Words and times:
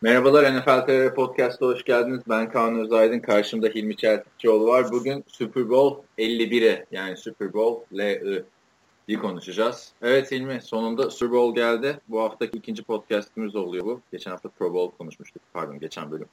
Merhabalar 0.00 0.56
NFL 0.56 0.86
TR 0.86 1.14
Podcast'a 1.14 1.66
hoş 1.66 1.84
geldiniz. 1.84 2.22
Ben 2.28 2.50
Kaan 2.50 2.78
Özaydın. 2.78 3.20
Karşımda 3.20 3.66
Hilmi 3.66 3.96
Çeltikçioğlu 3.96 4.66
var. 4.66 4.90
Bugün 4.90 5.24
Super 5.28 5.70
Bowl 5.70 6.06
51'e 6.18 6.86
yani 6.90 7.16
Super 7.16 7.52
Bowl 7.52 7.98
LI'yi 7.98 9.18
konuşacağız. 9.18 9.92
Evet 10.02 10.32
Hilmi 10.32 10.60
sonunda 10.62 11.10
Super 11.10 11.38
Bowl 11.38 11.54
geldi. 11.54 12.00
Bu 12.08 12.22
haftaki 12.22 12.58
ikinci 12.58 12.82
podcastimiz 12.82 13.56
oluyor 13.56 13.84
bu. 13.84 14.00
Geçen 14.12 14.30
hafta 14.30 14.48
Pro 14.48 14.74
Bowl 14.74 14.96
konuşmuştuk. 14.98 15.42
Pardon 15.52 15.80
geçen 15.80 16.10
bölüm. 16.10 16.28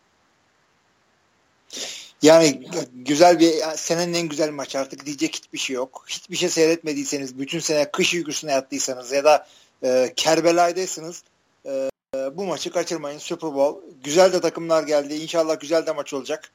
Yani 2.21 2.67
güzel 2.93 3.39
bir 3.39 3.51
senenin 3.75 4.13
en 4.13 4.29
güzel 4.29 4.51
maç 4.51 4.75
artık 4.75 5.05
diyecek 5.05 5.35
hiçbir 5.35 5.57
şey 5.57 5.75
yok. 5.75 6.05
Hiçbir 6.07 6.35
şey 6.35 6.49
seyretmediyseniz, 6.49 7.39
bütün 7.39 7.59
sene 7.59 7.91
kış 7.91 8.13
uykusuna 8.13 8.51
yattıysanız 8.51 9.11
ya 9.11 9.23
da 9.23 9.47
e, 9.83 10.13
Kerbela'daysınız 10.15 11.23
e, 11.65 11.89
bu 12.33 12.45
maçı 12.45 12.71
kaçırmayın. 12.71 13.17
Super 13.17 13.53
Bowl. 13.53 13.87
Güzel 14.03 14.33
de 14.33 14.41
takımlar 14.41 14.83
geldi. 14.83 15.13
İnşallah 15.13 15.59
güzel 15.59 15.85
de 15.85 15.91
maç 15.91 16.13
olacak. 16.13 16.51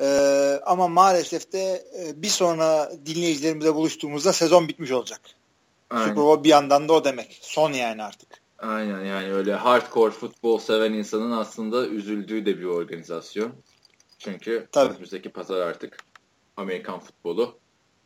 E, 0.00 0.06
ama 0.66 0.88
maalesef 0.88 1.52
de 1.52 1.84
e, 1.98 2.22
bir 2.22 2.28
sonra 2.28 2.92
dinleyicilerimizle 3.06 3.74
buluştuğumuzda 3.74 4.32
sezon 4.32 4.68
bitmiş 4.68 4.90
olacak. 4.90 5.20
Aynen. 5.90 6.08
Super 6.08 6.24
Bowl 6.24 6.44
bir 6.44 6.48
yandan 6.48 6.88
da 6.88 6.92
o 6.92 7.04
demek. 7.04 7.38
Son 7.42 7.72
yani 7.72 8.02
artık. 8.02 8.28
Aynen 8.58 9.04
yani 9.04 9.32
öyle 9.32 9.54
hardcore 9.54 10.10
futbol 10.10 10.58
seven 10.58 10.92
insanın 10.92 11.32
aslında 11.32 11.86
üzüldüğü 11.86 12.46
de 12.46 12.58
bir 12.58 12.64
organizasyon. 12.64 13.52
Çünkü 14.18 14.68
Tabii. 14.72 14.92
önümüzdeki 14.92 15.28
pazar 15.28 15.60
artık 15.60 15.96
Amerikan 16.56 17.00
futbolu 17.00 17.58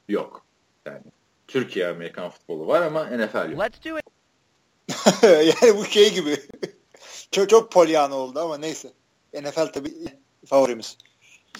yok. 0.08 0.44
Yani 0.86 1.02
Türkiye 1.48 1.88
Amerikan 1.88 2.30
futbolu 2.30 2.66
var 2.66 2.82
ama 2.82 3.04
NFL 3.04 3.50
yok. 3.50 3.60
Let's 3.60 3.84
do 3.84 3.98
it. 3.98 4.04
yani 5.22 5.76
bu 5.78 5.84
şey 5.84 6.14
gibi. 6.14 6.36
çok 7.30 7.50
çok 7.50 7.72
polyan 7.72 8.10
oldu 8.10 8.40
ama 8.40 8.58
neyse. 8.58 8.92
NFL 9.34 9.66
tabii 9.66 9.94
favorimiz. 10.46 10.96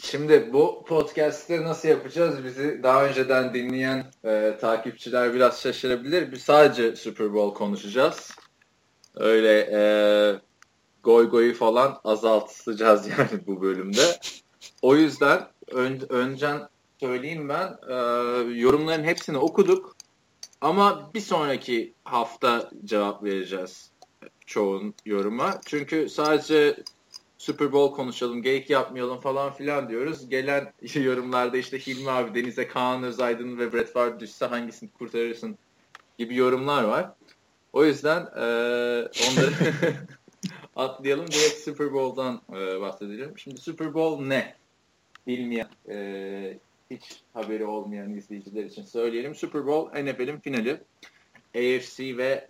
Şimdi 0.02 0.52
bu 0.52 0.84
podcast'ı 0.88 1.64
nasıl 1.64 1.88
yapacağız? 1.88 2.44
Bizi 2.44 2.82
daha 2.82 3.04
önceden 3.04 3.54
dinleyen 3.54 4.06
e, 4.24 4.56
takipçiler 4.60 5.34
biraz 5.34 5.60
şaşırabilir. 5.60 6.32
Biz 6.32 6.42
sadece 6.42 6.96
Super 6.96 7.34
Bowl 7.34 7.58
konuşacağız. 7.58 8.30
Öyle 9.16 9.68
e, 9.72 9.82
goy 11.02 11.30
goyu 11.30 11.54
falan 11.54 12.00
azaltacağız 12.04 13.06
yani 13.18 13.46
bu 13.46 13.62
bölümde. 13.62 14.18
O 14.82 14.96
yüzden 14.96 15.46
ön, 15.70 16.00
öncen 16.08 16.68
söyleyeyim 17.00 17.48
ben 17.48 17.78
e, 17.88 17.94
yorumların 18.60 19.04
hepsini 19.04 19.38
okuduk. 19.38 19.96
Ama 20.60 21.10
bir 21.14 21.20
sonraki 21.20 21.94
hafta 22.04 22.70
cevap 22.84 23.24
vereceğiz 23.24 23.90
çoğun 24.46 24.94
yoruma. 25.06 25.60
Çünkü 25.66 26.08
sadece 26.08 26.76
Super 27.38 27.72
Bowl 27.72 27.96
konuşalım, 27.96 28.42
geyik 28.42 28.70
yapmayalım 28.70 29.20
falan 29.20 29.52
filan 29.52 29.88
diyoruz. 29.88 30.28
Gelen 30.28 30.72
yorumlarda 30.94 31.56
işte 31.56 31.78
Hilmi 31.78 32.10
abi, 32.10 32.34
Deniz'e 32.34 32.68
Kaan 32.68 33.02
Özaydın 33.02 33.58
ve 33.58 33.72
Brett 33.72 33.92
Favre 33.92 34.20
düşse 34.20 34.46
hangisini 34.46 34.90
kurtarırsın 34.90 35.58
gibi 36.18 36.36
yorumlar 36.36 36.84
var. 36.84 37.12
O 37.72 37.84
yüzden 37.84 38.20
e, 38.20 38.44
onları 39.30 39.52
atlayalım. 40.76 41.26
Direkt 41.26 41.58
Super 41.64 41.92
Bowl'dan 41.92 42.40
e, 42.52 42.80
bahsedelim. 42.80 43.38
Şimdi 43.38 43.60
Super 43.60 43.94
Bowl 43.94 44.24
ne? 44.24 44.54
Bilmeyen, 45.26 45.68
e, 45.88 46.58
hiç 46.90 47.22
haberi 47.34 47.64
olmayan 47.64 48.14
izleyiciler 48.14 48.64
için 48.64 48.84
söyleyelim. 48.84 49.34
Super 49.34 49.66
Bowl 49.66 50.02
NFL'in 50.02 50.40
finali. 50.40 50.80
AFC 51.56 52.16
ve 52.16 52.48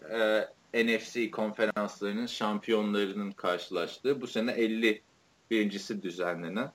e, 0.73 0.85
NFC 0.85 1.31
konferanslarının 1.31 2.27
şampiyonlarının 2.27 3.31
karşılaştığı 3.31 4.21
bu 4.21 4.27
sene 4.27 4.53
50 4.53 5.03
birincisi 5.51 6.03
düzenlenen 6.03 6.73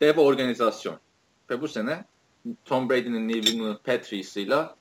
dev 0.00 0.18
organizasyon. 0.18 0.96
Ve 1.50 1.60
bu 1.60 1.68
sene 1.68 2.04
Tom 2.64 2.90
Brady'nin 2.90 3.28
New 3.28 3.50
England 3.50 3.76
Patriots'ıyla 3.84 4.76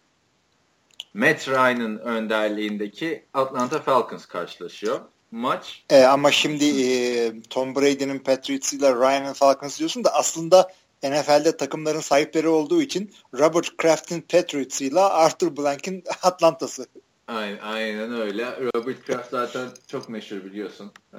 Matt 1.14 1.50
Ryan'ın 1.50 1.98
önderliğindeki 1.98 3.24
Atlanta 3.34 3.82
Falcons 3.82 4.26
karşılaşıyor. 4.26 5.00
Maç. 5.32 5.84
E, 5.90 6.04
ama 6.04 6.32
şimdi 6.32 6.66
e, 6.66 7.42
Tom 7.50 7.76
Brady'nin 7.76 8.20
Patriots'ıyla 8.20 8.96
Ryan'ın 8.96 9.34
Falcons 9.34 9.80
diyorsun 9.80 10.04
da 10.04 10.14
aslında 10.14 10.72
NFL'de 11.04 11.58
takımların 11.58 12.00
sahipleri 12.00 12.48
olduğu 12.48 12.82
için 12.82 13.12
Robert 13.40 13.78
Kraft'in 13.78 14.22
Patriots'ıyla 14.22 15.10
Arthur 15.10 15.58
Blank'in 15.58 16.04
Atlanta'sı. 16.24 16.86
Aynen, 17.28 17.58
aynen 17.58 18.22
öyle. 18.22 18.46
Robert 18.76 19.06
Kraft 19.06 19.30
zaten 19.32 19.70
çok 19.88 20.10
meşhur 20.10 20.44
biliyorsun. 20.44 20.92
Ee, 21.14 21.18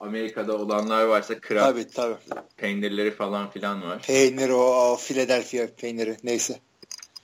Amerika'da 0.00 0.56
olanlar 0.56 1.04
varsa 1.04 1.40
Kraft 1.40 1.66
tabii, 1.66 1.88
tabii. 1.88 2.40
peynirleri 2.56 3.10
falan 3.10 3.50
filan 3.50 3.82
var. 3.82 4.02
Peynir 4.02 4.48
o, 4.48 4.92
o 4.92 4.96
Philadelphia 4.96 5.66
peyniri 5.76 6.16
neyse. 6.24 6.60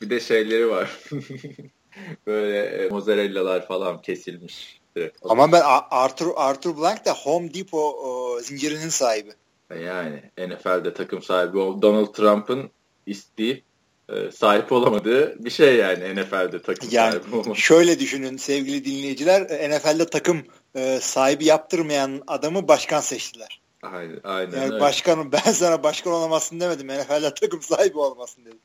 Bir 0.00 0.10
de 0.10 0.20
şeyleri 0.20 0.70
var. 0.70 0.98
Böyle 2.26 2.60
e, 2.60 2.88
mozzarellalar 2.88 3.66
falan 3.66 4.02
kesilmiş. 4.02 4.80
Direkt. 4.96 5.18
Ama 5.22 5.52
ben 5.52 5.62
Arthur 5.90 6.32
Arthur 6.36 6.76
Blank 6.76 7.04
da 7.04 7.14
Home 7.14 7.54
Depot 7.54 7.94
o, 7.94 8.40
zincirinin 8.40 8.88
sahibi. 8.88 9.30
Yani 9.70 10.22
NFL'de 10.38 10.94
takım 10.94 11.22
sahibi. 11.22 11.56
Donald 11.56 12.14
Trump'ın 12.14 12.70
isteyip 13.06 13.64
e, 14.08 14.30
sahip 14.30 14.72
olamadığı 14.72 15.44
bir 15.44 15.50
şey 15.50 15.76
yani 15.76 16.14
NFL'de 16.14 16.62
takım 16.62 16.88
yani, 16.92 17.12
sahibi 17.12 17.36
olmak. 17.36 17.56
Şöyle 17.56 17.98
düşünün 17.98 18.36
sevgili 18.36 18.84
dinleyiciler 18.84 19.42
NFL'de 19.42 20.06
takım 20.06 20.42
e, 20.74 20.98
sahibi 21.00 21.44
yaptırmayan 21.44 22.22
adamı 22.26 22.68
başkan 22.68 23.00
seçtiler. 23.00 23.60
Aynen, 23.82 24.20
aynen 24.24 24.56
yani 24.56 24.72
öyle. 24.72 24.80
başkanım 24.80 25.32
ben 25.32 25.52
sana 25.52 25.82
başkan 25.82 26.12
olamazsın 26.12 26.60
demedim 26.60 26.88
NFL'de 26.88 27.34
takım 27.34 27.62
sahibi 27.62 27.98
olmasın 27.98 28.44
dedim. 28.44 28.58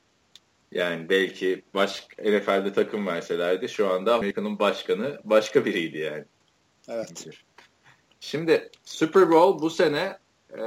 Yani 0.72 1.08
belki 1.08 1.62
baş, 1.74 2.06
NFL'de 2.18 2.72
takım 2.72 3.06
verselerdi 3.06 3.68
şu 3.68 3.88
anda 3.88 4.14
Amerika'nın 4.14 4.58
başkanı 4.58 5.20
başka 5.24 5.64
biriydi 5.64 5.98
yani. 5.98 6.24
Evet. 6.88 7.26
Şimdi 8.20 8.70
Super 8.84 9.30
Bowl 9.30 9.62
bu 9.62 9.70
sene 9.70 10.18
e, 10.58 10.64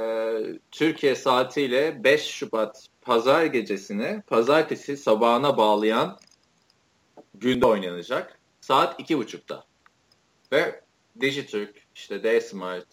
Türkiye 0.70 1.14
saatiyle 1.14 2.04
5 2.04 2.22
Şubat 2.22 2.86
pazar 3.02 3.44
gecesini 3.44 4.22
pazartesi 4.26 4.96
sabahına 4.96 5.56
bağlayan 5.56 6.18
günde 7.34 7.66
oynanacak. 7.66 8.38
Saat 8.60 9.00
2.30'da. 9.00 9.64
Ve 10.52 10.80
Digiturk, 11.20 11.76
işte 11.94 12.22
D-Smart 12.22 12.86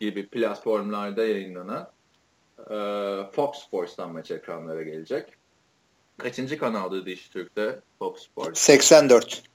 gibi 0.00 0.28
platformlarda 0.28 1.24
yayınlanan 1.24 1.90
e, 2.58 2.76
Fox 3.32 3.56
Sports'tan 3.56 4.12
maç 4.12 4.30
ekranlara 4.30 4.82
gelecek. 4.82 5.28
Kaçıncı 6.18 6.58
kanaldı 6.58 7.06
Dijitürk'te 7.06 7.80
Fox 7.98 8.22
Sports? 8.22 8.60
84. 8.60 9.51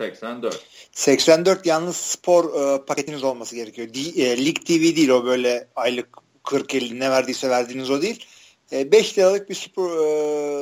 84. 0.00 0.66
84 0.92 1.66
yalnız 1.66 1.96
spor 1.96 2.44
e, 2.60 2.84
paketiniz 2.84 3.24
olması 3.24 3.56
gerekiyor. 3.56 3.88
D, 3.94 4.22
e, 4.22 4.44
Lig 4.44 4.56
TV 4.56 4.96
değil 4.96 5.08
o 5.08 5.24
böyle 5.24 5.68
aylık 5.76 6.08
40-50 6.44 7.00
ne 7.00 7.10
verdiyse 7.10 7.50
verdiğiniz 7.50 7.90
o 7.90 8.02
değil. 8.02 8.26
E, 8.72 8.92
5 8.92 9.18
liralık 9.18 9.50
bir 9.50 9.54
spor, 9.54 9.90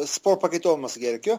e, 0.02 0.06
spor 0.06 0.40
paketi 0.40 0.68
olması 0.68 1.00
gerekiyor. 1.00 1.38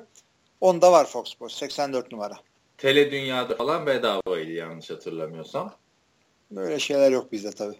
Onda 0.61 0.91
var 0.91 1.05
Fox 1.05 1.31
Sports 1.31 1.55
84 1.55 2.11
numara. 2.11 2.35
Tele 2.77 3.11
Dünya'da 3.11 3.55
falan 3.55 3.85
bedavaydı 3.85 4.51
yanlış 4.51 4.89
hatırlamıyorsam. 4.89 5.73
Böyle 6.51 6.79
şeyler 6.79 7.11
yok 7.11 7.31
bizde 7.31 7.51
tabii. 7.51 7.77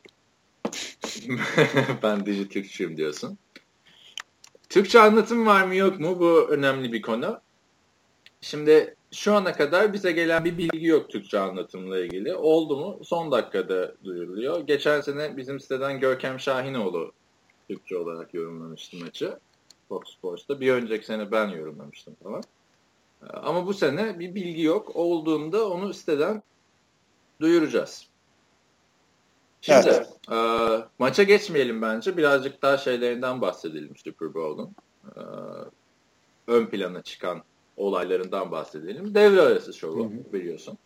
ben 2.04 2.26
Dijitürkçüyüm 2.26 2.98
diyorsun. 2.98 3.38
Türkçe 4.70 5.00
anlatım 5.00 5.46
var 5.46 5.64
mı 5.64 5.76
yok 5.76 6.00
mu? 6.00 6.20
Bu 6.20 6.48
önemli 6.50 6.94
bir 6.94 7.02
konu. 7.02 7.42
Şimdi 8.42 8.97
şu 9.12 9.34
ana 9.34 9.54
kadar 9.54 9.94
bize 9.94 10.12
gelen 10.12 10.46
bir 10.46 10.58
bilgi 10.58 10.88
yok 10.88 11.10
Türkçe 11.10 11.40
anlatımla 11.40 12.00
ilgili. 12.00 12.36
Oldu 12.36 12.78
mu? 12.78 13.00
Son 13.04 13.32
dakikada 13.32 13.96
duyuruluyor. 14.04 14.60
Geçen 14.60 15.02
sene 15.02 15.38
bizim 15.38 15.60
siteden 15.60 16.00
Görkem 16.00 16.40
Şahinoğlu 16.40 17.12
Türkçe 17.70 17.98
olarak 17.98 18.34
yorumlamıştı 18.34 18.98
maçı. 18.98 19.40
Fox 19.90 20.02
Sports'ta. 20.18 20.60
Bir 20.60 20.72
önceki 20.74 21.06
sene 21.06 21.32
ben 21.32 21.48
yorumlamıştım 21.48 22.16
falan. 22.24 22.44
Ama 23.30 23.68
bu 23.68 23.74
sene 23.74 24.20
bir 24.20 24.36
bilgi 24.36 24.62
yok. 24.62 24.96
Olduğunda 24.96 25.70
onu 25.70 25.94
siteden 25.94 26.44
duyuracağız. 27.42 28.08
Şimdi 29.62 29.88
evet. 29.88 30.08
e, 30.32 30.38
maça 31.00 31.24
geçmeyelim 31.24 31.82
bence. 31.82 32.18
Birazcık 32.18 32.62
daha 32.62 32.78
şeylerinden 32.78 33.42
bahsedelim 33.42 33.98
Super 33.98 34.34
Bowl'un. 34.34 34.76
E, 35.16 35.22
ön 36.48 36.66
plana 36.66 37.02
çıkan 37.02 37.44
olaylarından 37.78 38.52
bahsedelim. 38.52 39.16
Devre 39.16 39.42
arası 39.42 39.74
şovu 39.74 40.12
biliyorsun. 40.34 40.78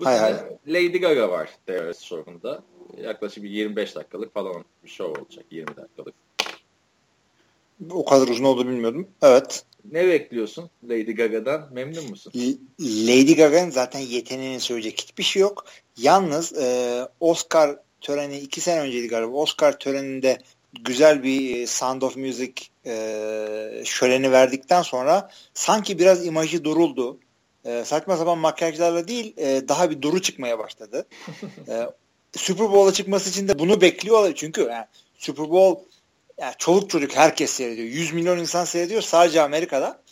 Bu 0.00 0.06
hay 0.06 0.18
hay. 0.18 0.34
Lady 0.68 0.98
Gaga 0.98 1.30
var 1.30 1.50
devre 1.68 1.80
arası 1.80 2.06
şovunda. 2.06 2.62
Yaklaşık 3.02 3.44
bir 3.44 3.50
25 3.50 3.94
dakikalık 3.94 4.34
falan 4.34 4.64
bir 4.84 4.88
şov 4.88 5.10
olacak. 5.10 5.44
20 5.50 5.76
dakikalık. 5.76 6.14
O 7.90 8.04
kadar 8.04 8.28
uzun 8.28 8.44
oldu 8.44 8.68
bilmiyordum. 8.68 9.08
Evet. 9.22 9.64
Ne 9.92 10.06
bekliyorsun 10.08 10.70
Lady 10.84 11.12
Gaga'dan? 11.12 11.68
Memnun 11.72 12.10
musun? 12.10 12.32
Lady 12.80 13.34
Gaga'nın 13.34 13.70
zaten 13.70 14.00
yeteneğini 14.00 14.60
söyleyecek 14.60 15.00
hiçbir 15.00 15.22
şey 15.22 15.42
yok. 15.42 15.64
Yalnız 15.96 16.58
e, 16.58 17.08
Oscar 17.20 17.76
töreni 18.00 18.38
iki 18.38 18.60
sene 18.60 18.80
önceydi 18.80 19.08
galiba. 19.08 19.32
Oscar 19.32 19.78
töreninde 19.78 20.38
güzel 20.72 21.22
bir 21.22 21.66
Sound 21.66 22.02
of 22.02 22.16
Music 22.16 22.52
e, 22.86 23.82
şöleni 23.84 24.32
verdikten 24.32 24.82
sonra 24.82 25.30
sanki 25.54 25.98
biraz 25.98 26.26
imajı 26.26 26.64
duruldu. 26.64 27.18
E, 27.64 27.84
saçma 27.84 28.16
sapan 28.16 28.38
makyajlarla 28.38 29.08
değil 29.08 29.34
e, 29.36 29.68
daha 29.68 29.90
bir 29.90 30.02
duru 30.02 30.22
çıkmaya 30.22 30.58
başladı. 30.58 31.06
e, 31.68 31.86
Super 32.36 32.72
Bowl'a 32.72 32.92
çıkması 32.92 33.30
için 33.30 33.48
de 33.48 33.58
bunu 33.58 33.80
bekliyorlar. 33.80 34.32
Çünkü 34.34 34.60
yani 34.60 34.86
Super 35.18 35.50
Bowl 35.50 35.82
yani 36.40 36.54
çoluk 36.58 36.90
çocuk 36.90 37.16
herkes 37.16 37.50
seyrediyor. 37.50 37.88
100 37.88 38.12
milyon 38.12 38.38
insan 38.38 38.64
seyrediyor 38.64 39.02
sadece 39.02 39.42
Amerika'da. 39.42 40.02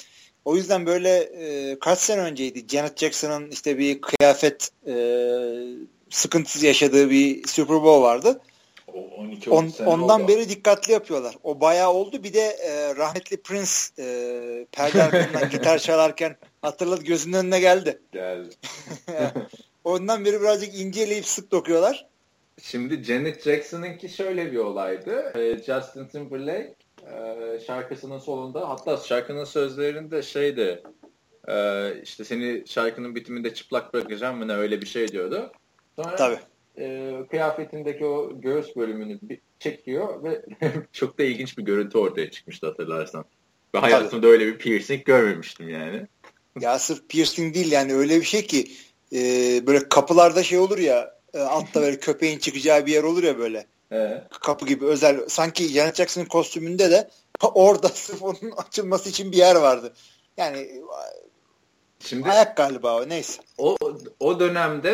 O 0.44 0.56
yüzden 0.56 0.86
böyle 0.86 1.18
e, 1.18 1.78
kaç 1.78 1.98
sene 1.98 2.20
önceydi 2.20 2.68
Janet 2.68 2.98
Jackson'ın 2.98 3.50
işte 3.50 3.78
bir 3.78 4.00
kıyafet 4.00 4.70
e, 4.86 4.94
sıkıntısı 6.10 6.66
yaşadığı 6.66 7.10
bir 7.10 7.48
Super 7.48 7.82
Bowl 7.82 8.02
vardı. 8.02 8.40
12, 8.94 9.50
On, 9.50 9.72
ondan 9.86 10.20
oldu. 10.20 10.28
beri 10.28 10.48
dikkatli 10.48 10.92
yapıyorlar. 10.92 11.34
O 11.42 11.60
bayağı 11.60 11.92
oldu. 11.92 12.22
Bir 12.22 12.32
de 12.32 12.40
e, 12.40 12.96
rahmetli 12.96 13.42
Prince 13.42 13.70
e, 13.98 14.66
perde 14.72 15.02
arkasından 15.02 15.50
gitar 15.50 15.78
çalarken 15.78 16.36
hatırladı 16.62 17.04
gözünün 17.04 17.36
önüne 17.36 17.60
geldi. 17.60 18.00
Geldi. 18.12 18.48
ondan 19.84 20.24
beri 20.24 20.40
birazcık 20.40 20.80
inceleyip 20.80 21.26
sık 21.26 21.50
dokuyorlar. 21.50 22.06
Şimdi 22.62 23.04
Janet 23.04 23.42
Jackson'ınki 23.42 24.08
şöyle 24.08 24.52
bir 24.52 24.58
olaydı. 24.58 25.32
E, 25.38 25.58
Justin 25.58 26.04
Timberlake 26.04 26.74
e, 27.06 27.60
şarkısının 27.66 28.18
solunda 28.18 28.68
hatta 28.68 28.96
şarkının 28.96 29.44
sözlerinde 29.44 30.22
şeydi 30.22 30.82
e, 31.48 31.92
işte 32.02 32.24
seni 32.24 32.64
şarkının 32.66 33.14
bitiminde 33.14 33.54
çıplak 33.54 33.94
bırakacağım 33.94 34.38
mı 34.38 34.48
ne 34.48 34.52
öyle 34.52 34.80
bir 34.80 34.86
şey 34.86 35.08
diyordu. 35.08 35.52
Sonra 35.96 36.16
Tabii. 36.16 36.38
E, 36.78 37.16
kıyafetindeki 37.30 38.04
o 38.04 38.40
göğüs 38.40 38.76
bölümünü 38.76 39.18
çekiyor 39.58 40.24
ve 40.24 40.44
çok 40.92 41.18
da 41.18 41.22
ilginç 41.22 41.58
bir 41.58 41.62
görüntü 41.62 41.98
ortaya 41.98 42.30
çıkmıştı 42.30 42.66
hatırlarsan. 42.66 43.24
Ve 43.74 43.78
hayatımda 43.78 44.20
Tabii. 44.20 44.26
öyle 44.26 44.46
bir 44.46 44.58
piercing 44.58 45.04
görmemiştim 45.04 45.68
yani. 45.68 46.06
Ya 46.60 46.78
sırf 46.78 47.08
piercing 47.08 47.54
değil 47.54 47.72
yani 47.72 47.94
öyle 47.94 48.16
bir 48.20 48.24
şey 48.24 48.46
ki 48.46 48.68
e, 49.12 49.20
böyle 49.66 49.88
kapılarda 49.88 50.42
şey 50.42 50.58
olur 50.58 50.78
ya 50.78 51.14
e, 51.34 51.38
altta 51.38 51.80
böyle 51.80 51.98
köpeğin 52.00 52.38
çıkacağı 52.38 52.86
bir 52.86 52.92
yer 52.92 53.02
olur 53.02 53.22
ya 53.22 53.38
böyle. 53.38 53.66
Evet. 53.90 54.22
Kapı 54.40 54.66
gibi 54.66 54.84
özel. 54.84 55.28
Sanki 55.28 55.68
Janet 55.68 55.96
Jackson'ın 55.96 56.26
kostümünde 56.26 56.90
de 56.90 57.10
orada 57.42 57.88
sırf 57.88 58.22
onun 58.22 58.52
açılması 58.56 59.08
için 59.10 59.32
bir 59.32 59.36
yer 59.36 59.56
vardı. 59.56 59.92
Yani 60.36 60.82
Şimdi 62.00 62.30
ayak 62.30 62.56
galiba 62.56 63.02
o 63.02 63.08
neyse. 63.08 63.42
O 63.58 63.76
o 64.20 64.40
dönemde 64.40 64.90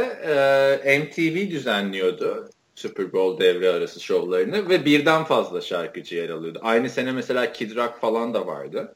e, 0.85 0.99
MTV 0.99 1.51
düzenliyordu 1.51 2.49
Super 2.75 3.13
Bowl 3.13 3.45
devre 3.45 3.71
arası 3.71 4.01
şovlarını 4.01 4.69
ve 4.69 4.85
birden 4.85 5.25
fazla 5.25 5.61
şarkıcı 5.61 6.17
yer 6.17 6.29
alıyordu. 6.29 6.61
Aynı 6.63 6.89
sene 6.91 7.13
mesela 7.13 7.53
Kid 7.53 7.77
Rock 7.77 8.01
falan 8.01 8.35
da 8.35 8.47
vardı. 8.47 8.95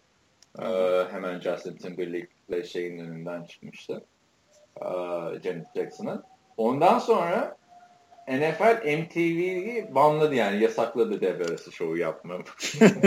Ee, 0.58 1.04
hemen 1.10 1.40
Justin 1.40 1.76
Timberlake 1.76 2.28
ile 2.48 2.64
şeyin 2.64 2.98
önünden 2.98 3.44
çıkmıştı. 3.44 4.04
Ee, 4.76 4.84
Janet 5.44 5.66
Jackson'ın. 5.76 6.22
Ondan 6.56 6.98
sonra 6.98 7.56
NFL 8.28 8.98
MTV'yi 8.98 9.94
banladı 9.94 10.34
yani 10.34 10.62
yasakladı 10.62 11.20
devre 11.20 11.44
arası 11.44 11.72
şovu 11.72 11.96
yapmam. 11.96 12.42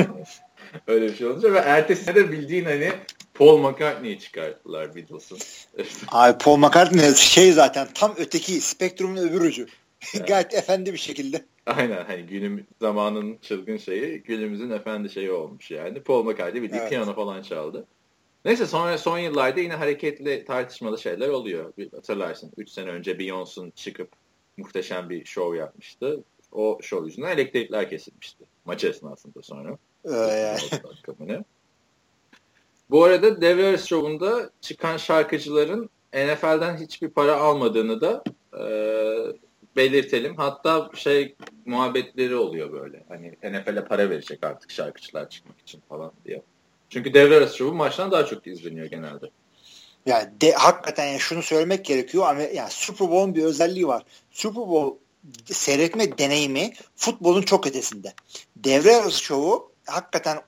Öyle 0.88 1.06
bir 1.06 1.15
şey 1.15 1.27
olunca 1.27 1.53
ve 1.53 1.59
ertesi 1.59 2.15
de 2.15 2.31
bildiğin 2.31 2.65
hani 2.65 2.92
Paul 3.41 3.57
McCartney'i 3.57 4.19
çıkarttılar 4.19 4.95
Beatles'ın. 4.95 5.38
Abi 6.11 6.38
Paul 6.38 6.57
McCartney 6.57 7.15
şey 7.15 7.51
zaten 7.51 7.88
tam 7.93 8.13
öteki 8.17 8.61
spektrumun 8.61 9.17
öbür 9.17 9.41
ucu. 9.41 9.65
Yani. 10.13 10.25
Gayet 10.25 10.53
efendi 10.53 10.93
bir 10.93 10.97
şekilde. 10.97 11.45
Aynen 11.65 12.05
hani 12.05 12.25
günüm 12.25 12.67
zamanın 12.81 13.38
çılgın 13.41 13.77
şeyi 13.77 14.23
günümüzün 14.23 14.69
efendi 14.69 15.09
şeyi 15.09 15.31
olmuş 15.31 15.71
yani. 15.71 16.01
Paul 16.01 16.23
McCartney 16.23 16.61
bir 16.61 16.71
evet. 16.71 16.89
piyano 16.89 17.15
falan 17.15 17.41
çaldı. 17.41 17.85
Neyse 18.45 18.65
sonra 18.65 18.97
son 18.97 19.17
yıllarda 19.17 19.59
yine 19.59 19.73
hareketli 19.73 20.45
tartışmalı 20.45 20.99
şeyler 20.99 21.29
oluyor. 21.29 21.73
Hatırlarsın 21.95 22.51
3 22.57 22.69
sene 22.69 22.89
önce 22.89 23.11
Beyoncé'un 23.11 23.71
çıkıp 23.75 24.09
muhteşem 24.57 25.09
bir 25.09 25.25
show 25.25 25.57
yapmıştı. 25.57 26.23
O 26.51 26.77
show 26.81 27.07
yüzünden 27.07 27.31
elektrikler 27.31 27.89
kesilmişti. 27.89 28.43
Maç 28.65 28.83
esnasında 28.83 29.41
sonra. 29.41 29.77
Ee, 30.05 30.11
yani. 30.11 30.59
Bu 32.91 33.03
arada 33.03 33.41
devre 33.41 33.67
arası 33.67 33.88
şovunda 33.88 34.49
çıkan 34.61 34.97
şarkıcıların 34.97 35.89
NFL'den 36.13 36.77
hiçbir 36.77 37.09
para 37.09 37.35
almadığını 37.35 38.01
da 38.01 38.23
e, 38.59 38.63
belirtelim. 39.75 40.38
Hatta 40.38 40.89
şey 40.95 41.35
muhabbetleri 41.65 42.35
oluyor 42.35 42.71
böyle. 42.71 43.03
Hani 43.09 43.31
NFL'e 43.43 43.85
para 43.85 44.09
verecek 44.09 44.43
artık 44.43 44.71
şarkıcılar 44.71 45.29
çıkmak 45.29 45.59
için 45.59 45.81
falan 45.89 46.11
diye. 46.25 46.41
Çünkü 46.89 47.13
devre 47.13 47.38
arası 47.38 47.57
şovu 47.57 47.73
maçtan 47.73 48.11
daha 48.11 48.25
çok 48.25 48.47
izleniyor 48.47 48.85
genelde. 48.85 49.25
Yani 50.05 50.41
de, 50.41 50.51
hakikaten 50.51 51.05
yani 51.05 51.19
şunu 51.19 51.41
söylemek 51.41 51.85
gerekiyor 51.85 52.25
ama 52.29 52.41
yani 52.41 52.69
Super 52.71 53.09
Bowl'un 53.09 53.35
bir 53.35 53.43
özelliği 53.43 53.88
var. 53.88 54.03
Super 54.31 54.67
Bowl 54.67 54.97
seyretme 55.45 56.17
deneyimi 56.17 56.73
futbolun 56.95 57.41
çok 57.41 57.67
ötesinde. 57.67 58.13
Devre 58.55 58.95
arası 58.95 59.23
şovu 59.23 59.71
hakikaten 59.85 60.41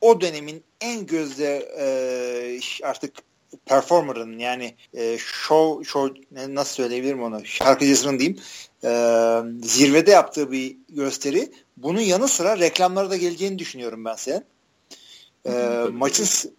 o 0.00 0.20
dönemin 0.20 0.64
en 0.80 1.06
gözde 1.06 1.68
e, 1.78 1.86
artık 2.86 3.14
performer'ın 3.66 4.38
yani 4.38 4.74
e, 4.94 5.18
show, 5.18 5.84
show 5.84 6.20
nasıl 6.48 6.74
söyleyebilirim 6.74 7.22
onu 7.22 7.44
şarkıcısının 7.44 8.18
diyeyim 8.18 8.40
e, 8.84 8.90
zirvede 9.66 10.10
yaptığı 10.10 10.52
bir 10.52 10.76
gösteri. 10.88 11.52
Bunun 11.76 12.00
yanı 12.00 12.28
sıra 12.28 12.58
reklamlara 12.58 13.10
da 13.10 13.16
geleceğini 13.16 13.58
düşünüyorum 13.58 14.04
ben 14.04 14.14
senin. 14.14 14.44
E, 15.46 15.84
maçın 15.92 16.52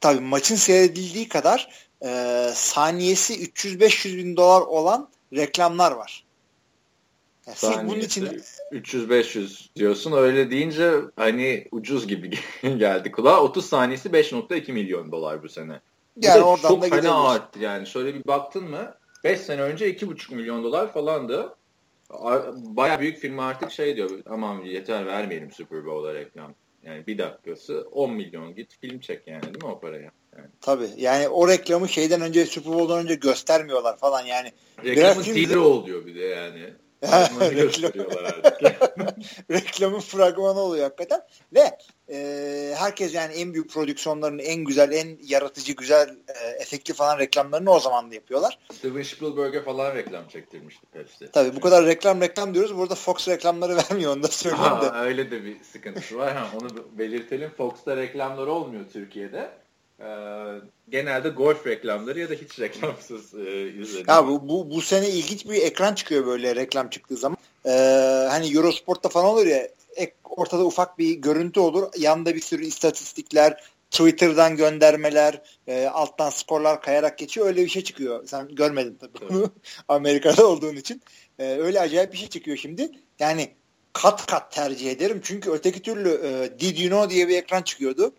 tabii 0.00 0.20
maçın 0.20 0.56
seyredildiği 0.56 1.28
kadar 1.28 1.90
e, 2.04 2.50
saniyesi 2.54 3.44
300-500 3.44 4.16
bin 4.16 4.36
dolar 4.36 4.60
olan 4.60 5.08
reklamlar 5.32 5.92
var. 5.92 6.24
Yani 7.50 7.74
sırf 7.74 7.88
bunun 7.88 8.00
için 8.00 8.42
300-500 8.72 9.68
diyorsun. 9.76 10.12
Öyle 10.12 10.50
deyince 10.50 10.92
hani 11.16 11.68
ucuz 11.70 12.06
gibi 12.06 12.30
geldi 12.62 13.12
kulağa. 13.12 13.40
30 13.42 13.66
saniyesi 13.66 14.08
5.2 14.08 14.72
milyon 14.72 15.12
dolar 15.12 15.42
bu 15.42 15.48
sene. 15.48 15.80
Bu 16.16 16.26
yani 16.26 16.42
oradan 16.42 16.68
çok 16.68 16.82
da 16.82 16.88
fena 16.88 17.28
arttı 17.28 17.58
yani. 17.58 17.86
Şöyle 17.86 18.14
bir 18.14 18.26
baktın 18.26 18.70
mı 18.70 18.94
5 19.24 19.40
sene 19.40 19.62
önce 19.62 19.94
2.5 19.94 20.34
milyon 20.34 20.64
dolar 20.64 20.92
falandı. 20.92 21.54
Baya 22.54 23.00
büyük 23.00 23.18
firma 23.18 23.46
artık 23.46 23.70
şey 23.70 23.96
diyor 23.96 24.10
aman 24.26 24.62
yeter 24.64 25.06
vermeyelim 25.06 25.50
Super 25.50 25.86
Bowl'a 25.86 26.14
reklam. 26.14 26.54
Yani 26.82 27.06
bir 27.06 27.18
dakikası 27.18 27.88
10 27.92 28.12
milyon 28.12 28.54
git 28.54 28.76
film 28.80 29.00
çek 29.00 29.26
yani 29.26 29.42
değil 29.42 29.64
mi 29.64 29.70
o 29.70 29.80
paraya? 29.80 30.10
Yani. 30.36 30.46
Tabii 30.60 30.88
yani 30.96 31.28
o 31.28 31.48
reklamı 31.48 31.88
şeyden 31.88 32.20
önce 32.20 32.46
Super 32.46 32.72
Bowl'dan 32.72 32.98
önce 32.98 33.14
göstermiyorlar 33.14 33.96
falan 33.96 34.26
yani. 34.26 34.52
Reklamın 34.84 35.22
teaser 35.22 35.56
oluyor 35.56 36.06
bir 36.06 36.14
de 36.14 36.24
yani. 36.24 36.74
Reklamın 39.50 40.00
fragmanı 40.00 40.60
oluyor 40.60 40.84
hakikaten. 40.84 41.20
Ve 41.54 41.78
e, 42.12 42.74
herkes 42.78 43.14
yani 43.14 43.34
en 43.34 43.54
büyük 43.54 43.70
prodüksiyonların 43.70 44.38
en 44.38 44.64
güzel, 44.64 44.92
en 44.92 45.18
yaratıcı, 45.22 45.72
güzel, 45.72 46.16
e, 46.28 46.48
efektif 46.48 46.96
falan 46.96 47.18
reklamlarını 47.18 47.70
o 47.70 47.80
zaman 47.80 48.10
da 48.10 48.14
yapıyorlar. 48.14 48.58
Steven 48.72 49.02
Spielberg'e 49.02 49.62
falan 49.62 49.94
reklam 49.94 50.28
çektirmişti 50.28 50.86
Pepsi. 50.92 51.30
Tabii 51.32 51.56
bu 51.56 51.60
kadar 51.60 51.86
reklam 51.86 52.20
reklam 52.20 52.54
diyoruz. 52.54 52.76
Burada 52.76 52.94
Fox 52.94 53.28
reklamları 53.28 53.76
vermiyor 53.76 54.16
onu 54.16 54.22
da 54.22 54.28
söyleyeyim 54.28 54.80
de. 54.82 54.98
öyle 54.98 55.30
de 55.30 55.44
bir 55.44 55.64
sıkıntısı 55.64 56.18
var. 56.18 56.36
Ha, 56.36 56.46
onu 56.60 56.68
belirtelim. 56.98 57.50
Fox'ta 57.56 57.96
reklamları 57.96 58.52
olmuyor 58.52 58.84
Türkiye'de. 58.92 59.50
Ee, 60.00 60.60
genelde 60.88 61.28
golf 61.28 61.66
reklamları 61.66 62.20
ya 62.20 62.30
da 62.30 62.34
hiç 62.34 62.60
reklamsız 62.60 63.34
e, 63.34 63.68
izleniyor. 63.68 64.08
Ya 64.08 64.26
bu, 64.26 64.48
bu, 64.48 64.70
bu 64.70 64.80
sene 64.82 65.08
ilginç 65.08 65.46
bir 65.46 65.62
ekran 65.62 65.94
çıkıyor 65.94 66.26
böyle 66.26 66.56
reklam 66.56 66.90
çıktığı 66.90 67.16
zaman. 67.16 67.38
Ee, 67.66 67.70
hani 68.30 68.56
Eurosport'ta 68.56 69.08
falan 69.08 69.26
olur 69.26 69.46
ya 69.46 69.68
ek, 69.96 70.12
ortada 70.24 70.64
ufak 70.64 70.98
bir 70.98 71.14
görüntü 71.14 71.60
olur. 71.60 71.88
Yanında 71.98 72.34
bir 72.34 72.40
sürü 72.40 72.64
istatistikler, 72.64 73.64
Twitter'dan 73.90 74.56
göndermeler, 74.56 75.42
e, 75.66 75.86
alttan 75.86 76.30
skorlar 76.30 76.82
kayarak 76.82 77.18
geçiyor. 77.18 77.46
Öyle 77.46 77.64
bir 77.64 77.68
şey 77.68 77.84
çıkıyor. 77.84 78.26
Sen 78.26 78.54
görmedin 78.54 78.98
tabii 79.00 79.28
bunu 79.30 79.50
Amerika'da 79.88 80.46
olduğun 80.46 80.76
için. 80.76 81.02
E, 81.38 81.44
öyle 81.44 81.80
acayip 81.80 82.12
bir 82.12 82.18
şey 82.18 82.28
çıkıyor 82.28 82.56
şimdi. 82.56 82.90
Yani 83.18 83.50
kat 83.92 84.26
kat 84.26 84.52
tercih 84.52 84.90
ederim. 84.90 85.20
Çünkü 85.24 85.50
öteki 85.50 85.82
türlü 85.82 86.08
e, 86.08 86.60
Did 86.60 86.78
You 86.78 86.88
Know 86.88 87.10
diye 87.10 87.28
bir 87.28 87.36
ekran 87.36 87.62
çıkıyordu 87.62 88.14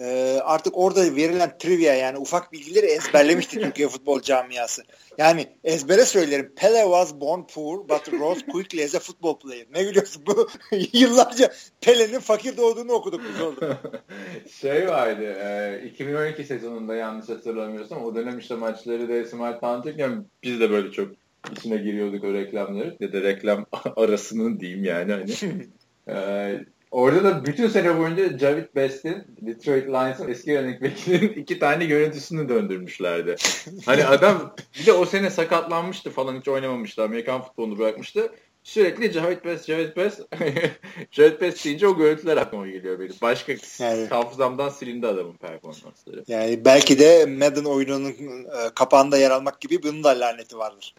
e, 0.00 0.38
artık 0.44 0.78
orada 0.78 1.16
verilen 1.16 1.58
trivia 1.58 1.94
yani 1.94 2.18
ufak 2.18 2.52
bilgileri 2.52 2.86
ezberlemişti 2.86 3.60
Türkiye 3.60 3.88
futbol 3.88 4.20
camiası. 4.20 4.82
Yani 5.18 5.46
ezbere 5.64 6.04
söylerim. 6.04 6.52
Pele 6.56 6.82
was 6.82 7.20
born 7.20 7.40
poor 7.54 7.88
but 7.88 8.12
rose 8.12 8.46
quickly 8.46 8.84
as 8.84 8.94
a 8.94 8.98
football 8.98 9.38
player. 9.38 9.66
Ne 9.74 9.88
biliyorsun 9.88 10.22
bu 10.26 10.48
yıllarca 10.92 11.52
Pele'nin 11.80 12.20
fakir 12.20 12.56
doğduğunu 12.56 12.92
okuduk 12.92 13.20
biz 13.34 13.40
orada. 13.40 13.78
şey 14.60 14.88
vardı 14.88 15.24
e, 15.24 15.86
2012 15.86 16.44
sezonunda 16.44 16.94
yanlış 16.94 17.28
hatırlamıyorsam 17.28 18.04
o 18.04 18.14
dönem 18.14 18.38
işte 18.38 18.54
maçları 18.54 19.08
da 19.08 19.28
Smart 19.28 19.60
tanıtırken 19.60 20.24
biz 20.42 20.60
de 20.60 20.70
böyle 20.70 20.92
çok 20.92 21.08
içine 21.52 21.76
giriyorduk 21.76 22.24
o 22.24 22.32
reklamları. 22.32 22.96
Ya 23.00 23.12
da 23.12 23.22
reklam 23.22 23.66
arasının 23.96 24.60
diyeyim 24.60 24.84
yani 24.84 25.12
hani. 25.12 25.34
Orada 26.96 27.24
da 27.24 27.44
bütün 27.44 27.68
sene 27.68 27.98
boyunca 27.98 28.38
Javid 28.38 28.64
Best'in 28.74 29.24
Detroit 29.40 29.88
Lions'ın 29.88 30.28
eski 30.28 30.58
running 30.58 30.82
back'inin 30.82 31.28
iki 31.28 31.58
tane 31.58 31.84
görüntüsünü 31.84 32.48
döndürmüşlerdi. 32.48 33.36
Hani 33.86 34.04
adam 34.04 34.54
bir 34.80 34.86
de 34.86 34.92
o 34.92 35.04
sene 35.04 35.30
sakatlanmıştı 35.30 36.10
falan 36.10 36.40
hiç 36.40 36.48
oynamamıştı. 36.48 37.02
Amerikan 37.02 37.42
futbolunu 37.42 37.78
bırakmıştı. 37.78 38.32
Sürekli 38.62 39.12
Javid 39.12 39.44
Best, 39.44 39.66
Javid 39.66 39.96
Best, 39.96 40.20
Javid 41.10 41.40
Best 41.40 41.64
deyince 41.64 41.86
o 41.86 41.96
görüntüler 41.96 42.36
aklıma 42.36 42.66
geliyor 42.66 42.98
benim. 42.98 43.14
Başka 43.22 43.52
yani, 43.78 44.06
hafızamdan 44.06 44.68
silindi 44.68 45.06
adamın 45.06 45.36
performansları. 45.36 46.24
Yani 46.28 46.64
belki 46.64 46.98
de 46.98 47.26
Madden 47.26 47.64
oyununun 47.64 48.10
e, 48.10 48.74
kapağında 48.74 49.18
yer 49.18 49.30
almak 49.30 49.60
gibi 49.60 49.82
bunun 49.82 50.04
da 50.04 50.20
laneti 50.20 50.58
vardır. 50.58 50.94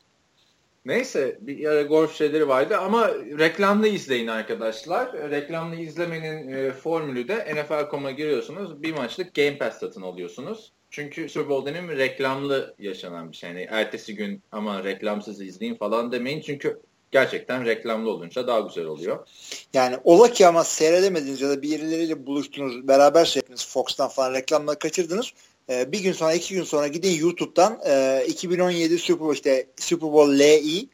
Neyse 0.88 1.38
bir 1.42 1.66
ara 1.66 1.82
golf 1.82 2.16
şeyleri 2.16 2.48
vardı 2.48 2.78
ama 2.78 3.12
reklamlı 3.40 3.88
izleyin 3.88 4.28
arkadaşlar. 4.28 5.32
Reklamlı 5.32 5.76
izlemenin 5.76 6.52
e, 6.52 6.72
formülü 6.72 7.28
de 7.28 7.36
NFL.com'a 7.56 8.12
giriyorsunuz. 8.12 8.84
Bir 8.84 8.94
maçlık 8.94 9.34
Game 9.34 9.58
Pass 9.58 9.80
satın 9.80 10.02
alıyorsunuz. 10.02 10.72
Çünkü 10.90 11.30
Super 11.30 11.50
Bowl 11.50 11.70
dönemi 11.70 11.98
reklamlı 11.98 12.76
yaşanan 12.80 13.32
bir 13.32 13.38
şey. 13.38 13.50
Yani 13.50 13.68
ertesi 13.70 14.16
gün 14.16 14.42
ama 14.52 14.84
reklamsız 14.84 15.42
izleyin 15.42 15.76
falan 15.76 16.12
demeyin. 16.12 16.42
Çünkü 16.42 16.80
gerçekten 17.12 17.66
reklamlı 17.66 18.10
olunca 18.10 18.48
daha 18.48 18.60
güzel 18.60 18.86
oluyor. 18.86 19.28
Yani 19.74 19.98
ola 20.04 20.32
ki 20.32 20.48
ama 20.48 20.64
seyredemediniz 20.64 21.42
ya 21.42 21.50
da 21.50 21.62
birileriyle 21.62 22.26
buluştunuz, 22.26 22.88
beraber 22.88 23.26
seyrettiniz 23.26 23.68
Fox'tan 23.68 24.10
falan 24.10 24.34
reklamları 24.34 24.80
kaçırdınız. 24.80 25.34
Ee, 25.70 25.92
bir 25.92 26.00
gün 26.00 26.14
sonra 26.14 26.34
iki 26.34 26.54
gün 26.54 26.64
sonra 26.64 26.88
gidin 26.88 27.20
YouTube'dan 27.20 27.80
e, 27.86 28.26
2017 28.28 28.98
Super 28.98 29.20
Bowl 29.20 29.34
işte 29.34 29.68
Super 29.76 30.12
Bowl 30.12 30.40
LI 30.40 30.90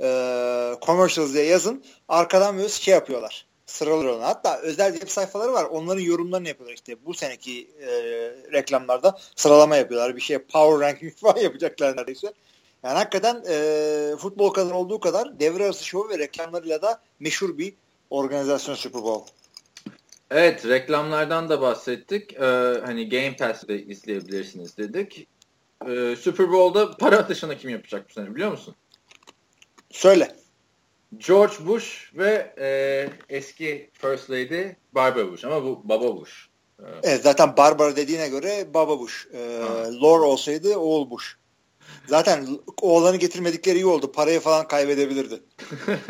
e, 0.00 0.08
commercials 0.86 1.32
diye 1.32 1.44
yazın. 1.44 1.84
Arkadan 2.08 2.56
böyle 2.56 2.68
şey 2.68 2.94
yapıyorlar. 2.94 3.46
Sıralıyor 3.66 4.16
onu. 4.16 4.22
Hatta 4.22 4.58
özel 4.58 4.92
web 4.92 5.08
sayfaları 5.08 5.52
var. 5.52 5.64
Onların 5.64 6.00
yorumlarını 6.00 6.48
yapıyorlar 6.48 6.74
işte. 6.74 7.06
Bu 7.06 7.14
seneki 7.14 7.70
e, 7.80 7.88
reklamlarda 8.52 9.18
sıralama 9.36 9.76
yapıyorlar. 9.76 10.16
Bir 10.16 10.20
şey 10.20 10.38
power 10.38 10.88
ranking 10.88 11.14
falan 11.16 11.36
yapacaklar 11.36 11.96
neredeyse. 11.96 12.32
Yani 12.82 12.98
hakikaten 12.98 13.44
e, 13.48 14.16
futbol 14.18 14.50
kadar 14.50 14.70
olduğu 14.70 15.00
kadar 15.00 15.40
devre 15.40 15.64
arası 15.64 15.84
şovu 15.84 16.08
ve 16.08 16.18
reklamlarıyla 16.18 16.82
da 16.82 17.00
meşhur 17.20 17.58
bir 17.58 17.74
organizasyon 18.10 18.74
Super 18.74 19.02
Bowl. 19.02 19.41
Evet 20.34 20.66
reklamlardan 20.66 21.48
da 21.48 21.60
bahsettik. 21.60 22.32
Ee, 22.32 22.40
hani 22.84 23.08
Game 23.08 23.36
Pass'te 23.36 23.82
izleyebilirsiniz 23.82 24.76
dedik. 24.76 25.28
Ee, 25.88 26.16
Super 26.16 26.52
Bowl'da 26.52 26.96
para 26.96 27.16
atışını 27.16 27.58
kim 27.58 27.70
yapacak 27.70 28.08
bu 28.08 28.12
sene 28.12 28.34
biliyor 28.34 28.50
musun? 28.50 28.74
Söyle. 29.90 30.36
George 31.16 31.54
Bush 31.66 32.12
ve 32.14 32.54
e, 32.58 33.08
eski 33.36 33.90
First 33.92 34.30
Lady 34.30 34.64
Barbara 34.92 35.32
Bush 35.32 35.44
ama 35.44 35.64
bu 35.64 35.80
Baba 35.84 36.16
Bush. 36.16 36.48
Ee, 36.80 36.84
evet 37.02 37.22
zaten 37.22 37.56
Barbara 37.56 37.96
dediğine 37.96 38.28
göre 38.28 38.74
Baba 38.74 38.98
Bush. 38.98 39.26
Ee, 39.32 39.38
Lore 40.02 40.24
olsaydı 40.24 40.76
oğul 40.76 41.10
Bush. 41.10 41.36
Zaten 42.06 42.48
oğlanı 42.80 43.16
getirmedikleri 43.16 43.78
iyi 43.78 43.86
oldu. 43.86 44.12
Parayı 44.12 44.40
falan 44.40 44.68
kaybedebilirdi. 44.68 45.40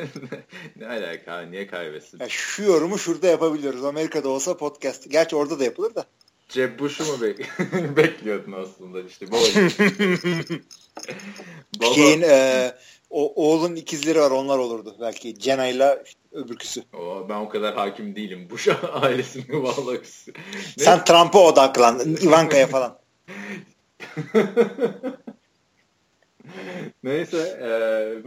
ne 0.77 0.87
alaka? 0.87 1.41
Niye 1.41 1.67
kaybetsin? 1.67 2.21
Ya 2.21 2.29
şu 2.29 2.63
yorumu 2.63 2.99
şurada 2.99 3.27
yapabiliyoruz. 3.27 3.85
Amerika'da 3.85 4.29
olsa 4.29 4.57
podcast. 4.57 5.11
Gerçi 5.11 5.37
orada 5.37 5.59
da 5.59 5.65
yapılır 5.65 5.95
da. 5.95 6.05
Jeb 6.49 6.79
Bush'u 6.79 7.05
mu 7.05 7.23
bek 7.23 7.49
bekliyordun 7.97 8.53
aslında 8.53 9.03
işte. 9.03 9.31
Baba. 9.31 9.41
Şeyin 11.95 12.23
e, 12.23 12.73
o, 13.11 13.47
oğlun 13.47 13.77
ikizleri 13.77 14.21
var 14.21 14.31
onlar 14.31 14.59
olurdu 14.59 14.97
belki. 15.01 15.35
Jenna 15.41 15.67
ile 15.67 16.05
öbürküsü. 16.33 16.83
O, 16.93 17.27
ben 17.29 17.35
o 17.35 17.49
kadar 17.49 17.75
hakim 17.75 18.17
değilim. 18.17 18.51
Bush 18.51 18.69
ailesini 18.93 19.63
vallahi. 19.63 20.01
Sen 20.79 21.05
Trump'a 21.05 21.39
odaklan. 21.39 22.17
Ivanka'ya 22.23 22.67
falan. 22.67 22.99
Neyse 27.03 27.61
e, 27.63 27.69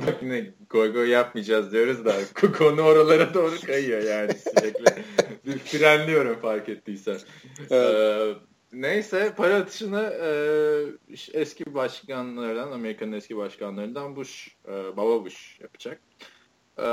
bak 0.07 0.23
yine 0.23 0.53
goy 0.69 0.93
goy 0.93 1.09
yapmayacağız 1.09 1.71
diyoruz 1.71 2.05
da 2.05 2.15
konu 2.57 2.81
oralara 2.81 3.33
doğru 3.33 3.59
kayıyor 3.65 4.01
yani 4.01 4.33
sürekli. 4.33 4.85
Bir 5.45 5.57
frenliyorum 5.57 6.39
fark 6.39 6.69
ettiysen. 6.69 7.17
Evet. 7.69 7.95
E, 7.95 8.33
neyse 8.73 9.33
para 9.37 9.55
atışını 9.55 10.13
e, 10.21 10.29
eski 11.33 11.73
başkanlardan 11.73 12.71
Amerika'nın 12.71 13.11
eski 13.11 13.37
başkanlarından 13.37 14.15
Bush, 14.15 14.47
e, 14.67 14.97
Baba 14.97 15.25
Bush 15.25 15.59
yapacak. 15.61 15.99
E, 16.77 16.83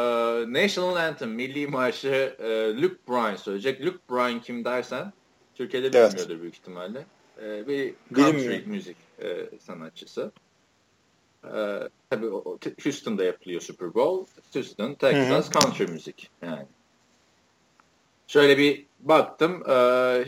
National 0.52 0.96
Anthem, 0.96 1.30
Milli 1.30 1.66
Marşı 1.66 2.36
e, 2.38 2.82
Luke 2.82 2.96
Bryan 3.08 3.36
söyleyecek. 3.36 3.86
Luke 3.86 3.98
Bryan 4.10 4.40
kim 4.40 4.64
dersen 4.64 5.12
Türkiye'de 5.54 5.88
bilmiyordur 5.88 6.30
evet. 6.30 6.40
büyük 6.40 6.54
ihtimalle. 6.54 7.06
E, 7.42 7.68
bir 7.68 7.94
country 8.14 8.62
müzik 8.66 8.96
e, 9.22 9.46
sanatçısı. 9.60 10.32
Ee, 11.44 11.88
tabii 12.10 12.26
Houston'da 12.84 13.24
yapılıyor 13.24 13.60
Super 13.60 13.94
Bowl. 13.94 14.40
Houston, 14.54 14.94
Texas, 14.94 15.50
Hı-hı. 15.50 15.60
country 15.60 15.92
müzik 15.92 16.30
yani. 16.42 16.66
Şöyle 18.26 18.58
bir 18.58 18.86
baktım. 19.00 19.70
E, 19.70 20.24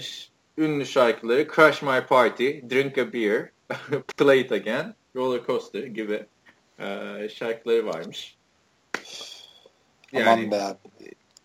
ünlü 0.58 0.86
şarkıları 0.86 1.48
Crash 1.56 1.82
My 1.82 2.06
Party, 2.06 2.48
Drink 2.70 2.98
a 2.98 3.12
Beer, 3.12 3.50
Play 4.16 4.40
It 4.40 4.52
Again, 4.52 4.94
Roller 5.16 5.46
Coaster 5.46 5.84
gibi 5.84 6.26
e, 6.78 7.28
şarkıları 7.28 7.86
varmış. 7.86 8.36
Yani, 10.12 10.28
Aman 10.28 10.50
be 10.50 10.62
abi. 10.62 10.78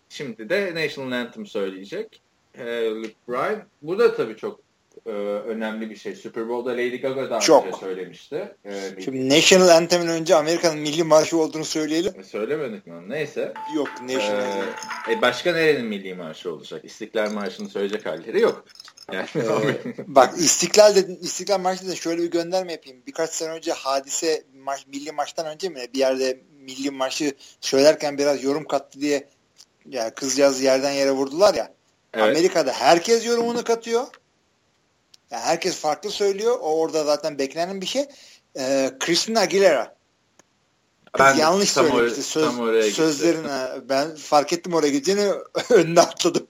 Şimdi 0.08 0.48
de 0.48 0.74
National 0.74 1.12
Anthem 1.12 1.46
söyleyecek. 1.46 2.20
E, 2.54 2.84
Luke 2.84 3.14
Bryan. 3.28 3.62
Bu 3.82 3.98
da 3.98 4.16
tabii 4.16 4.36
çok 4.36 4.60
e, 5.06 5.10
önemli 5.10 5.90
bir 5.90 5.96
şey. 5.96 6.16
Super 6.16 6.48
Bowl'da 6.48 6.70
Lady 6.70 6.96
Gaga 6.96 7.30
daha 7.30 7.40
Çok. 7.40 7.66
önce 7.66 7.76
söylemişti. 7.76 8.54
E, 8.64 9.02
Şimdi 9.04 9.28
National 9.28 9.68
Anthem'in 9.68 10.06
önce 10.06 10.36
Amerika'nın 10.36 10.78
milli 10.78 11.04
marşı 11.04 11.38
olduğunu 11.38 11.64
söyleyelim. 11.64 12.20
E, 12.20 12.24
söylemedik 12.24 12.86
mi? 12.86 13.08
Neyse. 13.08 13.52
Yok 13.76 13.88
National 14.02 14.62
e, 15.08 15.12
e, 15.12 15.22
başka 15.22 15.52
nerenin 15.52 15.86
milli 15.86 16.14
marşı 16.14 16.52
olacak? 16.52 16.84
İstiklal 16.84 17.32
Marşı'nı 17.32 17.68
söyleyecek 17.68 18.06
halleri 18.06 18.40
yok. 18.40 18.64
Yani, 19.12 19.26
ee, 19.36 19.94
bak 20.06 20.34
İstiklal 20.38 20.96
dedin, 20.96 21.18
İstiklal 21.22 21.60
Marşı 21.60 21.88
da 21.88 21.96
şöyle 21.96 22.22
bir 22.22 22.30
gönderme 22.30 22.72
yapayım. 22.72 23.02
Birkaç 23.06 23.30
sene 23.30 23.50
önce 23.50 23.72
hadise 23.72 24.44
marş, 24.64 24.86
milli 24.86 25.12
maçtan 25.12 25.46
önce 25.46 25.68
mi 25.68 25.86
bir 25.94 25.98
yerde 25.98 26.40
milli 26.60 26.90
marşı 26.90 27.34
söylerken 27.60 28.18
biraz 28.18 28.44
yorum 28.44 28.64
kattı 28.64 29.00
diye 29.00 29.28
yani 29.88 30.10
kızcağız 30.10 30.62
yerden 30.62 30.90
yere 30.90 31.10
vurdular 31.10 31.54
ya. 31.54 31.74
Evet. 32.14 32.36
Amerika'da 32.36 32.72
herkes 32.72 33.26
yorumunu 33.26 33.64
katıyor. 33.64 34.06
Yani 35.30 35.42
herkes 35.42 35.76
farklı 35.76 36.10
söylüyor. 36.10 36.58
O 36.60 36.80
orada 36.80 37.04
zaten 37.04 37.38
beklenen 37.38 37.80
bir 37.80 37.86
şey. 37.86 38.06
Ee, 38.56 38.90
Christina 39.00 39.40
Aguilera. 39.40 39.96
Ben 41.18 41.34
yanlış 41.34 41.70
söylemişti. 41.70 42.22
Söz, 42.22 42.94
sözlerin 42.94 43.44
ben 43.88 44.16
fark 44.16 44.52
ettim 44.52 44.74
oraya 44.74 44.90
gideceğini 44.90 45.32
önüne 45.70 46.00
atladım. 46.00 46.46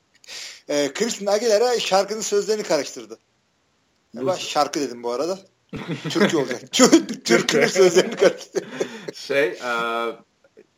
ee, 0.68 0.92
Christina 0.94 1.30
Aguilera 1.30 1.80
şarkının 1.80 2.20
sözlerini 2.20 2.62
karıştırdı. 2.62 3.18
Ben 4.14 4.34
şarkı 4.34 4.80
dedim 4.80 5.02
bu 5.02 5.12
arada. 5.12 5.38
Türkçe 6.10 6.36
olacak. 6.36 6.72
Türk'ün 7.24 7.66
sözlerini 7.66 8.16
karıştırdı. 8.16 8.66
Şey, 9.14 9.52
uh, 9.52 10.14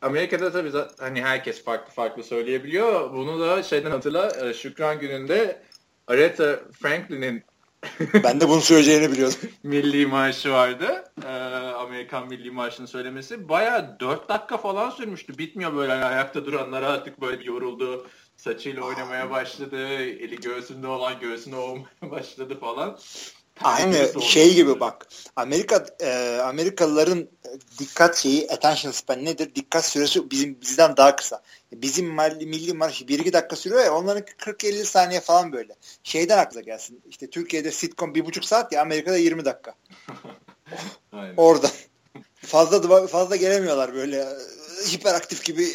Amerika'da 0.01 0.51
tabii 0.51 0.71
hani 0.99 1.21
herkes 1.23 1.63
farklı 1.63 1.93
farklı 1.93 2.23
söyleyebiliyor. 2.23 3.13
Bunu 3.13 3.39
da 3.39 3.63
şeyden 3.63 3.91
hatırla 3.91 4.53
Şükran 4.53 4.99
gününde 4.99 5.61
Aretha 6.11 6.59
Franklin'in 6.81 7.43
ben 8.23 8.41
de 8.41 8.49
bunu 8.49 8.61
söyleyeceğini 8.61 9.11
biliyordum. 9.11 9.37
milli 9.63 10.05
marşı 10.05 10.51
vardı. 10.51 11.03
Ee, 11.25 11.27
Amerikan 11.77 12.27
milli 12.27 12.51
marşını 12.51 12.87
söylemesi. 12.87 13.49
Baya 13.49 13.99
4 13.99 14.29
dakika 14.29 14.57
falan 14.57 14.89
sürmüştü. 14.89 15.37
Bitmiyor 15.37 15.75
böyle 15.75 15.91
hani 15.91 16.05
ayakta 16.05 16.45
duranlar 16.45 16.81
artık 16.81 17.21
böyle 17.21 17.39
bir 17.39 17.45
yoruldu. 17.45 18.07
Saçıyla 18.37 18.83
oynamaya 18.83 19.29
başladı. 19.29 19.87
Eli 19.97 20.35
göğsünde 20.35 20.87
olan 20.87 21.19
göğsüne 21.19 21.55
olmaya 21.55 22.11
başladı 22.11 22.59
falan. 22.59 22.97
Aynı 23.63 24.21
şey 24.21 24.55
gibi 24.55 24.79
bak. 24.79 25.07
Amerika 25.35 25.85
e, 25.99 26.39
Amerikalıların 26.43 27.27
dikkat 27.79 28.17
şeyi 28.17 28.51
attention 28.51 28.91
span 28.91 29.25
nedir? 29.25 29.55
Dikkat 29.55 29.85
süresi 29.85 30.31
bizim 30.31 30.61
bizden 30.61 30.97
daha 30.97 31.15
kısa. 31.15 31.41
Bizim 31.73 32.07
milli, 32.07 32.45
milli 32.45 32.73
marş 32.73 33.01
1-2 33.01 33.33
dakika 33.33 33.55
sürüyor 33.55 33.83
ya 33.83 33.93
onların 33.93 34.23
40-50 34.23 34.85
saniye 34.85 35.19
falan 35.19 35.51
böyle. 35.51 35.75
Şeyden 36.03 36.37
akla 36.37 36.61
gelsin. 36.61 37.01
İşte 37.09 37.29
Türkiye'de 37.29 37.71
sitcom 37.71 38.13
1,5 38.13 38.45
saat 38.45 38.71
ya 38.71 38.81
Amerika'da 38.81 39.17
20 39.17 39.45
dakika. 39.45 39.75
Orada. 41.37 41.71
Fazla 42.35 43.07
fazla 43.07 43.35
gelemiyorlar 43.35 43.93
böyle 43.93 44.27
hiperaktif 44.93 45.45
gibi 45.45 45.67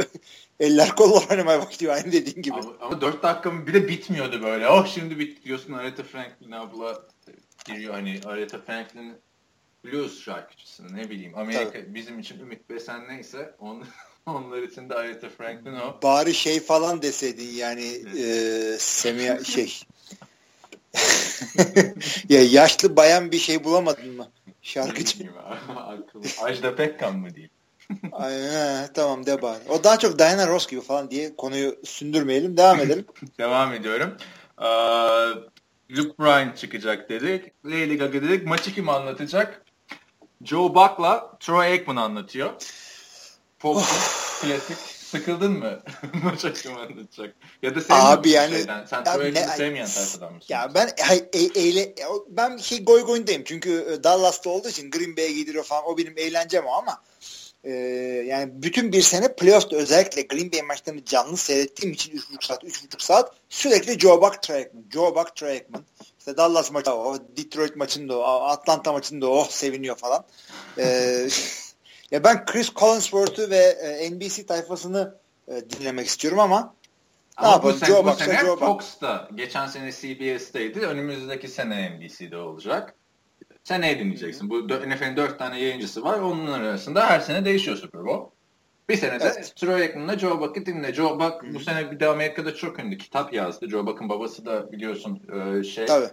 eller 0.60 0.96
kollar 0.96 1.30
oynamaya 1.30 1.66
başlıyor 1.66 1.94
aynı 1.94 2.12
dediğin 2.12 2.42
gibi. 2.42 2.54
Ama, 2.54 2.72
ama 2.80 3.00
4 3.00 3.22
dakika 3.22 3.66
bir 3.66 3.74
de 3.74 3.88
bitmiyordu 3.88 4.42
böyle. 4.42 4.68
Oh 4.68 4.86
şimdi 4.86 5.18
bitti 5.18 5.44
diyorsun 5.44 5.72
Aretha 5.72 6.02
Franklin 6.02 6.52
abla 6.52 7.02
giriyor 7.64 7.94
hani 7.94 8.20
Aretha 8.26 8.58
Franklin 8.58 9.16
blues 9.84 10.22
şarkıcısı 10.24 10.96
ne 10.96 11.10
bileyim 11.10 11.38
Amerika 11.38 11.72
Tabii. 11.72 11.94
bizim 11.94 12.18
için 12.18 12.40
Ümit 12.40 12.70
Besen 12.70 13.08
neyse 13.08 13.54
on, 13.58 13.84
onlar 14.26 14.62
için 14.62 14.88
de 14.90 14.94
Aretha 14.94 15.28
Franklin 15.28 15.74
o. 15.74 16.02
Bari 16.02 16.34
şey 16.34 16.60
falan 16.60 17.02
deseydin 17.02 17.54
yani 17.54 17.84
evet. 17.84 18.16
e, 18.16 18.78
Semiha 18.78 19.44
şey 19.44 19.80
ya 22.28 22.42
yaşlı 22.44 22.96
bayan 22.96 23.32
bir 23.32 23.38
şey 23.38 23.64
bulamadın 23.64 24.16
mı? 24.16 24.28
Şarkıcı. 24.62 25.30
Ajda 26.42 26.76
Pekkan 26.76 27.16
mı 27.16 27.34
diyeyim? 27.34 27.50
Aynen 28.12 28.92
tamam 28.94 29.26
de 29.26 29.42
bari. 29.42 29.62
O 29.68 29.84
daha 29.84 29.98
çok 29.98 30.18
Diana 30.18 30.48
Ross 30.48 30.66
gibi 30.66 30.80
falan 30.80 31.10
diye 31.10 31.36
konuyu 31.36 31.76
sündürmeyelim. 31.84 32.56
Devam 32.56 32.80
edelim. 32.80 33.06
Devam 33.38 33.72
ediyorum. 33.72 34.16
Ee, 34.62 34.66
Luke 35.96 36.22
Bryan 36.22 36.52
çıkacak 36.52 37.08
dedik. 37.08 37.64
Lady 37.64 37.96
Gaga 37.96 38.22
dedik. 38.22 38.46
Maçı 38.46 38.74
kim 38.74 38.88
anlatacak? 38.88 39.62
Joe 40.44 40.74
Buck'la 40.74 41.38
Troy 41.40 41.66
Aikman 41.66 41.96
anlatıyor. 41.96 42.50
Fox'un 43.58 44.46
klasik 44.46 44.76
sıkıldın 45.12 45.52
mı? 45.52 45.82
Maça 46.24 46.52
kim 46.52 46.76
anlatacak? 46.76 47.34
Ya 47.62 47.74
da 47.74 47.80
Abi 47.90 48.30
yani 48.30 48.54
şeyden. 48.54 48.84
Sen 48.84 49.04
Troy 49.04 49.26
Aikman'ı 49.26 49.56
sevmeyen 49.56 49.88
tayfadan 49.88 50.34
mısın? 50.34 50.54
Ya 50.54 50.70
ben 50.74 50.90
e, 51.32 51.38
eyle, 51.38 51.94
ben 52.28 52.56
şey 52.56 52.84
goy 52.84 53.02
goyundayım. 53.02 53.42
Çünkü 53.44 53.70
e, 53.70 54.04
Dallas'ta 54.04 54.50
olduğu 54.50 54.68
için 54.68 54.90
Green 54.90 55.16
Bay'e 55.16 55.32
gidiyor 55.32 55.64
falan. 55.64 55.84
O 55.86 55.98
benim 55.98 56.14
eğlencem 56.16 56.66
o 56.66 56.72
ama 56.72 57.02
e, 57.64 57.70
yani 58.26 58.50
bütün 58.54 58.92
bir 58.92 59.02
sene 59.02 59.34
playoff'ta 59.34 59.76
özellikle 59.76 60.22
Green 60.22 60.52
Bay 60.52 60.62
maçlarını 60.62 61.04
canlı 61.04 61.36
seyrettiğim 61.36 61.94
için 61.94 62.12
3,5 62.12 62.46
saat 62.46 62.64
3,5 62.64 63.02
saat 63.02 63.34
sürekli 63.48 63.98
Joe 63.98 64.22
Buck 64.22 64.42
Trey 64.42 64.56
Aikman, 64.56 64.84
Joe 64.92 65.14
Buck 65.14 65.36
Trey 65.36 65.50
Aikman. 65.50 65.84
İşte 66.18 66.36
Dallas 66.36 66.72
maçı 66.72 66.94
o, 66.94 67.18
Detroit 67.36 67.76
maçında 67.76 68.18
o, 68.18 68.22
Atlanta 68.22 68.92
maçında 68.92 69.30
o 69.30 69.36
oh, 69.36 69.48
seviniyor 69.48 69.96
falan. 69.96 70.24
Ee, 70.78 71.28
ya 72.10 72.24
ben 72.24 72.44
Chris 72.44 72.74
Collinsworth'u 72.74 73.50
ve 73.50 73.56
e, 73.56 74.10
NBC 74.10 74.46
tayfasını 74.46 75.14
e, 75.48 75.70
dinlemek 75.70 76.06
istiyorum 76.06 76.40
ama 76.40 76.74
ama 77.36 77.48
ne 77.48 77.54
yapalım? 77.54 77.80
Bu, 77.80 77.86
Joe 77.86 78.04
bu 78.04 78.12
sene 78.12 78.40
Joe 78.40 78.56
Fox'ta, 78.56 79.28
geçen 79.34 79.66
sene 79.66 79.92
CBS'teydi. 79.92 80.80
Önümüzdeki 80.80 81.48
sene 81.48 81.90
NBC'de 81.90 82.36
olacak. 82.36 82.94
Sen 83.64 83.80
ne 83.80 83.98
dinleyeceksin? 83.98 84.50
Bu 84.50 84.68
NFL'in 84.68 85.16
dört 85.16 85.38
tane 85.38 85.60
yayıncısı 85.60 86.04
var. 86.04 86.18
Onun 86.18 86.46
arasında 86.46 87.06
her 87.06 87.20
sene 87.20 87.44
değişiyor 87.44 87.76
Super 87.76 88.04
Bowl. 88.04 88.30
Bir 88.88 88.96
sene 88.96 89.20
de 89.20 89.24
evet. 89.24 89.52
Troy 89.56 89.82
Aikman'la 89.82 90.18
Joe 90.18 90.40
Buck'ı 90.40 90.66
dinle. 90.66 90.94
Joe 90.94 91.20
Buck 91.20 91.54
bu 91.54 91.60
sene 91.60 91.90
bir 91.90 92.00
de 92.00 92.06
Amerika'da 92.06 92.54
çok 92.54 92.78
ünlü 92.78 92.98
kitap 92.98 93.32
yazdı. 93.32 93.68
Joe 93.68 93.86
Buck'ın 93.86 94.08
babası 94.08 94.46
da 94.46 94.72
biliyorsun 94.72 95.22
e, 95.32 95.64
şey 95.64 95.86
Tabii. 95.86 96.06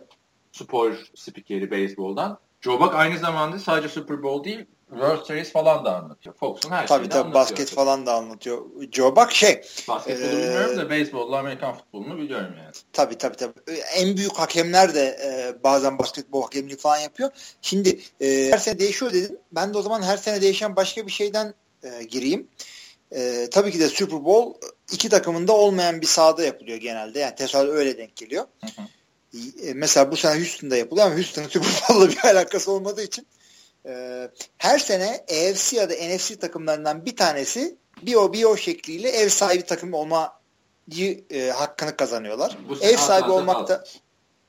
spor 0.52 1.10
spikeri 1.16 1.72
beyzboldan. 1.72 2.40
Joe 2.62 2.80
Buck 2.80 2.96
aynı 2.96 3.18
zamanda 3.18 3.60
sadece 3.60 3.90
Super 3.90 4.24
Bowl 4.24 4.50
değil 4.50 4.66
World 4.90 5.26
Series 5.26 5.52
falan 5.52 5.86
da 5.86 5.96
anlatıyor. 5.96 6.36
Fox'un 6.36 6.72
her 6.72 6.88
tabii, 6.88 6.98
şeyini 6.98 7.10
tabii, 7.10 7.22
anlatıyor. 7.22 7.60
Basket 7.60 7.70
falan 7.70 8.06
da 8.06 8.14
anlatıyor. 8.14 8.66
Joe 8.92 9.16
Buck 9.16 9.32
şey. 9.32 9.62
Basketbolu 9.88 10.28
ee, 10.28 10.32
bilmiyorum 10.32 10.78
da 10.78 10.90
beyzbolla 10.90 11.38
Amerikan 11.40 11.76
futbolunu 11.76 12.18
biliyorum 12.18 12.54
yani. 12.58 12.72
Tabii 12.94 13.18
tabii 13.18 13.38
tabii. 13.38 13.54
En 13.96 14.18
büyük 14.18 14.34
hakemler 14.34 14.94
de 14.96 15.20
e, 15.24 15.64
bazen 15.64 16.00
basketbol 16.00 16.42
hakemliği 16.42 16.78
falan 16.78 16.98
yapıyor. 16.98 17.30
Şimdi 17.62 18.00
e, 18.22 18.50
her 18.52 18.58
sene 18.58 18.80
değişiyor 18.80 19.14
dedim. 19.14 19.38
Ben 19.52 19.74
de 19.74 19.78
o 19.78 19.82
zaman 19.82 20.02
her 20.02 20.18
sene 20.18 20.42
değişen 20.42 20.76
başka 20.76 21.08
bir 21.08 21.12
şeyden 21.12 21.54
e, 21.84 22.04
gireyim. 22.04 22.48
E, 23.12 23.50
tabii 23.52 23.72
ki 23.72 23.80
de 23.80 23.90
Super 23.90 24.26
Bowl 24.26 24.68
iki 24.92 25.10
takımında 25.10 25.54
olmayan 25.54 26.02
bir 26.02 26.08
sahada 26.08 26.44
yapılıyor 26.44 26.78
genelde. 26.78 27.20
Yani 27.20 27.36
tesadüf 27.36 27.74
öyle 27.74 27.98
denk 27.98 28.16
geliyor. 28.16 28.46
Hı 28.62 28.82
hı. 28.82 28.88
E, 29.64 29.74
mesela 29.74 30.12
bu 30.12 30.18
sene 30.18 30.36
Houston'da 30.36 30.78
yapılıyor 30.78 31.06
ama 31.08 31.16
Houston'ın 31.16 31.48
Super 31.48 31.70
Bowl'la 31.90 32.10
bir 32.10 32.18
alakası 32.24 32.72
olmadığı 32.72 33.04
için 33.04 33.28
e, 33.86 34.28
her 34.58 34.80
sene 34.80 35.26
AFC 35.30 35.78
ya 35.78 35.90
da 35.90 35.94
NFC 35.94 36.40
takımlarından 36.40 37.06
bir 37.06 37.16
tanesi 37.16 37.78
bir 38.02 38.16
o 38.16 38.34
bir 38.34 38.44
o 38.44 38.58
şekliyle 38.58 39.10
ev 39.10 39.30
sahibi 39.30 39.64
takım 39.64 39.94
olma 39.94 40.40
e, 41.30 41.50
hakkını 41.50 41.98
kazanıyorlar. 41.98 42.58
Bu 42.70 42.78
ev 42.78 42.98
sahibi 42.98 43.32
olmakta 43.32 43.84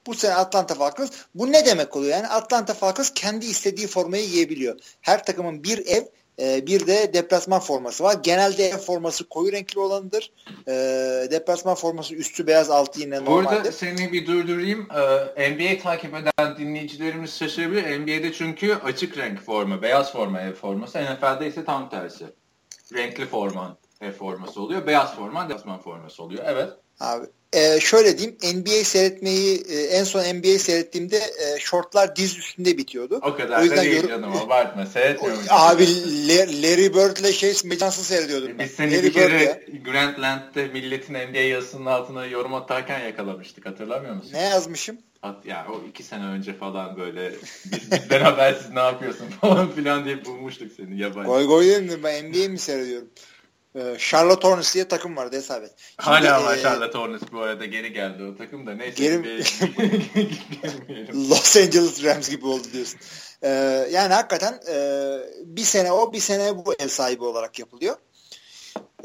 bu 0.07 0.15
sene 0.15 0.35
Atlanta 0.35 0.75
Falcons. 0.75 1.11
Bu 1.35 1.53
ne 1.53 1.67
demek 1.67 1.97
oluyor? 1.97 2.13
Yani 2.13 2.29
Atlanta 2.29 2.75
Falcons 2.75 3.11
kendi 3.15 3.47
istediği 3.47 3.87
formayı 3.87 4.31
giyebiliyor. 4.31 4.81
Her 5.01 5.25
takımın 5.25 5.65
bir 5.65 5.87
ev 5.87 6.03
e, 6.41 6.67
bir 6.67 6.87
de 6.87 7.15
deplasman 7.15 7.61
forması 7.61 8.05
var. 8.05 8.17
Genelde 8.23 8.65
ev 8.69 8.77
forması 8.77 9.29
koyu 9.29 9.53
renkli 9.53 9.81
olanıdır. 9.81 10.33
E, 10.69 10.73
deplasman 11.31 11.75
forması 11.75 12.15
üstü 12.15 12.47
beyaz 12.47 12.71
altı 12.71 13.01
yine 13.01 13.25
normaldir. 13.25 13.57
Burada 13.57 13.73
seni 13.73 14.13
bir 14.13 14.27
durdurayım. 14.27 14.89
E, 15.37 15.51
NBA 15.51 15.83
takip 15.83 16.15
eden 16.15 16.59
dinleyicilerimiz 16.59 17.39
şaşırabilir. 17.39 18.01
NBA'de 18.01 18.33
çünkü 18.33 18.75
açık 18.75 19.19
renk 19.19 19.41
forma, 19.41 19.83
beyaz 19.83 20.13
forma 20.13 20.41
ev 20.41 20.53
forması. 20.53 20.99
NFL'de 20.99 21.47
ise 21.47 21.65
tam 21.65 21.91
tersi. 21.91 22.25
Renkli 22.95 23.27
forman 23.27 23.77
ev 24.01 24.13
forması 24.13 24.61
oluyor. 24.61 24.87
Beyaz 24.87 25.15
forman 25.15 25.49
deplasman 25.49 25.81
forması 25.81 26.23
oluyor. 26.23 26.45
Evet. 26.47 26.71
Abi 27.01 27.27
e, 27.53 27.81
şöyle 27.81 28.19
diyeyim 28.19 28.37
NBA 28.59 28.85
seyretmeyi 28.85 29.63
e, 29.69 29.81
en 29.81 30.05
son 30.05 30.21
NBA 30.21 30.59
seyrettiğimde 30.59 31.17
e, 31.17 31.59
shortlar 31.59 32.17
diz 32.17 32.39
üstünde 32.39 32.79
bitiyordu. 32.79 33.21
O 33.23 33.37
kadar 33.37 33.61
o 33.61 33.63
yüzden 33.63 33.79
da 33.79 33.83
değil 33.83 33.97
yorum... 33.97 34.09
canım 34.09 34.37
abartma 34.37 34.87
seyretmiyorum. 34.87 35.43
Abi 35.49 35.87
Larry 36.63 36.95
Bird'le 36.95 37.33
şey 37.33 37.55
Mecans'ı 37.65 38.05
seyrediyordum. 38.05 38.59
Biz 38.59 38.71
seni 38.71 38.97
Larry 38.97 39.03
bir 39.03 39.13
kere 39.13 39.65
Grandland'de 39.85 40.67
milletin 40.67 41.15
NBA 41.15 41.39
yazısının 41.39 41.87
altına 41.87 42.27
yorum 42.27 42.55
atarken 42.55 42.99
yakalamıştık 42.99 43.67
hatırlamıyor 43.67 44.15
musun? 44.15 44.31
Ne 44.33 44.43
yazmışım? 44.43 44.99
At, 45.23 45.47
ya 45.47 45.67
o 45.71 45.89
iki 45.89 46.03
sene 46.03 46.25
önce 46.25 46.53
falan 46.53 46.97
böyle 46.97 47.33
biz, 47.65 47.93
bizden 47.93 48.21
habersiz 48.21 48.71
ne 48.71 48.81
yapıyorsun 48.81 49.27
falan 49.41 49.73
filan 49.73 50.05
diye 50.05 50.25
bulmuştuk 50.25 50.73
seni 50.77 50.99
yabancı. 50.99 51.29
Goy 51.29 51.47
goy 51.47 51.67
dedim 51.67 52.01
ben 52.05 52.31
NBA 52.31 52.49
mi 52.49 52.59
seyrediyorum? 52.59 53.09
Ee, 53.75 53.97
Charlotte 53.99 54.49
Hornets 54.49 54.75
diye 54.75 54.89
takım 54.89 55.17
vardı 55.17 55.37
hesap 55.37 55.65
et. 55.65 55.73
Hala 55.97 56.45
var 56.45 56.57
e, 56.57 56.63
Charlotte 56.63 56.99
Hornets 56.99 57.23
bu 57.33 57.41
arada 57.41 57.65
geri 57.65 57.93
geldi 57.93 58.25
o 58.25 58.37
takım 58.37 58.67
da 58.67 58.75
neyse. 58.75 59.03
Geri... 59.03 59.43
Los 61.31 61.57
Angeles 61.57 62.05
Rams 62.05 62.31
gibi 62.31 62.47
oldu 62.47 62.69
diyorsun. 62.73 63.01
Ee, 63.43 63.49
yani 63.91 64.15
hakikaten 64.15 64.61
e, 64.73 65.17
bir 65.45 65.63
sene 65.63 65.93
o 65.93 66.13
bir 66.13 66.21
sene 66.21 66.67
bu 66.67 66.75
ev 66.75 66.89
sahibi 66.89 67.25
olarak 67.25 67.59
yapılıyor. 67.59 67.97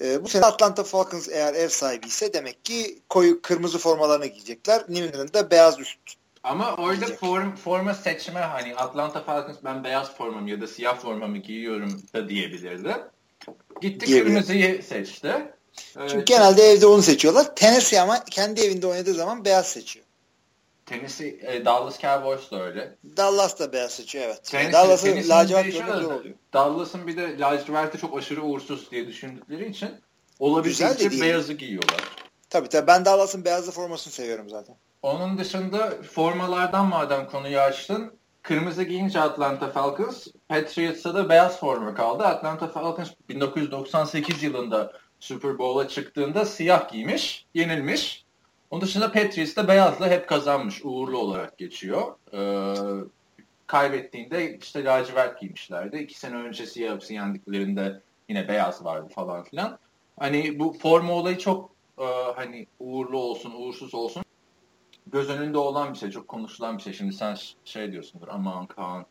E, 0.01 0.23
bu 0.23 0.27
sene 0.27 0.45
Atlanta 0.45 0.83
Falcons 0.83 1.29
eğer 1.29 1.53
ev 1.53 1.69
sahibi 1.69 2.07
ise 2.07 2.33
demek 2.33 2.65
ki 2.65 2.99
koyu 3.09 3.41
kırmızı 3.41 3.77
formalarını 3.77 4.25
giyecekler. 4.25 4.83
New 4.89 5.05
England'da 5.05 5.51
beyaz 5.51 5.79
üst 5.79 5.99
ama 6.45 6.75
orada 6.75 7.05
form, 7.05 7.55
forma 7.55 7.93
seçme 7.93 8.39
hani 8.39 8.75
Atlanta 8.75 9.23
Falcons 9.23 9.57
ben 9.63 9.83
beyaz 9.83 10.15
formamı 10.15 10.49
ya 10.49 10.61
da 10.61 10.67
siyah 10.67 10.97
formamı 10.97 11.37
giyiyorum 11.37 12.01
da 12.13 12.29
diyebilirdi. 12.29 12.95
Gitti 13.81 14.05
kırmızıyı 14.05 14.83
seçti. 14.83 15.31
Çünkü 15.93 16.15
evet. 16.15 16.27
genelde 16.27 16.63
evde 16.63 16.85
onu 16.85 17.01
seçiyorlar. 17.01 17.55
Tennessee 17.55 18.01
ama 18.01 18.23
kendi 18.23 18.61
evinde 18.61 18.87
oynadığı 18.87 19.13
zaman 19.13 19.45
beyaz 19.45 19.67
seçiyor. 19.67 20.05
Tennessee, 20.85 21.39
e, 21.41 21.65
Dallas 21.65 21.99
Cowboys 21.99 22.51
da 22.51 22.63
öyle. 22.63 22.95
Dallas 23.17 23.59
da 23.59 23.73
beyaz 23.73 23.91
seçiyor 23.91 24.25
evet. 24.25 24.43
Tennessee, 24.43 24.73
Dallas'ın 24.73 25.29
lacivert 25.29 25.75
oluyor. 25.75 26.23
Dallas'ın 26.53 27.07
bir 27.07 27.17
de 27.17 27.39
laciverti 27.39 27.97
çok 27.97 28.17
aşırı 28.17 28.43
uğursuz 28.43 28.91
diye 28.91 29.07
düşündükleri 29.07 29.69
için 29.69 29.89
olabildiğince 30.39 31.21
beyazı 31.21 31.53
giyiyorlar. 31.53 32.01
Tabii 32.49 32.69
tabii 32.69 32.87
ben 32.87 33.05
Dallas'ın 33.05 33.45
beyazlı 33.45 33.71
formasını 33.71 34.13
seviyorum 34.13 34.49
zaten. 34.49 34.75
Onun 35.01 35.37
dışında 35.37 35.93
formalardan 36.13 36.85
madem 36.85 37.27
konuyu 37.27 37.59
açtın 37.59 38.13
Kırmızı 38.45 38.83
giyince 38.83 39.21
Atlanta 39.21 39.69
Falcons, 39.69 40.27
Patriots'a 40.49 41.13
da 41.13 41.29
beyaz 41.29 41.59
forma 41.59 41.93
kaldı. 41.93 42.23
Atlanta 42.23 42.67
Falcons 42.67 43.11
1998 43.29 44.43
yılında 44.43 44.93
Super 45.19 45.57
Bowl'a 45.57 45.87
çıktığında 45.87 46.45
siyah 46.45 46.91
giymiş, 46.91 47.45
yenilmiş. 47.53 48.25
Onun 48.71 48.81
dışında 48.81 49.11
Patriots 49.11 49.55
da 49.55 49.67
beyazla 49.67 50.09
hep 50.09 50.29
kazanmış, 50.29 50.81
uğurlu 50.83 51.17
olarak 51.17 51.57
geçiyor. 51.57 52.15
Ee, 52.33 52.75
kaybettiğinde 53.67 54.57
işte 54.61 54.83
lacivert 54.83 55.39
giymişlerdi. 55.39 55.97
İki 55.97 56.19
sene 56.19 56.35
önce 56.35 56.65
siyah 56.65 57.11
yendiklerinde 57.11 58.01
yine 58.29 58.47
beyaz 58.47 58.85
vardı 58.85 59.07
falan 59.15 59.43
filan. 59.43 59.77
Hani 60.19 60.59
bu 60.59 60.73
forma 60.73 61.13
olayı 61.13 61.37
çok 61.37 61.69
e, 61.97 62.05
hani 62.35 62.67
uğurlu 62.79 63.17
olsun, 63.17 63.53
uğursuz 63.57 63.93
olsun 63.93 64.25
göz 65.11 65.29
önünde 65.29 65.57
olan 65.57 65.93
bir 65.93 65.99
şey, 65.99 66.11
çok 66.11 66.27
konuşulan 66.27 66.77
bir 66.77 66.83
şey. 66.83 66.93
Şimdi 66.93 67.13
sen 67.13 67.37
şey 67.65 67.91
diyorsundur, 67.91 68.27
aman 68.27 68.65
Kaan 68.65 69.05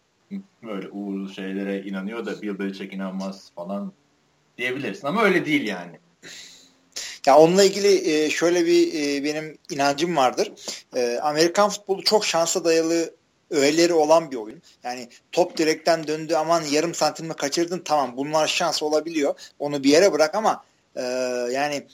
böyle 0.63 0.89
uğurlu 0.89 1.29
şeylere 1.29 1.83
inanıyor 1.83 2.27
da 2.27 2.43
Bill 2.43 2.59
Belichick 2.59 2.95
inanmaz 2.95 3.53
falan 3.55 3.93
diyebilirsin 4.59 5.07
ama 5.07 5.23
öyle 5.23 5.47
değil 5.47 5.69
yani. 5.69 5.99
Ya 7.27 7.39
onunla 7.39 7.65
ilgili 7.65 8.11
e, 8.11 8.31
şöyle 8.31 8.67
bir 8.67 8.95
e, 8.95 9.25
benim 9.25 9.59
inancım 9.71 10.17
vardır. 10.17 10.53
E, 10.97 11.19
Amerikan 11.19 11.71
futbolu 11.71 12.05
çok 12.05 12.25
şansa 12.25 12.65
dayalı 12.65 13.15
öğeleri 13.51 13.93
olan 13.93 14.31
bir 14.31 14.37
oyun. 14.37 14.63
Yani 14.83 15.09
top 15.33 15.57
direkten 15.57 16.07
döndü 16.07 16.35
aman 16.35 16.63
yarım 16.63 16.95
santimle 16.95 17.33
kaçırdın 17.33 17.83
tamam 17.85 18.17
bunlar 18.17 18.47
şans 18.47 18.83
olabiliyor. 18.83 19.35
Onu 19.59 19.85
bir 19.85 19.89
yere 19.89 20.13
bırak 20.13 20.35
ama 20.35 20.65
yani 21.51 21.87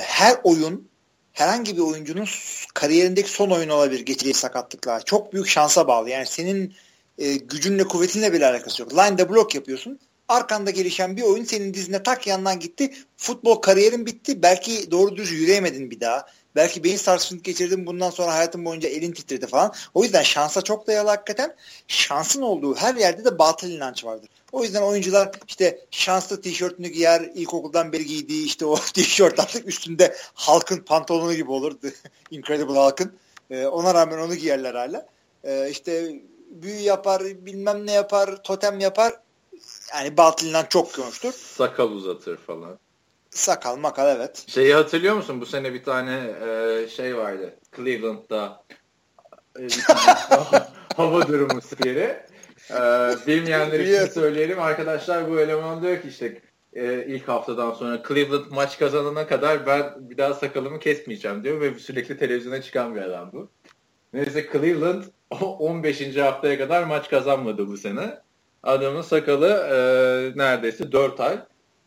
her 0.00 0.36
oyun 0.44 0.88
herhangi 1.38 1.76
bir 1.76 1.82
oyuncunun 1.82 2.28
kariyerindeki 2.74 3.30
son 3.30 3.50
oyun 3.50 3.68
olabilir 3.68 4.00
geçirdiği 4.00 4.34
sakatlıkla. 4.34 5.00
Çok 5.00 5.32
büyük 5.32 5.48
şansa 5.48 5.88
bağlı. 5.88 6.10
Yani 6.10 6.26
senin 6.26 6.74
e, 7.18 7.34
gücünle 7.36 7.84
kuvvetinle 7.84 8.32
bile 8.32 8.46
alakası 8.46 8.82
yok. 8.82 8.92
Line'da 8.92 9.28
blok 9.28 9.54
yapıyorsun. 9.54 9.98
Arkanda 10.28 10.70
gelişen 10.70 11.16
bir 11.16 11.22
oyun 11.22 11.44
senin 11.44 11.74
dizine 11.74 12.02
tak 12.02 12.26
yandan 12.26 12.60
gitti. 12.60 12.94
Futbol 13.16 13.54
kariyerin 13.54 14.06
bitti. 14.06 14.42
Belki 14.42 14.90
doğru 14.90 15.16
düz 15.16 15.32
yürüyemedin 15.32 15.90
bir 15.90 16.00
daha. 16.00 16.26
Belki 16.58 16.84
beyin 16.84 16.96
sarsıntı 16.96 17.42
geçirdin 17.42 17.86
bundan 17.86 18.10
sonra 18.10 18.34
hayatın 18.34 18.64
boyunca 18.64 18.88
elin 18.88 19.12
titredi 19.12 19.46
falan. 19.46 19.72
O 19.94 20.02
yüzden 20.02 20.22
şansa 20.22 20.62
çok 20.62 20.86
dayalı 20.86 21.08
hakikaten. 21.08 21.56
Şansın 21.88 22.42
olduğu 22.42 22.74
her 22.74 22.94
yerde 22.94 23.24
de 23.24 23.38
batıl 23.38 23.68
inanç 23.68 24.04
vardır. 24.04 24.28
O 24.52 24.62
yüzden 24.62 24.82
oyuncular 24.82 25.30
işte 25.48 25.80
şanslı 25.90 26.40
tişörtünü 26.40 26.88
giyer, 26.88 27.20
ilkokuldan 27.34 27.92
beri 27.92 28.06
giydiği 28.06 28.46
işte 28.46 28.66
o 28.66 28.76
tişört 28.94 29.40
artık 29.40 29.68
üstünde 29.68 30.16
halkın 30.34 30.76
pantolonu 30.76 31.34
gibi 31.34 31.50
olurdu. 31.50 31.86
Incredible 32.30 32.78
halkın. 32.78 33.12
Ee, 33.50 33.66
ona 33.66 33.94
rağmen 33.94 34.18
onu 34.18 34.34
giyerler 34.34 34.74
hala. 34.74 35.06
Ee, 35.44 35.70
işte 35.70 36.22
büyü 36.50 36.80
yapar, 36.80 37.22
bilmem 37.22 37.86
ne 37.86 37.92
yapar, 37.92 38.42
totem 38.42 38.80
yapar. 38.80 39.20
Yani 39.94 40.16
batıl 40.16 40.66
çok 40.68 40.94
görmüştür. 40.94 41.32
Sakal 41.32 41.90
uzatır 41.90 42.36
falan. 42.36 42.78
Sakal 43.38 43.76
makal 43.76 44.16
evet. 44.16 44.44
Şeyi 44.48 44.74
hatırlıyor 44.74 45.16
musun? 45.16 45.40
Bu 45.40 45.46
sene 45.46 45.74
bir 45.74 45.84
tane 45.84 46.30
e, 46.46 46.88
şey 46.88 47.16
vardı. 47.16 47.54
Cleveland'da 47.76 48.64
e, 49.58 49.62
hava 50.96 51.28
durumu 51.28 51.60
spiri. 51.60 52.16
E, 52.70 52.80
bilmeyenler 53.26 53.80
için 53.80 54.12
söyleyelim. 54.12 54.60
Arkadaşlar 54.60 55.30
bu 55.30 55.40
eleman 55.40 55.82
diyor 55.82 56.02
ki 56.02 56.08
işte 56.08 56.40
e, 56.72 57.04
ilk 57.06 57.28
haftadan 57.28 57.72
sonra 57.72 58.02
Cleveland 58.08 58.44
maç 58.50 58.78
kazanana 58.78 59.26
kadar 59.26 59.66
ben 59.66 60.10
bir 60.10 60.18
daha 60.18 60.34
sakalımı 60.34 60.78
kesmeyeceğim 60.78 61.44
diyor 61.44 61.60
ve 61.60 61.74
sürekli 61.74 62.18
televizyona 62.18 62.62
çıkan 62.62 62.94
bir 62.94 63.00
adam 63.00 63.32
bu. 63.32 63.50
Neyse 64.12 64.48
Cleveland 64.52 65.02
15. 65.40 66.16
haftaya 66.16 66.58
kadar 66.58 66.84
maç 66.84 67.10
kazanmadı 67.10 67.66
bu 67.66 67.76
sene. 67.76 68.18
Adamın 68.62 69.02
sakalı 69.02 69.48
e, 69.48 69.78
neredeyse 70.38 70.92
4 70.92 71.20
ay 71.20 71.38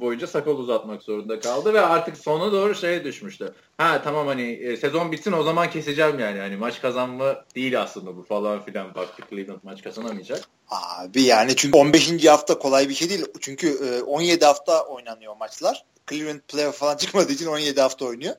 boyunca 0.02 0.28
sakal 0.28 0.58
uzatmak 0.58 1.04
zorunda 1.04 1.40
kaldı 1.40 1.74
ve 1.74 1.82
artık 1.82 2.18
sona 2.18 2.52
doğru 2.52 2.76
şeye 2.76 3.04
düşmüştü. 3.04 3.54
Ha 3.78 4.02
tamam 4.04 4.28
hani 4.28 4.52
e, 4.52 4.78
sezon 4.78 5.12
bitsin 5.12 5.32
o 5.32 5.44
zaman 5.44 5.70
keseceğim 5.70 6.20
yani. 6.20 6.40
Hani 6.40 6.58
maç 6.58 6.82
kazanma 6.82 7.46
değil 7.56 7.82
aslında 7.82 8.18
bu 8.18 8.24
falan 8.24 8.66
filan. 8.66 8.96
Baktık 8.96 9.30
Cleveland 9.30 9.60
maç 9.64 9.84
kazanamayacak. 9.84 10.44
Abi 10.70 11.22
yani 11.22 11.56
çünkü 11.56 11.78
15. 11.78 12.26
hafta 12.26 12.60
kolay 12.60 12.90
bir 12.90 12.94
şey 12.94 13.10
değil. 13.10 13.26
Çünkü 13.40 13.68
e, 13.68 14.02
17 14.02 14.46
hafta 14.46 14.86
oynanıyor 14.86 15.38
maçlar. 15.38 15.86
Cleveland 16.10 16.40
playoff 16.40 16.78
falan 16.78 16.98
çıkmadığı 16.98 17.32
için 17.32 17.48
17 17.48 17.82
hafta 17.82 18.06
oynuyor. 18.06 18.36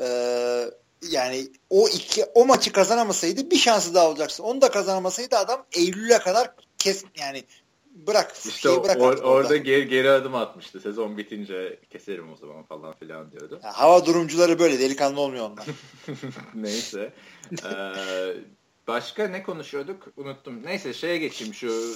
E, 0.00 0.06
yani 1.10 1.48
o 1.70 1.88
iki 1.88 2.24
o 2.24 2.46
maçı 2.46 2.72
kazanamasaydı 2.72 3.50
bir 3.50 3.56
şansı 3.56 3.94
daha 3.94 4.08
olacaktı. 4.08 4.42
Onu 4.42 4.60
da 4.60 4.70
kazanamasaydı 4.70 5.36
adam 5.36 5.66
Eylül'e 5.72 6.18
kadar 6.18 6.50
kes 6.78 7.04
yani 7.18 7.44
bırak. 7.94 8.32
İşte 8.48 8.82
bırak 8.82 9.00
or, 9.00 9.18
orada 9.18 9.56
geri, 9.56 9.88
geri 9.88 10.10
adım 10.10 10.34
atmıştı. 10.34 10.80
Sezon 10.80 11.16
bitince 11.16 11.78
keserim 11.90 12.32
o 12.32 12.36
zaman 12.36 12.62
falan 12.62 12.94
filan 12.94 13.32
diyordu. 13.32 13.60
Ya, 13.64 13.72
hava 13.72 14.06
durumcuları 14.06 14.58
böyle 14.58 14.80
delikanlı 14.80 15.20
olmuyor 15.20 15.50
onlar. 15.50 15.66
Neyse. 16.54 17.12
ee, 17.64 17.92
başka 18.88 19.28
ne 19.28 19.42
konuşuyorduk? 19.42 20.06
Unuttum. 20.16 20.62
Neyse 20.64 20.92
şeye 20.92 21.18
geçeyim 21.18 21.54
şu 21.54 21.94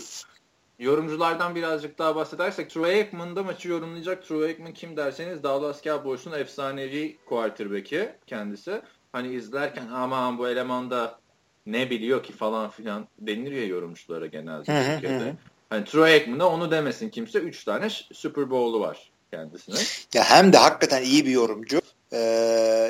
yorumculardan 0.79 1.55
birazcık 1.55 1.99
daha 1.99 2.17
bahsedersek 2.17 2.71
Troy 2.71 2.95
Aikman'da 2.95 3.43
maçı 3.43 3.69
yorumlayacak. 3.69 4.25
Troy 4.25 4.47
Aikman 4.47 4.73
kim 4.73 4.97
derseniz 4.97 5.43
Dallas 5.43 5.83
Cowboys'un 5.83 6.33
efsanevi 6.33 7.17
quarterback'i 7.27 8.15
kendisi. 8.27 8.83
Hani 9.13 9.35
izlerken 9.35 9.87
aman 9.87 10.39
bu 10.39 10.49
elemanda 10.49 11.19
ne 11.67 11.91
biliyor 11.91 12.23
ki 12.23 12.33
falan 12.33 12.71
filan 12.71 13.09
denir 13.19 13.53
ya 13.53 13.67
yorumculara 13.67 14.27
genelde 14.27 14.65
Türkiye'de. 14.65 15.35
Hani 15.71 15.85
Troy 15.85 16.13
Aikman'a 16.13 16.49
onu 16.49 16.71
demesin 16.71 17.09
kimse. 17.09 17.39
Üç 17.39 17.65
tane 17.65 17.91
Super 18.13 18.51
Bowl'u 18.51 18.81
var 18.81 19.11
kendisine. 19.31 19.77
Ya 20.15 20.25
hem 20.25 20.53
de 20.53 20.57
hakikaten 20.57 21.03
iyi 21.03 21.27
bir 21.27 21.31
yorumcu. 21.31 21.81
Ee, 22.13 22.19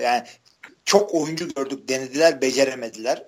yani 0.03 0.23
çok 0.85 1.15
oyuncu 1.15 1.49
gördük, 1.49 1.89
denediler, 1.89 2.43
beceremediler. 2.43 3.25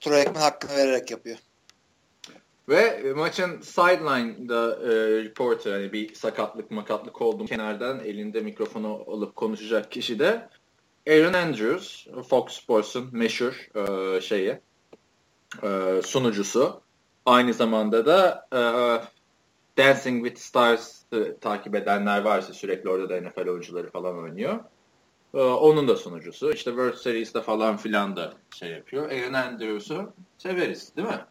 Troy 0.00 0.18
Aikman 0.18 0.40
hakkını 0.40 0.76
vererek 0.76 1.10
yapıyor. 1.10 1.38
Ve 2.68 3.12
maçın 3.16 3.60
sideline'da 3.60 4.78
e, 4.82 5.24
reporter 5.24 5.72
hani 5.72 5.92
bir 5.92 6.14
sakatlık 6.14 6.70
makatlık 6.70 7.22
oldu 7.22 7.46
kenardan 7.46 8.00
elinde 8.00 8.40
mikrofonu 8.40 9.04
alıp 9.06 9.36
konuşacak 9.36 9.92
kişi 9.92 10.18
de 10.18 10.48
Aaron 11.08 11.32
Andrews, 11.32 12.06
Fox 12.28 12.52
Sports'un 12.52 13.08
meşhur 13.12 13.68
e, 13.74 14.20
şeyi 14.20 14.58
e, 15.62 16.00
sunucusu. 16.04 16.85
Aynı 17.26 17.54
zamanda 17.54 18.06
da 18.06 18.46
e, 18.52 18.60
Dancing 19.78 20.26
with 20.26 20.46
Stars'ı 20.46 21.36
takip 21.40 21.74
edenler 21.74 22.20
varsa 22.20 22.52
sürekli 22.52 22.90
orada 22.90 23.08
da 23.08 23.28
NFL 23.28 23.48
oyuncuları 23.48 23.90
falan 23.90 24.18
oynuyor. 24.18 24.58
E, 25.34 25.38
onun 25.38 25.88
da 25.88 25.96
sunucusu. 25.96 26.52
İşte 26.52 26.70
World 26.70 26.96
Series'te 26.96 27.42
falan 27.42 27.76
filan 27.76 28.16
da 28.16 28.32
şey 28.58 28.70
yapıyor. 28.70 29.10
Aaron 29.10 29.32
Andrews'u 29.32 30.12
severiz 30.38 30.96
değil 30.96 31.08
mi? 31.08 31.24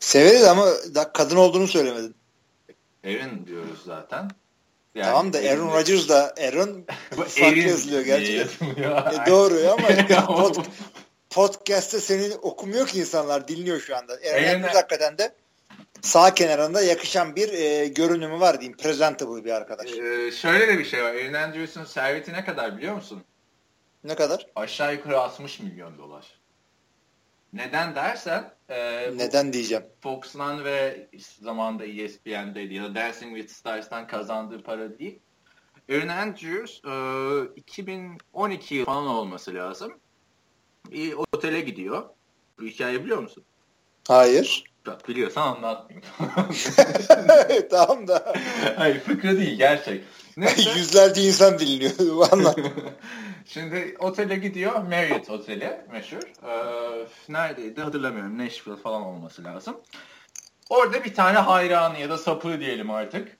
Severiz 0.00 0.44
ama 0.44 0.66
kadın 1.14 1.36
olduğunu 1.36 1.66
söylemedin. 1.66 2.14
Aaron 3.04 3.46
diyoruz 3.46 3.82
zaten. 3.84 4.30
Yani 4.94 5.06
tamam 5.06 5.32
da 5.32 5.38
Aaron 5.38 5.72
Rodgers 5.72 6.08
da 6.08 6.34
Aaron 6.40 6.84
farklı 7.28 7.58
yazılıyor 7.58 8.02
gerçekten. 8.02 8.66
e, 8.66 9.26
doğru 9.26 9.54
ama 9.72 10.26
pod, 10.26 10.56
podcast'te 11.30 12.00
seni 12.00 12.34
okumuyor 12.34 12.86
ki 12.86 13.00
insanlar 13.00 13.48
dinliyor 13.48 13.80
şu 13.80 13.96
anda. 13.96 14.12
Aaron 14.12 14.58
Rodgers 14.58 14.74
hakikaten 14.74 15.18
de 15.18 15.34
sağ 16.00 16.34
kenarında 16.34 16.82
yakışan 16.82 17.36
bir 17.36 17.52
e, 17.52 17.88
görünümü 17.88 18.40
var 18.40 18.60
diyeyim. 18.60 18.76
Presentable 18.76 19.44
bir 19.44 19.50
arkadaş. 19.50 19.92
Ee, 19.92 20.30
şöyle 20.32 20.68
de 20.68 20.78
bir 20.78 20.84
şey 20.84 21.02
var. 21.02 21.14
Aaron 21.14 21.32
Andrews'un 21.32 21.84
serveti 21.84 22.32
ne 22.32 22.44
kadar 22.44 22.76
biliyor 22.76 22.94
musun? 22.94 23.24
Ne 24.04 24.14
kadar? 24.14 24.46
Aşağı 24.56 24.94
yukarı 24.94 25.20
60 25.20 25.60
milyon 25.60 25.98
dolar. 25.98 26.40
Neden 27.52 27.94
dersen 27.94 28.54
e, 28.68 29.10
Neden 29.16 29.52
diyeceğim. 29.52 29.84
Fox'dan 30.00 30.64
ve 30.64 31.08
zamanında 31.42 31.86
ESPN'deydi 31.86 32.74
ya 32.74 32.84
da 32.84 32.94
Dancing 32.94 33.36
with 33.36 33.52
Stars'tan 33.54 34.06
kazandığı 34.06 34.62
para 34.62 34.98
değil. 34.98 35.18
Aaron 35.90 36.08
Andrews 36.08 36.80
e, 36.84 37.54
2012 37.56 38.74
yıl 38.74 38.84
falan 38.84 39.06
olması 39.06 39.54
lazım. 39.54 40.00
Bir 40.90 41.14
otele 41.32 41.60
gidiyor. 41.60 42.02
Bu 42.60 42.64
hikaye 42.64 43.04
biliyor 43.04 43.18
musun? 43.18 43.44
Hayır. 44.08 44.64
Bak 44.86 45.08
biliyorsan 45.08 45.42
anlatmayayım. 45.42 46.08
tamam 47.70 48.08
da. 48.08 48.34
Hayır 48.76 49.00
fıkra 49.00 49.36
değil 49.36 49.58
gerçek. 49.58 50.04
Neyse. 50.36 50.70
Yüzlerce 50.78 51.22
insan 51.22 51.58
dinliyor. 51.58 52.32
Anlat. 52.32 52.58
Şimdi 53.46 53.96
otele 53.98 54.36
gidiyor. 54.36 54.82
Marriott 54.82 55.30
oteli 55.30 55.80
meşhur. 55.92 56.22
Ee, 56.46 57.06
neredeydi 57.28 57.80
hatırlamıyorum. 57.80 58.38
Nashville 58.38 58.76
falan 58.76 59.02
olması 59.02 59.44
lazım. 59.44 59.76
Orada 60.68 61.04
bir 61.04 61.14
tane 61.14 61.38
hayranı 61.38 61.98
ya 61.98 62.10
da 62.10 62.18
sapı 62.18 62.60
diyelim 62.60 62.90
artık. 62.90 63.36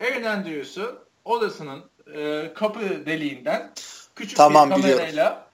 Aaron 0.00 0.22
Andrews'u 0.22 1.06
odasının 1.24 1.84
e, 2.14 2.52
kapı 2.54 2.80
deliğinden 3.06 3.72
küçük 4.16 4.36
tamam, 4.36 4.70
bir 4.70 4.74
kamerayla 4.74 5.46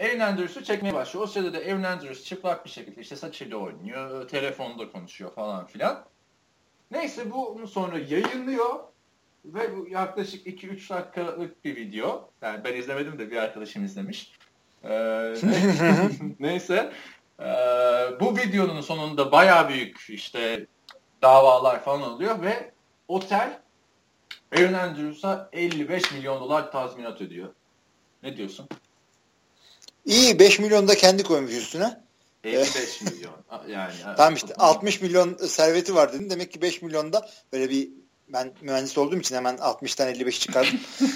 Aaron 0.00 0.20
Andrews'u 0.20 0.64
çekmeye 0.64 0.94
başlıyor. 0.94 1.24
O 1.24 1.26
sırada 1.26 1.52
da 1.52 1.58
Aaron 1.58 1.82
Andrews 1.82 2.24
çıplak 2.24 2.64
bir 2.64 2.70
şekilde 2.70 3.00
işte 3.00 3.16
saçıyla 3.16 3.56
oynuyor, 3.56 4.28
telefonda 4.28 4.92
konuşuyor 4.92 5.32
falan 5.32 5.66
filan. 5.66 6.04
Neyse 6.90 7.30
bu 7.30 7.68
sonra 7.68 7.98
yayınlıyor 7.98 8.80
ve 9.44 9.76
bu 9.76 9.88
yaklaşık 9.88 10.46
2-3 10.46 10.90
dakikalık 10.90 11.64
bir 11.64 11.76
video. 11.76 12.30
Yani 12.42 12.64
ben 12.64 12.74
izlemedim 12.74 13.18
de 13.18 13.30
bir 13.30 13.36
arkadaşım 13.36 13.84
izlemiş. 13.84 14.32
Ee, 14.84 15.34
neyse. 16.40 16.92
Ee, 17.40 17.44
bu 18.20 18.36
videonun 18.36 18.80
sonunda 18.80 19.32
baya 19.32 19.68
büyük 19.68 20.06
işte 20.08 20.66
davalar 21.22 21.84
falan 21.84 22.02
oluyor 22.02 22.42
ve 22.42 22.72
otel 23.08 23.60
Aaron 24.56 24.72
Andrews'a 24.72 25.48
55 25.52 26.12
milyon 26.12 26.40
dolar 26.40 26.72
tazminat 26.72 27.20
ödüyor. 27.20 27.48
Ne 28.22 28.36
diyorsun? 28.36 28.68
İyi 30.06 30.38
5 30.38 30.58
milyon 30.58 30.88
da 30.88 30.94
kendi 30.94 31.22
koymuş 31.22 31.52
üstüne. 31.52 32.00
55 32.44 33.02
milyon. 33.02 33.32
Yani. 33.68 33.92
tamam 34.16 34.34
işte 34.34 34.54
60 34.54 35.00
milyon 35.02 35.36
serveti 35.36 35.94
var 35.94 36.12
dedin. 36.12 36.30
Demek 36.30 36.52
ki 36.52 36.62
5 36.62 36.82
milyonda 36.82 37.28
böyle 37.52 37.70
bir 37.70 37.88
ben 38.28 38.52
mühendis 38.60 38.98
olduğum 38.98 39.16
için 39.16 39.36
hemen 39.36 39.56
60'tan 39.56 40.10
55 40.10 40.40
çıkardım. 40.40 40.80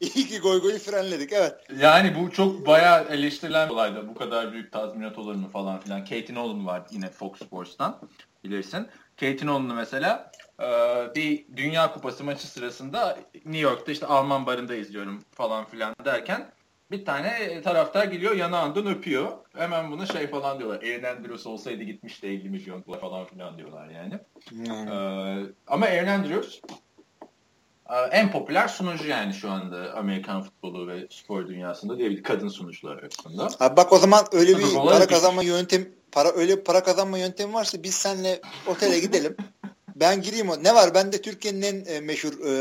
İyi 0.00 0.26
ki 0.26 0.38
goy 0.38 0.60
goyu 0.60 0.78
frenledik 0.78 1.32
evet. 1.32 1.54
Yani 1.78 2.16
bu 2.20 2.30
çok 2.30 2.66
bayağı 2.66 3.04
eleştirilen 3.08 3.68
bir 3.68 3.74
olaydı. 3.74 4.08
Bu 4.08 4.14
kadar 4.14 4.52
büyük 4.52 4.72
tazminat 4.72 5.18
olur 5.18 5.34
mu 5.34 5.48
falan 5.52 5.80
filan. 5.80 6.00
Kate'in 6.00 6.34
Nolan 6.34 6.66
var 6.66 6.82
yine 6.90 7.10
Fox 7.10 7.38
Sports'tan 7.38 8.00
bilirsin. 8.44 8.86
Kate'in 9.20 9.46
Nolan'ı 9.46 9.74
mesela 9.74 10.32
bir 11.14 11.44
Dünya 11.56 11.92
Kupası 11.92 12.24
maçı 12.24 12.46
sırasında 12.46 13.18
New 13.34 13.58
York'ta 13.58 13.92
işte 13.92 14.06
Alman 14.06 14.46
barında 14.46 14.74
izliyorum 14.74 15.24
falan 15.32 15.64
filan 15.64 15.94
derken 16.04 16.50
Bir 16.90 17.04
tane 17.04 17.62
taraftar 17.62 18.04
geliyor 18.04 18.36
yanağından 18.36 18.86
öpüyor. 18.86 19.32
Hemen 19.56 19.90
buna 19.90 20.06
şey 20.06 20.26
falan 20.26 20.58
diyorlar. 20.58 20.82
Aaron 20.82 21.16
Andrews 21.16 21.46
olsaydı 21.46 21.82
gitmiş 21.82 22.22
de 22.22 22.28
50 22.28 22.50
milyon 22.50 22.82
falan 23.00 23.24
filan 23.24 23.58
diyorlar 23.58 23.88
yani. 23.88 24.18
Hmm. 24.48 24.88
Ee, 24.88 25.46
ama 25.66 25.86
Aaron 25.86 26.06
Andrews 26.06 26.60
e, 27.90 27.96
en 28.10 28.32
popüler 28.32 28.68
sunucu 28.68 29.08
yani 29.08 29.34
şu 29.34 29.50
anda 29.50 29.94
Amerikan 29.94 30.42
futbolu 30.42 30.88
ve 30.88 31.06
spor 31.10 31.48
dünyasında 31.48 31.98
diyebilir 31.98 32.22
kadın 32.22 32.48
sunucular 32.48 32.96
arasında. 32.96 33.48
Abi 33.60 33.76
bak 33.76 33.92
o 33.92 33.98
zaman 33.98 34.24
öyle 34.32 34.58
bir 34.58 34.74
para 34.74 35.06
kazanma 35.06 35.42
yöntem 35.42 35.88
para 36.12 36.32
öyle 36.32 36.62
para 36.62 36.82
kazanma 36.82 37.18
yöntemi 37.18 37.54
varsa 37.54 37.82
biz 37.82 37.94
seninle 37.94 38.40
otele 38.66 38.98
gidelim. 38.98 39.36
Ben 39.96 40.22
gireyim 40.22 40.50
o. 40.50 40.64
Ne 40.64 40.74
var? 40.74 40.94
Ben 40.94 41.12
de 41.12 41.22
Türkiye'nin 41.22 41.62
en 41.62 41.84
e, 41.84 42.00
meşhur 42.00 42.32
e, 42.46 42.52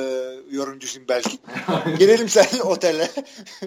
yorumcusuyum 0.51 1.07
belki. 1.07 1.39
Girelim 1.99 2.29
sen 2.29 2.59
otele. 2.59 3.11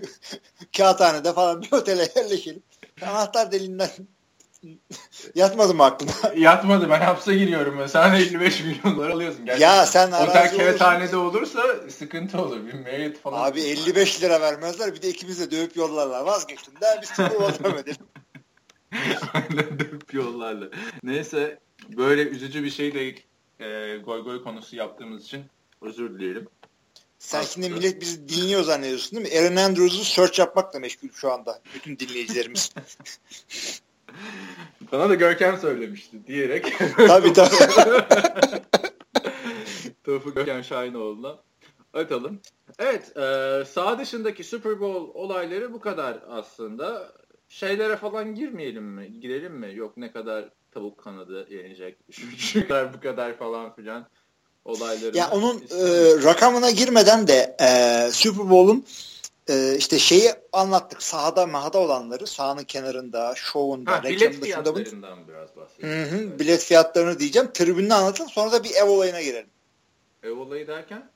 Kağıthanede 0.76 1.32
falan 1.32 1.62
bir 1.62 1.72
otele 1.72 2.08
yerleşelim. 2.16 2.62
Anahtar 3.02 3.52
deliğinden 3.52 3.90
Yatmadı 5.34 5.74
mı 5.74 5.84
aklına? 5.84 6.34
Yatmadı. 6.36 6.90
Ben 6.90 7.00
hapse 7.00 7.34
giriyorum. 7.34 7.88
Sen 7.88 8.14
55 8.14 8.60
milyon 8.60 8.96
dolar 8.96 9.10
alıyorsun. 9.10 9.44
Gerçekten. 9.44 9.76
Ya 9.76 9.86
sen 9.86 10.12
Otel 10.12 10.56
kağıthanede 10.56 11.16
olursa 11.16 11.62
sıkıntı 11.90 12.42
olur. 12.42 12.66
Bir 12.66 12.74
Marriott 12.74 13.22
falan. 13.22 13.50
Abi 13.50 13.60
55 13.60 14.22
lira 14.22 14.40
vermezler. 14.40 14.94
Bir 14.94 15.02
de 15.02 15.08
ikimiz 15.08 15.40
de 15.40 15.50
dövüp 15.50 15.76
yollarlar. 15.76 16.20
Vazgeçtim. 16.20 16.74
Daha 16.80 17.02
biz 17.02 17.08
sıfır 17.08 17.64
devam 17.64 17.78
edelim. 17.78 18.06
Aynen 19.34 19.78
dövüp 19.78 20.14
yollarlar. 20.14 20.68
Neyse 21.02 21.58
böyle 21.96 22.22
üzücü 22.22 22.64
bir 22.64 22.70
şey 22.70 22.94
de 22.94 23.14
e, 23.64 23.96
goy 23.96 24.24
goy 24.24 24.42
konusu 24.42 24.76
yaptığımız 24.76 25.24
için 25.24 25.44
özür 25.82 26.18
dilerim. 26.18 26.48
Sen 27.18 27.40
Aslında. 27.40 27.66
şimdi 27.66 27.78
millet 27.80 28.00
bizi 28.00 28.28
dinliyor 28.28 28.62
zannediyorsun 28.62 29.18
değil 29.24 29.32
mi? 29.32 29.38
Aaron 29.40 29.56
Andrews'u 29.56 30.04
search 30.04 30.38
yapmakla 30.38 30.78
meşgul 30.78 31.08
şu 31.14 31.32
anda. 31.32 31.62
Bütün 31.74 31.98
dinleyicilerimiz. 31.98 32.70
Bana 34.92 35.08
da 35.08 35.14
Görkem 35.14 35.58
söylemişti 35.58 36.26
diyerek. 36.26 36.72
tabii 36.96 37.32
tabii. 37.32 37.54
Tofu 40.04 40.34
Görkem 40.34 40.64
Şahinoğlu'na 40.64 41.38
atalım. 41.94 42.40
Evet, 42.78 43.16
e, 43.16 43.64
sağ 43.64 43.98
dışındaki 43.98 44.44
Super 44.44 44.80
Bowl 44.80 45.18
olayları 45.18 45.72
bu 45.72 45.80
kadar 45.80 46.18
aslında. 46.28 47.12
Şeylere 47.48 47.96
falan 47.96 48.34
girmeyelim 48.34 48.84
mi? 48.84 49.20
Girelim 49.20 49.52
mi? 49.54 49.74
Yok 49.74 49.96
ne 49.96 50.12
kadar 50.12 50.48
tavuk 50.74 50.98
kanadı 50.98 51.46
yenecek. 51.50 51.98
Şu 52.38 52.68
kadar 52.68 52.94
bu 52.94 53.00
kadar 53.00 53.38
falan 53.38 53.74
filan 53.74 54.06
olayları. 54.64 55.16
Ya 55.16 55.30
onun 55.30 55.56
e, 55.56 55.84
rakamına 56.24 56.70
girmeden 56.70 57.28
de 57.28 57.56
e, 57.60 58.10
Super 58.12 58.50
Bowl'un 58.50 58.84
e, 59.48 59.76
işte 59.76 59.98
şeyi 59.98 60.30
anlattık. 60.52 61.02
Sahada 61.02 61.46
mahada 61.46 61.78
olanları 61.78 62.26
sahanın 62.26 62.64
kenarında, 62.64 63.34
şovunda, 63.36 63.92
ha, 63.92 64.02
bilet 64.02 64.44
fiyatlarından 64.44 65.18
bu. 65.24 65.28
biraz 65.28 65.56
bahsedelim. 65.56 65.94
Hı 65.94 66.16
hı. 66.16 66.38
Bilet 66.38 66.64
fiyatlarını 66.64 67.18
diyeceğim. 67.18 67.50
Tribününü 67.54 67.94
anlatın. 67.94 68.26
Sonra 68.26 68.52
da 68.52 68.64
bir 68.64 68.74
ev 68.74 68.84
olayına 68.84 69.22
girelim. 69.22 69.50
Ev 70.22 70.32
olayı 70.32 70.66
derken? 70.66 71.10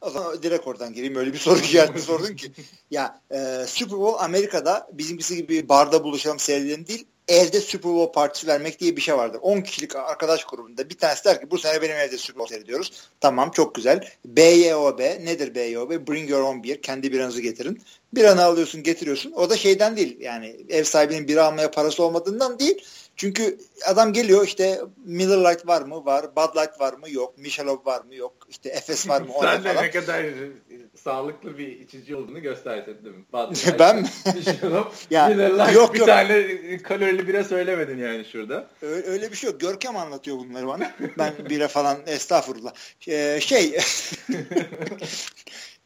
O 0.00 0.10
zaman 0.10 0.42
direkt 0.42 0.66
oradan 0.66 0.92
gireyim. 0.92 1.16
Öyle 1.16 1.32
bir 1.32 1.38
soru 1.38 1.58
işaretini 1.58 2.02
sordun 2.02 2.34
ki. 2.34 2.52
Ya 2.90 3.20
e, 3.30 3.64
Super 3.66 3.98
Bowl 3.98 4.24
Amerika'da 4.24 4.88
bizimkisi 4.92 5.36
gibi 5.36 5.68
barda 5.68 6.04
buluşalım 6.04 6.38
seyredelim 6.38 6.86
değil 6.86 7.06
evde 7.30 7.60
Super 7.60 7.92
Bowl 7.92 8.12
partisi 8.12 8.46
vermek 8.46 8.80
diye 8.80 8.96
bir 8.96 9.00
şey 9.00 9.16
vardır. 9.16 9.38
10 9.42 9.60
kişilik 9.60 9.96
arkadaş 9.96 10.44
grubunda 10.44 10.90
bir 10.90 10.98
tanesi 10.98 11.24
der 11.24 11.40
ki 11.40 11.50
bu 11.50 11.58
sene 11.58 11.82
benim 11.82 11.96
evde 11.96 12.18
Super 12.18 12.38
Bowl 12.38 12.54
seyrediyoruz. 12.54 12.92
Tamam 13.20 13.50
çok 13.50 13.74
güzel. 13.74 14.08
BYOB 14.24 15.00
nedir 15.00 15.54
BYOB? 15.54 15.90
Bring 16.08 16.30
your 16.30 16.42
own 16.42 16.64
beer. 16.64 16.82
Kendi 16.82 17.12
biranızı 17.12 17.40
getirin. 17.40 17.82
Bir 18.14 18.24
an 18.24 18.36
alıyorsun 18.36 18.82
getiriyorsun. 18.82 19.32
O 19.32 19.50
da 19.50 19.56
şeyden 19.56 19.96
değil 19.96 20.20
yani 20.20 20.56
ev 20.68 20.84
sahibinin 20.84 21.28
bira 21.28 21.44
almaya 21.44 21.70
parası 21.70 22.02
olmadığından 22.02 22.58
değil. 22.58 22.84
Çünkü 23.20 23.58
adam 23.86 24.12
geliyor 24.12 24.46
işte 24.46 24.80
Miller 25.04 25.38
Lite 25.52 25.66
var 25.66 25.82
mı? 25.82 26.04
Var. 26.04 26.36
Bud 26.36 26.56
Light 26.56 26.80
var 26.80 26.92
mı? 26.92 27.10
Yok. 27.10 27.38
Michelob 27.38 27.86
var 27.86 28.04
mı? 28.04 28.14
Yok. 28.14 28.32
İşte 28.48 28.68
Efes 28.68 29.08
var 29.08 29.20
mı? 29.20 29.28
Sen 29.40 29.64
de 29.64 29.74
ne 29.74 29.90
kadar 29.90 30.26
sağlıklı 30.96 31.58
bir 31.58 31.80
içici 31.80 32.16
olduğunu 32.16 32.42
gösterdin 32.42 33.04
değil 33.04 33.16
mi? 33.16 33.24
Bud 33.32 33.50
Light, 33.66 33.78
ben 33.78 33.96
mi? 33.96 34.08
Michelob, 34.34 34.86
ya, 35.10 35.28
Miller 35.28 35.50
Lite 35.50 35.72
yok, 35.72 35.94
bir 35.94 35.98
yok. 35.98 36.08
tane 36.08 36.78
kalorili 36.82 37.28
bira 37.28 37.44
söylemedin 37.44 37.98
yani 37.98 38.24
şurada. 38.24 38.68
Öyle, 38.82 39.06
öyle 39.06 39.30
bir 39.30 39.36
şey 39.36 39.50
yok. 39.50 39.60
Görkem 39.60 39.96
anlatıyor 39.96 40.36
bunları 40.38 40.66
bana. 40.66 40.92
Ben 41.18 41.32
bira 41.50 41.68
falan 41.68 41.98
estağfurullah. 42.06 42.72
Ee, 43.08 43.38
şey 43.40 43.78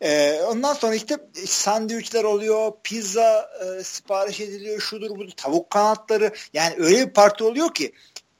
Ee, 0.01 0.41
ondan 0.43 0.75
sonra 0.75 0.95
işte 0.95 1.19
sandviçler 1.47 2.25
oluyor, 2.25 2.73
pizza 2.85 3.51
e, 3.61 3.85
sipariş 3.85 4.41
ediliyor, 4.41 4.81
şudur 4.81 5.11
budur, 5.11 5.33
tavuk 5.37 5.71
kanatları. 5.71 6.33
Yani 6.53 6.75
öyle 6.79 7.07
bir 7.07 7.13
parti 7.13 7.45
oluyor 7.45 7.75
ki 7.75 7.93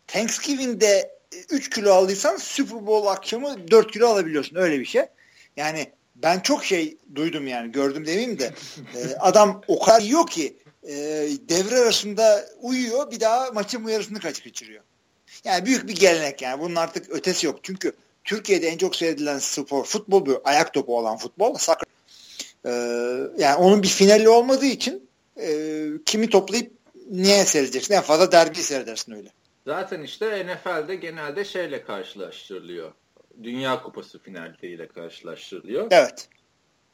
Thanksgiving'de 0.07 1.15
3 1.51 1.71
kilo 1.71 1.93
aldıysan 1.93 2.37
Super 2.37 2.87
Bowl 2.87 3.09
akşamı 3.09 3.71
4 3.71 3.93
kilo 3.93 4.09
alabiliyorsun. 4.09 4.57
Öyle 4.57 4.81
bir 4.81 4.85
şey. 4.85 5.03
Yani 5.57 5.93
ben 6.17 6.41
çok 6.41 6.65
şey 6.65 6.99
duydum 7.15 7.47
yani 7.47 7.73
gördüm 7.73 8.07
demeyeyim 8.07 8.39
de 8.39 8.45
e, 8.95 9.17
adam 9.21 9.63
o 9.69 9.79
kadar 9.79 10.01
yiyor 10.01 10.27
ki 10.27 10.57
e, 10.83 10.95
devre 11.49 11.79
arasında 11.79 12.45
uyuyor 12.61 13.11
bir 13.11 13.21
daha 13.21 13.51
maçın 13.51 13.89
yarısını 13.89 14.21
kaç 14.21 14.45
kaçırıyor. 14.45 14.83
Yani 15.45 15.67
büyük 15.67 15.89
bir 15.89 15.95
gelenek 15.97 16.43
yani 16.43 16.61
bunun 16.61 16.75
artık 16.75 17.11
ötesi 17.11 17.47
yok. 17.47 17.61
Çünkü 17.63 17.93
Türkiye'de 18.25 18.69
en 18.69 18.79
çok 18.79 18.97
seyredilen 18.97 19.39
spor 19.39 19.85
futbol 19.85 20.27
bir 20.27 20.37
ayak 20.45 20.75
topu 20.75 20.99
olan 20.99 21.17
futbol 21.17 21.55
soccer. 21.55 21.89
Ee, 22.67 22.71
yani 23.39 23.57
onun 23.57 23.83
bir 23.83 23.89
finali 23.89 24.29
olmadığı 24.29 24.67
için 24.67 25.09
e, 25.41 25.87
kimi 26.07 26.31
toplayıp 26.31 26.73
niye 27.11 27.45
seyredeceksin? 27.45 27.95
En 27.95 28.03
fazla 28.03 28.33
derbi 28.33 28.57
seyredersin 28.57 29.13
öyle. 29.13 29.29
Zaten 29.67 30.03
işte 30.03 30.47
NFL'de 30.47 30.95
genelde 30.95 31.45
şeyle 31.45 31.85
karşılaştırılıyor. 31.85 32.93
Dünya 33.43 33.83
Kupası 33.83 34.19
finalleriyle 34.19 34.89
karşılaştırılıyor. 34.89 35.87
Evet. 35.91 36.29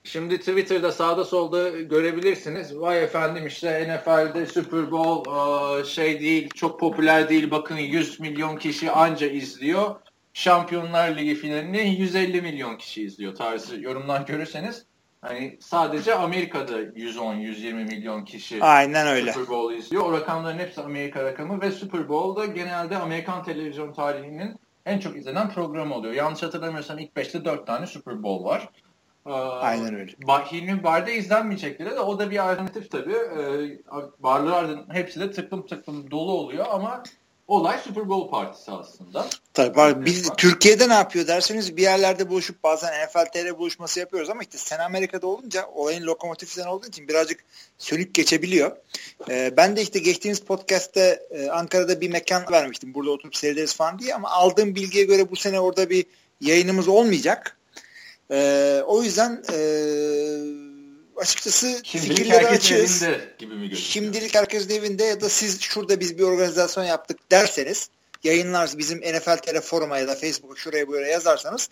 Şimdi 0.05 0.39
Twitter'da 0.39 0.93
sağda 0.93 1.25
solda 1.25 1.69
görebilirsiniz. 1.69 2.79
Vay 2.79 3.05
efendim 3.05 3.47
işte 3.47 3.89
NFL'de 3.89 4.47
Super 4.47 4.91
Bowl 4.91 5.85
şey 5.85 6.21
değil, 6.21 6.49
çok 6.55 6.81
popüler 6.81 7.29
değil. 7.29 7.51
Bakın 7.51 7.77
100 7.77 8.21
milyon 8.21 8.57
kişi 8.57 8.91
anca 8.91 9.27
izliyor. 9.27 9.95
Şampiyonlar 10.33 11.17
Ligi 11.17 11.35
finalini 11.35 12.01
150 12.01 12.43
milyon 12.43 12.77
kişi 12.77 13.03
izliyor 13.03 13.35
tarzı 13.35 13.81
yorumlar 13.81 14.21
görürseniz 14.21 14.87
hani 15.21 15.59
sadece 15.61 16.15
Amerika'da 16.15 16.83
110-120 16.83 17.73
milyon 17.73 18.25
kişi 18.25 18.65
Aynen 18.65 19.07
öyle. 19.07 19.33
Super 19.33 19.49
Bowl 19.49 19.75
izliyor. 19.75 20.05
O 20.05 20.13
rakamların 20.13 20.59
hepsi 20.59 20.81
Amerika 20.81 21.25
rakamı 21.25 21.61
ve 21.61 21.71
Super 21.71 22.09
Bowl'da 22.09 22.47
genelde 22.47 22.97
Amerikan 22.97 23.45
televizyon 23.45 23.93
tarihinin 23.93 24.57
en 24.87 24.99
çok 24.99 25.17
izlenen 25.17 25.51
programı 25.51 25.95
oluyor. 25.95 26.15
Yanlış 26.15 26.43
hatırlamıyorsam 26.43 26.99
ilk 26.99 27.17
5'te 27.17 27.45
4 27.45 27.67
tane 27.67 27.87
Super 27.87 28.23
Bowl 28.23 28.45
var. 28.45 28.69
Ee, 29.27 29.31
Aynen 29.33 29.95
öyle. 29.95 30.13
Hilmi 30.53 30.83
Bar'da 30.83 31.11
izlenmeyecekleri 31.11 31.91
de 31.91 32.01
o 32.01 32.19
da 32.19 32.31
bir 32.31 32.51
alternatif 32.51 32.91
tabii. 32.91 33.15
Ee, 33.15 33.79
barların 34.19 34.87
hepsi 34.93 35.21
de 35.21 35.31
tıklım 35.31 35.67
tıklım 35.67 36.11
dolu 36.11 36.33
oluyor 36.33 36.67
ama 36.71 37.03
olay 37.51 37.79
Super 37.79 38.09
Bowl 38.09 38.31
partisi 38.31 38.71
aslında. 38.71 39.27
Tabii 39.55 40.05
biz 40.05 40.27
evet. 40.27 40.39
Türkiye'de 40.39 40.89
ne 40.89 40.95
yapıyor 40.95 41.27
derseniz 41.27 41.77
bir 41.77 41.83
yerlerde 41.83 42.29
buluşup 42.29 42.63
bazen 42.63 43.07
NFL 43.07 43.25
TR 43.25 43.59
buluşması 43.59 44.01
yapıyoruz 44.01 44.31
ama 44.31 44.43
işte 44.43 44.59
sen 44.59 44.79
Amerika'da 44.79 45.27
olunca 45.27 45.67
olayın 45.75 46.07
lokomotifi 46.07 46.53
sen 46.53 46.67
olduğu 46.67 46.87
için 46.87 47.09
birazcık 47.09 47.45
sönük 47.79 48.15
geçebiliyor. 48.15 48.77
Ee, 49.29 49.55
ben 49.57 49.77
de 49.77 49.83
işte 49.83 49.99
geçtiğimiz 49.99 50.41
podcast'te 50.41 51.27
e, 51.31 51.49
Ankara'da 51.49 52.01
bir 52.01 52.11
mekan 52.11 52.45
vermiştim. 52.53 52.95
Burada 52.95 53.11
oturup 53.11 53.37
seyrederiz 53.37 53.75
falan 53.75 53.99
diye 53.99 54.15
ama 54.15 54.31
aldığım 54.31 54.75
bilgiye 54.75 55.05
göre 55.05 55.31
bu 55.31 55.37
sene 55.37 55.61
orada 55.61 55.91
bir 55.91 56.07
yayınımız 56.41 56.89
olmayacak. 56.89 57.57
Ee, 58.31 58.83
o 58.87 59.03
yüzden 59.03 59.43
eee 59.53 60.70
açıkçası 61.21 61.81
Şimdilik 61.85 62.17
fikirleri 62.17 62.47
açığız. 62.47 63.05
gibi 63.39 63.55
mi 63.55 63.77
Şimdilik 63.77 64.35
herkes 64.35 64.71
evinde 64.71 65.05
ya 65.05 65.21
da 65.21 65.29
siz 65.29 65.61
şurada 65.61 66.01
biz 66.01 66.19
bir 66.19 66.23
organizasyon 66.23 66.85
yaptık 66.85 67.31
derseniz 67.31 67.91
yayınlar 68.25 68.71
bizim 68.79 68.99
NFL 68.99 69.61
foruma 69.61 69.99
ya 69.99 70.09
da 70.09 70.15
Facebook'a 70.15 70.57
şuraya 70.57 70.89
buraya 70.89 71.09
yazarsanız 71.09 71.69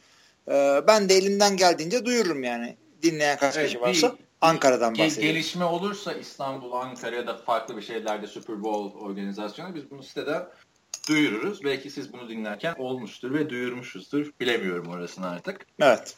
e, 0.49 0.83
ben 0.87 1.09
de 1.09 1.15
elimden 1.15 1.57
geldiğince 1.57 2.05
duyururum 2.05 2.45
yani. 2.45 2.77
Dinleyen 3.03 3.39
kaç 3.39 3.57
evet, 3.57 3.67
kişi 3.67 3.81
varsa. 3.81 4.13
Bir, 4.13 4.19
Ankara'dan 4.41 4.95
ge- 4.95 4.99
bahsediyorum. 4.99 5.35
Gelişme 5.35 5.65
olursa 5.65 6.13
İstanbul, 6.13 6.73
Ankara 6.73 7.17
ya 7.17 7.27
da 7.27 7.37
farklı 7.37 7.77
bir 7.77 7.83
şeylerde 7.83 8.27
Super 8.27 8.63
Bowl 8.63 8.99
organizasyonu 8.99 9.75
biz 9.75 9.91
bunu 9.91 10.03
siteden 10.03 10.43
duyururuz. 11.09 11.65
Belki 11.65 11.91
siz 11.91 12.13
bunu 12.13 12.29
dinlerken 12.29 12.75
olmuştur 12.79 13.35
ve 13.35 13.51
duyurmuşuzdur. 13.51 14.33
Bilemiyorum 14.41 14.87
orasını 14.87 15.29
artık. 15.31 15.67
Evet. 15.81 16.15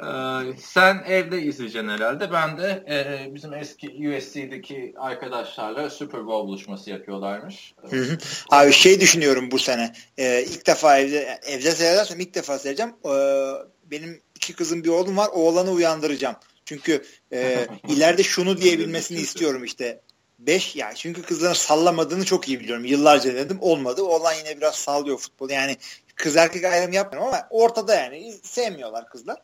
Ee, 0.00 0.58
sen 0.60 1.04
evde 1.06 1.42
izleyeceksin 1.42 1.88
herhalde. 1.88 2.32
Ben 2.32 2.58
de 2.58 2.84
e, 2.88 3.34
bizim 3.34 3.54
eski 3.54 3.88
USC'deki 3.88 4.94
arkadaşlarla 4.96 5.90
Super 5.90 6.26
Bowl 6.26 6.46
buluşması 6.48 6.90
yapıyorlarmış. 6.90 7.74
Hı 7.90 7.96
hı. 7.96 8.18
Abi 8.50 8.72
şey 8.72 9.00
düşünüyorum 9.00 9.50
bu 9.50 9.58
sene. 9.58 9.92
Ee, 10.18 10.44
ilk 10.48 10.66
defa 10.66 10.98
evde 10.98 11.38
evde 11.46 11.70
seyredersem 11.70 12.20
ilk 12.20 12.34
defa 12.34 12.58
seyredeceğim. 12.58 12.92
Ee, 13.04 13.52
benim 13.90 14.20
iki 14.36 14.52
kızım 14.52 14.84
bir 14.84 14.88
oğlum 14.88 15.16
var. 15.16 15.28
Oğlanı 15.32 15.70
uyandıracağım. 15.70 16.36
Çünkü 16.64 17.02
e, 17.32 17.66
ileride 17.88 18.22
şunu 18.22 18.60
diyebilmesini 18.60 19.18
istiyorum 19.18 19.64
işte. 19.64 20.00
5 20.38 20.76
yani 20.76 20.94
çünkü 20.96 21.22
kızların 21.22 21.52
sallamadığını 21.52 22.24
çok 22.24 22.48
iyi 22.48 22.60
biliyorum. 22.60 22.84
Yıllarca 22.84 23.34
denedim 23.34 23.58
olmadı. 23.60 24.02
Olan 24.02 24.34
yine 24.34 24.56
biraz 24.56 24.74
sallıyor 24.74 25.18
futbol. 25.18 25.50
Yani 25.50 25.76
kız 26.14 26.36
erkek 26.36 26.64
ayrımı 26.64 26.94
yapmıyorum 26.94 27.28
ama 27.28 27.46
ortada 27.50 27.94
yani 27.94 28.32
sevmiyorlar 28.42 29.08
kızlar. 29.08 29.36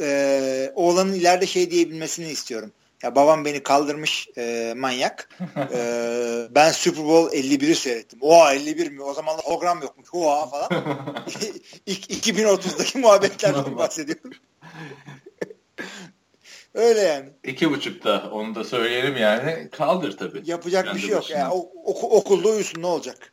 Ee, 0.00 0.72
oğlanın 0.74 1.12
ileride 1.14 1.46
şey 1.46 1.70
diyebilmesini 1.70 2.30
istiyorum. 2.30 2.72
Ya 3.02 3.14
babam 3.14 3.44
beni 3.44 3.62
kaldırmış 3.62 4.28
e, 4.38 4.74
manyak. 4.76 5.28
e, 5.72 6.48
ben 6.50 6.72
Super 6.72 7.04
Bowl 7.04 7.36
51'i 7.36 7.74
seyrettim. 7.74 8.18
Oha 8.22 8.54
51 8.54 8.90
mi? 8.90 9.02
O 9.02 9.14
zaman 9.14 9.36
program 9.40 9.82
yokmuş. 9.82 10.08
Oha 10.12 10.46
falan. 10.46 10.68
2030'daki 11.86 12.98
muhabbetlerden 12.98 13.76
bahsediyorum. 13.76 14.30
Öyle 16.74 17.00
yani. 17.00 17.28
İki 17.44 17.70
buçukta 17.70 18.30
onu 18.32 18.54
da 18.54 18.64
söyleyelim 18.64 19.16
yani. 19.16 19.68
Kaldır 19.72 20.16
tabii. 20.16 20.42
Yapacak 20.44 20.84
Kendi 20.84 20.96
bir 20.98 21.02
şey 21.02 21.10
yok. 21.10 21.30
Yani, 21.30 21.52
oku, 21.84 22.16
okulda 22.16 22.48
uyusun 22.48 22.82
ne 22.82 22.86
olacak? 22.86 23.32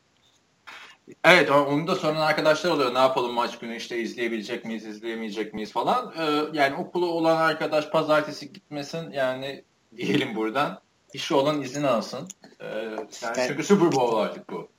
Evet 1.24 1.52
onu 1.52 1.88
da 1.88 1.96
soran 1.96 2.22
arkadaşlar 2.22 2.72
oluyor. 2.72 2.94
Ne 2.94 2.98
yapalım 2.98 3.34
maç 3.34 3.60
günü 3.60 3.76
işte 3.76 4.00
izleyebilecek 4.00 4.66
miyiz, 4.66 4.86
izleyemeyecek 4.86 5.54
miyiz 5.54 5.72
falan. 5.72 6.14
Ee, 6.18 6.58
yani 6.58 6.76
okulu 6.76 7.12
olan 7.12 7.38
arkadaş 7.38 7.90
pazartesi 7.90 8.54
gitmesin 8.54 9.12
yani 9.12 9.64
diyelim 9.98 10.36
buradan. 10.36 10.82
İşi 11.14 11.34
olan 11.34 11.62
izin 11.62 11.84
alsın. 11.84 12.28
Ee, 12.60 12.66
yani 12.66 13.08
yani, 13.22 13.48
çünkü 13.48 13.64
Super 13.64 13.92
Bowl 13.92 14.16
artık 14.16 14.50
bu. 14.50 14.70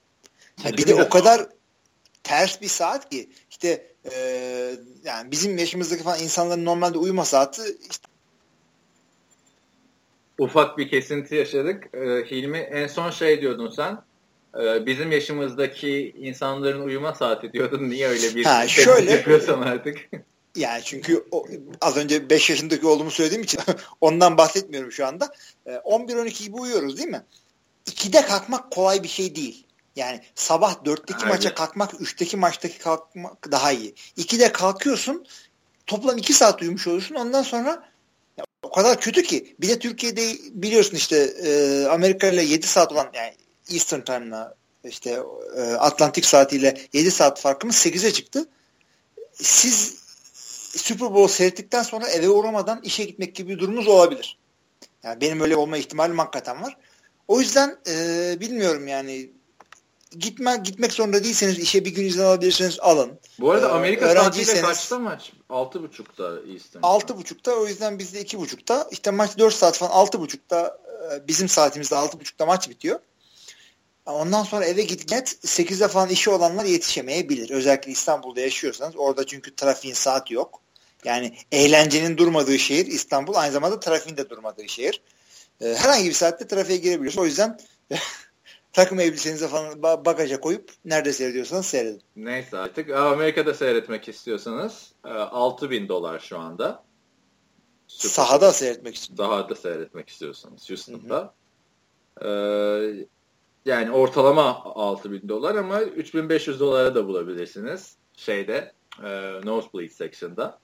bir 0.64 0.86
de 0.86 0.94
o 0.94 1.08
kadar 1.08 1.46
ters 2.22 2.60
bir 2.60 2.68
saat 2.68 3.10
ki 3.10 3.30
işte 3.50 3.86
e, 4.12 4.18
yani 5.04 5.30
bizim 5.30 5.58
yaşımızdaki 5.58 6.02
falan 6.02 6.20
insanların 6.20 6.64
normalde 6.64 6.98
uyuma 6.98 7.24
saati 7.24 7.62
işte 7.90 8.07
ufak 10.38 10.78
bir 10.78 10.88
kesinti 10.88 11.34
yaşadık. 11.34 11.84
Ee, 11.94 12.24
Hilmi 12.30 12.58
en 12.58 12.86
son 12.86 13.10
şey 13.10 13.40
diyordun 13.40 13.68
sen. 13.68 14.02
E, 14.60 14.86
bizim 14.86 15.12
yaşımızdaki 15.12 16.14
insanların 16.18 16.80
uyuma 16.86 17.14
saati 17.14 17.52
diyordun. 17.52 17.90
Niye 17.90 18.08
öyle 18.08 18.34
bir 18.34 18.44
ha, 18.44 18.68
şöyle 18.68 19.12
yapıyorsan 19.12 19.62
artık? 19.62 19.96
Yani 20.56 20.82
çünkü 20.84 21.24
o, 21.30 21.46
az 21.80 21.96
önce 21.96 22.30
5 22.30 22.50
yaşındaki 22.50 22.86
oğlumu 22.86 23.10
söylediğim 23.10 23.42
için 23.42 23.60
ondan 24.00 24.38
bahsetmiyorum 24.38 24.92
şu 24.92 25.06
anda. 25.06 25.34
E, 25.66 25.70
11-12 25.72 26.44
gibi 26.44 26.56
uyuyoruz 26.56 26.96
değil 26.96 27.08
mi? 27.08 27.22
2'de 27.86 28.22
kalkmak 28.22 28.70
kolay 28.70 29.02
bir 29.02 29.08
şey 29.08 29.34
değil. 29.34 29.66
Yani 29.96 30.20
sabah 30.34 30.74
4'teki 30.74 31.14
Aynen. 31.14 31.28
maça 31.28 31.54
kalkmak 31.54 31.92
3'teki 31.92 32.36
maçtaki 32.36 32.78
kalkmak 32.78 33.50
daha 33.50 33.72
iyi. 33.72 33.94
2'de 34.18 34.52
kalkıyorsun 34.52 35.26
toplam 35.86 36.18
2 36.18 36.32
saat 36.32 36.62
uyumuş 36.62 36.86
oluyorsun. 36.86 37.14
Ondan 37.14 37.42
sonra 37.42 37.88
o 38.62 38.70
kadar 38.70 39.00
kötü 39.00 39.22
ki. 39.22 39.56
Bir 39.60 39.68
de 39.68 39.78
Türkiye'de 39.78 40.22
biliyorsun 40.50 40.96
işte 40.96 41.16
e, 41.16 41.84
Amerika 41.86 42.28
ile 42.28 42.42
7 42.42 42.66
saat 42.66 42.92
olan 42.92 43.10
yani 43.14 43.32
Eastern 43.72 44.00
Time'la 44.00 44.54
işte 44.84 45.22
e, 45.56 45.60
Atlantik 45.62 46.24
saatiyle 46.24 46.78
7 46.92 47.10
saat 47.10 47.40
farkımız 47.40 47.76
8'e 47.76 48.10
çıktı. 48.10 48.48
Siz 49.32 49.98
Super 50.76 51.14
Bowl 51.14 51.36
seyrettikten 51.36 51.82
sonra 51.82 52.08
eve 52.08 52.28
uğramadan 52.28 52.80
işe 52.82 53.04
gitmek 53.04 53.34
gibi 53.34 53.54
bir 53.54 53.58
durumunuz 53.58 53.88
olabilir. 53.88 54.38
Yani 55.02 55.20
benim 55.20 55.40
öyle 55.40 55.56
olma 55.56 55.78
ihtimalim 55.78 56.18
hakikaten 56.18 56.62
var. 56.62 56.76
O 57.28 57.40
yüzden 57.40 57.78
e, 57.88 58.36
bilmiyorum 58.40 58.88
yani 58.88 59.30
gitme 60.10 60.60
gitmek 60.64 60.92
zorunda 60.92 61.24
değilseniz 61.24 61.58
işe 61.58 61.84
bir 61.84 61.90
gün 61.94 62.04
izin 62.04 62.22
alabilirsiniz 62.22 62.80
alın. 62.80 63.18
Bu 63.40 63.50
arada 63.50 63.68
ee, 63.68 63.72
Amerika 63.72 64.10
ee, 64.10 64.14
saatiyle 64.14 64.60
kaçta 64.60 64.98
maç? 64.98 65.32
6.30'da 65.50 66.52
Eastern. 66.52 66.82
6.30'da 66.82 67.54
o 67.54 67.66
yüzden 67.66 67.98
bizde 67.98 68.22
2.30'da 68.22 68.88
işte 68.90 69.10
maç 69.10 69.38
4 69.38 69.54
saat 69.54 69.78
falan 69.78 70.06
6.30'da 70.06 70.78
e, 71.12 71.28
bizim 71.28 71.48
saatimizde 71.48 71.94
6.30'da 71.94 72.46
maç 72.46 72.70
bitiyor. 72.70 73.00
Ondan 74.06 74.42
sonra 74.42 74.64
eve 74.64 74.82
gitmek 74.82 75.28
8'de 75.28 75.88
falan 75.88 76.08
işi 76.08 76.30
olanlar 76.30 76.64
yetişemeyebilir. 76.64 77.50
Özellikle 77.50 77.92
İstanbul'da 77.92 78.40
yaşıyorsanız 78.40 78.96
orada 78.96 79.26
çünkü 79.26 79.56
trafiğin 79.56 79.94
saati 79.94 80.34
yok. 80.34 80.60
Yani 81.04 81.36
eğlencenin 81.52 82.16
durmadığı 82.16 82.58
şehir 82.58 82.86
İstanbul 82.86 83.34
aynı 83.34 83.52
zamanda 83.52 83.80
trafiğin 83.80 84.16
de 84.16 84.30
durmadığı 84.30 84.68
şehir. 84.68 85.02
Ee, 85.60 85.74
herhangi 85.74 86.08
bir 86.08 86.14
saatte 86.14 86.46
trafiğe 86.46 86.78
girebiliyorsunuz. 86.78 87.22
O 87.22 87.26
yüzden 87.26 87.58
takım 88.78 89.00
elbisenize 89.00 89.48
falan 89.48 89.82
bagaja 89.82 90.40
koyup 90.40 90.70
nerede 90.84 91.12
seyrediyorsanız 91.12 91.66
seyredin. 91.66 92.02
Neyse 92.16 92.58
artık 92.58 92.88
e, 92.88 92.96
Amerika'da 92.96 93.54
seyretmek 93.54 94.08
istiyorsanız 94.08 94.92
e, 95.04 95.08
6000 95.08 95.88
dolar 95.88 96.20
şu 96.20 96.38
anda. 96.38 96.84
Süper. 97.86 98.08
Sahada 98.08 98.52
seyretmek 98.52 98.94
istiyorsanız. 98.94 99.30
Sahada 99.30 99.54
seyretmek 99.54 100.08
istiyorsanız 100.08 100.70
Houston'da. 100.70 101.34
Hı. 102.18 102.28
Ee, 102.28 103.06
yani 103.64 103.90
ortalama 103.90 104.62
6000 104.64 105.28
dolar 105.28 105.54
ama 105.54 105.80
3500 105.82 106.60
dolara 106.60 106.94
da 106.94 107.06
bulabilirsiniz. 107.06 107.96
Şeyde 108.16 108.72
e, 109.04 109.40
Nosebleed 109.44 109.90
section'da. 109.90 110.58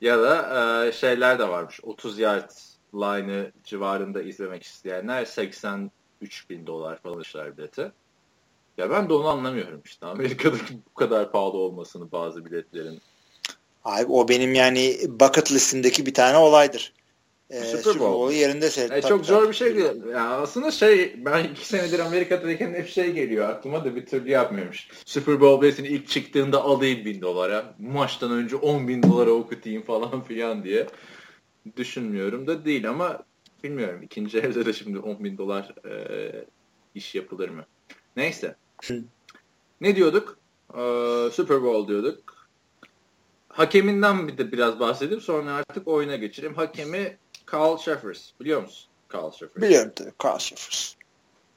Ya 0.00 0.22
da 0.22 0.86
e, 0.86 0.92
şeyler 0.92 1.38
de 1.38 1.48
varmış. 1.48 1.80
30 1.82 2.18
yard 2.18 2.50
line'ı 2.94 3.52
civarında 3.64 4.22
izlemek 4.22 4.62
isteyenler 4.62 5.24
80 5.24 5.90
3000 6.20 6.66
dolar 6.66 7.02
falan 7.02 7.20
işler 7.20 7.56
bileti. 7.56 7.92
Ya 8.78 8.90
ben 8.90 9.08
de 9.08 9.12
onu 9.12 9.28
anlamıyorum 9.28 9.82
işte. 9.84 10.06
Amerika'daki 10.06 10.74
bu 10.90 10.94
kadar 10.94 11.32
pahalı 11.32 11.56
olmasını 11.56 12.12
bazı 12.12 12.44
biletlerin. 12.44 13.00
Abi 13.84 14.12
o 14.12 14.28
benim 14.28 14.54
yani 14.54 14.96
bucket 15.08 15.52
listimdeki 15.52 16.06
bir 16.06 16.14
tane 16.14 16.36
olaydır. 16.36 16.92
Ee, 17.50 17.60
Super, 17.60 17.84
Bowl. 17.84 18.00
Bowl'u 18.00 18.32
yerinde 18.32 18.70
seyret. 18.70 19.04
E, 19.04 19.08
çok 19.08 19.26
zor 19.26 19.48
bir 19.48 19.54
şey 19.54 19.76
değil. 19.76 20.04
Ya 20.12 20.40
aslında 20.40 20.70
şey 20.70 21.24
ben 21.24 21.44
iki 21.44 21.66
senedir 21.66 21.98
Amerika'dayken 21.98 22.74
hep 22.74 22.88
şey 22.88 23.12
geliyor 23.12 23.48
aklıma 23.48 23.84
da 23.84 23.96
bir 23.96 24.06
türlü 24.06 24.30
yapmıyormuş. 24.30 24.88
Super 25.04 25.40
Bowl 25.40 25.62
biletini 25.62 25.88
ilk 25.88 26.08
çıktığında 26.08 26.62
alayım 26.62 27.04
bin 27.04 27.20
dolara. 27.20 27.74
Maçtan 27.78 28.30
önce 28.30 28.56
10 28.56 28.88
bin 28.88 29.02
dolara 29.02 29.30
okutayım 29.30 29.82
falan 29.82 30.20
filan 30.28 30.64
diye. 30.64 30.86
Düşünmüyorum 31.76 32.46
da 32.46 32.64
değil 32.64 32.90
ama 32.90 33.24
bilmiyorum. 33.64 34.02
ikinci 34.02 34.38
evde 34.42 34.66
de 34.66 34.72
şimdi 34.72 34.98
10 34.98 35.24
bin 35.24 35.38
dolar 35.38 35.74
e, 35.88 36.44
iş 36.94 37.14
yapılır 37.14 37.48
mı? 37.48 37.64
Neyse. 38.16 38.56
ne 39.80 39.96
diyorduk? 39.96 40.38
Ee, 40.74 41.30
Super 41.32 41.62
Bowl 41.62 41.88
diyorduk. 41.88 42.48
Hakeminden 43.48 44.28
bir 44.28 44.38
de 44.38 44.52
biraz 44.52 44.80
bahsedeyim 44.80 45.20
sonra 45.20 45.52
artık 45.52 45.88
oyuna 45.88 46.16
geçireyim. 46.16 46.54
Hakemi 46.54 47.16
Carl 47.52 47.78
Sheffers. 47.78 48.30
Biliyor 48.40 48.62
musun 48.62 48.90
Carl 49.14 49.30
Sheffers? 49.30 49.62
Biliyorum 49.62 49.92
tabii 49.96 50.12
Carl 50.24 50.38
Sheffers. 50.38 50.94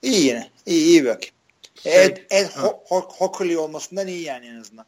İyi 0.02 0.26
yine. 0.26 0.50
İyi, 0.66 0.86
iyi 0.86 1.04
bir 1.04 1.10
hakem. 1.10 1.32
Şey, 1.76 2.06
Ed, 2.06 2.18
Ed 2.32 2.50
Ho 2.58 2.84
Ho 2.86 3.02
Hockley 3.02 3.58
olmasından 3.58 4.08
iyi 4.08 4.24
yani 4.24 4.46
en 4.46 4.60
azından. 4.60 4.86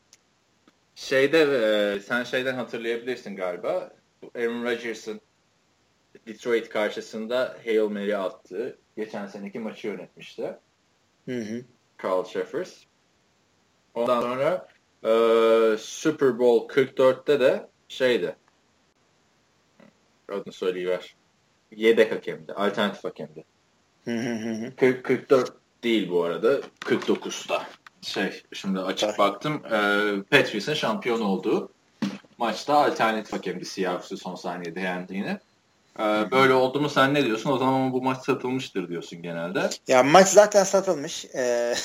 Şeyde 0.95 1.41
e, 1.41 1.99
sen 1.99 2.23
şeyden 2.23 2.55
hatırlayabilirsin 2.55 3.35
galiba. 3.35 3.91
Aaron 4.35 4.63
Rodgers'ın 4.63 5.21
Detroit 6.27 6.69
karşısında 6.69 7.57
Hail 7.65 7.89
Mary 7.89 8.15
attığı 8.15 8.77
geçen 8.97 9.25
seneki 9.25 9.59
maçı 9.59 9.87
yönetmişti. 9.87 10.55
Hı 11.25 11.37
hı. 11.37 11.61
Carl 12.03 12.25
Sheffers. 12.25 12.83
Ondan 13.93 14.21
sonra 14.21 14.67
e, 15.03 15.77
Super 15.77 16.39
Bowl 16.39 16.79
44'te 16.79 17.39
de 17.39 17.67
şeydi 17.87 18.35
adını 20.29 20.53
söyleyiver. 20.53 21.15
Yedek 21.71 22.11
hakemdi. 22.11 22.53
Alternatif 22.53 23.03
hakemdi. 23.03 23.43
40, 24.05 25.03
44 25.03 25.53
değil 25.83 26.09
bu 26.09 26.23
arada. 26.23 26.61
49'da. 26.79 27.63
Şey 28.01 28.41
şimdi 28.53 28.79
açık 28.79 29.19
baktım. 29.19 29.61
E, 29.65 29.79
Patriots'ın 30.31 30.73
şampiyon 30.73 31.21
olduğu 31.21 31.71
maçta 32.37 32.73
alternatif 32.73 33.33
hakemdi 33.33 33.65
Seahawks'ı 33.65 34.17
son 34.17 34.35
saniyede 34.35 34.79
yendi 34.79 35.15
yine. 35.15 35.39
Ee, 35.99 36.31
böyle 36.31 36.53
oldu 36.53 36.81
mu 36.81 36.89
sen 36.89 37.13
ne 37.13 37.25
diyorsun? 37.25 37.51
O 37.51 37.57
zaman 37.57 37.93
bu 37.93 38.01
maç 38.01 38.25
satılmıştır 38.25 38.89
diyorsun 38.89 39.21
genelde. 39.21 39.69
Ya 39.87 40.03
maç 40.03 40.27
zaten 40.27 40.63
satılmış. 40.63 41.25
Ee, 41.35 41.75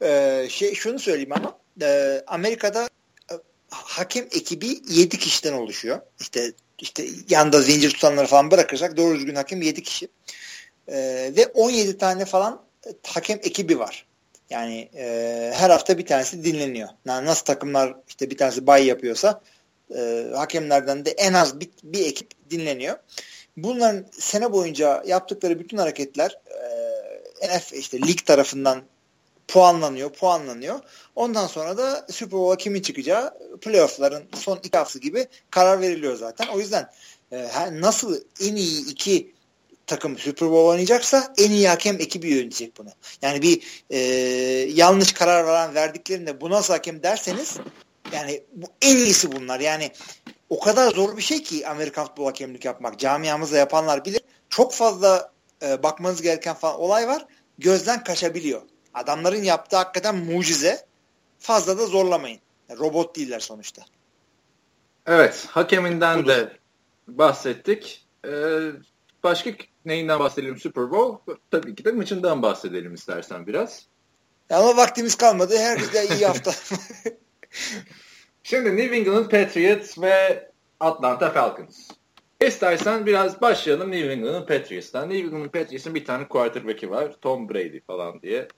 e, 0.02 0.46
şey 0.50 0.74
şunu 0.74 0.98
söyleyeyim 0.98 1.32
ama 1.32 1.58
e, 1.82 2.22
Amerika'da 2.26 2.88
e, 3.30 3.34
hakem 3.70 4.24
ekibi 4.24 4.78
7 4.88 5.18
kişiden 5.18 5.52
oluşuyor. 5.52 6.00
İşte 6.20 6.52
işte 6.78 7.04
yanda 7.28 7.60
zincir 7.60 7.90
tutanları 7.90 8.26
falan 8.26 8.50
bırakırsak 8.50 8.96
doğru 8.96 9.14
düzgün 9.14 9.34
hakem 9.34 9.62
7 9.62 9.82
kişi. 9.82 10.08
E, 10.88 10.96
ve 11.36 11.46
17 11.46 11.98
tane 11.98 12.24
falan 12.24 12.62
hakem 13.06 13.38
ekibi 13.42 13.78
var. 13.78 14.06
Yani 14.50 14.88
e, 14.96 15.52
her 15.54 15.70
hafta 15.70 15.98
bir 15.98 16.06
tanesi 16.06 16.44
dinleniyor. 16.44 16.88
Yani 17.04 17.26
nasıl 17.26 17.44
takımlar 17.44 17.96
işte 18.08 18.30
bir 18.30 18.36
tanesi 18.36 18.66
bay 18.66 18.86
yapıyorsa 18.86 19.40
e, 19.96 20.26
hakemlerden 20.34 21.04
de 21.04 21.10
en 21.10 21.32
az 21.32 21.60
bir, 21.60 21.70
bir 21.82 22.06
ekip 22.06 22.50
dinleniyor. 22.50 22.96
Bunların 23.56 24.06
sene 24.18 24.52
boyunca 24.52 25.02
yaptıkları 25.06 25.58
bütün 25.58 25.76
hareketler 25.76 26.38
e, 27.42 27.58
NF 27.58 27.72
işte 27.72 27.98
lig 27.98 28.18
tarafından 28.26 28.82
puanlanıyor, 29.48 30.12
puanlanıyor. 30.12 30.80
Ondan 31.16 31.46
sonra 31.46 31.78
da 31.78 32.06
Super 32.10 32.38
Bowl'a 32.38 32.56
kimin 32.56 32.82
çıkacağı 32.82 33.38
playoff'ların 33.60 34.24
son 34.34 34.56
iki 34.56 34.78
haftası 34.78 34.98
gibi 34.98 35.26
karar 35.50 35.80
veriliyor 35.80 36.16
zaten. 36.16 36.48
O 36.48 36.58
yüzden 36.58 36.90
e, 37.32 37.48
nasıl 37.72 38.20
en 38.40 38.56
iyi 38.56 38.90
iki 38.90 39.34
takım 39.86 40.18
Super 40.18 40.50
Bowl 40.50 40.68
oynayacaksa 40.68 41.34
en 41.38 41.50
iyi 41.50 41.68
hakem 41.68 42.00
ekibi 42.00 42.28
yönetecek 42.28 42.78
bunu. 42.78 42.88
Yani 43.22 43.42
bir 43.42 43.84
e, 43.90 43.98
yanlış 44.74 45.12
karar 45.12 45.46
veren 45.46 45.74
verdiklerinde 45.74 46.40
bu 46.40 46.50
nasıl 46.50 46.74
hakem 46.74 47.02
derseniz 47.02 47.56
yani 48.14 48.44
bu 48.52 48.66
en 48.82 48.96
iyisi 48.96 49.32
bunlar. 49.32 49.60
Yani 49.60 49.92
o 50.48 50.60
kadar 50.60 50.90
zor 50.90 51.16
bir 51.16 51.22
şey 51.22 51.42
ki 51.42 51.68
Amerikan 51.68 52.06
futbol 52.06 52.24
hakemlik 52.24 52.64
yapmak. 52.64 52.98
Camiamızda 52.98 53.56
yapanlar 53.56 54.04
bilir. 54.04 54.20
Çok 54.48 54.72
fazla 54.72 55.32
e, 55.62 55.82
bakmanız 55.82 56.22
gereken 56.22 56.54
falan 56.54 56.80
olay 56.80 57.08
var. 57.08 57.26
Gözden 57.58 58.04
kaçabiliyor. 58.04 58.62
Adamların 58.94 59.42
yaptığı 59.42 59.76
hakikaten 59.76 60.16
mucize. 60.16 60.86
Fazla 61.38 61.78
da 61.78 61.86
zorlamayın. 61.86 62.40
Yani 62.68 62.80
robot 62.80 63.16
değiller 63.16 63.40
sonuçta. 63.40 63.82
Evet. 65.06 65.46
Hakeminden 65.50 66.18
Budur. 66.18 66.28
de 66.28 66.52
bahsettik. 67.08 68.06
Ee, 68.26 68.30
başka 69.22 69.50
neyinden 69.84 70.20
bahsedelim 70.20 70.60
Super 70.60 70.90
Bowl? 70.90 71.32
Tabii 71.50 71.74
ki 71.74 71.84
de 71.84 71.92
maçından 71.92 72.42
bahsedelim 72.42 72.94
istersen 72.94 73.46
biraz. 73.46 73.86
Ama 74.50 74.76
vaktimiz 74.76 75.14
kalmadı. 75.14 75.58
Herkese 75.58 76.16
iyi 76.16 76.26
hafta. 76.26 76.52
Şimdi 78.46 78.76
New 78.76 78.96
England 78.96 79.30
Patriots 79.30 79.98
ve 79.98 80.48
Atlanta 80.80 81.30
Falcons. 81.30 81.90
İstersen 82.40 83.06
biraz 83.06 83.40
başlayalım 83.40 83.90
New 83.90 84.12
England 84.12 84.48
Patriots'tan. 84.48 85.10
New 85.10 85.26
England 85.26 85.50
Patriots'ın 85.50 85.94
bir 85.94 86.04
tane 86.04 86.28
quarterback'i 86.28 86.90
var. 86.90 87.14
Tom 87.20 87.48
Brady 87.48 87.80
falan 87.80 88.22
diye. 88.22 88.48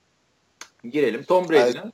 Girelim. 0.84 1.24
Tom 1.24 1.48
Brady'den 1.48 1.92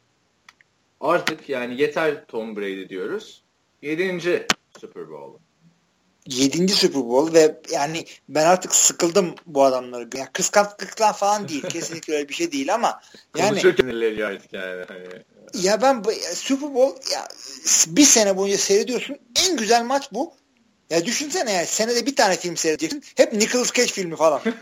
artık 1.01 1.49
yani 1.49 1.81
yeter 1.81 2.27
Tom 2.27 2.57
Brady 2.57 2.89
diyoruz. 2.89 3.45
Yedinci 3.83 4.47
Super 4.81 5.11
Bowl. 5.11 5.39
Yedinci 6.27 6.75
Super 6.75 7.03
Bowl 7.03 7.35
ve 7.35 7.61
yani 7.71 8.05
ben 8.29 8.47
artık 8.47 8.75
sıkıldım 8.75 9.35
bu 9.47 9.65
adamları. 9.65 10.09
Yani 10.15 10.29
kıskançlıktan 10.33 11.13
falan 11.13 11.49
değil. 11.49 11.63
Kesinlikle 11.69 12.15
öyle 12.15 12.29
bir 12.29 12.35
şey 12.35 12.53
değil 12.53 12.75
ama 12.75 13.01
yani 13.37 13.61
artık 14.25 14.53
yani. 14.53 14.85
Hani. 14.89 15.09
Ya 15.55 15.83
ben 15.83 16.03
Super 16.35 16.75
Bowl 16.75 17.13
ya 17.13 17.29
bir 17.87 18.05
sene 18.05 18.37
boyunca 18.37 18.59
seyrediyorsun. 18.59 19.19
En 19.49 19.57
güzel 19.57 19.85
maç 19.85 20.09
bu. 20.13 20.35
Ya 20.91 21.05
düşünsene 21.07 21.53
yani 21.53 21.67
senede 21.67 22.07
bir 22.07 22.17
tane 22.17 22.37
film 22.37 22.57
seyredeceksin. 22.57 23.03
Hep 23.17 23.33
Nicolas 23.33 23.73
Cage 23.73 23.93
filmi 23.93 24.17
falan. 24.17 24.41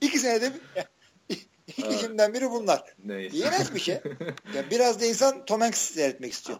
İki 0.00 0.18
senede 0.18 0.52
bir, 0.54 0.60
İki 1.76 1.98
filmden 1.98 2.34
biri 2.34 2.50
bunlar. 2.50 2.84
Neyse. 3.04 3.36
İğrenç 3.36 3.74
bir 3.74 3.80
şey. 3.80 3.94
Ya 4.54 4.70
biraz 4.70 5.00
da 5.00 5.04
insan 5.06 5.44
Tom 5.44 5.60
Hanks 5.60 5.80
seyretmek 5.80 6.32
istiyor. 6.32 6.58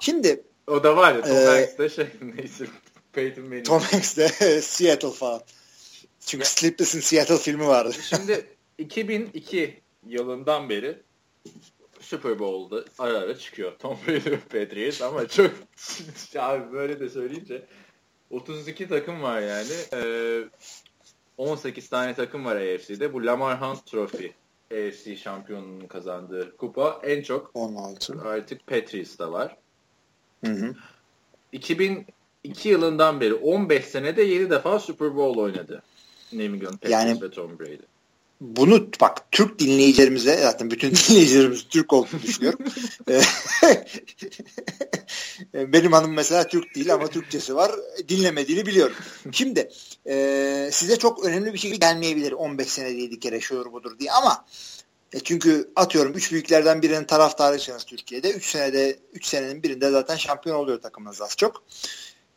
Şimdi 0.00 0.44
o 0.72 0.84
da 0.84 0.96
var 0.96 1.14
ya 1.14 1.22
Tom 1.22 1.36
e, 1.36 1.44
Hanks 1.44 1.78
de 1.78 1.88
şey 1.88 2.06
neyse 2.36 2.66
Peyton 3.12 3.44
Manning. 3.44 3.66
Tom 3.66 3.80
Hanks 3.80 4.16
de 4.16 4.28
Seattle 4.62 5.10
falan. 5.10 5.42
Çünkü 6.26 6.44
Sleepless 6.44 6.94
in 6.94 7.00
Seattle 7.00 7.38
filmi 7.38 7.66
vardı. 7.66 7.92
Şimdi 8.02 8.46
2002 8.78 9.80
yılından 10.06 10.68
beri 10.68 11.02
Super 12.00 12.38
Bowl'da 12.38 12.84
ara 12.98 13.18
ara 13.18 13.38
çıkıyor 13.38 13.72
Tom 13.78 13.98
Brady 14.06 14.30
ve 14.30 14.38
Patriots 14.38 15.02
ama 15.02 15.28
çok 15.28 15.50
abi 16.38 16.72
böyle 16.72 17.00
de 17.00 17.08
söyleyince 17.08 17.66
32 18.30 18.88
takım 18.88 19.22
var 19.22 19.40
yani. 19.40 19.72
Ee, 19.92 20.44
18 21.36 21.88
tane 21.88 22.14
takım 22.14 22.44
var 22.44 22.56
AFC'de. 22.56 23.12
Bu 23.12 23.26
Lamar 23.26 23.60
Hunt 23.60 23.86
Trophy 23.86 24.32
AFC 24.72 25.16
şampiyonunun 25.16 25.86
kazandığı 25.86 26.56
kupa 26.56 27.00
en 27.02 27.22
çok 27.22 27.50
16. 27.54 28.20
artık 28.24 28.66
Patriots'ta 28.66 29.32
var. 29.32 29.56
Hı 30.44 30.52
hı. 30.52 30.74
2002 31.52 32.68
yılından 32.68 33.20
beri 33.20 33.34
15 33.34 33.84
senede 33.84 34.22
7 34.22 34.50
defa 34.50 34.78
Super 34.78 35.16
Bowl 35.16 35.40
oynadı. 35.40 35.82
Patriots 36.76 37.06
yani, 37.06 37.22
ve 37.22 37.30
Tom 37.30 37.58
Brady 37.58 37.82
bunu 38.42 38.88
bak 39.00 39.32
Türk 39.32 39.58
dinleyicilerimize 39.58 40.36
zaten 40.36 40.70
bütün 40.70 40.90
dinleyicilerimiz 41.08 41.68
Türk 41.68 41.92
olduğunu 41.92 42.22
düşünüyorum. 42.22 42.64
Benim 45.54 45.92
hanım 45.92 46.12
mesela 46.12 46.46
Türk 46.46 46.74
değil 46.74 46.94
ama 46.94 47.06
Türkçesi 47.06 47.54
var. 47.54 47.72
Dinlemediğini 48.08 48.66
biliyorum. 48.66 48.96
Şimdi 49.32 49.70
e, 50.06 50.68
size 50.72 50.98
çok 50.98 51.24
önemli 51.24 51.52
bir 51.52 51.58
şey 51.58 51.80
gelmeyebilir 51.80 52.32
15 52.32 52.68
senede 52.68 52.92
7 53.02 53.20
kere 53.20 53.40
şuur 53.40 53.72
budur 53.72 53.98
diye 53.98 54.12
ama 54.12 54.44
e 55.12 55.20
çünkü 55.20 55.70
atıyorum 55.76 56.12
3 56.12 56.32
büyüklerden 56.32 56.82
birinin 56.82 57.04
taraftarıysanız 57.04 57.84
Türkiye'de 57.84 58.30
3 58.30 58.50
senede 58.50 58.98
3 59.12 59.26
senenin 59.26 59.62
birinde 59.62 59.90
zaten 59.90 60.16
şampiyon 60.16 60.56
oluyor 60.56 60.80
takımınız 60.80 61.22
az 61.22 61.36
çok. 61.36 61.62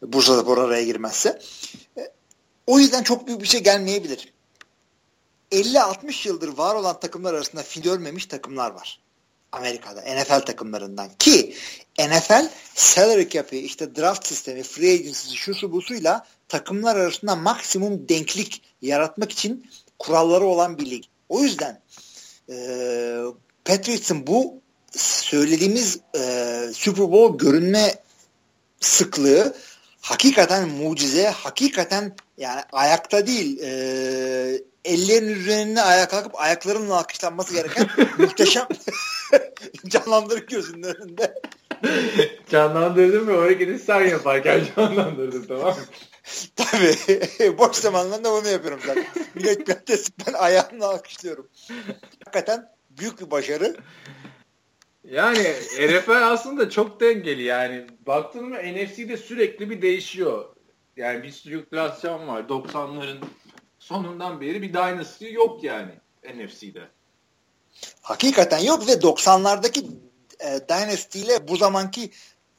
Bursa 0.01 0.41
Spor 0.41 0.57
araya 0.57 0.83
girmezse. 0.83 1.41
E, 1.97 2.11
o 2.67 2.79
yüzden 2.79 3.03
çok 3.03 3.27
büyük 3.27 3.41
bir 3.41 3.47
şey 3.47 3.63
gelmeyebilir. 3.63 4.33
50-60 5.51 6.27
yıldır 6.27 6.57
var 6.57 6.75
olan 6.75 6.99
takımlar 6.99 7.33
arasında 7.33 7.63
fil 7.63 7.81
görmemiş 7.81 8.25
takımlar 8.25 8.71
var. 8.71 8.99
Amerika'da 9.51 10.01
NFL 10.01 10.39
takımlarından 10.39 11.09
ki 11.19 11.55
NFL 11.99 12.49
salary 12.75 13.29
cap'i 13.29 13.57
işte 13.57 13.95
draft 13.95 14.27
sistemi 14.27 14.63
free 14.63 14.93
agency'si 14.93 15.37
şu 15.37 15.55
su 15.55 15.71
busuyla 15.71 16.27
takımlar 16.47 16.95
arasında 16.95 17.35
maksimum 17.35 18.09
denklik 18.09 18.61
yaratmak 18.81 19.31
için 19.31 19.69
kuralları 19.99 20.45
olan 20.45 20.77
bir 20.77 20.91
lig. 20.91 21.03
O 21.29 21.41
yüzden 21.43 21.81
e, 22.49 22.55
Patriots'ın 23.65 24.27
bu 24.27 24.61
söylediğimiz 24.97 25.99
e, 26.17 26.21
Super 26.73 27.11
Bowl 27.11 27.45
görünme 27.45 27.95
sıklığı 28.79 29.55
hakikaten 30.01 30.69
mucize, 30.69 31.27
hakikaten 31.27 32.15
yani 32.37 32.61
ayakta 32.71 33.27
değil 33.27 33.59
e, 33.59 33.69
ellerin 34.85 35.27
üzerine 35.27 35.81
ayağa 35.81 36.07
kalkıp 36.07 36.41
ayaklarının 36.41 36.89
alkışlanması 36.89 37.53
gereken 37.53 37.87
muhteşem 38.17 38.67
canlandırık 39.87 40.49
gözünün 40.49 40.83
önünde. 40.83 41.33
Canlandırdım 42.49 43.27
ve 43.27 43.37
o 43.37 43.41
hareketi 43.41 43.79
sen 43.79 44.01
yaparken 44.01 44.61
canlandırdım 44.75 45.45
tamam 45.47 45.67
mı? 45.67 45.75
Tabii. 46.55 47.57
Boş 47.57 47.75
zamanlarında 47.75 48.31
bunu 48.31 48.47
yapıyorum 48.47 48.79
zaten. 48.85 49.05
Millet 49.35 49.65
Pilates 49.65 50.09
ben 50.27 50.33
ayağımla 50.33 50.89
alkışlıyorum. 50.89 51.47
Hakikaten 52.25 52.71
büyük 52.89 53.21
bir 53.21 53.31
başarı. 53.31 53.77
Yani 55.03 55.53
NFL 55.79 56.31
aslında 56.31 56.69
çok 56.69 56.99
dengeli 56.99 57.43
yani. 57.43 57.87
Baktın 58.07 58.49
mı 58.49 58.55
NFC'de 58.55 59.17
sürekli 59.17 59.69
bir 59.69 59.81
değişiyor. 59.81 60.55
Yani 60.97 61.23
bir 61.23 61.31
sirkülasyon 61.31 62.27
var. 62.27 62.41
90'ların 62.41 63.17
sonundan 63.79 64.41
beri 64.41 64.61
bir 64.61 64.73
dynasty 64.73 65.31
yok 65.31 65.63
yani 65.63 65.91
NFC'de. 66.35 66.81
Hakikaten 68.01 68.59
yok 68.59 68.87
ve 68.87 68.91
90'lardaki 68.91 69.85
e, 70.39 70.59
dynasty 70.69 71.21
ile 71.21 71.47
bu 71.47 71.57
zamanki 71.57 72.11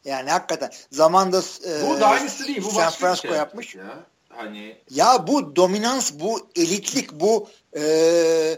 yani 0.07 0.30
hakikaten 0.30 0.70
zamanda 0.90 1.38
e, 1.38 1.82
bu 1.82 1.96
dynasty 1.96 2.44
değil 2.44 2.62
bu 2.64 2.70
San 2.70 2.90
Francisco 2.90 3.28
şey 3.28 3.36
yapmış. 3.36 3.74
Ya. 3.74 4.07
Hani 4.28 4.76
ya 4.90 5.26
bu 5.26 5.57
dominans, 5.57 6.12
bu 6.14 6.50
elitlik, 6.57 7.12
bu 7.12 7.48
e, 7.76 7.82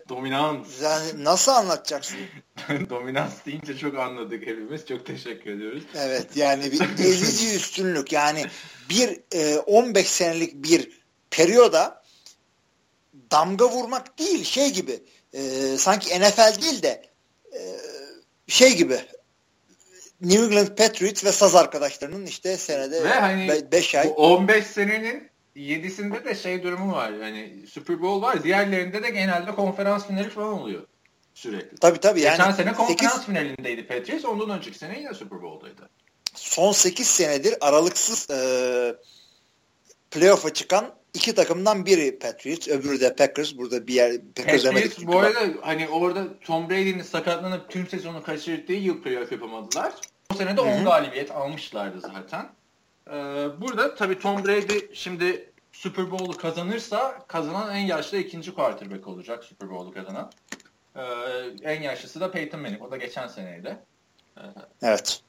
dominans. 0.09 0.83
Yani 0.83 1.25
nasıl 1.25 1.53
anlatacaksın? 1.53 2.19
dominans 2.91 3.33
deyince 3.47 3.79
çok 3.79 3.99
anladık 3.99 4.47
hepimiz. 4.47 4.87
Çok 4.87 5.07
teşekkür 5.07 5.51
ediyoruz. 5.53 5.83
Evet 5.97 6.27
yani 6.37 6.73
bir 6.73 7.05
ezici 7.05 7.57
üstünlük. 7.57 8.13
Yani 8.13 8.47
bir 8.91 9.21
e, 9.35 9.59
15 9.59 10.07
senelik 10.07 10.55
bir 10.55 11.01
periyoda 11.31 12.03
damga 13.31 13.71
vurmak 13.71 14.19
değil 14.19 14.45
şey 14.45 14.73
gibi 14.73 15.03
e, 15.33 15.41
sanki 15.79 16.21
NFL 16.21 16.63
değil 16.63 16.83
de 16.83 17.03
e, 17.53 17.61
şey 18.47 18.77
gibi 18.77 19.01
New 20.21 20.45
England 20.45 20.77
Patriots 20.77 21.25
ve 21.25 21.33
Saz 21.33 21.55
arkadaşlarının 21.55 22.27
işte 22.27 22.57
senede 22.57 23.05
5 23.73 23.95
hani 23.95 24.01
ay. 24.01 24.13
15 24.17 24.67
senenin 24.67 25.31
7'sinde 25.57 26.25
de 26.25 26.35
şey 26.35 26.63
durumu 26.63 26.93
var. 26.93 27.11
Yani 27.11 27.67
Super 27.71 28.03
Bowl 28.03 28.23
var. 28.23 28.45
Diğerlerinde 28.45 29.03
de 29.03 29.11
genelde 29.11 29.55
konferans 29.55 30.07
finali 30.07 30.31
falan 30.31 30.53
oluyor 30.53 30.87
sürekli. 31.35 31.77
Tabii 31.77 31.99
tabii. 32.01 32.21
Geçen 32.21 32.45
yani 32.45 32.57
sene 32.57 32.73
konferans 32.73 33.13
8... 33.15 33.27
finalindeydi 33.27 33.87
Patriots. 33.87 34.25
Ondan 34.25 34.51
önceki 34.51 34.79
sene 34.79 34.99
yine 34.99 35.15
Super 35.15 35.43
Bowl'daydı. 35.43 35.89
Son 36.35 36.73
8 36.73 37.07
senedir 37.07 37.55
aralıksız 37.61 38.31
e, 38.31 38.95
playoff'a 40.11 40.53
çıkan 40.53 40.98
iki 41.19 41.35
takımdan 41.35 41.87
biri 41.87 42.19
Patriots, 42.19 42.69
öbürü 42.69 43.01
de 43.01 43.17
Packers. 43.17 43.57
Burada 43.57 43.87
bir 43.87 43.95
yer 43.95 44.13
Packers 44.37 44.65
Patriots 44.65 45.07
bu 45.07 45.19
arada 45.19 45.41
hani 45.61 45.89
orada 45.89 46.39
Tom 46.41 46.71
Brady'nin 46.71 47.03
sakatlanıp 47.03 47.71
tüm 47.71 47.89
sezonu 47.89 48.23
kaçırdığı 48.23 48.73
yıl 48.73 49.03
playoff 49.03 49.33
yapamadılar. 49.33 49.93
O 50.33 50.35
sene 50.35 50.57
de 50.57 50.61
10 50.61 50.85
galibiyet 50.85 51.31
almışlardı 51.31 52.01
zaten. 52.01 52.49
Ee, 53.11 53.13
burada 53.61 53.95
tabii 53.95 54.19
Tom 54.19 54.45
Brady 54.45 54.95
şimdi 54.95 55.53
Super 55.73 56.11
Bowl'u 56.11 56.37
kazanırsa 56.37 57.19
kazanan 57.29 57.75
en 57.75 57.87
yaşlı 57.87 58.19
ikinci 58.19 58.55
quarterback 58.55 59.09
olacak 59.09 59.45
Super 59.45 59.71
Bowl'u 59.71 59.93
kazanan. 59.93 60.33
Ee, 60.97 61.03
en 61.63 61.83
yaşlısı 61.83 62.21
da 62.21 62.31
Peyton 62.31 62.61
Manning. 62.61 62.83
O 62.83 62.91
da 62.91 62.97
geçen 62.97 63.29
seneydi. 63.29 63.77
Evet. 64.83 65.21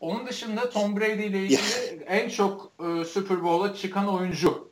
Onun 0.00 0.26
dışında 0.26 0.70
Tom 0.70 0.96
Brady 0.96 1.26
ile 1.26 1.42
ilgili 1.42 2.04
en 2.06 2.28
çok 2.28 2.72
e, 2.80 3.04
Super 3.04 3.42
Bowl'a 3.42 3.74
çıkan 3.74 4.08
oyuncu 4.08 4.67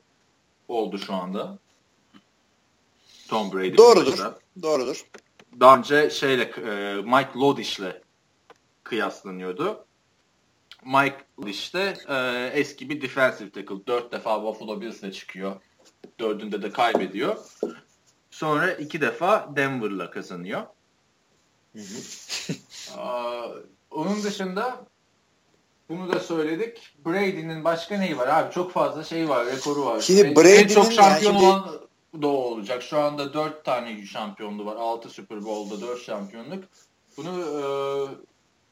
oldu 0.69 0.99
şu 0.99 1.15
anda. 1.15 1.59
Tom 3.29 3.53
Brady. 3.53 3.77
Doğrudur. 3.77 4.19
Doğrudur. 4.63 5.07
Daha 5.61 5.79
önce 5.79 6.11
şeyle 6.11 6.43
e, 6.43 6.95
Mike 6.95 7.39
Lodish'le 7.39 8.03
kıyaslanıyordu. 8.83 9.85
Mike 10.85 11.25
Lodish 11.41 11.75
de 11.75 11.97
e, 12.09 12.47
eski 12.61 12.91
bir 12.91 13.03
defensive 13.03 13.51
tackle. 13.51 13.87
Dört 13.87 14.13
defa 14.13 14.43
Buffalo 14.43 14.81
Bills'le 14.81 15.13
çıkıyor. 15.13 15.61
Dördünde 16.19 16.63
de 16.63 16.71
kaybediyor. 16.73 17.37
Sonra 18.31 18.73
iki 18.73 19.01
defa 19.01 19.53
Denver'la 19.57 20.11
kazanıyor. 20.11 20.63
Aa, 22.97 23.49
onun 23.91 24.23
dışında 24.23 24.87
bunu 25.89 26.13
da 26.13 26.21
söyledik. 26.21 26.97
Brady'nin 27.07 27.65
başka 27.65 27.99
neyi 27.99 28.19
var 28.19 28.29
abi? 28.29 28.55
Çok 28.55 28.73
fazla 28.73 29.05
şey 29.05 29.29
var, 29.29 29.47
rekoru 29.47 29.85
var. 29.85 30.01
Şimdi 30.01 30.21
en, 30.21 30.37
Brady'nin 30.37 30.59
en 30.59 30.69
çok 30.69 30.93
şampiyon 30.93 31.33
yani 31.33 31.41
şimdi- 31.41 31.53
olan 31.53 31.81
da 32.23 32.27
o 32.27 32.31
olacak. 32.31 32.83
Şu 32.83 32.99
anda 32.99 33.35
4 33.35 33.65
tane 33.65 34.07
şampiyonluğu 34.07 34.67
var. 34.67 34.77
6 34.77 35.11
Super 35.11 35.45
Bowl'da 35.45 35.81
4 35.81 36.03
şampiyonluk. 36.03 36.65
Bunu 37.17 37.41
e, 37.41 37.63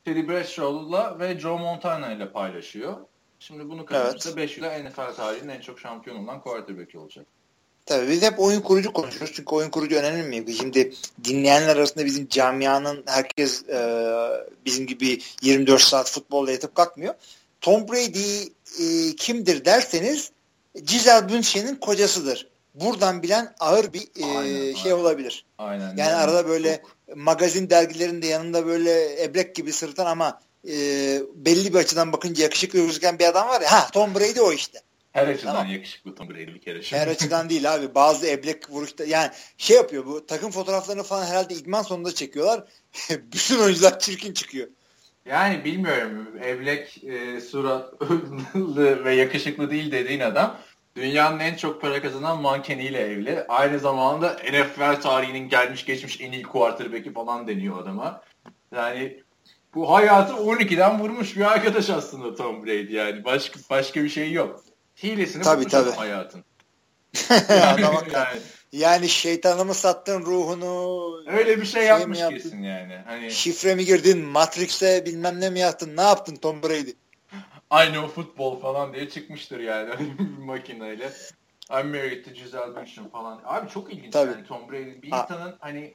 Teddy 0.05 0.29
Bradshaw'la 0.29 1.19
ve 1.19 1.41
Joe 1.41 1.59
Montana 1.59 2.13
ile 2.13 2.33
paylaşıyor. 2.33 2.97
Şimdi 3.39 3.69
bunu 3.69 3.87
kazanırsa 3.87 4.37
5 4.37 4.57
yıla 4.57 4.79
NFL 4.79 5.15
tarihinin 5.17 5.49
en 5.49 5.61
çok 5.61 5.81
şampiyon 5.81 6.25
olan 6.25 6.41
quarterback 6.41 6.95
olacak. 6.95 7.27
Tabii 7.87 8.11
biz 8.11 8.23
hep 8.23 8.41
oyun 8.41 8.61
kurucu 8.61 8.93
konuşuyoruz. 8.93 9.33
Çünkü 9.37 9.55
oyun 9.55 9.71
kurucu 9.71 9.97
önemli 9.97 10.41
mi? 10.41 10.55
Şimdi 10.55 10.93
dinleyenler 11.25 11.77
arasında 11.77 12.05
bizim 12.05 12.29
camianın 12.29 13.03
herkes 13.07 13.69
e, 13.69 14.09
bizim 14.67 14.87
gibi 14.87 15.21
24 15.43 15.83
saat 15.83 16.11
futbolla 16.11 16.51
yatıp 16.51 16.75
kalkmıyor. 16.75 17.15
Tom 17.61 17.89
Brady 17.89 18.43
e, 18.81 19.17
kimdir 19.17 19.65
derseniz 19.65 20.31
Giselle 20.87 21.29
Bündchen'in 21.29 21.77
kocasıdır. 21.77 22.49
Buradan 22.75 23.23
bilen 23.23 23.55
ağır 23.61 23.93
bir 23.93 24.03
e, 24.03 24.25
Aynen, 24.39 24.75
şey 24.75 24.93
aynen. 24.93 25.03
olabilir. 25.03 25.45
Aynen. 25.59 25.97
Yani 25.97 26.15
arada 26.15 26.49
böyle 26.49 26.83
çok- 27.09 27.17
magazin 27.17 27.71
dergilerinde 27.71 28.27
yanında 28.27 28.67
böyle 28.67 29.23
ebrek 29.25 29.55
gibi 29.55 29.73
sırıtan 29.73 30.07
ama 30.07 30.41
e, 30.69 30.73
belli 31.35 31.75
bir 31.75 31.79
açıdan 31.79 32.13
bakınca 32.13 32.43
yakışıklı 32.43 32.79
gözüken 32.79 33.19
bir 33.19 33.25
adam 33.25 33.49
var 33.49 33.61
ya. 33.61 33.73
Ha 33.73 33.89
Tom 33.93 34.15
Brady 34.15 34.41
o 34.41 34.53
işte. 34.53 34.81
Her 35.15 35.29
açıdan 35.29 35.53
Tamam. 35.53 35.73
yakışıklı 35.73 36.15
Tom 36.15 36.29
Brady 36.29 36.47
bir 36.47 36.61
kere. 36.61 36.83
Şimdi. 36.83 37.03
Her 37.03 37.09
açıdan 37.09 37.51
değil 37.51 37.75
abi. 37.75 37.95
Bazı 37.95 38.27
eblek 38.27 38.71
vuruşta 38.71 39.05
yani 39.05 39.31
şey 39.59 39.77
yapıyor 39.77 40.07
bu 40.07 40.27
takım 40.27 40.51
fotoğraflarını 40.51 41.03
falan 41.03 41.27
herhalde 41.27 41.55
idman 41.55 41.83
sonunda 41.83 42.15
çekiyorlar. 42.15 42.65
Bütün 43.11 43.59
oyuncular 43.59 43.99
çirkin 43.99 44.33
çıkıyor. 44.33 44.69
Yani 45.25 45.65
bilmiyorum. 45.65 46.29
Evlek 46.43 47.05
e, 47.05 47.41
suratlı 47.41 49.05
ve 49.05 49.15
yakışıklı 49.15 49.71
değil 49.71 49.93
dediğin 49.93 50.21
adam 50.21 50.59
dünyanın 50.97 51.39
en 51.39 51.55
çok 51.57 51.81
para 51.81 52.03
kazanan 52.03 52.43
mankeniyle 52.43 52.99
evli. 52.99 53.45
Aynı 53.49 53.79
zamanda 53.79 54.37
NFL 54.53 55.01
tarihinin 55.01 55.49
gelmiş 55.49 55.85
geçmiş 55.85 56.21
en 56.21 56.33
iyi 56.33 56.43
quarterback'i 56.43 57.13
falan 57.13 57.49
deniyor 57.49 57.83
adama. 57.83 58.23
Yani 58.75 59.23
bu 59.75 59.95
hayatı 59.95 60.33
12'den 60.33 61.01
vurmuş 61.01 61.37
bir 61.37 61.53
arkadaş 61.53 61.91
aslında 61.91 62.35
Tom 62.35 62.67
Brady 62.67 62.93
yani. 62.93 63.25
Başka 63.25 63.61
başka 63.71 64.05
bir 64.05 64.09
şey 64.09 64.33
yok. 64.33 64.65
Hilesini 65.03 65.43
Tabii, 65.43 65.69
tabii. 65.69 65.91
hayatın. 65.91 66.45
Adam 67.51 67.95
yani, 68.13 68.41
Yani 68.73 69.09
şeytanı 69.09 69.65
mı 69.65 69.75
sattın 69.75 70.21
ruhunu? 70.21 71.11
öyle 71.27 71.61
bir 71.61 71.67
şey 71.67 71.83
mi 71.83 71.89
yapmış 71.89 72.19
yaptın? 72.21 72.37
kesin 72.37 72.63
yani. 72.63 72.95
Hani 73.07 73.31
Şifre 73.31 73.75
mi 73.75 73.85
girdin? 73.85 74.19
Matrix'e 74.25 75.07
bilmem 75.07 75.41
ne 75.41 75.51
mi 75.51 75.59
yaptın? 75.59 75.97
Ne 75.97 76.03
yaptın 76.03 76.37
Tom 76.37 76.63
Brady? 76.63 76.91
I 77.73 77.93
know 77.93 78.09
football 78.09 78.61
falan 78.61 78.95
diye 78.95 79.09
çıkmıştır 79.09 79.61
yani 79.61 79.91
bir 80.19 80.39
makineyle. 80.39 81.13
I'm 81.71 81.89
married 81.89 82.25
to 82.25 82.31
Giselle 82.31 82.77
Bündchen 82.77 83.09
falan. 83.09 83.41
Abi 83.45 83.71
çok 83.71 83.93
ilginç 83.93 84.13
Tabii. 84.13 84.31
yani 84.33 84.47
Tom 84.47 84.73
Brady. 84.73 85.03
Bir 85.03 85.11
Ha. 85.11 85.23
insanın 85.31 85.57
hani 85.61 85.95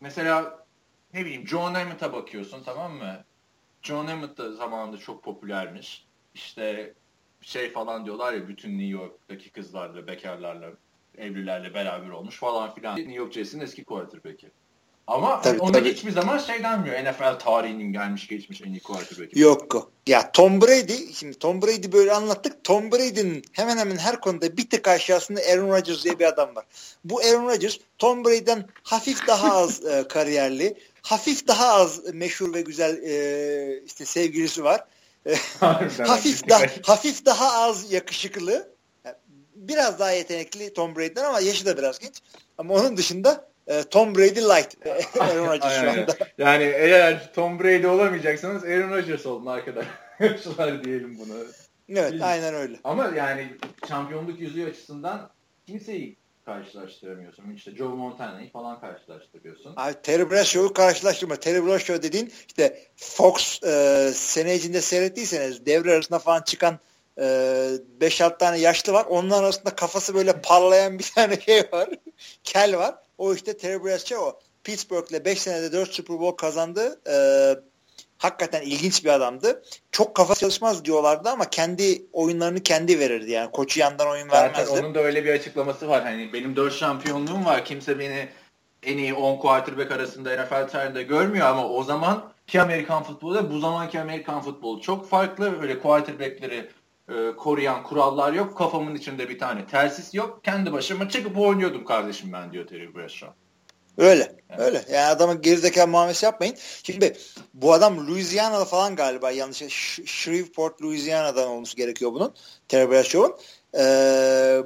mesela 0.00 0.66
ne 1.14 1.20
bileyim 1.24 1.48
John 1.48 1.74
Emmett'a 1.74 2.12
bakıyorsun 2.12 2.62
tamam 2.64 2.92
mı? 2.92 3.24
John 3.82 4.06
Emmett 4.08 4.38
da 4.38 4.52
zamanında 4.52 4.96
çok 4.98 5.22
popülermiş. 5.24 6.06
İşte 6.34 6.94
şey 7.44 7.72
falan 7.72 8.04
diyorlar 8.04 8.32
ya 8.32 8.48
bütün 8.48 8.78
New 8.78 8.86
York'taki 8.86 9.50
kızlarla, 9.50 10.06
bekarlarla, 10.06 10.70
evlilerle 11.18 11.74
beraber 11.74 12.08
olmuş 12.08 12.38
falan 12.38 12.74
filan. 12.74 12.96
New 12.96 13.14
York 13.14 13.32
Jets'in 13.32 13.60
eski 13.60 13.84
quarterback'i. 13.84 14.50
Ama 15.06 15.40
Tabii, 15.40 15.60
onda 15.60 15.78
tabii. 15.78 15.92
hiçbir 15.92 16.10
zaman 16.10 16.38
şey 16.38 16.62
denmiyor. 16.62 17.04
NFL 17.04 17.38
tarihinin 17.38 17.92
gelmiş 17.92 18.28
geçmiş 18.28 18.62
en 18.62 18.72
iyi 18.72 18.80
quarterback'i. 18.80 19.40
Yok. 19.40 19.90
Ya 20.06 20.32
Tom 20.32 20.60
Brady, 20.60 21.12
şimdi 21.12 21.38
Tom 21.38 21.62
Brady 21.62 21.92
böyle 21.92 22.12
anlattık. 22.12 22.64
Tom 22.64 22.92
Brady'nin 22.92 23.42
hemen 23.52 23.78
hemen 23.78 23.96
her 23.96 24.20
konuda 24.20 24.56
bir 24.56 24.70
tık 24.70 24.88
aşağısında 24.88 25.40
Aaron 25.52 25.68
Rodgers 25.68 26.04
diye 26.04 26.18
bir 26.18 26.24
adam 26.24 26.56
var. 26.56 26.64
Bu 27.04 27.20
Aaron 27.20 27.48
Rodgers 27.48 27.78
Tom 27.98 28.24
Brady'den 28.24 28.64
hafif 28.82 29.26
daha 29.26 29.56
az 29.56 29.84
e, 29.84 30.08
kariyerli, 30.08 30.74
hafif 31.02 31.48
daha 31.48 31.68
az 31.68 32.14
meşhur 32.14 32.54
ve 32.54 32.60
güzel 32.60 33.02
e, 33.02 33.82
işte 33.86 34.04
sevgilisi 34.04 34.64
var. 34.64 34.84
Hafif 35.60 36.48
daha 36.48 36.62
hafif 36.82 37.26
daha 37.26 37.62
az 37.62 37.92
yakışıklı. 37.92 38.74
Biraz 39.54 39.98
daha 39.98 40.10
yetenekli 40.10 40.72
Tom 40.72 40.96
Brady'den 40.96 41.24
ama 41.24 41.40
yaşı 41.40 41.66
da 41.66 41.78
biraz 41.78 41.98
genç. 41.98 42.14
Ama 42.58 42.74
onun 42.74 42.96
dışında 42.96 43.48
e, 43.66 43.82
Tom 43.82 44.14
Brady 44.14 44.40
light. 44.40 44.86
Aaron 45.20 45.46
Rodgers 45.46 45.80
şu 45.80 45.90
anda. 45.90 46.16
Yani 46.38 46.64
eğer 46.64 47.32
Tom 47.34 47.60
Brady 47.60 47.86
olamayacaksanız 47.86 48.64
Aaron 48.64 48.90
Rodgers 48.90 49.26
olun 49.26 49.46
arkadaşlar 49.46 50.84
diyelim 50.84 51.18
bunu. 51.18 51.34
Evet, 51.38 51.54
Bilmiyorum. 51.88 52.18
aynen 52.22 52.54
öyle. 52.54 52.76
Ama 52.84 53.12
yani 53.16 53.56
şampiyonluk 53.88 54.40
yüzüğü 54.40 54.66
açısından 54.66 55.30
kimseyi 55.66 56.16
karşılaştıramıyorsun. 56.44 57.54
İşte 57.54 57.76
Joe 57.76 57.88
Montana'yı 57.88 58.50
falan 58.50 58.80
karşılaştırıyorsun. 58.80 59.72
Abi 59.76 59.94
Terry 60.02 60.30
Bradshaw'u 60.30 60.72
karşılaştırma. 60.72 61.36
Terry 61.36 61.66
Bradshaw 61.66 62.02
dediğin 62.02 62.32
işte 62.48 62.82
Fox 62.96 63.62
e, 63.62 64.10
sene 64.14 64.54
içinde 64.54 64.80
seyrettiyseniz 64.80 65.66
devre 65.66 65.92
arasında 65.92 66.18
falan 66.18 66.42
çıkan 66.42 66.78
e, 67.18 67.22
5-6 68.00 68.38
tane 68.38 68.58
yaşlı 68.58 68.92
var. 68.92 69.04
Onların 69.04 69.44
arasında 69.44 69.74
kafası 69.74 70.14
böyle 70.14 70.40
parlayan 70.42 70.98
bir 70.98 71.04
tane 71.14 71.40
şey 71.40 71.62
var. 71.72 71.88
Kel 72.44 72.76
var. 72.76 72.94
O 73.18 73.34
işte 73.34 73.56
Terry 73.56 73.84
Bradshaw 73.84 74.18
o. 74.18 74.40
Pittsburgh'le 74.64 75.24
5 75.24 75.42
senede 75.42 75.72
4 75.72 75.92
Super 75.92 76.20
Bowl 76.20 76.36
kazandı. 76.36 77.00
E, 77.08 77.16
hakikaten 78.24 78.62
ilginç 78.62 79.04
bir 79.04 79.10
adamdı. 79.10 79.62
Çok 79.92 80.14
kafa 80.14 80.34
çalışmaz 80.34 80.84
diyorlardı 80.84 81.28
ama 81.28 81.50
kendi 81.50 82.06
oyunlarını 82.12 82.62
kendi 82.62 82.98
verirdi. 82.98 83.30
Yani 83.30 83.50
koçu 83.50 83.80
yandan 83.80 84.08
oyun 84.08 84.28
Zaten 84.28 84.42
vermezdi. 84.42 84.80
onun 84.80 84.94
da 84.94 85.00
öyle 85.00 85.24
bir 85.24 85.32
açıklaması 85.32 85.88
var. 85.88 86.02
Hani 86.02 86.32
benim 86.32 86.56
4 86.56 86.74
şampiyonluğum 86.74 87.44
var. 87.44 87.64
Kimse 87.64 87.98
beni 87.98 88.28
en 88.82 88.98
iyi 88.98 89.14
10 89.14 89.38
quarterback 89.38 89.92
arasında 89.92 90.44
NFL 90.44 90.68
tarihinde 90.68 91.02
görmüyor 91.02 91.46
ama 91.46 91.68
o 91.68 91.84
zaman 91.84 92.32
ki 92.46 92.62
Amerikan 92.62 93.02
futbolu 93.02 93.50
bu 93.50 93.58
zamanki 93.58 94.00
Amerikan 94.00 94.42
futbolu 94.42 94.80
çok 94.80 95.08
farklı. 95.08 95.62
Öyle 95.62 95.78
quarterback'leri 95.78 96.70
e, 97.08 97.36
koruyan 97.36 97.82
kurallar 97.82 98.32
yok. 98.32 98.58
Kafamın 98.58 98.94
içinde 98.94 99.28
bir 99.28 99.38
tane 99.38 99.66
telsiz 99.66 100.14
yok. 100.14 100.44
Kendi 100.44 100.72
başıma 100.72 101.08
çıkıp 101.08 101.38
oynuyordum 101.38 101.84
kardeşim 101.84 102.32
ben 102.32 102.52
diyor 102.52 102.66
Terry 102.66 102.94
Bradshaw. 102.94 103.43
Öyle. 103.98 104.36
Öyle. 104.58 104.84
Yani 104.92 105.06
adamın 105.06 105.42
gerizekalı 105.42 105.88
muamelesi 105.88 106.24
yapmayın. 106.24 106.56
Şimdi 106.82 107.16
bu 107.54 107.72
adam 107.72 108.08
Louisiana'da 108.08 108.64
falan 108.64 108.96
galiba 108.96 109.30
yanlış. 109.30 109.62
Sh- 109.62 110.06
Shreveport, 110.06 110.82
Louisiana'dan 110.82 111.48
olması 111.48 111.76
gerekiyor 111.76 112.12
bunun. 112.12 112.34
Terry 112.68 112.90
Bradshaw'un. 112.90 113.36
Ee, 113.78 113.80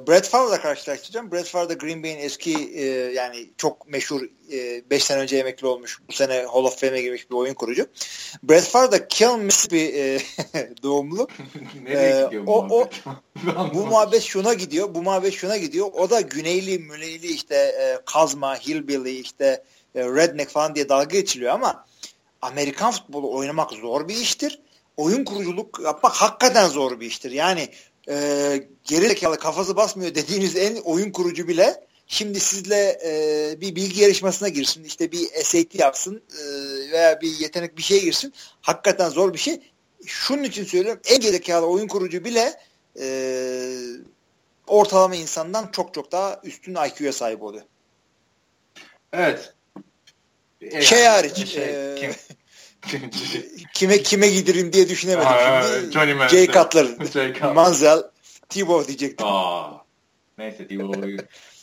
Brett 0.09 0.29
Favre'la 0.29 0.61
karşılaştıracağım. 0.61 1.33
Brett 1.33 1.47
Favre 1.47 1.69
da 1.69 1.73
Green 1.75 2.03
Bay'in 2.03 2.19
eski 2.19 2.55
e, 2.75 2.85
yani 3.13 3.51
çok 3.57 3.89
meşhur 3.89 4.23
5 4.91 5.05
sene 5.05 5.19
önce 5.21 5.37
emekli 5.37 5.67
olmuş. 5.67 5.99
Bu 6.09 6.13
sene 6.13 6.35
Hall 6.43 6.65
of 6.65 6.81
Fame'e 6.81 7.03
girmiş 7.03 7.31
bir 7.31 7.35
oyun 7.35 7.55
kurucu. 7.55 7.87
Brett 8.43 8.65
Favre 8.65 8.93
da 8.93 9.09
Kill 9.09 9.37
Mississippi 9.39 9.79
e, 9.97 10.19
doğumlu. 10.83 11.29
Nereye 11.83 12.21
Ee, 12.21 12.25
gidiyor 12.25 12.47
bu 12.47 12.53
o- 12.55 12.59
o- 12.59 12.69
muhabbet? 12.69 12.95
Ben 13.47 13.75
Bu 13.75 13.87
muhabbet 13.87 14.23
şuna 14.23 14.55
gidiyor. 14.55 14.95
Bu 14.95 15.03
muhabbet 15.03 15.33
şuna 15.35 15.57
gidiyor. 15.57 15.87
O 15.93 16.11
da 16.11 16.21
güneyli, 16.21 16.79
müleyli 16.79 17.27
işte 17.27 17.55
e, 17.57 17.99
kazma, 18.07 18.57
hillbilly 18.57 19.21
işte 19.21 19.65
e, 19.95 20.01
redneck 20.05 20.51
falan 20.51 20.75
diye 20.75 20.89
dalga 20.89 21.05
geçiliyor 21.19 21.53
ama 21.55 21.87
Amerikan 22.43 22.91
futbolu 22.93 23.35
oynamak 23.37 23.71
zor 23.73 24.09
bir 24.09 24.17
iştir. 24.17 24.61
Oyun 24.97 25.25
kuruculuk 25.25 25.81
yapmak 25.85 26.13
hakikaten 26.13 26.69
zor 26.69 27.01
bir 27.01 27.07
iştir. 27.07 27.31
Yani 27.33 27.69
e, 28.09 28.69
geri 28.85 29.09
zekalı 29.09 29.39
kafası 29.39 29.77
basmıyor 29.77 30.15
dediğiniz 30.15 30.57
en 30.57 30.77
oyun 30.77 31.11
kurucu 31.11 31.49
bile 31.49 31.85
şimdi 32.07 32.41
sizle 32.41 32.99
e, 33.05 33.61
bir 33.61 33.77
bilgi 33.77 34.03
yarışmasına 34.03 34.49
girsin. 34.49 34.85
işte 34.85 35.13
bir 35.13 35.27
SAT 35.45 35.75
yapsın 35.75 36.23
e, 36.39 36.43
veya 36.93 37.21
bir 37.21 37.39
yetenek 37.39 37.77
bir 37.77 37.83
şeye 37.83 38.01
girsin. 38.01 38.33
Hakikaten 38.61 39.09
zor 39.09 39.33
bir 39.33 39.39
şey. 39.39 39.61
Şunun 40.07 40.43
için 40.43 40.65
söylüyorum. 40.65 41.01
En 41.09 41.21
gerizekalı 41.21 41.67
oyun 41.67 41.89
kurucu 41.89 42.25
bile 42.25 42.61
e, 43.01 43.07
ortalama 44.67 45.15
insandan 45.15 45.71
çok 45.73 45.95
çok 45.95 46.13
daha 46.13 46.41
üstün 46.45 46.75
IQ'ya 46.75 47.13
sahip 47.13 47.43
oluyor. 47.43 47.65
Evet. 49.13 49.55
Şey 50.81 51.05
hariç. 51.05 51.47
Şey, 51.47 51.93
e, 51.93 51.97
kim? 52.01 52.15
Kime 53.75 54.03
kime 54.03 54.29
gidirim 54.29 54.73
diye 54.73 54.89
düşünemedim 54.89 55.29
Aa, 55.29 55.63
şimdi. 55.63 55.93
Johnny 55.93 56.29
Jay 56.29 56.47
Cutler, 56.47 56.87
Jay 57.13 57.53
Manzel, 57.55 58.03
Thibaut 58.49 58.89
diyecektim. 58.89 59.27
Aa, 59.27 59.85
neyse 60.39 60.67
Thibaut'a 60.69 61.07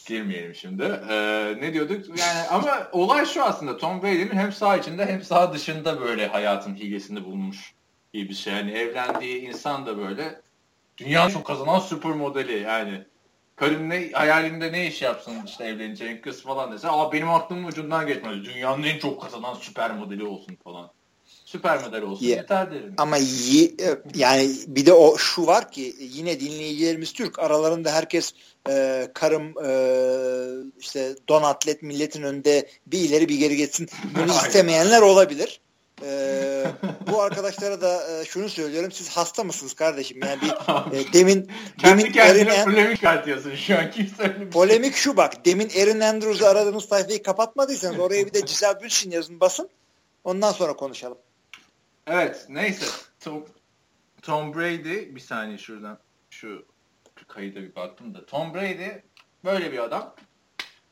girmeyelim 0.05 0.55
şimdi. 0.55 0.83
Ee, 1.09 1.55
ne 1.61 1.73
diyorduk? 1.73 2.19
Yani 2.19 2.47
ama 2.49 2.87
olay 2.91 3.25
şu 3.25 3.43
aslında 3.43 3.77
Tom 3.77 4.03
Brady'nin 4.03 4.35
hem 4.35 4.53
sağ 4.53 4.77
içinde 4.77 5.05
hem 5.05 5.23
sağ 5.23 5.53
dışında 5.53 6.01
böyle 6.01 6.27
hayatın 6.27 6.75
hilesini 6.75 7.25
bulmuş 7.25 7.73
gibi 8.13 8.29
bir 8.29 8.33
şey. 8.33 8.53
Yani 8.53 8.71
evlendiği 8.71 9.41
insan 9.41 9.85
da 9.85 9.97
böyle 9.97 10.41
dünyanın 10.97 11.31
çok 11.31 11.45
kazanan 11.45 11.79
süper 11.79 12.11
modeli 12.11 12.63
yani. 12.63 13.05
Karın 13.55 13.89
ne 13.89 14.11
hayalinde 14.11 14.71
ne 14.71 14.87
iş 14.87 15.01
yapsın 15.01 15.33
işte 15.45 15.65
evleneceğin 15.65 16.21
kız 16.21 16.43
falan 16.43 16.71
dese 16.71 16.89
aa 16.89 17.11
benim 17.11 17.29
aklımın 17.29 17.67
ucundan 17.67 18.07
geçmez. 18.07 18.43
Dünyanın 18.45 18.83
en 18.83 18.99
çok 18.99 19.21
kazanan 19.21 19.53
süper 19.53 19.91
modeli 19.91 20.23
olsun 20.25 20.57
falan 20.63 20.91
süper 21.45 21.83
model 21.83 22.01
olsun 22.01 22.25
yeah. 22.25 22.37
yeter 22.37 22.71
derim. 22.71 22.93
Ama 22.97 23.17
y- 23.17 23.63
e, 23.63 23.97
yani 24.15 24.51
bir 24.67 24.85
de 24.85 24.93
o 24.93 25.17
şu 25.17 25.47
var 25.47 25.71
ki 25.71 25.95
yine 25.99 26.39
dinleyicilerimiz 26.39 27.13
Türk 27.13 27.39
aralarında 27.39 27.91
herkes 27.91 28.33
e, 28.69 29.07
karım 29.13 29.53
e, 29.65 29.69
işte 30.79 31.15
don 31.29 31.43
atlet 31.43 31.81
milletin 31.81 32.23
önünde 32.23 32.67
bir 32.87 32.99
ileri 32.99 33.29
bir 33.29 33.37
geri 33.37 33.55
geçsin 33.55 33.89
bunu 34.15 34.31
istemeyenler 34.31 35.01
olabilir. 35.01 35.61
Ee, 36.03 36.65
bu 37.11 37.21
arkadaşlara 37.21 37.81
da 37.81 38.21
e, 38.21 38.25
şunu 38.25 38.49
söylüyorum. 38.49 38.91
Siz 38.91 39.09
hasta 39.09 39.43
mısınız 39.43 39.73
kardeşim? 39.73 40.19
Yani 40.21 40.41
bir 40.41 40.99
e, 40.99 41.03
demin 41.13 41.51
Kendi 41.77 42.03
demin 42.03 42.17
Erin 42.17 42.65
polemik 42.65 43.03
atıyorsun 43.03 43.55
şu 43.55 43.77
an 43.77 43.91
kimse 43.91 44.49
Polemik 44.49 44.95
şu 44.95 45.17
bak. 45.17 45.45
Demin 45.45 45.69
Erin 45.75 45.99
Andrews'u 45.99 46.45
aradığınız 46.45 46.85
sayfayı 46.85 47.23
kapatmadıysanız 47.23 47.99
oraya 47.99 48.25
bir 48.25 48.33
de 48.33 48.39
Giselle 48.39 48.81
Bündchen 48.81 49.11
yazın 49.11 49.39
basın. 49.39 49.69
Ondan 50.25 50.51
sonra 50.51 50.75
konuşalım. 50.75 51.17
Evet 52.07 52.45
neyse. 52.49 52.85
Tom, 53.19 53.45
Tom 54.21 54.53
Brady 54.53 55.15
bir 55.15 55.19
saniye 55.19 55.57
şuradan 55.57 55.97
şu 56.29 56.65
kayıda 57.27 57.61
bir 57.61 57.75
baktım 57.75 58.15
da. 58.15 58.25
Tom 58.25 58.53
Brady 58.53 58.89
böyle 59.43 59.71
bir 59.71 59.79
adam. 59.79 60.15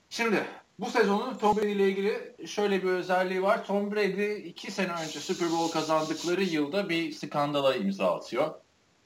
Şimdi 0.10 0.44
bu 0.80 0.86
sezonun 0.90 1.38
Tom 1.38 1.58
Brady 1.58 1.72
ile 1.72 1.90
ilgili 1.90 2.48
şöyle 2.48 2.84
bir 2.84 2.90
özelliği 2.90 3.44
var. 3.44 3.66
Tom 3.66 3.92
Brady 3.92 4.50
iki 4.50 4.72
sene 4.72 4.92
önce 5.04 5.20
Super 5.20 5.52
Bowl 5.52 5.74
kazandıkları 5.74 6.44
yılda 6.44 6.90
bir 6.90 7.12
skandala 7.12 7.76
imza 7.76 8.16
atıyor. 8.16 8.54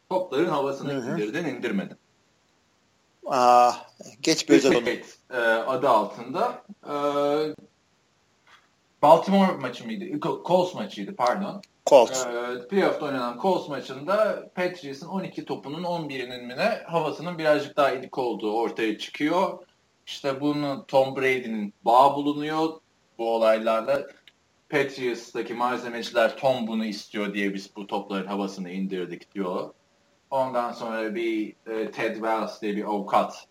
Topların 0.10 0.50
havasını 0.50 0.94
indirden 0.94 1.46
indirmedi. 1.46 1.98
Aa, 3.26 3.74
geç 4.22 4.50
bir 4.50 4.56
özel 4.56 4.76
onu. 4.76 4.90
E, 5.40 5.42
adı 5.48 5.90
altında. 5.90 6.64
E, 6.90 6.94
Baltimore 9.08 9.52
maçı 9.62 9.86
mıydı? 9.86 10.20
Colts 10.22 10.74
maçıydı 10.74 11.16
pardon. 11.16 11.62
Colts. 11.86 12.26
E, 12.26 12.68
playoff'ta 12.68 13.06
oynanan 13.06 13.40
Colts 13.42 13.70
maçında 13.70 14.50
Patriots'ın 14.56 15.08
12 15.08 15.46
topunun 15.46 15.84
11'inin 15.84 16.46
mi 16.46 16.58
ne 16.58 16.82
havasının 16.88 17.38
birazcık 17.38 17.78
daha 17.78 17.92
idik 17.92 18.18
olduğu 18.18 18.54
ortaya 18.54 18.98
çıkıyor. 18.98 19.60
İşte 20.06 20.42
bunu 20.42 20.86
Tom 20.88 21.16
Brady'nin 21.16 21.74
bağ 21.86 22.16
bulunuyor 22.16 22.70
bu 23.18 23.36
olaylarla. 23.36 24.08
Patriots'taki 24.70 25.54
malzemeciler 25.54 26.38
Tom 26.38 26.68
bunu 26.68 26.86
istiyor 26.86 27.34
diye 27.34 27.54
biz 27.54 27.76
bu 27.76 27.88
topların 27.88 28.28
havasını 28.28 28.70
indirdik 28.70 29.36
diyor. 29.36 29.70
Ondan 30.32 30.72
sonra 30.72 31.16
bir 31.16 31.54
e, 31.68 31.92
Ted 31.92 32.14
Wells 32.14 32.62
diye 32.62 32.76
bir 32.76 32.84
avukat 32.84 33.48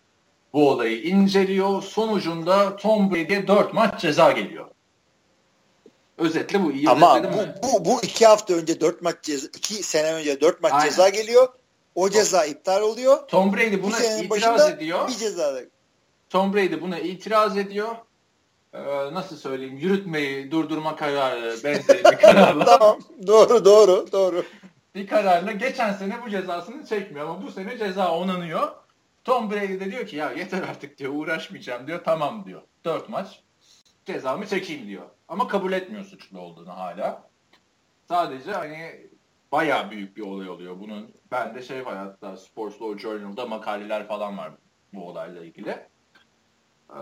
bu 0.53 0.69
olayı 0.69 1.03
inceliyor. 1.03 1.81
Sonucunda 1.81 2.75
Tom 2.75 3.11
Brady'ye 3.11 3.47
4 3.47 3.73
maç 3.73 4.01
ceza 4.01 4.31
geliyor. 4.31 4.76
Özetle 6.17 6.63
bu 6.63 6.71
iyi 6.71 6.89
Ama 6.89 7.23
bu, 7.23 7.37
bu, 7.63 7.85
bu 7.85 8.03
iki 8.03 8.25
hafta 8.25 8.53
önce 8.53 8.81
dört 8.81 9.01
maç 9.01 9.15
ceza, 9.21 9.47
iki 9.47 9.73
sene 9.73 10.13
önce 10.13 10.41
dört 10.41 10.61
maç 10.61 10.73
Aynen. 10.73 10.85
ceza 10.89 11.09
geliyor. 11.09 11.47
O 11.95 12.09
ceza 12.09 12.41
Tom, 12.43 12.51
iptal 12.51 12.81
oluyor. 12.81 13.27
Tom 13.27 13.53
Brady 13.53 13.83
buna 13.83 13.99
itiraz 13.99 14.69
ediyor. 14.69 15.07
Bir 15.07 15.13
ceza 15.13 15.59
Tom 16.29 16.53
Brady 16.53 16.81
buna 16.81 16.99
itiraz 16.99 17.57
ediyor. 17.57 17.95
Ee, 18.73 19.13
nasıl 19.13 19.37
söyleyeyim? 19.37 19.77
Yürütmeyi 19.77 20.51
durdurma 20.51 20.95
kararı 20.95 21.55
benzeri 21.63 22.03
bir 22.05 22.17
kararla. 22.17 22.65
tamam. 22.65 22.99
Doğru 23.27 23.65
doğru 23.65 24.11
doğru. 24.11 24.43
Bir 24.95 25.07
kararla 25.07 25.51
geçen 25.51 25.93
sene 25.93 26.17
bu 26.25 26.29
cezasını 26.29 26.85
çekmiyor 26.85 27.29
ama 27.29 27.43
bu 27.43 27.51
sene 27.51 27.77
ceza 27.77 28.11
onanıyor. 28.11 28.67
Tom 29.23 29.51
Brady 29.51 29.79
de 29.79 29.91
diyor 29.91 30.07
ki 30.07 30.15
ya 30.15 30.31
yeter 30.31 30.61
artık 30.63 30.97
diyor 30.97 31.13
uğraşmayacağım 31.15 31.87
diyor. 31.87 32.01
Tamam 32.05 32.45
diyor. 32.45 32.61
Dört 32.85 33.09
maç 33.09 33.39
cezamı 34.07 34.47
çekeyim 34.47 34.87
diyor. 34.87 35.09
Ama 35.27 35.47
kabul 35.47 35.73
etmiyor 35.73 36.05
suçlu 36.05 36.39
olduğunu 36.39 36.77
hala. 36.77 37.29
Sadece 38.07 38.51
hani 38.51 39.09
bayağı 39.51 39.91
büyük 39.91 40.17
bir 40.17 40.21
olay 40.21 40.49
oluyor. 40.49 40.79
Bunun 40.79 41.13
bende 41.31 41.61
şey 41.61 41.85
var 41.85 42.15
Sports 42.37 42.81
Law 42.81 42.99
Journal'da 42.99 43.45
makaleler 43.45 44.07
falan 44.07 44.37
var 44.37 44.51
bu 44.93 45.07
olayla 45.07 45.45
ilgili. 45.45 45.69
Ee, 45.69 46.99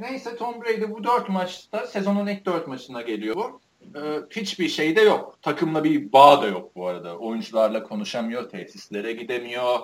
neyse 0.00 0.36
Tom 0.36 0.62
Brady 0.62 0.90
bu 0.90 1.04
dört 1.04 1.28
maçta 1.28 1.86
sezonun 1.86 2.26
ilk 2.26 2.46
dört 2.46 2.66
maçına 2.68 3.02
geliyor 3.02 3.36
bu. 3.36 3.60
Ee, 3.98 4.20
hiçbir 4.30 4.68
şey 4.68 4.96
de 4.96 5.00
yok. 5.00 5.38
Takımla 5.42 5.84
bir 5.84 6.12
bağ 6.12 6.42
da 6.42 6.46
yok 6.46 6.76
bu 6.76 6.86
arada. 6.86 7.18
Oyuncularla 7.18 7.82
konuşamıyor, 7.82 8.48
tesislere 8.48 9.12
gidemiyor, 9.12 9.78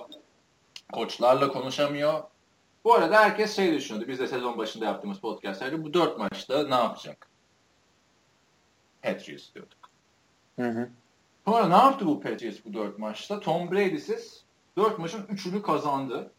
koçlarla 0.92 1.48
konuşamıyor. 1.48 2.22
Bu 2.86 2.94
arada 2.94 3.20
herkes 3.20 3.56
şey 3.56 3.74
düşünüyordu. 3.74 4.08
Biz 4.08 4.18
de 4.18 4.28
sezon 4.28 4.58
başında 4.58 4.84
yaptığımız 4.84 5.18
podcastlerde 5.18 5.84
bu 5.84 5.94
dört 5.94 6.18
maçta 6.18 6.68
ne 6.68 6.74
yapacak? 6.74 7.28
Patriots 9.02 9.54
diyorduk. 9.54 9.78
Hı 10.56 10.68
hı. 10.68 10.88
Sonra 11.44 11.68
ne 11.68 11.74
yaptı 11.74 12.06
bu 12.06 12.20
Patriots 12.20 12.58
bu 12.64 12.74
dört 12.74 12.98
maçta? 12.98 13.40
Tom 13.40 13.70
Brady'siz 13.70 14.44
dört 14.76 14.98
maçın 14.98 15.26
üçünü 15.28 15.62
kazandı. 15.62 16.32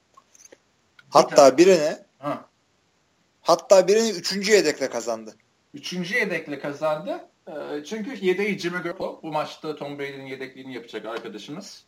Hatta 1.09 1.57
birine 1.57 2.05
ha. 2.19 2.45
hatta 3.41 3.87
birini 3.87 4.09
üçüncü 4.09 4.51
yedekle 4.51 4.89
kazandı. 4.89 5.35
Üçüncü 5.73 6.15
yedekle 6.15 6.59
kazandı. 6.59 7.29
Ee, 7.47 7.83
çünkü 7.83 8.25
yedeği 8.25 8.59
Jimmy 8.59 8.79
Garoppolo. 8.79 9.19
Bu 9.23 9.31
maçta 9.31 9.75
Tom 9.75 9.99
Brady'nin 9.99 10.25
yedekliğini 10.25 10.73
yapacak 10.73 11.05
arkadaşımız. 11.05 11.85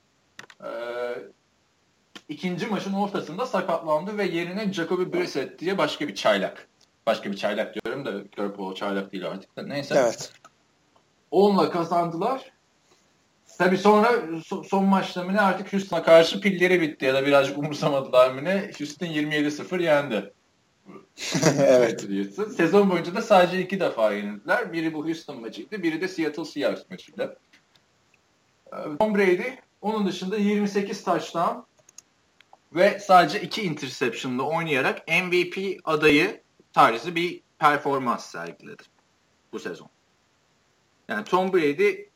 İkinci 2.29 2.67
maçın 2.67 2.93
ortasında 2.93 3.45
sakatlandı 3.45 4.17
ve 4.17 4.25
yerine 4.25 4.73
Jacoby 4.73 5.17
Brissett 5.17 5.59
diye 5.59 5.77
başka 5.77 6.07
bir 6.07 6.15
çaylak. 6.15 6.67
Başka 7.05 7.31
bir 7.31 7.37
çaylak 7.37 7.75
diyorum 7.75 8.05
da 8.05 8.11
Garoppolo 8.37 8.75
çaylak 8.75 9.11
değil 9.11 9.27
artık 9.27 9.57
da 9.57 9.63
neyse. 9.63 9.95
Evet. 9.97 10.33
Onunla 11.31 11.71
kazandılar. 11.71 12.51
Tabi 13.57 13.77
sonra 13.77 14.11
son 14.65 14.85
maçta 14.85 15.23
mı 15.23 15.33
ne 15.33 15.41
artık 15.41 15.73
Houston'a 15.73 16.03
karşı 16.03 16.41
pilleri 16.41 16.81
bitti 16.81 17.05
ya 17.05 17.13
da 17.13 17.25
birazcık 17.25 17.57
umursamadılar 17.57 18.31
mı 18.31 18.43
ne 18.43 18.71
Houston 18.77 19.07
27-0 19.07 19.83
yendi. 19.83 20.33
evet. 21.57 22.07
Sezon 22.57 22.89
boyunca 22.89 23.15
da 23.15 23.21
sadece 23.21 23.61
iki 23.61 23.79
defa 23.79 24.13
yenildiler. 24.13 24.73
Biri 24.73 24.93
bu 24.93 25.05
Houston 25.05 25.41
maçıydı, 25.41 25.83
biri 25.83 26.01
de 26.01 26.07
Seattle 26.07 26.45
Seahawks 26.45 26.81
maçıydı. 26.89 27.37
Ee, 28.73 28.75
Tom 28.99 29.15
Brady 29.15 29.43
onun 29.81 30.07
dışında 30.07 30.37
28 30.37 31.03
taştan 31.03 31.65
ve 32.75 32.99
sadece 32.99 33.41
iki 33.41 33.61
interception'la 33.61 34.43
oynayarak 34.43 35.07
MVP 35.07 35.79
adayı 35.83 36.41
tarzı 36.73 37.15
bir 37.15 37.41
performans 37.59 38.25
sergiledi 38.25 38.83
bu 39.53 39.59
sezon. 39.59 39.89
Yani 41.07 41.23
Tom 41.23 41.53
Brady 41.53 42.09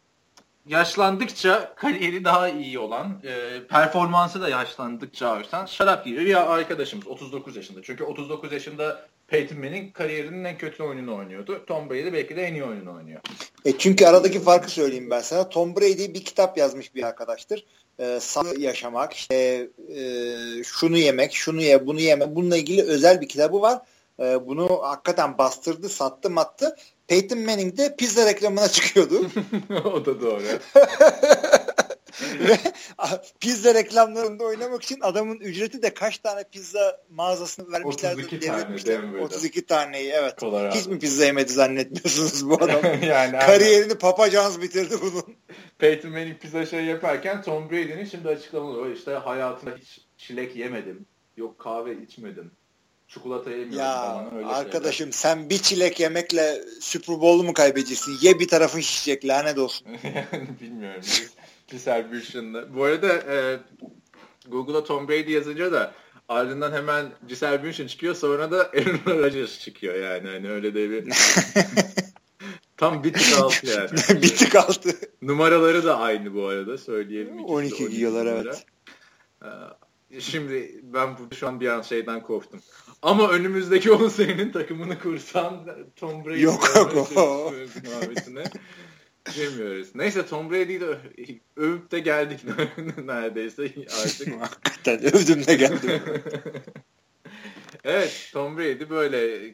yaşlandıkça 0.66 1.76
kariyeri 1.76 2.26
daha 2.26 2.49
iyi 2.49 2.80
olan, 2.80 3.22
e, 3.24 3.62
performansı 3.68 4.41
da 4.41 4.49
yaşlandıkça 4.49 5.30
artan 5.30 5.66
şarap 5.66 6.06
gibi 6.06 6.26
bir 6.26 6.54
arkadaşımız 6.54 7.08
39 7.08 7.56
yaşında. 7.56 7.82
Çünkü 7.84 8.04
39 8.04 8.51
yaşında 8.51 9.08
Peyton 9.28 9.58
Manning 9.58 9.93
kariyerinin 9.93 10.43
en 10.43 10.58
kötü 10.58 10.84
oyununu 10.84 11.16
oynuyordu. 11.16 11.66
Tom 11.66 11.89
Brady 11.89 12.14
belki 12.14 12.36
de 12.36 12.43
en 12.43 12.54
iyi 12.54 12.64
oyununu 12.64 12.95
oynuyor. 12.95 13.20
E 13.66 13.78
çünkü 13.78 14.06
aradaki 14.06 14.39
farkı 14.39 14.72
söyleyeyim 14.72 15.10
ben 15.10 15.20
sana. 15.20 15.49
Tom 15.49 15.76
Brady 15.76 16.14
bir 16.14 16.26
kitap 16.26 16.58
yazmış 16.58 16.95
bir 16.95 17.04
arkadaştır. 17.04 17.66
E, 18.00 18.20
sağ 18.20 18.44
yaşamak, 18.58 19.14
işte 19.14 19.68
e, 19.96 20.04
şunu 20.64 20.98
yemek, 20.98 21.34
şunu 21.34 21.62
ye, 21.62 21.88
bunu 21.88 22.00
yeme. 22.00 22.36
Bununla 22.36 22.58
ilgili 22.58 22.84
özel 22.84 23.22
bir 23.22 23.30
kitabı 23.30 23.62
var. 23.62 23.82
E, 24.20 24.48
bunu 24.48 24.80
hakikaten 24.82 25.38
bastırdı, 25.38 25.89
sattı, 25.89 26.30
mattı. 26.30 26.76
Peyton 27.08 27.39
Manning 27.39 27.78
de 27.78 27.96
pizza 27.96 28.26
reklamına 28.26 28.68
çıkıyordu. 28.68 29.30
o 29.86 30.06
da 30.06 30.22
doğru. 30.22 30.44
Ve 32.39 32.57
pizza 33.39 33.74
reklamlarında 33.74 34.43
oynamak 34.43 34.84
için 34.84 34.99
adamın 35.01 35.39
ücreti 35.39 35.82
de 35.82 35.93
kaç 35.93 36.18
tane 36.18 36.43
pizza 36.51 37.01
mağazasını 37.09 37.72
vermişlerdi. 37.72 38.22
32 38.22 38.47
tane 38.47 39.22
32 39.22 39.66
taneyi 39.66 40.11
evet. 40.11 40.38
Colorado. 40.38 40.76
Hiç 40.76 40.88
mi 40.88 40.99
pizza 40.99 41.26
yemedi 41.26 41.53
zannetmiyorsunuz 41.53 42.49
bu 42.49 42.64
adam? 42.64 42.82
yani 43.03 43.39
Kariyerini 43.39 43.95
Papa 43.95 44.30
John's 44.30 44.61
bitirdi 44.61 44.95
bunun. 45.01 45.36
Peyton 45.78 46.11
Manning 46.11 46.39
pizza 46.39 46.66
şey 46.66 46.86
yaparken 46.86 47.41
Tom 47.41 47.70
Brady'nin 47.70 48.05
şimdi 48.05 48.28
açıklamaları 48.28 48.82
var. 48.82 48.89
İşte 48.89 49.11
hayatımda 49.11 49.76
hiç 49.76 50.01
çilek 50.18 50.55
yemedim. 50.55 51.05
Yok 51.38 51.59
kahve 51.59 52.01
içmedim 52.03 52.51
çikolata 53.14 53.49
yemiyorum 53.49 53.78
Ya 53.78 53.93
falan 53.93 54.36
öyle 54.36 54.45
arkadaşım 54.45 55.11
sen 55.11 55.49
bir 55.49 55.57
çilek 55.57 55.99
yemekle 55.99 56.61
Super 56.82 57.22
Bowl'u 57.22 57.43
mu 57.43 57.53
kaybedeceksin? 57.53 58.18
Ye 58.22 58.39
bir 58.39 58.47
tarafın 58.47 58.80
şişecek 58.80 59.26
lanet 59.26 59.57
olsun. 59.57 59.88
Bilmiyorum. 60.61 61.01
Distribution'da. 61.74 62.76
Bu 62.76 62.84
arada 62.84 63.13
e, 63.13 63.59
Google'a 64.47 64.84
Tom 64.84 65.07
Brady 65.07 65.32
yazınca 65.32 65.71
da 65.71 65.93
ardından 66.30 66.71
hemen 66.71 67.05
distribution 67.30 67.88
çıkıyor 67.88 68.15
sonra 68.15 68.51
da 68.51 68.57
Aaron 68.57 69.24
Rodgers 69.24 69.59
çıkıyor 69.59 69.95
yani. 69.95 70.30
Hani 70.30 70.49
öyle 70.49 70.76
de 70.76 70.89
bir 70.89 71.05
tam 72.78 73.03
bir 73.03 73.13
tık 73.13 73.39
altı 73.39 73.67
yani. 73.67 73.89
bir 74.21 74.36
tık 74.36 74.55
altı. 74.55 74.89
Numaraları 75.21 75.84
da 75.84 75.99
aynı 75.99 76.34
bu 76.34 76.47
arada 76.47 76.78
söyleyelim. 76.78 77.39
İkisi 77.39 77.49
de 77.49 77.53
12 77.53 77.89
giyiyorlar 77.89 78.26
evet. 78.26 78.65
Ee, 79.43 79.47
Şimdi 80.19 80.82
ben 80.84 81.17
burada 81.17 81.36
şu 81.36 81.47
an 81.47 81.59
bir 81.59 81.67
an 81.67 81.82
şeyden 81.82 82.21
korktum. 82.21 82.61
Ama 83.01 83.30
önümüzdeki 83.30 83.91
10 83.91 84.07
senenin 84.07 84.51
takımını 84.51 84.99
kursan 84.99 85.67
Tom 85.95 86.26
Brady 86.26 86.41
Yok, 86.41 86.71
yok, 86.76 87.11
muhabbetine 87.86 88.43
girmiyoruz. 89.32 89.95
Neyse 89.95 90.26
Tom 90.26 90.51
Brady'yi 90.51 90.82
de 90.82 90.97
övüp 91.55 91.91
de 91.91 91.99
geldik 91.99 92.39
neredeyse 93.05 93.63
artık. 94.03 94.41
Hakikaten 94.41 94.99
övdüm 94.99 95.47
de 95.47 95.55
geldim. 95.55 96.01
evet 97.84 98.30
Tom 98.34 98.57
Brady 98.57 98.89
böyle 98.89 99.53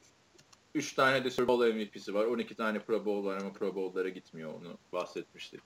3 0.76 0.94
tane 0.94 1.24
de 1.24 1.30
Super 1.30 1.48
Bowl 1.48 1.74
MVP'si 1.74 2.14
var. 2.14 2.26
12 2.26 2.56
tane 2.56 2.80
Pro 2.80 3.06
Bowl 3.06 3.26
var 3.26 3.38
ama 3.38 3.54
Pro 3.54 3.76
Bowl'lara 3.76 4.10
gitmiyor 4.10 4.54
onu 4.54 4.78
bahsetmiştik. 4.94 5.62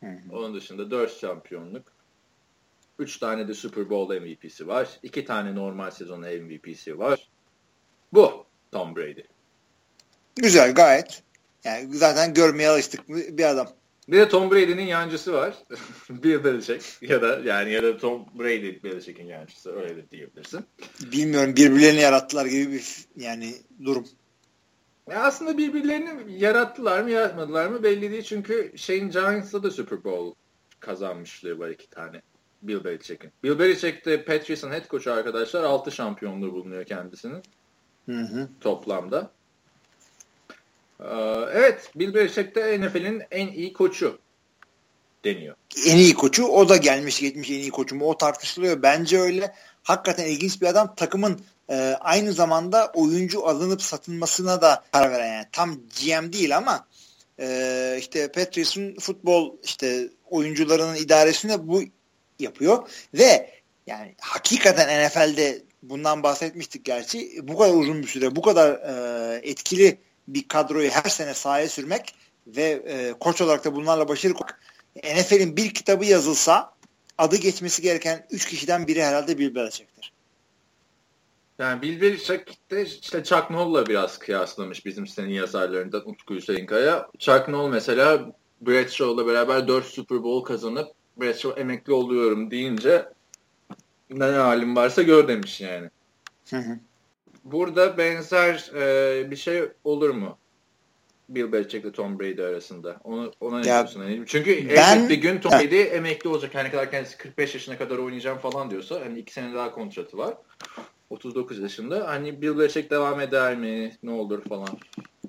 Hı 0.00 0.06
hı. 0.06 0.18
Onun 0.32 0.54
dışında 0.54 0.90
4 0.90 1.20
şampiyonluk. 1.20 1.92
3 2.98 3.16
tane 3.18 3.48
de 3.48 3.54
Super 3.54 3.90
Bowl 3.90 4.14
MVP'si 4.20 4.66
var. 4.66 4.88
2 5.02 5.24
tane 5.24 5.54
normal 5.54 5.90
sezon 5.90 6.20
MVP'si 6.20 6.98
var. 6.98 7.28
Bu 8.12 8.46
Tom 8.72 8.96
Brady. 8.96 9.22
Güzel 10.36 10.74
gayet. 10.74 11.22
Yani 11.64 11.94
zaten 11.94 12.34
görmeye 12.34 12.68
alıştık 12.68 13.08
bir 13.08 13.44
adam. 13.44 13.68
Bir 14.08 14.18
de 14.18 14.28
Tom 14.28 14.50
Brady'nin 14.50 14.86
yancısı 14.86 15.32
var. 15.32 15.54
Bill 16.10 16.44
Belichick 16.44 16.84
ya 17.02 17.22
da 17.22 17.40
yani 17.44 17.72
ya 17.72 17.82
da 17.82 17.96
Tom 17.96 18.26
Brady 18.38 18.82
Belichick'in 18.82 19.26
yancısı 19.26 19.76
öyle 19.76 19.96
de 19.96 20.10
diyebilirsin. 20.10 20.64
Bilmiyorum 21.12 21.56
birbirlerini 21.56 22.00
yarattılar 22.00 22.46
gibi 22.46 22.72
bir 22.72 22.84
yani 23.16 23.54
durum. 23.84 24.06
Ya 25.10 25.22
aslında 25.22 25.58
birbirlerini 25.58 26.38
yarattılar 26.38 27.02
mı 27.02 27.10
yaratmadılar 27.10 27.66
mı 27.66 27.82
belli 27.82 28.10
değil. 28.10 28.22
Çünkü 28.22 28.72
şeyin 28.76 29.10
Giants'la 29.10 29.62
da 29.62 29.70
Super 29.70 30.04
Bowl 30.04 30.38
kazanmışlığı 30.80 31.58
var 31.58 31.68
iki 31.68 31.90
tane. 31.90 32.22
Bill 32.62 32.84
Belichick'in. 32.84 33.30
Bill 33.42 33.58
Belichick 33.58 34.06
de 34.06 34.24
Patriots'ın 34.24 34.70
head 34.70 34.88
coach'u 34.90 35.12
arkadaşlar 35.12 35.64
6 35.64 35.92
şampiyonluğu 35.92 36.52
bulunuyor 36.52 36.84
kendisinin 36.84 37.42
Hı 38.06 38.20
hı. 38.20 38.48
toplamda. 38.60 39.30
Ee, 41.04 41.14
evet 41.52 41.90
Bill 41.96 42.14
Belichick 42.14 42.54
de 42.54 42.80
NFL'in 42.80 43.22
en 43.30 43.48
iyi 43.48 43.72
koçu 43.72 44.18
deniyor. 45.24 45.56
En 45.86 45.96
iyi 45.96 46.14
koçu 46.14 46.44
o 46.46 46.68
da 46.68 46.76
gelmiş 46.76 47.20
geçmiş 47.20 47.50
en 47.50 47.54
iyi 47.54 47.70
koçu 47.70 47.94
mu 47.96 48.04
o 48.04 48.18
tartışılıyor. 48.18 48.82
Bence 48.82 49.18
öyle. 49.18 49.54
Hakikaten 49.82 50.26
ilginç 50.26 50.62
bir 50.62 50.66
adam. 50.66 50.94
Takımın 50.94 51.40
e, 51.70 51.96
aynı 52.00 52.32
zamanda 52.32 52.92
oyuncu 52.94 53.48
alınıp 53.48 53.82
satılmasına 53.82 54.62
da 54.62 54.84
karar 54.92 55.10
veren 55.10 55.32
yani. 55.32 55.46
Tam 55.52 55.74
GM 55.74 56.32
değil 56.32 56.56
ama 56.56 56.86
e, 57.40 57.96
işte 57.98 58.32
Patriots'un 58.32 58.94
futbol 58.94 59.56
işte 59.64 60.08
oyuncularının 60.30 60.94
idaresinde 60.94 61.68
bu 61.68 61.82
yapıyor 62.38 62.88
ve 63.14 63.50
yani 63.86 64.14
hakikaten 64.20 65.06
NFL'de 65.06 65.62
bundan 65.82 66.22
bahsetmiştik 66.22 66.84
gerçi. 66.84 67.48
Bu 67.48 67.58
kadar 67.58 67.74
uzun 67.74 68.02
bir 68.02 68.08
süre 68.08 68.36
bu 68.36 68.42
kadar 68.42 68.70
e, 68.70 69.40
etkili 69.50 69.98
bir 70.28 70.48
kadroyu 70.48 70.90
her 70.90 71.10
sene 71.10 71.34
sahaya 71.34 71.68
sürmek 71.68 72.14
ve 72.46 72.82
e, 72.86 73.14
koç 73.20 73.40
olarak 73.40 73.64
da 73.64 73.74
bunlarla 73.74 74.08
başarılı 74.08 74.36
olmak 74.36 74.60
NFL'in 74.96 75.56
bir 75.56 75.74
kitabı 75.74 76.04
yazılsa 76.04 76.74
adı 77.18 77.36
geçmesi 77.36 77.82
gereken 77.82 78.26
3 78.30 78.48
kişiden 78.48 78.86
biri 78.86 79.02
herhalde 79.02 79.38
Bill 79.38 79.54
Belichick'tir. 79.54 80.12
Yani 81.58 81.82
Bill 81.82 82.00
Belichick 82.00 82.70
de 82.70 82.84
işte 82.84 83.24
Chuck 83.24 83.50
Noll'la 83.50 83.86
biraz 83.86 84.18
kıyaslamış 84.18 84.86
bizim 84.86 85.06
senin 85.06 85.30
yazarlarından 85.30 86.08
Utku 86.08 86.34
Hüseyin 86.34 86.66
Kaya. 86.66 87.08
Chuck 87.18 87.48
Noll 87.48 87.68
mesela 87.68 88.32
Bradshaw'la 88.60 89.26
beraber 89.26 89.68
4 89.68 89.86
Super 89.86 90.22
Bowl 90.22 90.52
kazanıp 90.52 90.88
Bradshaw 91.16 91.60
emekli 91.60 91.92
oluyorum 91.92 92.50
deyince 92.50 93.08
ne 94.10 94.24
halim 94.24 94.76
varsa 94.76 95.02
gör 95.02 95.28
demiş 95.28 95.60
yani. 95.60 95.90
Hı 96.50 96.56
hı. 96.56 96.78
Burada 97.44 97.98
benzer 97.98 98.70
e, 98.74 99.30
bir 99.30 99.36
şey 99.36 99.62
olur 99.84 100.10
mu? 100.10 100.38
Bill 101.28 101.52
Belichick 101.52 101.84
ile 101.84 101.92
Tom 101.92 102.20
Brady 102.20 102.42
arasında. 102.42 102.96
Onu, 103.04 103.32
ona 103.40 103.60
ne 103.60 103.68
Ya, 103.68 103.78
diyorsun? 103.78 104.00
Hani 104.00 104.22
çünkü 104.26 104.68
ben- 104.68 104.96
elbet 104.96 105.10
bir 105.10 105.14
gün 105.14 105.40
Tom. 105.40 105.52
Brady 105.52 105.82
emekli 105.82 106.28
olacak. 106.28 106.54
Hani 106.54 106.70
kadar 106.70 106.90
kendisi 106.90 107.16
45 107.18 107.54
yaşına 107.54 107.78
kadar 107.78 107.98
oynayacağım 107.98 108.38
falan 108.38 108.70
diyorsa 108.70 109.00
hani 109.00 109.18
2 109.18 109.32
sene 109.32 109.54
daha 109.54 109.70
kontratı 109.70 110.18
var. 110.18 110.34
39 111.10 111.58
yaşında. 111.58 112.08
Hani 112.08 112.42
Bill 112.42 112.58
Belichick 112.58 112.90
devam 112.90 113.20
eder 113.20 113.56
mi? 113.56 113.96
Ne 114.02 114.10
olur 114.10 114.44
falan. 114.48 114.68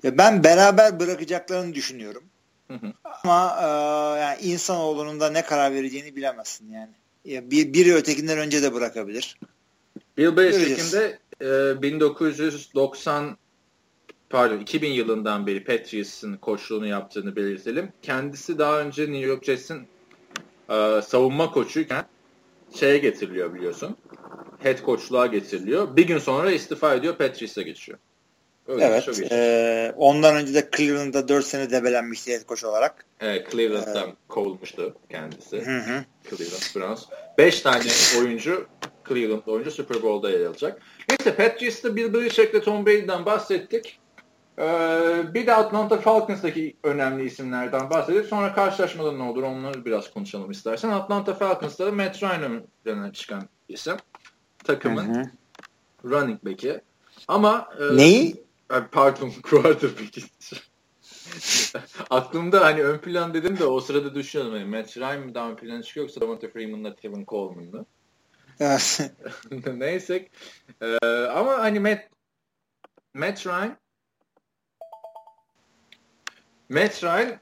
Ya 0.02 0.18
ben 0.18 0.44
beraber 0.44 1.00
bırakacaklarını 1.00 1.74
düşünüyorum. 1.74 2.22
Hı 2.68 2.74
hı. 2.74 2.92
Ama 3.24 3.56
e, 3.62 3.66
yani 4.20 4.40
insanoğlunun 4.40 5.20
da 5.20 5.30
ne 5.30 5.42
karar 5.42 5.74
vereceğini 5.74 6.16
bilemezsin 6.16 6.72
yani. 6.72 6.92
Ya 7.24 7.50
bir, 7.50 7.72
biri 7.72 7.94
ötekinden 7.94 8.38
önce 8.38 8.62
de 8.62 8.74
bırakabilir. 8.74 9.38
Bill 10.18 10.36
Belichick'in 10.36 10.92
de 10.98 11.18
e, 11.44 11.82
1990 11.82 13.36
pardon 14.30 14.58
2000 14.58 14.90
yılından 14.90 15.46
beri 15.46 15.64
Patriots'ın 15.64 16.36
koçluğunu 16.36 16.86
yaptığını 16.86 17.36
belirtelim. 17.36 17.92
Kendisi 18.02 18.58
daha 18.58 18.80
önce 18.80 19.02
New 19.02 19.26
York 19.26 19.44
Jets'in 19.44 19.88
e, 20.70 21.02
savunma 21.02 21.50
koçuyken 21.50 22.04
şeye 22.74 22.98
getiriliyor 22.98 23.54
biliyorsun. 23.54 23.96
Head 24.62 24.82
koçluğa 24.82 25.26
getiriliyor. 25.26 25.96
Bir 25.96 26.06
gün 26.06 26.18
sonra 26.18 26.50
istifa 26.50 26.94
ediyor 26.94 27.16
Patriots'a 27.16 27.62
geçiyor. 27.62 27.98
Öyle 28.66 28.84
Evet. 28.84 29.18
iyi. 29.18 29.28
e, 29.30 29.92
ondan 29.96 30.36
önce 30.36 30.54
de 30.54 30.68
Cleveland'da 30.76 31.28
4 31.28 31.44
sene 31.44 31.70
debelenmişti 31.70 32.32
head 32.32 32.48
coach 32.48 32.64
olarak. 32.64 33.04
Evet, 33.20 33.50
Cleveland'dan 33.52 34.16
kovulmuştu 34.28 34.94
kendisi. 35.10 35.56
Hı 35.56 35.78
hı. 35.78 36.04
Cleveland 36.30 36.76
Browns. 36.76 37.04
5 37.38 37.60
tane 37.60 37.84
oyuncu 38.18 38.66
Cleveland 39.08 39.46
oyuncu 39.46 39.70
Super 39.70 40.02
Bowl'da 40.02 40.30
yer 40.30 40.46
alacak. 40.46 40.82
Neyse 41.08 41.36
Patriots'ta 41.36 41.96
Bill 41.96 42.14
Belichick'le 42.14 42.64
Tom 42.64 42.86
Brady'den 42.86 43.26
bahsettik. 43.26 44.00
Ee, 44.58 45.34
bir 45.34 45.46
de 45.46 45.54
Atlanta 45.54 46.00
Falcons'taki 46.00 46.76
önemli 46.82 47.24
isimlerden 47.24 47.90
bahsedip 47.90 48.26
sonra 48.26 48.54
karşılaşmada 48.54 49.12
ne 49.12 49.22
olur 49.22 49.42
onları 49.42 49.84
biraz 49.84 50.10
konuşalım 50.12 50.50
istersen. 50.50 50.88
Atlanta 50.88 51.34
Falcons'ta 51.34 51.86
da 51.86 51.92
Matt 51.92 52.22
Ryan 52.22 52.62
ön 52.84 53.10
çıkan 53.10 53.48
isim. 53.68 53.96
Takımın 54.64 55.14
Hı 55.14 55.20
hı. 55.20 55.30
running 56.04 56.44
back'i. 56.44 56.80
Ama 57.28 57.68
e, 57.80 57.96
Neyi? 57.96 58.44
Pardon 58.92 59.30
quarterback'i. 59.42 60.22
Aklımda 62.10 62.64
hani 62.64 62.82
ön 62.82 62.98
plan 62.98 63.34
dedim 63.34 63.58
de 63.58 63.64
o 63.64 63.80
sırada 63.80 64.14
düşünüyordum. 64.14 64.58
Hani 64.58 64.64
Matt 64.64 64.96
Ryan 64.96 65.26
mı 65.26 65.34
daha 65.34 65.50
ön 65.50 65.56
plana 65.56 65.82
çıkıyor 65.82 66.06
yoksa 66.06 66.20
Devonta 66.20 66.48
Freeman'la 66.48 66.94
Tevin 66.94 67.24
Coleman 67.24 67.64
mı? 67.64 67.86
Neyse. 69.76 70.28
Ee, 70.80 71.06
ama 71.34 71.58
hani 71.58 71.80
Matt, 71.80 72.00
Matt 73.14 73.46
Ryan 73.46 73.76
Matt 76.68 77.04
Ryan 77.04 77.40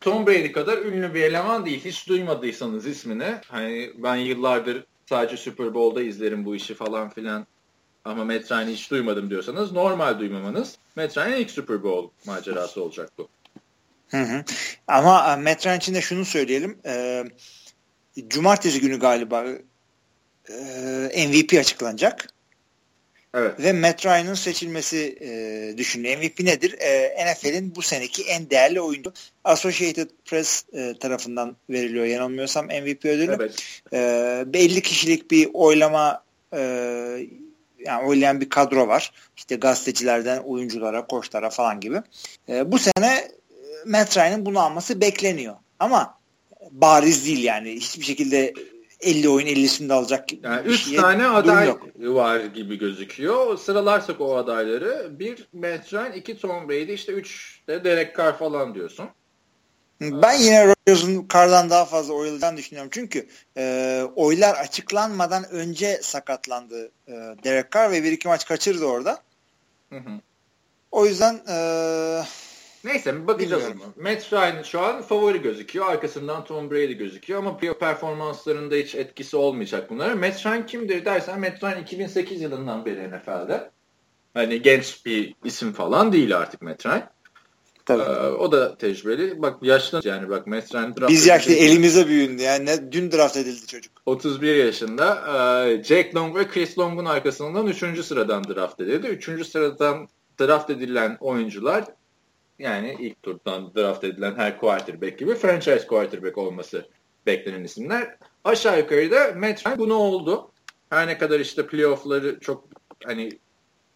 Tom 0.00 0.26
Brady 0.26 0.52
kadar 0.52 0.78
ünlü 0.78 1.14
bir 1.14 1.22
eleman 1.22 1.66
değil. 1.66 1.84
Hiç 1.84 2.08
duymadıysanız 2.08 2.86
ismini. 2.86 3.34
Hani 3.48 3.92
ben 3.96 4.16
yıllardır 4.16 4.84
sadece 5.08 5.36
Super 5.36 5.74
Bowl'da 5.74 6.02
izlerim 6.02 6.44
bu 6.44 6.56
işi 6.56 6.74
falan 6.74 7.10
filan. 7.10 7.46
Ama 8.04 8.24
Matt 8.24 8.52
Ryan'ı 8.52 8.70
hiç 8.70 8.90
duymadım 8.90 9.30
diyorsanız 9.30 9.72
normal 9.72 10.18
duymamanız 10.18 10.76
Matt 10.96 11.18
Ryan'ın 11.18 11.36
ilk 11.36 11.50
Super 11.50 11.82
Bowl 11.82 12.30
macerası 12.30 12.82
olacak 12.82 13.10
bu. 13.18 13.28
Hı 14.08 14.22
hı. 14.22 14.44
Ama 14.88 15.32
e, 15.32 15.36
Matt 15.36 15.66
Ryan 15.66 15.76
için 15.76 15.94
de 15.94 16.00
şunu 16.00 16.24
söyleyelim. 16.24 16.78
E, 16.86 17.24
cumartesi 18.28 18.80
günü 18.80 18.98
galiba 18.98 19.44
e, 20.48 21.26
MVP 21.28 21.58
açıklanacak. 21.58 22.34
Evet. 23.34 23.60
Ve 23.60 23.72
Matt 23.72 24.06
Ryan'ın 24.06 24.34
seçilmesi 24.34 25.18
e, 25.20 25.78
düşünülüyor. 25.78 26.18
MVP 26.18 26.40
nedir? 26.40 26.78
E, 26.80 27.32
NFL'in 27.32 27.74
bu 27.74 27.82
seneki 27.82 28.22
en 28.22 28.50
değerli 28.50 28.80
oyuncu. 28.80 29.12
Associated 29.44 30.10
Press 30.24 30.64
e, 30.72 30.94
tarafından 31.00 31.56
veriliyor 31.70 32.04
yanılmıyorsam 32.04 32.66
MVP 32.66 33.04
ödülü. 33.04 33.36
Evet. 33.40 33.54
E, 34.54 34.60
50 34.60 34.82
kişilik 34.82 35.30
bir 35.30 35.48
oylama 35.54 36.24
e, 36.52 36.60
yani 37.86 38.06
oylayan 38.06 38.40
bir 38.40 38.48
kadro 38.48 38.88
var. 38.88 39.12
İşte 39.36 39.56
gazetecilerden 39.56 40.38
oyunculara, 40.38 41.06
koçlara 41.06 41.50
falan 41.50 41.80
gibi. 41.80 42.02
E, 42.48 42.72
bu 42.72 42.78
sene 42.78 43.06
e, 43.06 43.30
Matt 43.86 44.16
Ryan'ın 44.16 44.46
bunu 44.46 44.60
alması 44.60 45.00
bekleniyor. 45.00 45.54
Ama 45.78 46.18
bariz 46.70 47.26
değil 47.26 47.42
yani. 47.44 47.70
Hiçbir 47.70 48.04
şekilde 48.04 48.54
50 49.04 49.28
oyun 49.28 49.46
50'sini 49.46 49.88
de 49.88 49.92
alacak 49.92 50.28
gibi 50.28 50.46
yani 50.46 50.66
3 50.66 50.96
tane 50.96 51.26
aday 51.26 51.66
yok. 51.66 51.82
var 51.96 52.40
gibi 52.40 52.78
gözüküyor. 52.78 53.58
Sıralarsak 53.58 54.20
o 54.20 54.36
adayları 54.36 55.18
bir 55.18 55.48
Matt 55.52 55.92
Ryan, 55.92 56.12
iki 56.12 56.38
Tom 56.38 56.68
Brady 56.68 56.94
işte 56.94 57.12
3 57.12 57.60
de 57.68 57.84
Derek 57.84 58.16
Carr 58.16 58.38
falan 58.38 58.74
diyorsun. 58.74 59.06
Ben 60.00 60.32
yine 60.32 60.66
Rodgers'ın 60.66 61.28
Carr'dan 61.34 61.70
daha 61.70 61.84
fazla 61.84 62.14
oylayacağını 62.14 62.56
düşünüyorum. 62.56 62.90
Çünkü 62.94 63.26
e, 63.56 64.02
oylar 64.16 64.54
açıklanmadan 64.54 65.50
önce 65.50 65.98
sakatlandı 66.02 66.90
e, 67.08 67.12
Derek 67.44 67.72
Carr 67.72 67.92
ve 67.92 68.02
bir 68.02 68.12
iki 68.12 68.28
maç 68.28 68.46
kaçırdı 68.46 68.84
orada. 68.84 69.22
Hı 69.90 69.96
hı. 69.96 70.20
O 70.90 71.06
yüzden 71.06 71.40
e, 71.48 71.56
Neyse 72.84 73.26
bakacağız 73.26 73.64
ama. 73.64 74.10
Matt 74.10 74.32
Ryan 74.32 74.62
şu 74.62 74.80
an 74.80 75.02
favori 75.02 75.42
gözüküyor. 75.42 75.86
Arkasından 75.86 76.44
Tom 76.44 76.70
Brady 76.70 76.92
gözüküyor 76.92 77.38
ama 77.38 77.56
performanslarında 77.56 78.74
hiç 78.74 78.94
etkisi 78.94 79.36
olmayacak 79.36 79.90
bunlara. 79.90 80.16
Matt 80.16 80.46
Ryan 80.46 80.66
kimdir 80.66 81.04
dersen 81.04 81.40
Matt 81.40 81.64
Ryan 81.64 81.82
2008 81.82 82.40
yılından 82.42 82.84
beri 82.84 83.10
NFL'de. 83.10 83.70
Hani 84.34 84.62
genç 84.62 85.06
bir 85.06 85.34
isim 85.44 85.72
falan 85.72 86.12
değil 86.12 86.36
artık 86.36 86.62
Matt 86.62 86.86
Ryan. 86.86 87.10
Tabii. 87.86 88.02
Ee, 88.02 88.28
o 88.28 88.52
da 88.52 88.76
tecrübeli. 88.76 89.42
Bak 89.42 89.62
yaşlı 89.62 90.00
yani 90.04 90.28
bak 90.28 90.46
Matt 90.46 90.74
Ryan 90.74 90.96
draft 90.96 91.12
Biz 91.12 91.26
yaşlı 91.26 91.52
elimize 91.52 92.08
büyündü 92.08 92.42
yani 92.42 92.66
ne, 92.66 92.92
dün 92.92 93.12
draft 93.12 93.36
edildi 93.36 93.66
çocuk. 93.66 93.92
31 94.06 94.54
yaşında. 94.54 95.14
Ee, 95.68 95.82
Jake 95.82 96.12
Long 96.14 96.36
ve 96.36 96.48
Chris 96.48 96.78
Long'un 96.78 97.04
arkasından 97.04 97.66
3. 97.66 98.04
sıradan 98.04 98.44
draft 98.44 98.80
edildi. 98.80 99.06
3. 99.06 99.46
sıradan 99.46 100.08
draft 100.40 100.70
edilen 100.70 101.16
oyuncular 101.20 101.84
yani 102.58 102.96
ilk 103.00 103.22
turdan 103.22 103.74
draft 103.74 104.04
edilen 104.04 104.34
her 104.34 104.58
quarterback 104.58 105.18
gibi 105.18 105.34
franchise 105.34 105.86
quarterback 105.86 106.38
olması 106.38 106.88
beklenen 107.26 107.64
isimler. 107.64 108.16
Aşağı 108.44 108.78
yukarı 108.78 109.10
da 109.10 109.32
Matt 109.36 109.66
Ryan 109.66 109.78
bunu 109.78 109.94
oldu. 109.94 110.50
Her 110.90 111.06
ne 111.06 111.18
kadar 111.18 111.40
işte 111.40 111.66
playoff'ları 111.66 112.40
çok 112.40 112.64
hani 113.04 113.30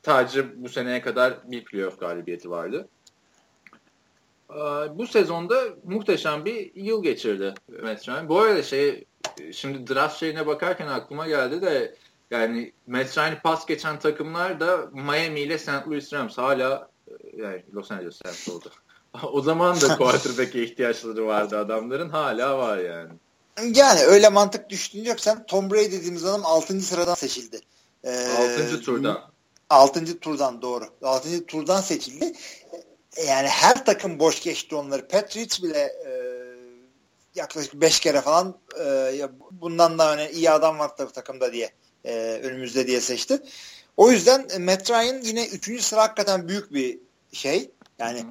sadece 0.04 0.62
bu 0.64 0.68
seneye 0.68 1.00
kadar 1.00 1.34
bir 1.44 1.64
playoff 1.64 2.00
galibiyeti 2.00 2.50
vardı. 2.50 2.88
Bu 4.90 5.06
sezonda 5.06 5.62
muhteşem 5.84 6.44
bir 6.44 6.74
yıl 6.74 7.02
geçirdi 7.02 7.54
Matt 7.82 8.09
Ryan. 8.09 8.28
Bu 8.28 8.40
arada 8.40 8.62
şey 8.62 9.04
şimdi 9.52 9.94
draft 9.94 10.18
şeyine 10.20 10.46
bakarken 10.46 10.86
aklıma 10.86 11.28
geldi 11.28 11.62
de 11.62 11.94
yani 12.30 12.72
Matt 12.86 13.18
Ryan'ı 13.18 13.40
pas 13.42 13.66
geçen 13.66 13.98
takımlar 13.98 14.61
da 14.61 14.90
Miami 14.92 15.40
ile 15.40 15.59
St. 15.59 15.88
Louis 15.88 16.12
Rams 16.12 16.38
hala 16.38 16.88
yani 17.36 17.64
Los 17.74 17.90
Angeles 17.90 18.20
Rams 18.26 18.48
oldu. 18.48 18.72
o 19.32 19.42
zaman 19.42 19.80
da 19.80 19.96
quarterback'e 19.96 20.64
ihtiyaçları 20.64 21.26
vardı 21.26 21.59
adamların. 21.59 22.09
Hala 22.09 22.59
var 22.59 22.78
yani. 22.78 23.12
Yani 23.74 24.00
öyle 24.00 24.28
mantık 24.28 24.70
düşüneceksen 24.70 25.46
Tom 25.46 25.70
Brady 25.70 25.92
dediğimiz 25.92 26.24
adam 26.24 26.46
6. 26.46 26.80
sıradan 26.80 27.14
seçildi. 27.14 27.61
Ee, 28.04 28.26
6. 28.68 28.80
turdan. 28.80 29.30
6. 29.70 30.20
turdan 30.20 30.62
doğru. 30.62 30.84
6. 31.02 31.46
turdan 31.46 31.80
seçildi. 31.80 32.32
Yani 33.26 33.48
her 33.48 33.84
takım 33.84 34.18
boş 34.18 34.42
geçti 34.42 34.74
onları. 34.74 35.09
Patriots 35.09 35.62
bile 35.62 35.78
e, 35.78 36.11
yaklaşık 37.34 37.74
5 37.74 38.00
kere 38.00 38.20
falan 38.20 38.54
e, 38.80 39.28
bundan 39.50 39.98
da 39.98 40.14
öne 40.14 40.30
iyi 40.30 40.50
adam 40.50 40.78
var 40.78 40.96
tabii 40.96 41.12
takımda 41.12 41.52
diye 41.52 41.70
e, 42.04 42.40
önümüzde 42.42 42.86
diye 42.86 43.00
seçti. 43.00 43.42
O 43.99 44.11
yüzden 44.11 44.62
Matt 44.62 44.90
Ryan 44.90 45.20
yine 45.22 45.46
3. 45.46 45.82
sıra 45.82 46.03
hakikaten 46.03 46.49
büyük 46.49 46.72
bir 46.72 46.99
şey. 47.32 47.70
Yani 47.99 48.24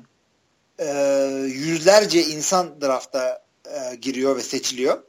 e, 0.80 0.88
yüzlerce 1.46 2.24
insan 2.24 2.82
drafta 2.82 3.44
e, 3.66 3.96
giriyor 3.96 4.36
ve 4.36 4.42
seçiliyor. 4.42 5.04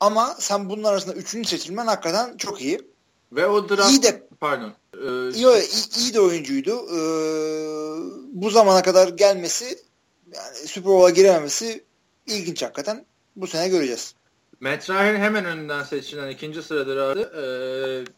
Ama 0.00 0.36
sen 0.38 0.68
bunun 0.68 0.82
arasında 0.82 1.14
üçüncü 1.14 1.48
seçilmen 1.48 1.86
hakikaten 1.86 2.36
çok 2.36 2.62
iyi. 2.62 2.80
Ve 3.32 3.46
o 3.46 3.68
draft 3.68 3.90
iyi 3.90 4.02
de, 4.02 4.26
pardon. 4.40 4.72
E, 4.94 5.30
iyi, 5.34 5.46
iyi, 5.98 6.14
de 6.14 6.20
oyuncuydu. 6.20 6.72
E, 6.72 6.98
bu 8.32 8.50
zamana 8.50 8.82
kadar 8.82 9.08
gelmesi 9.08 9.78
yani 10.34 10.56
Super 10.66 10.92
Bowl'a 10.92 11.10
girememesi 11.10 11.84
ilginç 12.26 12.62
hakikaten. 12.62 13.06
Bu 13.36 13.46
sene 13.46 13.68
göreceğiz. 13.68 14.14
Matt 14.60 14.90
Ryan 14.90 15.16
hemen 15.16 15.44
önünden 15.44 15.82
seçilen 15.82 16.30
ikinci 16.30 16.62
sırada. 16.62 17.20
E, 17.20 17.44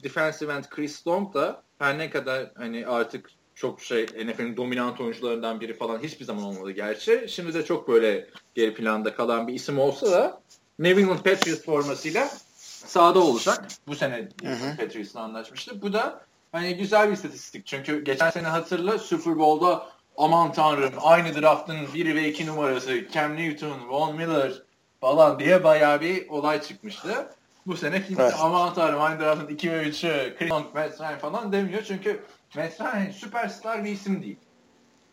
defensive 0.02 0.52
end 0.52 0.64
Chris 0.70 1.06
Long 1.06 1.34
da 1.34 1.67
her 1.78 1.98
ne 1.98 2.10
kadar 2.10 2.50
hani 2.54 2.86
artık 2.86 3.30
çok 3.54 3.80
şey 3.82 4.04
NFL'in 4.04 4.56
dominant 4.56 5.00
oyuncularından 5.00 5.60
biri 5.60 5.74
falan 5.74 5.98
hiçbir 5.98 6.24
zaman 6.24 6.44
olmadı 6.44 6.70
gerçi. 6.70 7.26
Şimdi 7.28 7.54
de 7.54 7.64
çok 7.64 7.88
böyle 7.88 8.26
geri 8.54 8.74
planda 8.74 9.14
kalan 9.14 9.48
bir 9.48 9.54
isim 9.54 9.78
olsa 9.78 10.10
da 10.10 10.40
New 10.78 11.02
England 11.02 11.18
Patriots 11.18 11.64
formasıyla 11.64 12.28
sahada 12.86 13.18
olacak. 13.18 13.68
Bu 13.86 13.94
sene 13.94 14.28
Patriots'la 14.78 15.20
anlaşmıştı. 15.20 15.82
Bu 15.82 15.92
da 15.92 16.20
hani 16.52 16.76
güzel 16.76 17.08
bir 17.08 17.12
istatistik. 17.12 17.66
Çünkü 17.66 18.04
geçen 18.04 18.30
sene 18.30 18.46
hatırla 18.46 18.98
Super 18.98 19.38
Bowl'da 19.38 19.86
aman 20.16 20.52
tanrım 20.52 20.92
aynı 21.02 21.42
draftın 21.42 21.76
1 21.94 22.14
ve 22.14 22.28
2 22.28 22.46
numarası 22.46 23.08
Cam 23.12 23.36
Newton, 23.36 23.88
Von 23.88 24.16
Miller 24.16 24.52
falan 25.00 25.38
diye 25.38 25.64
bayağı 25.64 26.00
bir 26.00 26.28
olay 26.28 26.62
çıkmıştı. 26.62 27.30
Bu 27.68 27.76
sene 27.76 28.06
kimse 28.06 28.22
evet. 28.22 28.34
aman 28.38 28.74
tanrım 28.74 29.00
aynı 29.00 29.20
draftın 29.20 29.48
2 29.48 29.72
ve 29.72 29.82
3'ü 29.82 30.38
Chris 30.38 30.50
Long, 30.50 30.74
Matt 30.74 31.00
Ryan 31.00 31.18
falan 31.18 31.52
demiyor. 31.52 31.82
Çünkü 31.82 32.20
Mesela 32.56 32.94
hani 32.94 33.12
süperstar 33.12 33.84
bir 33.84 33.90
isim 33.90 34.22
değil. 34.22 34.36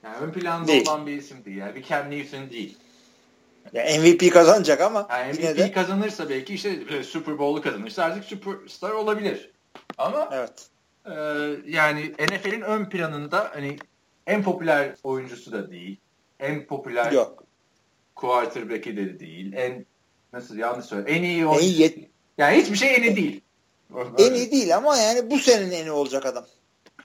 Yani 0.03 0.15
ön 0.17 0.31
planda 0.31 0.67
değil. 0.67 0.87
olan 0.89 1.07
bir 1.07 1.17
isim 1.17 1.45
değil. 1.45 1.57
Yani 1.57 1.75
bir 1.75 1.83
Cam 1.83 2.11
Newton 2.11 2.49
değil. 2.49 2.77
Ya 3.73 3.99
MVP 3.99 4.33
kazanacak 4.33 4.81
ama 4.81 5.07
yani 5.09 5.33
MVP 5.33 5.57
de... 5.57 5.71
kazanırsa 5.71 6.29
belki 6.29 6.53
işte 6.53 6.69
e, 6.89 7.03
Super 7.03 7.39
Bowl'u 7.39 7.61
kazanırsa 7.61 8.03
artık 8.03 8.23
superstar 8.23 8.91
olabilir. 8.91 9.51
Ama 9.97 10.29
evet. 10.31 10.69
e, 11.05 11.13
yani 11.71 12.13
NFL'in 12.19 12.61
ön 12.61 12.85
planında 12.85 13.51
hani 13.53 13.77
en 14.27 14.43
popüler 14.43 14.95
oyuncusu 15.03 15.51
da 15.51 15.71
değil. 15.71 15.97
En 16.39 16.65
popüler 16.65 17.11
Yok. 17.11 17.43
quarterback'i 18.15 18.97
de 18.97 19.19
değil. 19.19 19.53
En 19.53 19.85
nasıl 20.33 20.57
yanlış 20.57 20.85
söyle. 20.85 21.11
En 21.11 21.23
iyi 21.23 21.47
oyuncu. 21.47 21.65
En 21.65 21.71
yet- 21.71 22.09
yani 22.37 22.57
hiçbir 22.57 22.75
şey 22.75 22.95
en 22.95 23.03
iyi 23.03 23.15
değil. 23.15 23.41
En 24.17 24.33
iyi 24.33 24.51
değil 24.51 24.75
ama 24.75 24.97
yani 24.97 25.31
bu 25.31 25.39
senin 25.39 25.71
en 25.71 25.85
iyi 25.85 25.91
olacak 25.91 26.25
adam. 26.25 26.45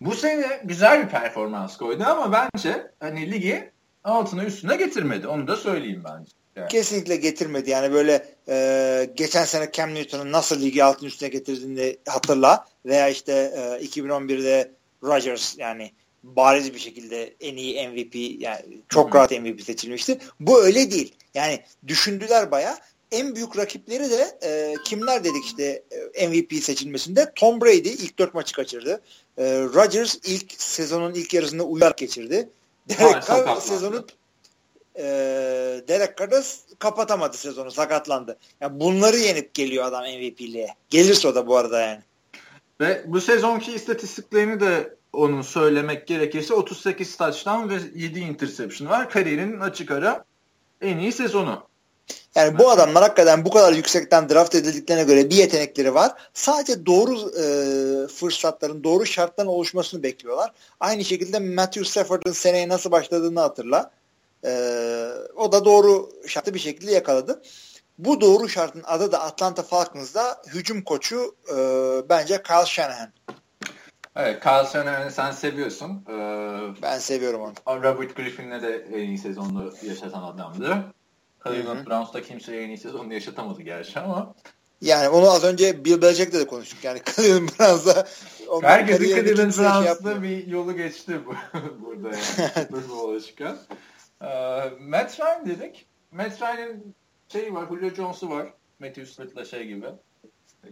Bu 0.01 0.15
sene 0.15 0.61
güzel 0.65 1.05
bir 1.05 1.09
performans 1.09 1.77
koydu 1.77 2.05
ama 2.07 2.33
bence 2.33 2.91
hani 3.01 3.31
ligi 3.33 3.71
altına 4.05 4.45
üstüne 4.45 4.77
getirmedi. 4.77 5.27
Onu 5.27 5.49
da 5.49 5.57
söyleyeyim 5.57 6.03
bence. 6.05 6.31
Yani. 6.57 6.69
Kesinlikle 6.69 7.17
getirmedi. 7.17 7.71
Yani 7.71 7.93
böyle 7.93 8.27
e, 8.49 9.11
geçen 9.15 9.45
sene 9.45 9.73
Cam 9.73 9.95
Newton'un 9.95 10.33
nasıl 10.33 10.63
ligi 10.63 10.85
altın 10.85 11.07
üstüne 11.07 11.29
getirdiğini 11.29 11.97
hatırla. 12.09 12.67
Veya 12.87 13.09
işte 13.09 13.33
e, 13.83 13.85
2011'de 13.85 14.71
Rodgers 15.03 15.59
yani 15.59 15.93
bariz 16.23 16.75
bir 16.75 16.79
şekilde 16.79 17.35
en 17.41 17.57
iyi 17.57 17.89
MVP 17.89 18.43
yani 18.43 18.63
çok 18.89 19.07
Hı-hı. 19.07 19.19
rahat 19.19 19.31
MVP 19.31 19.63
seçilmişti. 19.63 20.19
Bu 20.41 20.63
öyle 20.63 20.91
değil. 20.91 21.15
Yani 21.35 21.65
düşündüler 21.87 22.51
baya 22.51 22.79
en 23.13 23.35
büyük 23.35 23.57
rakipleri 23.57 24.11
de 24.11 24.39
e, 24.43 24.75
kimler 24.85 25.25
dedik 25.25 25.45
işte 25.45 25.83
e, 26.15 26.29
MVP 26.29 26.55
seçilmesinde 26.55 27.33
Tom 27.35 27.61
Brady 27.61 27.89
ilk 27.89 28.19
dört 28.19 28.35
maçı 28.35 28.55
kaçırdı. 28.55 29.01
E, 29.39 29.45
Rodgers 29.63 30.19
ilk 30.25 30.53
sezonun 30.59 31.15
ilk 31.15 31.35
yarısında 31.35 31.63
uyar 31.63 31.93
geçirdi. 31.97 32.49
Derek 32.89 33.27
Carr 33.27 33.61
sezonu 33.61 34.07
e, 34.97 35.05
Derek 35.89 36.19
Carr 36.19 36.31
da 36.31 36.43
kapatamadı 36.79 37.37
sezonu 37.37 37.71
sakatlandı. 37.71 38.39
Yani 38.61 38.81
bunları 38.81 39.17
yenip 39.17 39.55
geliyor 39.55 39.85
adam 39.85 40.03
MVP'liğe. 40.03 40.75
Gelirse 40.91 41.29
o 41.29 41.35
da 41.35 41.47
bu 41.47 41.57
arada 41.57 41.81
yani. 41.81 42.01
Ve 42.81 43.03
bu 43.07 43.21
sezonki 43.21 43.73
istatistiklerini 43.73 44.61
de 44.61 44.95
onun 45.13 45.43
söylemek 45.43 46.07
gerekirse 46.07 46.55
38 46.55 47.17
touchdown 47.17 47.69
ve 47.69 47.75
7 47.95 48.21
interception 48.21 48.89
var. 48.89 49.11
Kariyerinin 49.11 49.61
açık 49.61 49.91
ara 49.91 50.25
en 50.81 50.99
iyi 50.99 51.13
sezonu. 51.13 51.70
Yani 52.35 52.59
bu 52.59 52.71
adamlar 52.71 53.03
hakikaten 53.03 53.45
bu 53.45 53.51
kadar 53.51 53.73
yüksekten 53.73 54.29
draft 54.29 54.55
edildiklerine 54.55 55.05
göre 55.05 55.31
bir 55.31 55.37
yetenekleri 55.37 55.95
var. 55.95 56.13
Sadece 56.35 56.87
doğru 56.87 57.15
e, 57.15 57.45
fırsatların, 58.09 58.85
doğru 58.85 59.07
şartların 59.07 59.49
oluşmasını 59.49 60.03
bekliyorlar. 60.03 60.53
Aynı 60.81 61.05
şekilde 61.05 61.39
Matthew 61.39 61.85
Stafford'ın 61.85 62.33
seneye 62.33 62.69
nasıl 62.69 62.91
başladığını 62.91 63.41
hatırla. 63.41 63.91
E, 64.45 64.51
o 65.37 65.53
da 65.53 65.65
doğru 65.65 66.11
şartı 66.27 66.55
bir 66.55 66.59
şekilde 66.59 66.93
yakaladı. 66.93 67.43
Bu 67.99 68.21
doğru 68.21 68.49
şartın 68.49 68.83
adı 68.87 69.13
da 69.13 69.21
Atlanta 69.21 69.63
Falcons'da 69.63 70.43
hücum 70.47 70.83
koçu 70.83 71.35
e, 71.49 71.57
bence 72.09 72.43
Kyle 72.43 72.67
Shanahan. 72.67 73.13
Evet, 74.17 74.43
Kyle 74.43 74.67
Shanahan'ı 74.73 75.11
sen 75.11 75.31
seviyorsun. 75.31 76.05
Ee, 76.09 76.83
ben 76.83 76.99
seviyorum 76.99 77.41
onu. 77.41 77.83
Robert 77.83 78.17
Griffin'le 78.17 78.63
de 78.63 78.87
en 78.95 79.09
iyi 79.09 79.19
sezonunu 79.19 79.73
yaşatan 79.83 80.23
adamdı. 80.23 80.85
Cleveland 81.45 81.87
Browns'ta 81.87 82.23
kimse 82.23 82.57
en 82.57 82.69
iyi 82.69 82.79
sezonunu 82.79 83.15
yaşatamadı 83.15 83.63
gerçi 83.63 84.01
ama. 84.01 84.35
Yani 84.81 85.09
onu 85.09 85.31
az 85.31 85.45
önce 85.45 85.85
Bill 85.85 86.03
Belichick'le 86.03 86.33
de 86.33 86.47
konuştuk. 86.47 86.85
Yani 86.85 87.01
Cleveland 87.17 87.49
Browns'da 87.49 88.07
Herkesin 88.63 89.05
Cleveland 89.05 89.53
şey 89.53 89.65
Browns'da 89.65 90.13
şey 90.13 90.23
bir 90.23 90.47
yolu 90.47 90.77
geçti 90.77 91.21
bu, 91.27 91.35
burada 91.85 92.09
yani. 92.09 92.83
Super 92.89 93.21
çıkan. 93.21 93.59
Uh, 94.21 94.81
Matt 94.81 95.21
Ryan 95.21 95.47
dedik. 95.47 95.87
Matt 96.11 96.43
Ryan'ın 96.43 96.95
şeyi 97.29 97.55
var, 97.55 97.69
Julio 97.69 97.95
Jones'u 97.95 98.31
var. 98.31 98.55
Matthew 98.79 99.07
Smith'la 99.07 99.45
şey 99.45 99.67
gibi. 99.67 99.87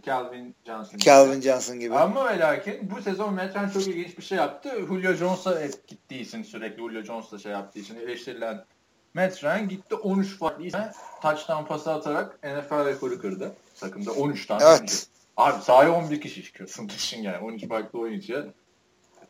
Calvin 0.05 0.55
Johnson 0.65 0.91
gibi. 0.91 1.01
Calvin 1.01 1.41
Johnson 1.41 1.79
gibi. 1.79 1.95
Ama 1.95 2.29
ve 2.29 2.39
lakin 2.39 2.91
bu 2.91 3.01
sezon 3.01 3.33
Metren 3.33 3.69
çok 3.69 3.87
ilginç 3.87 4.17
bir 4.17 4.23
şey 4.23 4.37
yaptı. 4.37 4.69
Julio 4.87 5.13
Jones'a 5.13 5.65
gittiği 5.87 6.21
için 6.21 6.43
sürekli 6.43 6.77
Julio 6.77 7.01
Jones'la 7.01 7.39
şey 7.39 7.51
yaptığı 7.51 7.79
için 7.79 7.95
eleştirilen 7.95 8.65
Metren 9.13 9.69
gitti 9.69 9.95
13 9.95 10.37
farklı 10.37 10.63
isme 10.63 10.93
touchdown 11.21 11.63
pası 11.63 11.91
atarak 11.91 12.43
NFL 12.43 12.85
rekoru 12.85 13.21
kırdı. 13.21 13.55
Takımda 13.79 14.11
13 14.11 14.45
tane. 14.45 14.63
Evet. 14.63 14.79
oyuncu. 14.79 14.95
Abi 15.37 15.63
sahaya 15.63 15.91
11 15.93 16.21
kişi 16.21 16.43
çıkıyorsun 16.43 16.89
düşün 16.89 17.21
yani 17.21 17.45
13 17.45 17.67
farklı 17.67 17.99
oyuncuya 17.99 18.45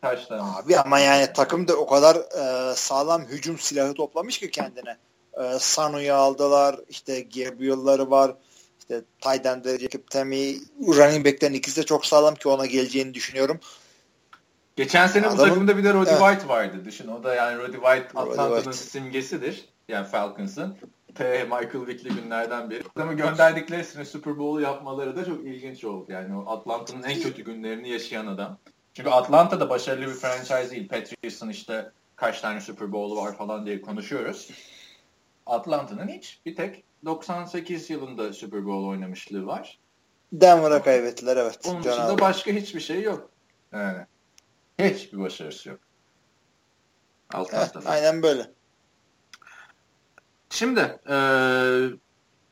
touchdown. 0.01 0.43
Abi 0.43 0.77
ama 0.77 0.99
yani 0.99 1.33
takım 1.33 1.67
da 1.67 1.75
o 1.75 1.87
kadar 1.87 2.15
e, 2.15 2.75
sağlam 2.75 3.25
hücum 3.25 3.59
silahı 3.59 3.93
toplamış 3.93 4.39
ki 4.39 4.51
kendine. 4.51 4.97
E, 5.33 5.59
Sanu'yu 5.59 6.13
aldılar. 6.13 6.79
işte 6.89 7.21
Gabriel'ları 7.21 8.11
var. 8.11 8.35
İşte 8.79 9.01
Tyden'de 9.21 9.79
Jacob 9.79 10.01
Tammy 10.09 10.57
running 10.87 11.25
back'lerin 11.25 11.53
ikisi 11.53 11.81
de 11.81 11.85
çok 11.85 12.05
sağlam 12.05 12.35
ki 12.35 12.49
ona 12.49 12.65
geleceğini 12.65 13.13
düşünüyorum. 13.13 13.59
Geçen 14.79 15.07
sene 15.07 15.23
bu 15.25 15.29
Adamın- 15.29 15.49
takımda 15.49 15.77
bir 15.77 15.83
de 15.83 15.93
Roddy 15.93 16.09
Evet. 16.09 16.19
White 16.19 16.47
vardı. 16.47 16.85
Düşün 16.85 17.07
o 17.07 17.23
da 17.23 17.35
yani 17.35 17.57
Roddy 17.57 17.75
White 17.77 18.19
Atlanta'nın 18.19 18.71
simgesidir. 18.71 19.65
Yani 19.87 20.07
Falcons'ın. 20.07 20.77
T. 21.15 21.43
Michael 21.43 21.87
Vick'li 21.87 22.09
günlerden 22.09 22.69
biri. 22.69 22.83
Adamı 22.95 23.13
gönderdikleri 23.13 23.83
sene 23.83 24.05
Super 24.05 24.37
Bowl'u 24.37 24.61
yapmaları 24.61 25.15
da 25.15 25.25
çok 25.25 25.45
ilginç 25.45 25.83
oldu. 25.83 26.11
Yani 26.11 26.37
o 26.37 26.51
Atlanta'nın 26.51 27.03
en 27.03 27.21
kötü 27.21 27.43
günlerini 27.43 27.89
yaşayan 27.89 28.27
adam. 28.27 28.57
Çünkü 28.93 29.09
Atlanta'da 29.09 29.69
başarılı 29.69 30.07
bir 30.07 30.13
franchise 30.13 30.71
değil. 30.71 30.87
Patriots'ın 30.87 31.49
işte 31.49 31.91
kaç 32.15 32.41
tane 32.41 32.61
Super 32.61 32.91
Bowl'u 32.91 33.15
var 33.21 33.37
falan 33.37 33.65
diye 33.65 33.81
konuşuyoruz. 33.81 34.51
Atlanta'nın 35.45 36.07
hiç 36.07 36.39
bir 36.45 36.55
tek 36.55 36.83
98 37.05 37.89
yılında 37.89 38.33
Super 38.33 38.65
Bowl 38.65 38.87
oynamışlığı 38.87 39.45
var. 39.45 39.79
Denver'a 40.33 40.83
kaybettiler 40.83 41.37
evet. 41.37 41.59
Onun 41.67 41.83
dışında 41.83 42.19
başka 42.19 42.51
hiçbir 42.51 42.79
şey 42.79 43.01
yok. 43.01 43.29
Yani 43.73 43.97
hiçbir 44.79 45.19
başarısı 45.19 45.69
yok. 45.69 45.79
Evet, 47.35 47.45
Atlanta'da. 47.53 47.89
aynen 47.89 48.23
böyle. 48.23 48.51
Şimdi 50.49 50.79
eee, 50.79 51.89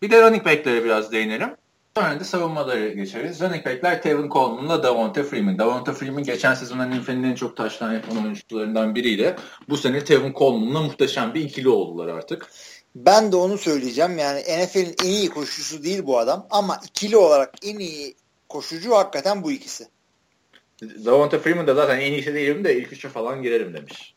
bir 0.02 0.12
de 0.12 0.22
running 0.22 0.46
back'lere 0.46 0.84
biraz 0.84 1.12
değinelim. 1.12 1.56
Sonra 1.98 2.20
da 2.20 2.24
savunmaları 2.24 2.90
geçeriz. 2.90 3.42
Running 3.42 3.66
back'ler 3.66 4.02
Tevin 4.02 4.30
Coleman'la 4.30 4.84
Davonta 4.84 5.24
Freeman. 5.24 5.60
Davonta 5.60 5.94
Freeman 5.94 6.24
geçen 6.24 6.54
sezon 6.54 6.92
NFL'in 6.92 7.24
en 7.24 7.36
çok 7.36 7.58
taştan 7.58 7.94
yapan 7.94 8.18
oyuncularından 8.24 8.96
biriydi. 8.96 9.36
Bu 9.70 9.78
sene 9.78 10.04
Tevin 10.04 10.34
Coleman'la 10.34 10.82
muhteşem 10.82 11.34
bir 11.34 11.42
ikili 11.42 11.70
oldular 11.70 12.08
artık. 12.08 12.48
Ben 12.96 13.32
de 13.32 13.36
onu 13.36 13.58
söyleyeceğim. 13.58 14.18
Yani 14.18 14.40
NFL'in 14.40 14.96
en 15.04 15.10
iyi 15.10 15.30
koşucusu 15.30 15.84
değil 15.84 16.06
bu 16.06 16.20
adam 16.20 16.48
ama 16.50 16.80
ikili 16.86 17.18
olarak 17.18 17.54
en 17.66 17.80
iyi 17.80 18.16
koşucu 18.50 18.96
hakikaten 18.96 19.44
bu 19.44 19.52
ikisi. 19.52 19.88
Davonta 20.82 21.40
Freeman 21.40 21.68
da 21.68 21.76
zaten 21.76 22.00
en 22.00 22.12
iyisi 22.12 22.34
değilim 22.34 22.64
de 22.64 22.78
ilk 22.78 22.94
üçe 22.94 23.10
falan 23.10 23.42
girerim 23.42 23.74
demiş. 23.74 24.16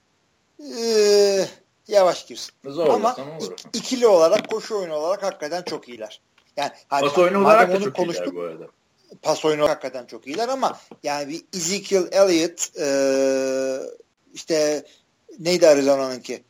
Ee, 0.78 1.46
yavaş 1.88 2.26
girsin. 2.26 2.52
Zor 2.64 2.86
Ama 2.86 3.16
olur. 3.40 3.52
ik- 3.52 3.78
ikili 3.78 4.06
olarak 4.06 4.50
koşu 4.50 4.78
oyunu 4.78 4.94
olarak 4.94 5.22
hakikaten 5.22 5.62
çok 5.62 5.88
iyiler. 5.88 6.20
Yani 6.56 6.70
hani 6.88 7.00
Pas 7.08 7.18
oyunu 7.18 7.40
olarak 7.44 7.72
da 7.72 7.80
çok 7.80 7.96
konuştuk, 7.96 8.26
iyiler 8.26 8.36
bu 8.36 8.40
arada. 8.40 8.66
Pas 9.22 9.44
oyunu 9.44 9.62
olarak 9.62 9.84
hakikaten 9.84 10.06
çok 10.06 10.26
iyiler 10.26 10.48
ama 10.48 10.80
yani 11.02 11.28
bir 11.28 11.42
Ezekiel 11.54 12.08
Elliott 12.12 12.68
ee, 12.80 13.78
işte 14.34 14.84
neydi 15.38 15.68
Arizona'nınki? 15.68 16.42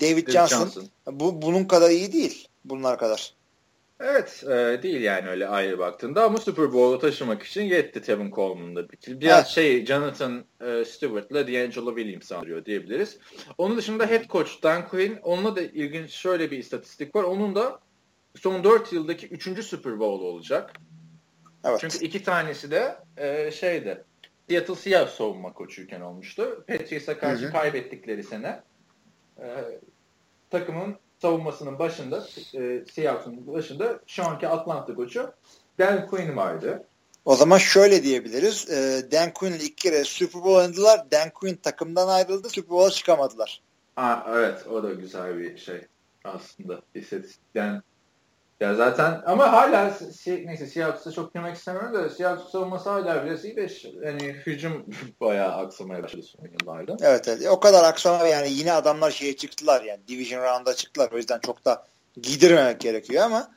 David, 0.00 0.26
David 0.26 0.32
Johnson. 0.32 0.58
Johnson. 0.58 0.88
Bu 1.06 1.42
bunun 1.42 1.64
kadar 1.64 1.90
iyi 1.90 2.12
değil. 2.12 2.48
Bunlar 2.64 2.98
kadar. 2.98 3.34
Evet 4.00 4.44
e, 4.44 4.82
değil 4.82 5.00
yani 5.00 5.28
öyle 5.28 5.48
ayrı 5.48 5.78
baktığında 5.78 6.24
ama 6.24 6.38
Super 6.38 6.72
Bowl'u 6.72 6.98
taşımak 6.98 7.42
için 7.42 7.62
yetti 7.62 8.02
Tevin 8.02 8.30
Coleman'da. 8.30 8.88
Bir- 8.88 9.20
Biraz 9.20 9.38
Evet. 9.38 9.46
şey 9.46 9.86
Jonathan 9.86 10.44
e, 10.60 10.84
Stewart'la 10.84 11.46
D'Angelo 11.46 11.96
Williams 11.96 12.32
andırıyor 12.32 12.64
diyebiliriz. 12.64 13.18
Onun 13.58 13.76
dışında 13.76 14.06
head 14.06 14.26
coach 14.28 14.62
Dan 14.62 14.88
Quinn 14.88 15.16
onunla 15.22 15.56
da 15.56 15.60
ilginç 15.62 16.10
şöyle 16.10 16.50
bir 16.50 16.58
istatistik 16.58 17.14
var. 17.16 17.22
Onun 17.24 17.54
da 17.54 17.80
son 18.36 18.64
4 18.64 18.92
yıldaki 18.92 19.28
3. 19.28 19.64
Super 19.64 19.98
Bowl 19.98 20.24
olacak. 20.24 20.72
Evet. 21.64 21.78
Çünkü 21.80 21.98
iki 22.04 22.22
tanesi 22.22 22.70
de 22.70 22.96
e, 23.16 23.50
şeydi. 23.50 24.04
Seattle 24.48 24.74
Seahawks 24.74 25.14
savunma 25.14 25.52
koçuyken 25.52 26.00
olmuştu. 26.00 26.64
Patriots'a 26.68 27.18
karşı 27.18 27.42
Hı 27.44 27.48
hı. 27.48 27.52
kaybettikleri 27.52 28.22
sene 28.24 28.60
e, 29.40 29.46
takımın 30.50 30.96
savunmasının 31.22 31.78
başında 31.78 32.26
e, 32.54 32.84
Seahawks'ın 32.92 33.46
başında 33.46 34.00
şu 34.06 34.24
anki 34.24 34.48
Atlanta 34.48 34.94
koçu 34.94 35.32
Dan 35.78 36.06
Quinn 36.06 36.36
vardı. 36.36 36.84
O 37.24 37.36
zaman 37.36 37.58
şöyle 37.58 38.02
diyebiliriz. 38.02 38.70
Ee, 38.70 39.02
Dan 39.12 39.32
Quinn'le 39.32 39.60
iki 39.60 39.74
kere 39.74 40.04
Super 40.04 40.42
Bowl 40.42 40.56
oynadılar. 40.56 41.10
Dan 41.10 41.30
Quinn 41.30 41.56
takımdan 41.56 42.08
ayrıldı. 42.08 42.48
Super 42.48 42.70
Bowl'a 42.70 42.90
çıkamadılar. 42.90 43.62
Aa, 43.96 44.16
evet 44.28 44.66
o 44.66 44.82
da 44.82 44.92
güzel 44.92 45.38
bir 45.38 45.58
şey 45.58 45.80
aslında 46.24 46.80
istatistikten. 46.94 47.82
Ya 48.60 48.74
zaten 48.74 49.22
ama 49.26 49.52
hala 49.52 49.90
si- 49.90 50.46
neyse 50.46 50.66
Seahawks'a 50.66 51.12
çok 51.12 51.34
girmek 51.34 51.56
istemiyorum 51.56 51.94
da 51.94 52.10
Seahawks 52.10 52.50
savunması 52.52 52.90
hala 52.90 53.24
biraz 53.24 53.44
iyi 53.44 53.56
de 53.56 53.68
hani 54.04 54.32
hücum 54.32 54.86
bayağı 55.20 55.52
aksamaya 55.56 56.02
başladı 56.02 56.22
son 56.22 56.48
yıllarda. 56.60 56.96
Evet 57.00 57.28
evet. 57.28 57.46
O 57.50 57.60
kadar 57.60 57.84
aksama 57.84 58.26
yani 58.26 58.52
yine 58.52 58.72
adamlar 58.72 59.10
şeye 59.10 59.36
çıktılar 59.36 59.82
yani. 59.82 60.08
Division 60.08 60.42
round'a 60.42 60.74
çıktılar. 60.74 61.12
O 61.12 61.16
yüzden 61.16 61.38
çok 61.38 61.64
da 61.64 61.86
giydirmemek 62.22 62.80
gerekiyor 62.80 63.24
ama 63.24 63.50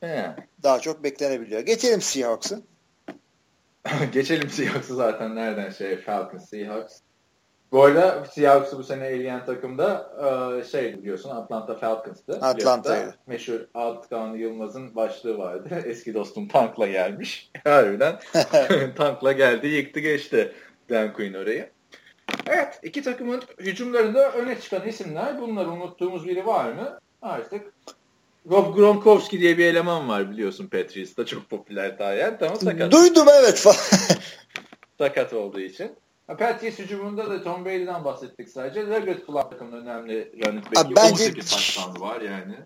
He. 0.00 0.36
daha 0.62 0.80
çok 0.80 1.04
beklenebiliyor. 1.04 1.60
Geçelim 1.60 2.00
Seahawks'ı. 2.00 2.62
Geçelim 4.12 4.50
Seahawks'ı 4.50 4.94
zaten 4.94 5.36
nereden 5.36 5.70
şey 5.70 5.96
Falcons 5.96 6.48
Seahawks. 6.48 7.00
Bu 7.72 7.82
arada 7.84 8.24
Seahawks'ı 8.24 8.78
bu 8.78 8.84
sene 8.84 9.06
eleyen 9.06 9.44
takımda 9.44 10.10
şey 10.70 10.98
biliyorsun 10.98 11.30
Atlanta 11.30 11.74
Falcons'tı. 11.74 12.32
Atlanta'ydı. 12.32 13.14
Meşhur 13.26 13.60
Altkan 13.74 14.34
Yılmaz'ın 14.34 14.94
başlığı 14.94 15.38
vardı. 15.38 15.82
Eski 15.86 16.14
dostum 16.14 16.48
Tank'la 16.48 16.86
gelmiş. 16.86 17.50
Harbiden 17.64 18.18
Tank'la 18.96 19.32
geldi 19.32 19.66
yıktı 19.66 20.00
geçti 20.00 20.52
Dan 20.90 21.12
Quinn 21.12 21.34
orayı. 21.34 21.70
Evet 22.46 22.80
iki 22.82 23.02
takımın 23.02 23.42
hücumlarında 23.58 24.32
öne 24.32 24.60
çıkan 24.60 24.88
isimler. 24.88 25.40
Bunları 25.40 25.70
unuttuğumuz 25.70 26.26
biri 26.26 26.46
var 26.46 26.72
mı? 26.72 26.98
Artık 27.22 27.72
Rob 28.50 28.76
Gronkowski 28.76 29.40
diye 29.40 29.58
bir 29.58 29.64
eleman 29.64 30.08
var 30.08 30.30
biliyorsun 30.30 30.66
Patriots'ta 30.66 31.26
çok 31.26 31.50
popüler 31.50 31.98
tayen. 31.98 32.38
Tamam 32.38 32.56
sakat. 32.56 32.92
Duydum 32.92 33.26
evet 33.40 33.66
sakat 34.98 35.32
olduğu 35.32 35.60
için. 35.60 35.92
Patriots 36.36 36.78
hücumunda 36.78 37.30
da 37.30 37.42
Tom 37.42 37.64
Brady'den 37.64 38.04
bahsettik 38.04 38.48
sadece. 38.48 38.90
Leggett 38.90 39.26
kullan 39.26 39.50
takımın 39.50 39.82
önemli 39.82 40.32
running 40.46 40.64
back'i. 40.64 40.94
Bence- 40.96 41.12
18 41.12 41.50
touchdown 41.50 42.00
var 42.00 42.20
yani. 42.20 42.56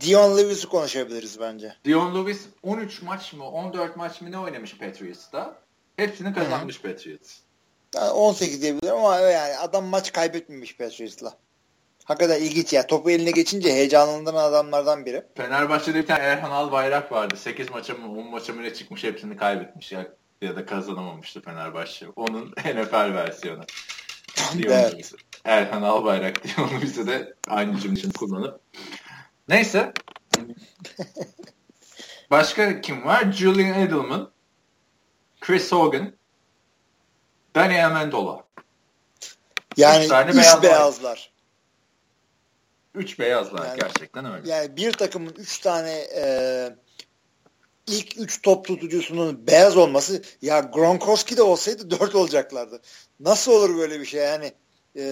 Dion 0.00 0.38
Lewis'i 0.38 0.68
konuşabiliriz 0.68 1.40
bence. 1.40 1.74
Dion 1.84 2.14
Lewis 2.14 2.46
13 2.62 3.02
maç 3.02 3.32
mı 3.32 3.50
14 3.50 3.96
maç 3.96 4.20
mı 4.20 4.32
ne 4.32 4.38
oynamış 4.38 4.78
Patriots'ta? 4.78 5.54
Hepsini 5.96 6.34
kazanmış 6.34 6.80
Patriots. 6.82 7.38
Yani 7.94 8.10
18 8.10 8.62
diyebilirim 8.62 8.94
ama 8.96 9.18
yani 9.18 9.56
adam 9.56 9.84
maç 9.84 10.12
kaybetmemiş 10.12 10.76
Patriots'la. 10.76 11.34
Hakikaten 12.04 12.40
ilginç 12.42 12.72
ya. 12.72 12.86
Topu 12.86 13.10
eline 13.10 13.30
geçince 13.30 13.72
heyecanlandıran 13.72 14.44
adamlardan 14.44 15.06
biri. 15.06 15.22
Fenerbahçe'de 15.36 15.98
bir 15.98 16.06
tane 16.06 16.22
Erhan 16.24 16.50
Albayrak 16.50 17.12
vardı. 17.12 17.36
8 17.36 17.70
maça 17.70 17.94
mı 17.94 18.20
10 18.20 18.30
maça 18.30 18.52
mı 18.52 18.62
ne 18.62 18.74
çıkmış 18.74 19.04
hepsini 19.04 19.36
kaybetmiş 19.36 19.92
ya. 19.92 20.06
Ya 20.42 20.56
da 20.56 20.66
kazanamamıştı 20.66 21.42
Fenerbahçe. 21.42 22.06
Onun 22.16 22.46
NFL 22.74 23.14
versiyonu. 23.14 23.62
Evet. 24.64 25.12
Erhan 25.44 25.82
Albayrak 25.82 26.44
Dion 26.56 26.68
Lewis'i 26.70 27.06
de 27.06 27.34
aynı 27.48 27.80
cümle 27.80 27.98
için 27.98 28.10
kullanıp. 28.10 28.60
Neyse. 29.48 29.92
Başka 32.30 32.80
kim 32.80 33.04
var? 33.04 33.32
Julian 33.32 33.80
Edelman, 33.80 34.30
Chris 35.40 35.72
Hogan, 35.72 36.12
Danny 37.54 37.84
Amendola. 37.84 38.44
Yani 39.76 40.02
Üç 40.04 40.10
tane 40.10 40.30
üç 40.30 40.36
beyaz 40.36 40.62
beyazlar. 40.62 41.32
Üç 42.94 43.18
beyazlar 43.18 43.66
Yani- 43.66 43.80
gerçekten 43.80 44.32
öyle. 44.32 44.50
Yani 44.50 44.76
bir 44.76 44.92
takımın 44.92 45.34
üç 45.38 45.58
tane 45.58 45.92
e, 46.16 46.24
ilk 47.88 48.20
üç 48.20 48.42
top 48.42 48.64
tutucusunun 48.64 49.46
beyaz 49.46 49.76
olması 49.76 50.22
ya 50.42 50.60
Gronkowski 50.60 51.36
de 51.36 51.42
olsaydı 51.42 51.90
dört 52.00 52.14
olacaklardı. 52.14 52.80
Nasıl 53.20 53.52
olur 53.52 53.78
böyle 53.78 54.00
bir 54.00 54.06
şey 54.06 54.20
yani 54.20 54.52
e, 54.96 55.04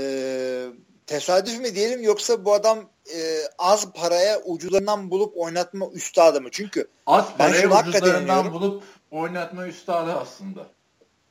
tesadüf 1.07 1.61
mü 1.61 1.75
diyelim 1.75 2.03
yoksa 2.03 2.45
bu 2.45 2.55
adam 2.55 2.79
e, 3.15 3.39
az 3.59 3.93
paraya 3.93 4.43
ucularından 4.45 5.11
bulup 5.11 5.37
oynatma 5.37 5.87
üstadı 5.93 6.41
mı? 6.41 6.49
Çünkü 6.53 6.89
Az 7.07 7.25
ucuzlarından 7.89 8.25
inanıyorum. 8.25 8.53
bulup 8.53 8.83
oynatma 9.11 9.67
üstadı 9.67 10.13
aslında. 10.13 10.67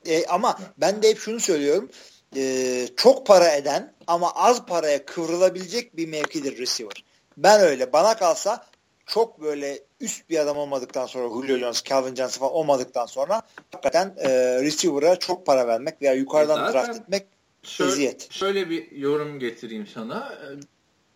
E, 0.06 0.26
ama 0.26 0.60
ben 0.78 1.04
de 1.04 1.10
hep 1.10 1.20
şunu 1.20 1.40
söylüyorum. 1.40 1.90
E, 2.36 2.88
çok 2.98 3.28
para 3.28 3.56
eden 3.56 3.94
ama 4.08 4.32
az 4.36 4.66
paraya 4.66 5.06
kıvrılabilecek 5.06 5.98
bir 5.98 6.08
mevkidir 6.08 6.58
receiver. 6.58 7.04
Ben 7.38 7.62
öyle. 7.62 7.94
Bana 7.94 8.18
kalsa 8.18 8.66
çok 9.06 9.42
böyle 9.42 9.80
üst 10.00 10.30
bir 10.30 10.40
adam 10.40 10.58
olmadıktan 10.58 11.06
sonra 11.06 11.28
Julio 11.28 11.58
Jones, 11.58 11.84
Calvin 11.84 12.16
Johnson 12.16 12.40
falan 12.40 12.54
olmadıktan 12.54 13.06
sonra 13.06 13.42
hakikaten 13.72 14.14
e, 14.18 14.30
receiver'a 14.62 15.16
çok 15.20 15.46
para 15.46 15.68
vermek 15.68 16.02
veya 16.02 16.14
yukarıdan 16.14 16.56
Zaten 16.56 16.74
draft 16.74 17.00
etmek 17.02 17.26
şöyle, 17.64 17.92
eziyet. 17.92 18.32
şöyle 18.32 18.70
bir 18.70 18.92
yorum 18.92 19.40
getireyim 19.40 19.88
sana. 19.88 20.34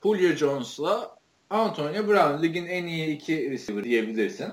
Julio 0.04 0.36
Jones'la 0.36 1.16
Antonio 1.50 2.08
Brown 2.08 2.44
ligin 2.44 2.66
en 2.66 2.86
iyi 2.88 3.08
iki 3.16 3.52
receiver 3.52 3.84
diyebilirsin. 3.84 4.48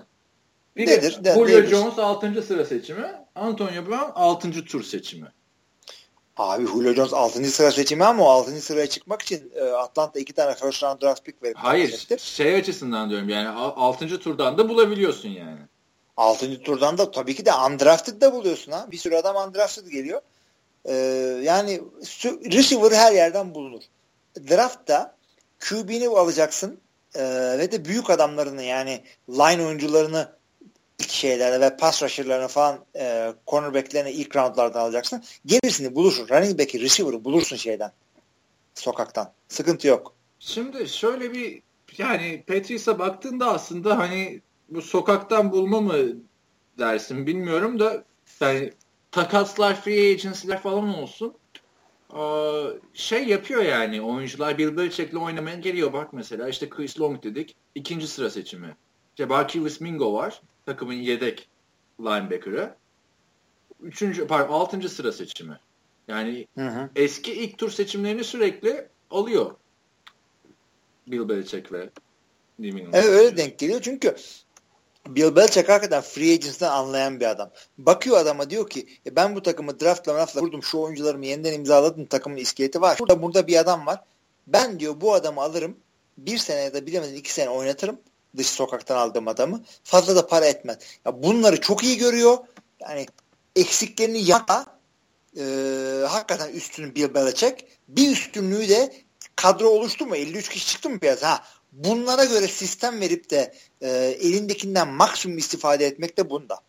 Bir 0.77 0.87
Nedir? 0.87 1.17
De, 1.21 1.25
De, 1.25 1.35
Julio 1.35 1.47
diyebilirsin. 1.47 1.77
Jones 1.77 1.99
6. 1.99 2.43
sıra 2.43 2.65
seçimi, 2.65 3.07
Antonio 3.35 3.87
Brown 3.87 4.11
6. 4.15 4.65
tur 4.65 4.83
seçimi. 4.83 5.27
Abi 6.37 6.67
Julio 6.67 6.95
Jones 6.95 7.13
6. 7.15 7.45
sıra 7.45 7.73
seçimi 7.73 8.05
ama 8.05 8.25
o 8.25 8.29
6. 8.29 8.61
sıraya 8.61 8.87
çıkmak 8.87 9.23
için 9.23 9.53
e, 9.55 9.63
Atlanta 9.63 10.21
iki 10.21 10.33
tane 10.33 10.55
first 10.55 10.83
round 10.83 11.03
draft 11.03 11.25
pick 11.25 11.43
verip 11.43 11.57
Hayır, 11.57 12.07
şey 12.19 12.55
açısından 12.55 13.11
diyorum 13.11 13.29
yani 13.29 13.49
6. 13.49 14.21
turdan 14.21 14.59
da 14.59 14.69
bulabiliyorsun 14.69 15.29
yani. 15.29 15.59
6. 16.17 16.63
turdan 16.63 16.99
da 16.99 17.11
tabii 17.11 17.35
ki 17.35 17.47
de 17.47 17.51
undrafted 17.55 18.21
da 18.21 18.33
buluyorsun 18.33 18.73
ha. 18.73 18.87
Bir 18.91 18.97
sürü 18.97 19.17
adam 19.17 19.49
undrafted 19.49 19.87
geliyor. 19.87 20.21
Ee, 20.85 20.95
yani 21.43 21.83
receiver 22.53 22.93
her 22.93 23.13
yerden 23.13 23.55
bulunur. 23.55 23.83
Draftta 24.51 25.17
QB'ni 25.69 26.09
alacaksın 26.09 26.81
ee, 27.15 27.59
ve 27.59 27.73
de 27.73 27.85
büyük 27.85 28.11
adamlarını 28.11 28.63
yani 28.63 29.01
line 29.29 29.67
oyuncularını 29.67 30.36
şeylerde 31.09 31.61
ve 31.61 31.77
pass 31.77 32.03
rusher'larını 32.03 32.49
falan 32.49 32.85
e, 32.97 33.33
cornerback'lerini 33.47 34.11
ilk 34.11 34.37
roundlardan 34.37 34.81
alacaksın. 34.81 35.23
Gerisini 35.47 35.95
bulursun. 35.95 36.29
Running 36.29 36.59
back'i, 36.59 36.81
receiver'ı 36.81 37.25
bulursun 37.25 37.57
şeyden. 37.57 37.93
Sokaktan. 38.75 39.33
Sıkıntı 39.49 39.89
yok. 39.89 40.15
Şimdi 40.39 40.89
şöyle 40.89 41.33
bir 41.33 41.63
yani 41.99 42.45
Patrice'e 42.47 42.99
baktığında 42.99 43.53
aslında 43.53 43.99
hani 43.99 44.41
bu 44.69 44.83
sokaktan 44.83 45.53
bulma 45.53 45.81
mı 45.81 45.97
dersin 46.79 47.27
bilmiyorum 47.27 47.81
da 47.81 48.05
yani 48.41 48.73
takaslar, 49.11 49.81
free 49.81 50.13
agency'ler 50.13 50.63
falan 50.63 50.99
olsun. 50.99 51.35
Aa, 52.11 52.67
şey 52.95 53.25
yapıyor 53.29 53.63
yani 53.63 54.03
oyuncular 54.03 54.59
Bill 54.59 54.77
Belichick'le 54.77 55.15
oynamaya 55.15 55.57
geliyor 55.57 55.93
bak 55.93 56.13
mesela 56.13 56.49
işte 56.49 56.69
Chris 56.69 57.01
Long 57.01 57.23
dedik 57.23 57.57
ikinci 57.75 58.09
sıra 58.09 58.31
seçimi. 58.31 58.77
İşte 59.11 59.29
Barkevius 59.29 59.81
Mingo 59.81 60.13
var 60.13 60.41
takımın 60.67 60.95
yedek 60.95 61.49
linebacker'ı. 62.01 62.75
Üçüncü, 63.83 64.27
pardon 64.27 64.53
altıncı 64.53 64.89
sıra 64.89 65.13
seçimi. 65.13 65.61
Yani 66.09 66.47
Hı 66.59 66.69
hı. 66.69 66.91
eski 66.97 67.33
ilk 67.33 67.59
tur 67.59 67.71
seçimlerini 67.71 68.25
sürekli 68.25 68.89
alıyor. 69.11 69.55
Bill 71.07 71.29
Belichick 71.29 71.73
ve 71.73 71.91
England. 72.63 72.95
Evet 72.95 73.05
öyle 73.05 73.37
denk 73.37 73.59
geliyor 73.59 73.81
çünkü 73.83 74.17
Bill 75.09 75.37
Belichick 75.37 75.69
hakikaten 75.69 76.01
free 76.01 76.33
agency'den 76.33 76.71
anlayan 76.71 77.21
bir 77.21 77.27
adam. 77.27 77.51
Bakıyor 77.79 78.17
adama 78.19 78.51
diyor 78.51 78.71
ki 78.71 78.87
e 79.07 79.17
ben 79.17 79.37
bu 79.37 79.43
takımı 79.43 79.81
draftla 79.81 80.15
draftla 80.15 80.41
kurdum 80.41 80.63
şu 80.63 80.79
oyuncularımı 80.79 81.27
yeniden 81.27 81.53
imzaladım 81.53 82.07
takımın 82.07 82.37
iskeleti 82.37 82.81
var. 82.81 82.97
Burada 83.01 83.23
burada 83.23 83.47
bir 83.47 83.57
adam 83.57 83.87
var. 83.87 84.01
Ben 84.47 84.81
diyor 84.81 85.01
bu 85.01 85.15
adamı 85.15 85.41
alırım. 85.41 85.77
Bir 86.19 86.39
sene 86.39 86.61
ya 86.61 86.75
da 86.75 86.87
bilemedin 86.87 87.15
iki 87.15 87.33
sene 87.33 87.49
oynatırım. 87.49 87.99
Dış 88.37 88.47
sokaktan 88.47 88.97
aldığım 88.97 89.29
adamı. 89.29 89.65
Fazla 89.85 90.17
da 90.17 90.27
para 90.27 90.47
etmez. 90.47 90.79
Ya 91.05 91.23
bunları 91.23 91.61
çok 91.61 91.85
iyi 91.85 91.99
görüyor. 91.99 92.39
Yani 92.81 93.07
eksiklerini 93.57 94.31
yapma. 94.31 94.67
Ee, 95.39 96.05
hakikaten 96.09 96.53
üstünü 96.53 96.95
Bill 96.95 97.15
Belichick. 97.15 97.65
Bir 97.89 98.13
üstünlüğü 98.13 98.69
de 98.69 98.93
kadro 99.37 99.69
oluştu 99.69 100.07
mu? 100.07 100.17
53 100.17 100.49
kişi 100.49 100.67
çıktı 100.67 100.91
mı 100.91 101.01
biraz? 101.03 101.23
Ha, 101.23 101.45
bunlara 101.73 102.25
göre 102.25 102.49
sistem 102.49 103.01
verip 103.01 103.31
de 103.31 103.55
e, 103.81 103.89
elindekinden 104.21 104.89
maksimum 104.89 105.39
istifade 105.39 105.87
etmek 105.87 106.17
de 106.17 106.31
bunda. 106.31 106.61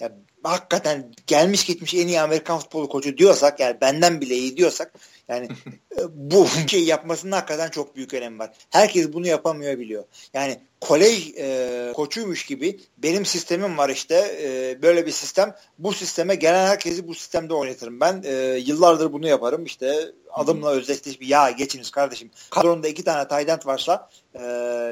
Ya, 0.00 0.12
hakikaten 0.42 1.14
gelmiş 1.26 1.64
gitmiş 1.64 1.94
en 1.94 2.06
iyi 2.06 2.20
Amerikan 2.20 2.58
futbolu 2.58 2.88
koçu 2.88 3.18
diyorsak 3.18 3.60
yani 3.60 3.80
benden 3.80 4.20
bile 4.20 4.34
iyi 4.34 4.56
diyorsak 4.56 4.92
yani 5.30 5.48
e, 5.98 6.02
bu 6.14 6.46
şey 6.66 6.84
yapmasının 6.84 7.32
hakikaten 7.32 7.68
çok 7.68 7.96
büyük 7.96 8.14
önemi 8.14 8.38
var. 8.38 8.50
Herkes 8.70 9.12
bunu 9.12 9.26
yapamıyor 9.26 9.78
biliyor. 9.78 10.04
Yani 10.34 10.60
kolej 10.80 11.34
e, 11.38 11.92
koçuymuş 11.94 12.46
gibi 12.46 12.80
benim 12.98 13.26
sistemim 13.26 13.78
var 13.78 13.88
işte 13.88 14.38
e, 14.42 14.82
böyle 14.82 15.06
bir 15.06 15.10
sistem. 15.10 15.54
Bu 15.78 15.92
sisteme 15.92 16.34
gelen 16.34 16.66
herkesi 16.66 17.08
bu 17.08 17.14
sistemde 17.14 17.54
oynatırım. 17.54 18.00
Ben 18.00 18.22
e, 18.24 18.32
yıllardır 18.66 19.12
bunu 19.12 19.28
yaparım. 19.28 19.64
İşte 19.64 20.12
adımla 20.32 20.70
özdeşleş 20.70 21.20
bir 21.20 21.26
ya 21.26 21.50
geçiniz 21.50 21.90
kardeşim. 21.90 22.30
Kadronda 22.50 22.88
iki 22.88 23.04
tane 23.04 23.28
tight 23.28 23.66
varsa 23.66 24.10
e, 24.34 24.42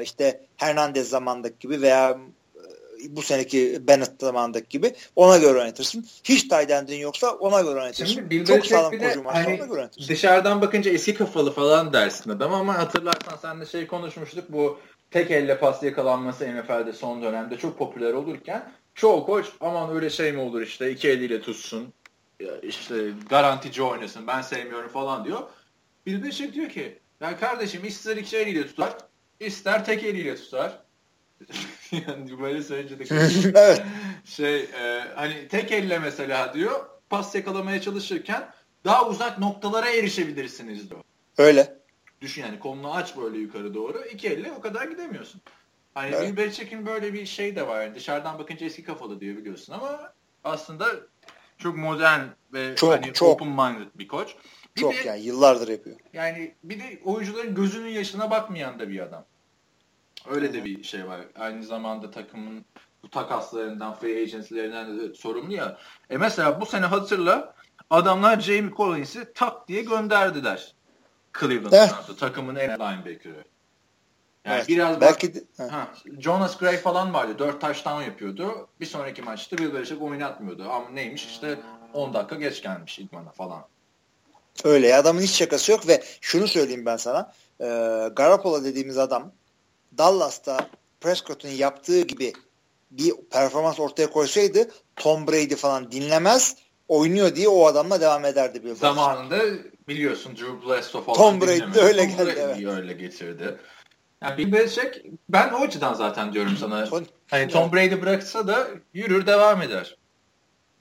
işte 0.03 0.41
Hernandez 0.57 1.09
zamandaki 1.09 1.55
gibi 1.59 1.81
veya 1.81 2.17
bu 3.09 3.21
seneki 3.21 3.87
Bennett 3.87 4.11
zamandaki 4.21 4.69
gibi 4.69 4.93
ona 5.15 5.37
göre 5.37 5.59
oynatırsın. 5.59 6.05
Hiç 6.23 6.41
tight 6.41 6.71
end'in 6.71 6.97
yoksa 6.97 7.31
ona 7.31 7.61
göre 7.61 7.79
oynatırsın. 7.79 8.05
Şimdi 8.13 8.29
Bill 8.29 8.45
Çok 8.45 8.65
sağlam 8.65 8.91
koşu 8.91 9.25
varsa 9.25 9.39
hani 9.39 9.47
ona 9.47 9.65
göre 9.65 9.79
oynatırsın. 9.79 10.13
dışarıdan 10.13 10.61
bakınca 10.61 10.91
eski 10.91 11.13
kafalı 11.13 11.51
falan 11.51 11.93
dersin 11.93 12.31
adam 12.31 12.53
ama 12.53 12.77
hatırlarsan 12.77 13.37
sen 13.41 13.61
de 13.61 13.65
şey 13.65 13.87
konuşmuştuk 13.87 14.45
bu 14.49 14.79
tek 15.11 15.31
elle 15.31 15.59
pas 15.59 15.83
yakalanması 15.83 16.45
NFL'de 16.55 16.93
son 16.93 17.21
dönemde 17.23 17.57
çok 17.57 17.77
popüler 17.77 18.13
olurken 18.13 18.71
çoğu 18.95 19.25
koç 19.25 19.45
aman 19.59 19.95
öyle 19.95 20.09
şey 20.09 20.31
mi 20.31 20.39
olur 20.39 20.61
işte 20.61 20.91
iki 20.91 21.09
eliyle 21.09 21.41
tutsun 21.41 21.93
işte 22.63 22.95
garantici 23.29 23.81
oynasın 23.83 24.27
ben 24.27 24.41
sevmiyorum 24.41 24.89
falan 24.89 25.25
diyor. 25.25 25.39
Bill 26.05 26.23
Belichick 26.23 26.53
diyor 26.53 26.69
ki 26.69 26.99
ya 27.21 27.39
kardeşim 27.39 27.85
ister 27.85 28.17
iki 28.17 28.37
eliyle 28.37 28.67
tutar 28.67 28.93
ister 29.39 29.85
tek 29.85 30.03
eliyle 30.03 30.35
tutar. 30.35 30.79
yani 31.91 32.39
böyle 32.41 32.63
söyleyince 32.63 32.99
de 32.99 33.05
evet. 33.59 33.83
şey 34.25 34.59
e, 34.59 35.03
hani 35.15 35.47
tek 35.47 35.71
elle 35.71 35.99
mesela 35.99 36.53
diyor 36.53 36.85
pas 37.09 37.35
yakalamaya 37.35 37.81
çalışırken 37.81 38.51
daha 38.85 39.09
uzak 39.09 39.39
noktalara 39.39 39.89
erişebilirsiniz 39.89 40.89
diyor. 40.89 41.01
Öyle. 41.37 41.79
Düşün 42.21 42.41
yani 42.41 42.59
kolunu 42.59 42.93
aç 42.95 43.17
böyle 43.17 43.37
yukarı 43.37 43.73
doğru. 43.73 44.01
iki 44.13 44.27
elle 44.27 44.51
o 44.51 44.61
kadar 44.61 44.87
gidemiyorsun. 44.87 45.41
Hani 45.93 46.15
Evet. 46.15 46.31
Bill 46.31 46.37
Belichick'in 46.37 46.85
böyle 46.85 47.13
bir 47.13 47.25
şey 47.25 47.55
de 47.55 47.67
var. 47.67 47.81
Yani 47.83 47.95
dışarıdan 47.95 48.39
bakınca 48.39 48.65
eski 48.65 48.83
kafalı 48.83 49.19
diyor 49.19 49.37
biliyorsun 49.37 49.73
ama 49.73 50.13
aslında 50.43 50.85
çok 51.57 51.77
modern 51.77 52.21
ve 52.53 52.75
Çok, 52.75 52.91
hani 52.91 53.13
çok. 53.13 53.29
open 53.41 53.47
minded 53.47 53.87
bir 53.95 54.07
koç. 54.07 54.35
Bir 54.75 54.81
Çok 54.81 54.93
de, 54.93 54.97
yani 55.07 55.21
yıllardır 55.21 55.67
yapıyor. 55.67 55.95
yani 56.13 56.55
bir 56.63 56.79
de 56.79 56.99
oyuncuların 57.03 57.55
gözünün 57.55 57.89
yaşına 57.89 58.31
bakmayan 58.31 58.79
da 58.79 58.89
bir 58.89 58.99
adam. 58.99 59.25
Öyle 60.27 60.53
de 60.53 60.65
bir 60.65 60.83
şey 60.83 61.07
var. 61.07 61.21
Aynı 61.39 61.63
zamanda 61.63 62.11
takımın 62.11 62.65
bu 63.03 63.09
takaslarından, 63.09 63.93
free 63.95 64.21
agentlerinden 64.21 64.99
de 64.99 65.13
sorumlu 65.13 65.53
ya. 65.53 65.77
E 66.09 66.17
mesela 66.17 66.61
bu 66.61 66.65
sene 66.65 66.85
hatırla 66.85 67.55
adamlar 67.89 68.39
Jamie 68.39 68.75
Collins'i 68.77 69.33
tak 69.35 69.67
diye 69.67 69.81
gönderdiler. 69.83 70.73
Cleveland'dan 71.39 71.89
Evet. 72.07 72.19
takımın 72.19 72.55
en 72.55 72.69
linebacker'ı. 72.69 73.43
Yani 74.45 74.55
Evet. 74.55 74.67
biraz 74.67 74.95
bak- 74.95 75.01
Belki 75.01 75.35
de, 75.35 75.43
ha. 75.69 75.87
Jonas 76.19 76.57
Gray 76.57 76.77
falan 76.77 77.13
vardı. 77.13 77.39
4 77.39 77.61
touchdown 77.61 78.01
yapıyordu. 78.01 78.67
Bir 78.79 78.85
sonraki 78.85 79.21
maçta 79.21 79.57
Bill 79.57 79.73
Belichick 79.73 80.01
oynatmıyordu. 80.01 80.63
Ama 80.69 80.89
neymiş 80.89 81.25
işte 81.25 81.59
10 81.93 82.13
dakika 82.13 82.35
geç 82.35 82.61
gelmiş 82.63 82.99
idmana 82.99 83.31
falan. 83.31 83.65
Öyle 84.63 84.87
ya, 84.87 84.99
adamın 84.99 85.21
hiç 85.21 85.31
şakası 85.31 85.71
yok 85.71 85.87
ve 85.87 86.03
şunu 86.21 86.47
söyleyeyim 86.47 86.85
ben 86.85 86.97
sana. 86.97 87.33
E, 87.61 87.65
Garoppolo 88.15 88.63
dediğimiz 88.63 88.97
adam 88.97 89.31
Dallas'ta 89.97 90.69
Prescott'un 91.01 91.49
yaptığı 91.49 92.01
gibi 92.01 92.33
bir 92.91 93.13
performans 93.31 93.79
ortaya 93.79 94.09
koysaydı 94.09 94.71
Tom 94.95 95.27
Brady 95.27 95.55
falan 95.55 95.91
dinlemez 95.91 96.55
oynuyor 96.87 97.35
diye 97.35 97.49
o 97.49 97.65
adamla 97.65 98.01
devam 98.01 98.25
ederdi 98.25 98.59
Bill 98.59 98.65
Belichick. 98.65 98.81
Zamanında 98.81 99.39
biliyorsun 99.87 100.35
Drew 100.35 100.67
Bledsoe 100.67 101.03
falan 101.03 101.17
Tom 101.17 101.41
Brady 101.41 101.73
de 101.73 101.79
öyle 101.79 102.07
Tom 102.07 102.25
geldi, 102.25 102.35
Brady'yi 102.35 102.69
öyle 102.69 102.93
getirdi. 102.93 103.57
Yani 104.21 104.37
Bill 104.37 104.51
Belichick 104.51 105.05
ben 105.29 105.53
o 105.53 105.61
açıdan 105.61 105.93
zaten 105.93 106.33
diyorum 106.33 106.57
sana. 106.57 106.89
Hani 107.27 107.47
Tom 107.47 107.73
Brady 107.73 108.01
bıraksa 108.01 108.47
da 108.47 108.67
yürür 108.93 109.27
devam 109.27 109.61
eder. 109.61 109.97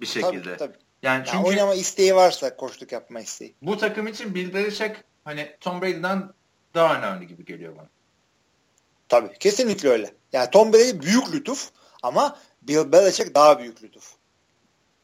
Bir 0.00 0.06
şekilde. 0.06 0.42
Tabii, 0.42 0.58
tabii. 0.58 0.76
Yani 1.02 1.16
Yani 1.16 1.26
çünkü 1.26 1.48
oynama 1.48 1.74
isteği 1.74 2.14
varsa 2.14 2.56
koçluk 2.56 2.92
yapma 2.92 3.20
isteği. 3.20 3.54
bu 3.62 3.78
takım 3.78 4.06
için 4.06 4.34
Bill 4.34 4.54
Belichick 4.54 4.96
hani 5.24 5.56
Tom 5.60 5.82
Brady'den 5.82 6.30
daha 6.74 6.98
önemli 6.98 7.26
gibi 7.26 7.44
geliyor 7.44 7.76
bana. 7.76 7.88
Tabii 9.08 9.38
kesinlikle 9.38 9.88
öyle. 9.88 10.14
Yani 10.32 10.50
Tom 10.50 10.72
Brady 10.72 11.00
büyük 11.00 11.32
lütuf 11.34 11.70
ama 12.02 12.38
Bill 12.62 12.92
Belichick 12.92 13.34
daha 13.34 13.58
büyük 13.58 13.82
lütuf. 13.82 14.12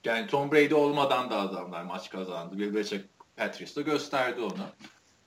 Yani 0.05 0.27
Tom 0.27 0.53
Brady 0.53 0.75
olmadan 0.75 1.31
da 1.31 1.41
adamlar 1.41 1.83
maç 1.83 2.11
kazandı. 2.11 2.59
Bill 2.59 2.75
Belichick 2.75 3.05
Patrice'de 3.37 3.83
gösterdi 3.83 4.41
onu. 4.41 4.67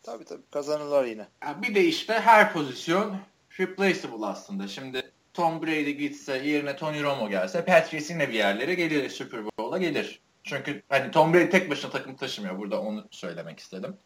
Tabii 0.04 0.26
tabii 0.26 0.42
kazanırlar 0.52 1.06
yine. 1.06 1.28
Ya 1.44 1.62
bir 1.62 1.76
de 1.76 1.84
işte 1.84 2.14
her 2.14 2.54
pozisyon 2.54 3.18
replaceable 3.60 4.26
aslında. 4.26 4.68
Şimdi 4.68 5.12
Tom 5.34 5.62
Brady 5.62 5.92
gitse 5.92 6.38
yerine 6.38 6.76
Tony 6.76 7.04
Romo 7.04 7.30
gelse 7.30 7.66
Patrice 7.66 8.14
yine 8.14 8.30
bir 8.30 8.34
yerlere 8.34 8.74
gelir 8.74 9.10
Super 9.10 9.40
Bowl'a 9.46 9.78
gelir. 9.78 10.22
Çünkü 10.44 10.84
hani 10.90 11.12
Tom 11.12 11.34
Brady 11.34 11.50
tek 11.50 11.70
başına 11.70 11.92
takım 11.92 12.16
taşımıyor. 12.16 12.58
Burada 12.58 12.82
onu 12.82 13.08
söylemek 13.12 13.60
istedim. 13.60 13.98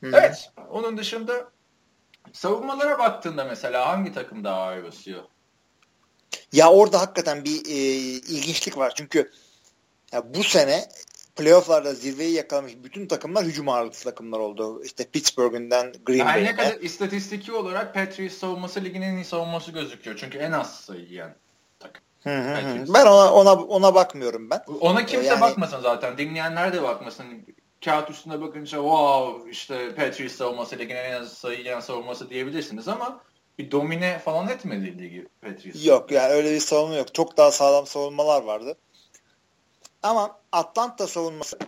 Hı. 0.00 0.10
Evet. 0.14 0.52
Onun 0.70 0.98
dışında 0.98 1.50
Savunmalara 2.32 2.98
baktığında 2.98 3.44
mesela 3.44 3.88
hangi 3.88 4.12
takım 4.12 4.44
daha 4.44 4.60
ağır 4.60 4.84
basıyor? 4.84 5.22
Ya 6.52 6.70
orada 6.70 7.00
hakikaten 7.00 7.44
bir 7.44 7.66
e, 7.66 7.74
ilginçlik 8.34 8.78
var. 8.78 8.92
Çünkü 8.96 9.30
ya 10.12 10.34
bu 10.34 10.44
sene 10.44 10.84
playofflarda 11.36 11.94
zirveyi 11.94 12.32
yakalamış 12.32 12.72
bütün 12.84 13.06
takımlar 13.06 13.44
hücum 13.44 13.68
ağırlıklı 13.68 14.04
takımlar 14.04 14.38
oldu. 14.38 14.84
İşte 14.84 15.04
Pittsburgh'ünden 15.04 15.92
Green 16.06 16.18
yani 16.18 16.28
Bay'e. 16.34 16.44
ne 16.44 16.56
kadar 16.56 16.74
istatistiki 16.80 17.52
olarak 17.52 17.94
Patriots 17.94 18.34
savunması 18.38 18.84
ligin 18.84 19.02
en 19.02 19.16
iyi 19.16 19.24
savunması 19.24 19.70
gözüküyor. 19.70 20.16
Çünkü 20.16 20.38
en 20.38 20.52
az 20.52 20.80
sayı 20.80 21.00
yiyen 21.04 21.34
takım. 21.78 22.02
Hı 22.22 22.38
hı. 22.38 22.84
Ben 22.94 23.06
ona 23.06 23.32
ona 23.34 23.54
ona 23.54 23.94
bakmıyorum 23.94 24.50
ben. 24.50 24.62
Ona 24.80 25.06
kimse 25.06 25.26
Yani- 25.26 25.40
bakmasın 25.40 25.80
zaten. 25.82 26.18
Dinleyenler 26.18 26.72
de 26.72 26.82
bakmasın. 26.82 27.24
Kağıt 27.84 28.10
üstünde 28.10 28.40
bakınca 28.40 28.78
wow 28.78 29.50
işte 29.50 29.94
Patriots 29.94 30.34
savunması 30.34 30.78
ligin 30.78 30.96
en 30.96 31.20
az 31.20 31.32
sayı 31.32 31.58
yiyen 31.58 31.80
savunması 31.80 32.30
diyebilirsiniz 32.30 32.88
ama 32.88 33.20
bir 33.58 33.70
domine 33.70 34.18
falan 34.18 34.48
etmedi 34.48 34.98
ligi 34.98 35.28
Patriots. 35.40 35.86
Yok 35.86 36.10
yani 36.10 36.32
öyle 36.32 36.54
bir 36.54 36.60
savunma 36.60 36.96
yok. 36.96 37.14
Çok 37.14 37.36
daha 37.36 37.50
sağlam 37.50 37.86
savunmalar 37.86 38.42
vardı. 38.42 38.76
Ama 40.02 40.40
Atlanta 40.52 41.06
savunması 41.06 41.58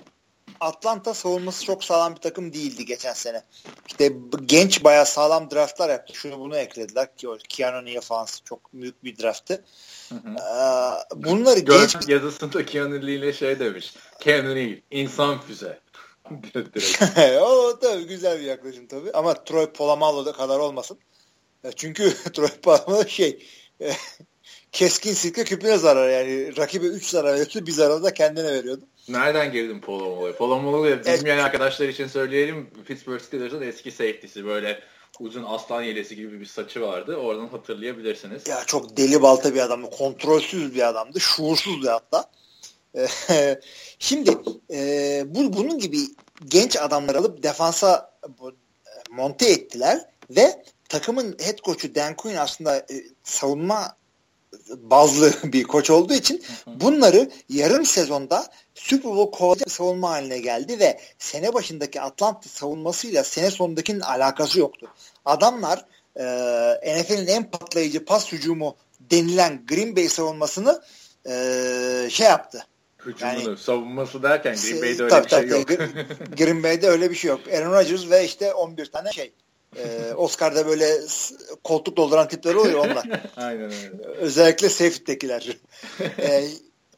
Atlanta 0.61 1.15
savunması 1.15 1.65
çok 1.65 1.85
sağlam 1.85 2.15
bir 2.15 2.21
takım 2.21 2.53
değildi 2.53 2.87
geçen 2.87 3.13
sene. 3.13 3.43
İşte 3.89 4.13
genç 4.47 4.85
bayağı 4.85 5.07
sağlam 5.07 5.51
draftlar 5.51 5.91
yaptı. 5.91 6.15
Şunu 6.15 6.39
bunu 6.39 6.57
eklediler 6.57 7.17
ki 7.17 7.29
Keanu 7.49 7.85
Neal 7.85 8.01
falan 8.01 8.27
çok 8.45 8.73
büyük 8.73 9.05
bir 9.05 9.19
drafttı. 9.19 9.65
Hı 10.09 10.15
hı. 10.15 10.29
Ee, 10.29 11.25
bunları 11.25 11.61
Gördüm 11.61 11.89
genç 11.93 12.09
yazısında 12.09 12.67
Keanu 12.67 13.07
Lee 13.07 13.15
ile 13.15 13.33
şey 13.33 13.59
demiş. 13.59 13.95
Keanu 14.21 14.55
Lee 14.55 14.83
insan 14.91 15.41
füze. 15.41 15.81
O 17.41 17.79
tabii 17.79 18.07
güzel 18.07 18.41
bir 18.41 18.45
yaklaşım 18.45 18.87
tabii. 18.87 19.13
Ama 19.13 19.45
Troy 19.45 19.73
Polamalu 19.73 20.27
da 20.27 20.33
kadar 20.33 20.59
olmasın. 20.59 20.99
E, 21.65 21.73
Çünkü 21.73 22.15
Troy 22.33 22.49
Polamalu 22.63 23.09
şey 23.09 23.47
e, 23.81 23.93
keskin 24.73 25.13
sirke 25.13 25.45
küpüne 25.45 25.79
zarar 25.79 26.09
yani. 26.09 26.57
Rakibe 26.57 26.87
3 26.87 27.07
zarar 27.07 27.33
veriyordu. 27.33 27.67
Bir 27.67 27.73
zarar 27.73 28.03
da 28.03 28.15
kendine 28.15 28.53
veriyordu. 28.53 28.85
Nereden 29.09 29.53
girdin 29.53 29.81
Polomolo'ya? 29.81 30.37
Polomolo 30.37 30.85
bilmeyen 30.85 31.39
arkadaşlar 31.39 31.89
için 31.89 32.07
söyleyelim. 32.07 32.71
Pittsburgh 32.87 33.21
Steelers'ın 33.21 33.63
eski 33.63 33.91
safety'si. 33.91 34.45
Böyle 34.45 34.81
uzun 35.21 35.45
aslan 35.45 35.83
yelesi 35.83 36.17
gibi 36.17 36.41
bir 36.41 36.47
saçı 36.47 36.81
vardı. 36.81 37.17
Oradan 37.17 37.47
hatırlayabilirsiniz. 37.49 38.49
Ya 38.49 38.65
çok 38.67 38.97
deli 38.97 39.23
balta 39.23 39.55
bir 39.55 39.61
adamdı. 39.61 39.91
Kontrolsüz 39.91 40.75
bir 40.75 40.89
adamdı. 40.89 41.21
Şuursuzdu 41.21 41.91
hatta. 41.91 42.31
E, 42.97 43.07
Şimdi 43.99 44.39
e, 44.71 45.23
bu 45.27 45.53
bunun 45.53 45.79
gibi 45.79 45.99
genç 46.45 46.77
adamlar 46.77 47.15
alıp 47.15 47.43
defansa 47.43 48.13
e, 48.25 48.29
monte 49.11 49.51
ettiler 49.51 50.09
ve 50.31 50.65
takımın 50.89 51.37
head 51.41 51.59
coach'u 51.59 51.95
Dan 51.95 52.17
Quinn 52.17 52.37
aslında 52.37 52.77
e, 52.77 53.05
savunma 53.25 53.97
bazlı 54.77 55.33
bir 55.53 55.65
koç 55.65 55.91
olduğu 55.91 56.15
için 56.15 56.43
bunları 56.67 57.31
yarım 57.49 57.87
sezonda 57.87 58.47
Super 58.75 59.13
Bowl 59.13 59.39
kovalayacak 59.39 59.71
savunma 59.71 60.11
haline 60.11 60.39
geldi 60.39 60.81
ve 60.81 61.01
sene 61.19 61.55
başındaki 61.55 62.01
Atlanta 62.01 62.49
savunmasıyla 62.49 63.25
sene 63.25 63.51
sonundakinin 63.51 64.01
alakası 64.01 64.59
yoktu. 64.59 64.95
Adamlar 65.25 65.85
e, 66.17 67.01
NFL'in 67.01 67.27
en 67.27 67.51
patlayıcı 67.51 68.05
pas 68.05 68.33
hücumu 68.33 68.77
denilen 69.01 69.67
Green 69.67 69.97
Bay 69.97 70.09
savunmasını 70.09 70.83
e, 71.27 72.09
şey 72.11 72.27
yaptı. 72.27 72.67
Hücumunu, 73.07 73.41
Yani- 73.43 73.57
savunması 73.57 74.23
derken 74.23 74.57
Green 74.57 74.83
Bay'de 74.83 75.03
öyle 75.03 75.11
Tabii, 75.11 75.25
bir 75.25 75.31
şey 75.31 75.39
tabii, 75.39 75.53
yok. 75.53 75.69
Green 76.39 76.63
Bay'de 76.63 76.89
öyle 76.89 77.11
bir 77.11 77.17
şey 77.17 77.29
yok. 77.31 77.41
Aaron 77.49 77.73
Rodgers 77.73 78.11
ve 78.11 78.25
işte 78.25 78.55
11 78.55 78.87
tane 78.87 79.13
şey. 79.13 79.33
E, 79.77 80.13
Oscar'da 80.17 80.67
böyle 80.67 80.99
koltuk 81.65 81.97
dolduran 81.97 82.29
tipler 82.29 82.55
oluyor 82.55 82.79
onlar. 82.79 83.07
Aynen 83.37 83.65
öyle. 83.65 83.91
Özellikle 84.19 84.69
safety'dekiler. 84.69 85.57
e, 86.19 86.45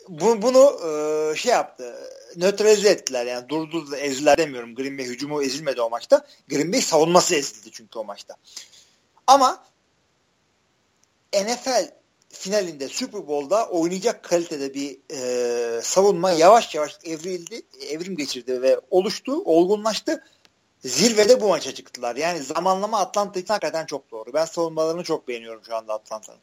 bu, 0.08 0.42
bunu 0.42 0.80
e, 0.88 1.36
şey 1.36 1.52
yaptı. 1.52 1.94
Nötralize 2.36 2.88
ettiler 2.88 3.26
yani 3.26 3.48
durdurdu 3.48 3.96
ezdiler 3.96 4.38
demiyorum. 4.38 4.74
Green 4.74 4.98
Bay 4.98 5.04
hücumu 5.06 5.42
ezilmedi 5.42 5.80
o 5.80 5.90
maçta. 5.90 6.26
Green 6.48 6.72
Bay 6.72 6.80
savunması 6.80 7.34
ezildi 7.34 7.70
çünkü 7.72 7.98
o 7.98 8.04
maçta. 8.04 8.36
Ama 9.26 9.64
NFL 11.34 11.90
finalinde 12.34 12.88
Super 12.88 13.26
Bowl'da 13.26 13.68
oynayacak 13.68 14.22
kalitede 14.22 14.74
bir 14.74 14.98
e, 15.10 15.80
savunma 15.82 16.30
yavaş 16.30 16.74
yavaş 16.74 16.98
evrildi, 17.04 17.62
evrim 17.90 18.16
geçirdi 18.16 18.62
ve 18.62 18.80
oluştu, 18.90 19.42
olgunlaştı. 19.44 20.24
Zirvede 20.80 21.40
bu 21.40 21.48
maça 21.48 21.74
çıktılar. 21.74 22.16
Yani 22.16 22.38
zamanlama 22.38 22.98
Atlanta 22.98 23.40
için 23.40 23.48
hakikaten 23.48 23.86
çok 23.86 24.10
doğru. 24.10 24.32
Ben 24.34 24.44
savunmalarını 24.44 25.04
çok 25.04 25.28
beğeniyorum 25.28 25.62
şu 25.64 25.76
anda 25.76 25.94
Atlanta'nın. 25.94 26.40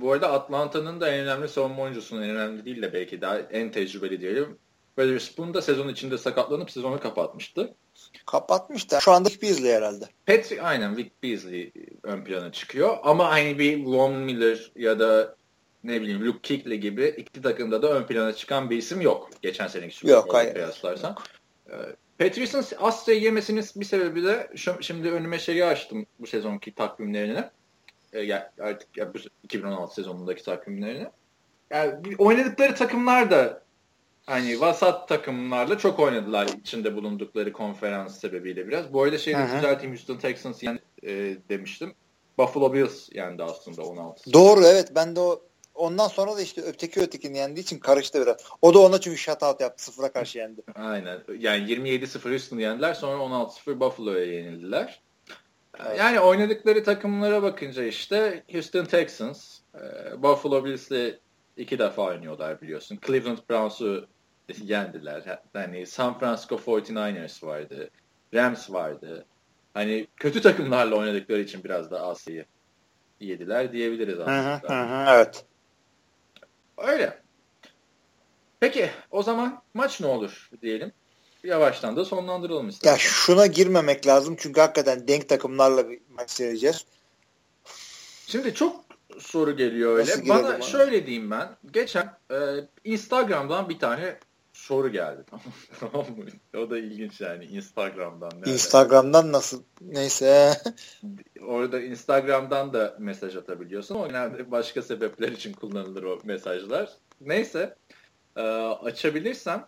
Bu, 0.00 0.12
arada 0.12 0.32
Atlanta'nın 0.32 1.00
da 1.00 1.08
en 1.08 1.20
önemli 1.20 1.48
savunma 1.48 1.82
oyuncusunun 1.82 2.22
en 2.22 2.30
önemli 2.30 2.64
değil 2.64 2.82
de 2.82 2.92
belki 2.92 3.20
daha 3.20 3.38
en 3.38 3.72
tecrübeli 3.72 4.20
diyelim. 4.20 4.58
Witherspoon 4.96 5.54
da 5.54 5.62
sezon 5.62 5.88
içinde 5.88 6.18
sakatlanıp 6.18 6.70
sezonu 6.70 7.00
kapatmıştı. 7.00 7.74
Kapatmışlar. 8.26 9.00
Şu 9.00 9.12
anda 9.12 9.28
Beasley 9.42 9.72
herhalde. 9.72 10.04
Patrick 10.26 10.62
aynen 10.62 10.96
Vic 10.96 11.10
Beasley 11.22 11.72
ön 12.02 12.24
plana 12.24 12.52
çıkıyor. 12.52 12.98
Ama 13.02 13.30
hani 13.30 13.58
bir 13.58 13.84
Von 13.84 14.14
Miller 14.14 14.72
ya 14.76 14.98
da 14.98 15.36
ne 15.84 16.00
bileyim 16.00 16.26
Luke 16.26 16.48
Kuechly 16.48 16.80
gibi 16.80 17.14
iki 17.16 17.42
takımda 17.42 17.82
da 17.82 17.88
ön 17.92 18.06
plana 18.06 18.32
çıkan 18.32 18.70
bir 18.70 18.76
isim 18.76 19.00
yok. 19.00 19.30
Geçen 19.42 19.66
seneki 19.66 19.96
Super 19.96 20.12
Yok, 20.12 20.34
hayır. 20.34 20.54
kıyaslarsan. 20.54 21.16
Ee, 21.70 21.72
Patriots'ın 22.18 22.64
az 22.80 23.04
sayı 23.04 23.20
yemesinin 23.20 23.64
bir 23.76 23.84
sebebi 23.84 24.24
de 24.24 24.50
şu, 24.56 24.76
şimdi 24.80 25.10
önüme 25.10 25.38
şeyi 25.38 25.64
açtım 25.64 26.06
bu 26.20 26.26
sezonki 26.26 26.74
takvimlerini. 26.74 27.44
Ee, 28.12 28.20
ya, 28.20 28.52
artık 28.60 28.96
ya, 28.96 29.14
bu 29.14 29.18
2016 29.42 29.94
sezonundaki 29.94 30.44
takvimlerini. 30.44 31.06
Yani 31.70 32.16
oynadıkları 32.18 32.74
takımlar 32.74 33.30
da 33.30 33.62
hani 34.26 34.60
vasat 34.60 35.08
takımlarla 35.08 35.78
çok 35.78 35.98
oynadılar 35.98 36.48
içinde 36.60 36.96
bulundukları 36.96 37.52
konferans 37.52 38.20
sebebiyle 38.20 38.68
biraz. 38.68 38.92
Bu 38.92 39.02
arada 39.02 39.18
şeyi 39.18 39.36
düzelteyim 39.36 39.94
Houston 39.94 40.16
Texans 40.16 40.62
yendi 40.62 40.82
e, 41.02 41.36
demiştim. 41.48 41.94
Buffalo 42.38 42.72
Bills 42.72 43.08
yendi 43.12 43.42
aslında 43.42 43.82
16. 43.82 44.32
Doğru 44.32 44.66
evet 44.66 44.92
ben 44.94 45.16
de 45.16 45.20
o 45.20 45.42
ondan 45.74 46.08
sonra 46.08 46.36
da 46.36 46.40
işte 46.40 46.62
öteki 46.62 47.00
ötekini 47.00 47.38
yendiği 47.38 47.62
için 47.62 47.78
karıştı 47.78 48.22
biraz. 48.22 48.36
O 48.62 48.74
da 48.74 48.78
ona 48.78 49.00
çünkü 49.00 49.18
shutout 49.18 49.60
yaptı. 49.60 49.84
Sıfıra 49.84 50.12
karşı 50.12 50.38
yendi. 50.38 50.60
Aynen. 50.74 51.20
Yani 51.38 51.72
27-0 51.72 52.30
Houston'ı 52.30 52.62
yendiler. 52.62 52.94
Sonra 52.94 53.22
16-0 53.22 53.80
Buffalo'ya 53.80 54.24
yenildiler. 54.24 55.02
Evet. 55.80 55.98
Yani 55.98 56.20
oynadıkları 56.20 56.84
takımlara 56.84 57.42
bakınca 57.42 57.84
işte 57.84 58.42
Houston 58.52 58.84
Texans, 58.84 59.58
e, 59.74 60.22
Buffalo 60.22 60.64
Bills'le 60.64 61.18
iki 61.56 61.78
defa 61.78 62.02
oynuyorlar 62.02 62.60
biliyorsun. 62.60 62.98
Cleveland 63.06 63.38
Browns'u 63.50 64.06
yendiler. 64.62 65.40
Yani 65.54 65.86
San 65.86 66.18
Francisco 66.18 66.56
49ers 66.56 67.46
vardı. 67.46 67.90
Rams 68.34 68.70
vardı. 68.70 69.26
Hani 69.74 70.06
kötü 70.16 70.40
takımlarla 70.40 70.96
oynadıkları 70.96 71.40
için 71.40 71.64
biraz 71.64 71.90
da 71.90 72.00
az 72.00 72.20
sayı 72.20 72.44
yediler 73.20 73.72
diyebiliriz 73.72 74.20
aslında. 74.20 74.74
hı, 74.74 74.82
hı 74.84 75.04
hı, 75.04 75.14
evet. 75.14 75.44
Öyle. 76.78 77.22
Peki 78.60 78.90
o 79.10 79.22
zaman 79.22 79.62
maç 79.74 80.00
ne 80.00 80.06
olur 80.06 80.50
diyelim. 80.62 80.92
Yavaştan 81.44 81.96
da 81.96 82.04
sonlandıralım 82.04 82.64
Ya 82.66 82.70
istersen. 82.70 82.98
şuna 82.98 83.46
girmemek 83.46 84.06
lazım 84.06 84.36
çünkü 84.38 84.60
hakikaten 84.60 85.08
denk 85.08 85.28
takımlarla 85.28 85.90
bir 85.90 86.00
maç 86.10 86.30
seyredeceğiz. 86.30 86.84
Şimdi 88.26 88.54
çok 88.54 88.84
soru 89.18 89.56
geliyor 89.56 89.96
öyle. 89.98 90.10
Nasıl 90.10 90.28
Bana 90.28 90.48
ona? 90.48 90.60
şöyle 90.60 91.06
diyeyim 91.06 91.30
ben. 91.30 91.56
Geçen 91.70 92.18
e, 92.30 92.36
Instagram'dan 92.84 93.68
bir 93.68 93.78
tane 93.78 94.18
soru 94.66 94.92
geldi. 94.92 95.24
Tamam 95.80 96.06
mı? 96.06 96.24
O 96.58 96.70
da 96.70 96.78
ilginç 96.78 97.20
yani 97.20 97.44
Instagram'dan. 97.44 98.30
nereden? 98.36 98.52
Instagram'dan 98.52 99.32
nasıl 99.32 99.62
neyse. 99.80 100.52
Orada 101.46 101.80
Instagram'dan 101.80 102.72
da 102.72 102.96
mesaj 102.98 103.36
atabiliyorsun. 103.36 103.94
O 103.94 104.06
genelde 104.06 104.50
başka 104.50 104.82
sebepler 104.82 105.28
için 105.28 105.52
kullanılır 105.52 106.02
o 106.02 106.18
mesajlar. 106.24 106.90
Neyse. 107.20 107.76
e, 108.36 108.42
açabilirsem 108.42 109.66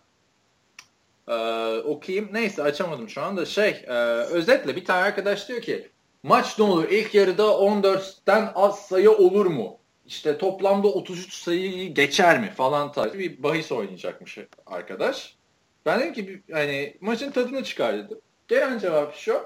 e, 1.27 1.33
okuyayım. 1.77 2.29
Neyse 2.31 2.63
açamadım 2.63 3.09
şu 3.09 3.21
anda. 3.21 3.45
Şey 3.45 3.69
e, 3.87 3.93
özetle 4.31 4.75
bir 4.75 4.85
tane 4.85 5.03
arkadaş 5.03 5.49
diyor 5.49 5.61
ki 5.61 5.89
maç 6.23 6.59
ne 6.59 6.65
olur? 6.65 6.89
İlk 6.89 7.15
yarıda 7.15 7.43
14'ten 7.43 8.51
az 8.55 8.79
sayı 8.79 9.11
olur 9.11 9.45
mu? 9.45 9.78
İşte 10.09 10.37
toplamda 10.37 10.87
33 10.87 11.33
sayıyı 11.33 11.93
geçer 11.93 12.39
mi 12.39 12.51
falan 12.57 12.91
tarzı 12.91 13.19
bir 13.19 13.43
bahis 13.43 13.71
oynayacakmış 13.71 14.37
arkadaş. 14.65 15.35
Ben 15.85 15.99
dedim 15.99 16.13
ki 16.13 16.43
hani 16.51 16.97
maçın 17.01 17.31
tadını 17.31 17.63
çıkar 17.63 17.97
dedim. 17.97 18.17
Gelen 18.47 18.79
cevap 18.79 19.15
şu. 19.15 19.41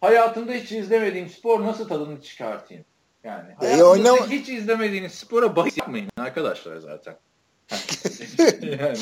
Hayatımda 0.00 0.52
hiç 0.52 0.72
izlemediğim 0.72 1.28
spor 1.28 1.62
nasıl 1.64 1.88
tadını 1.88 2.22
çıkartayım? 2.22 2.84
Yani 3.24 3.50
E, 3.50 3.54
hayatınızda 3.54 3.84
oynama- 4.12 4.28
hiç 4.30 4.48
izlemediğiniz 4.48 5.12
spora 5.14 5.56
bahis 5.56 5.78
yapmayın 5.78 6.08
arkadaşlar 6.18 6.76
zaten. 6.76 7.16
yani. 8.62 8.98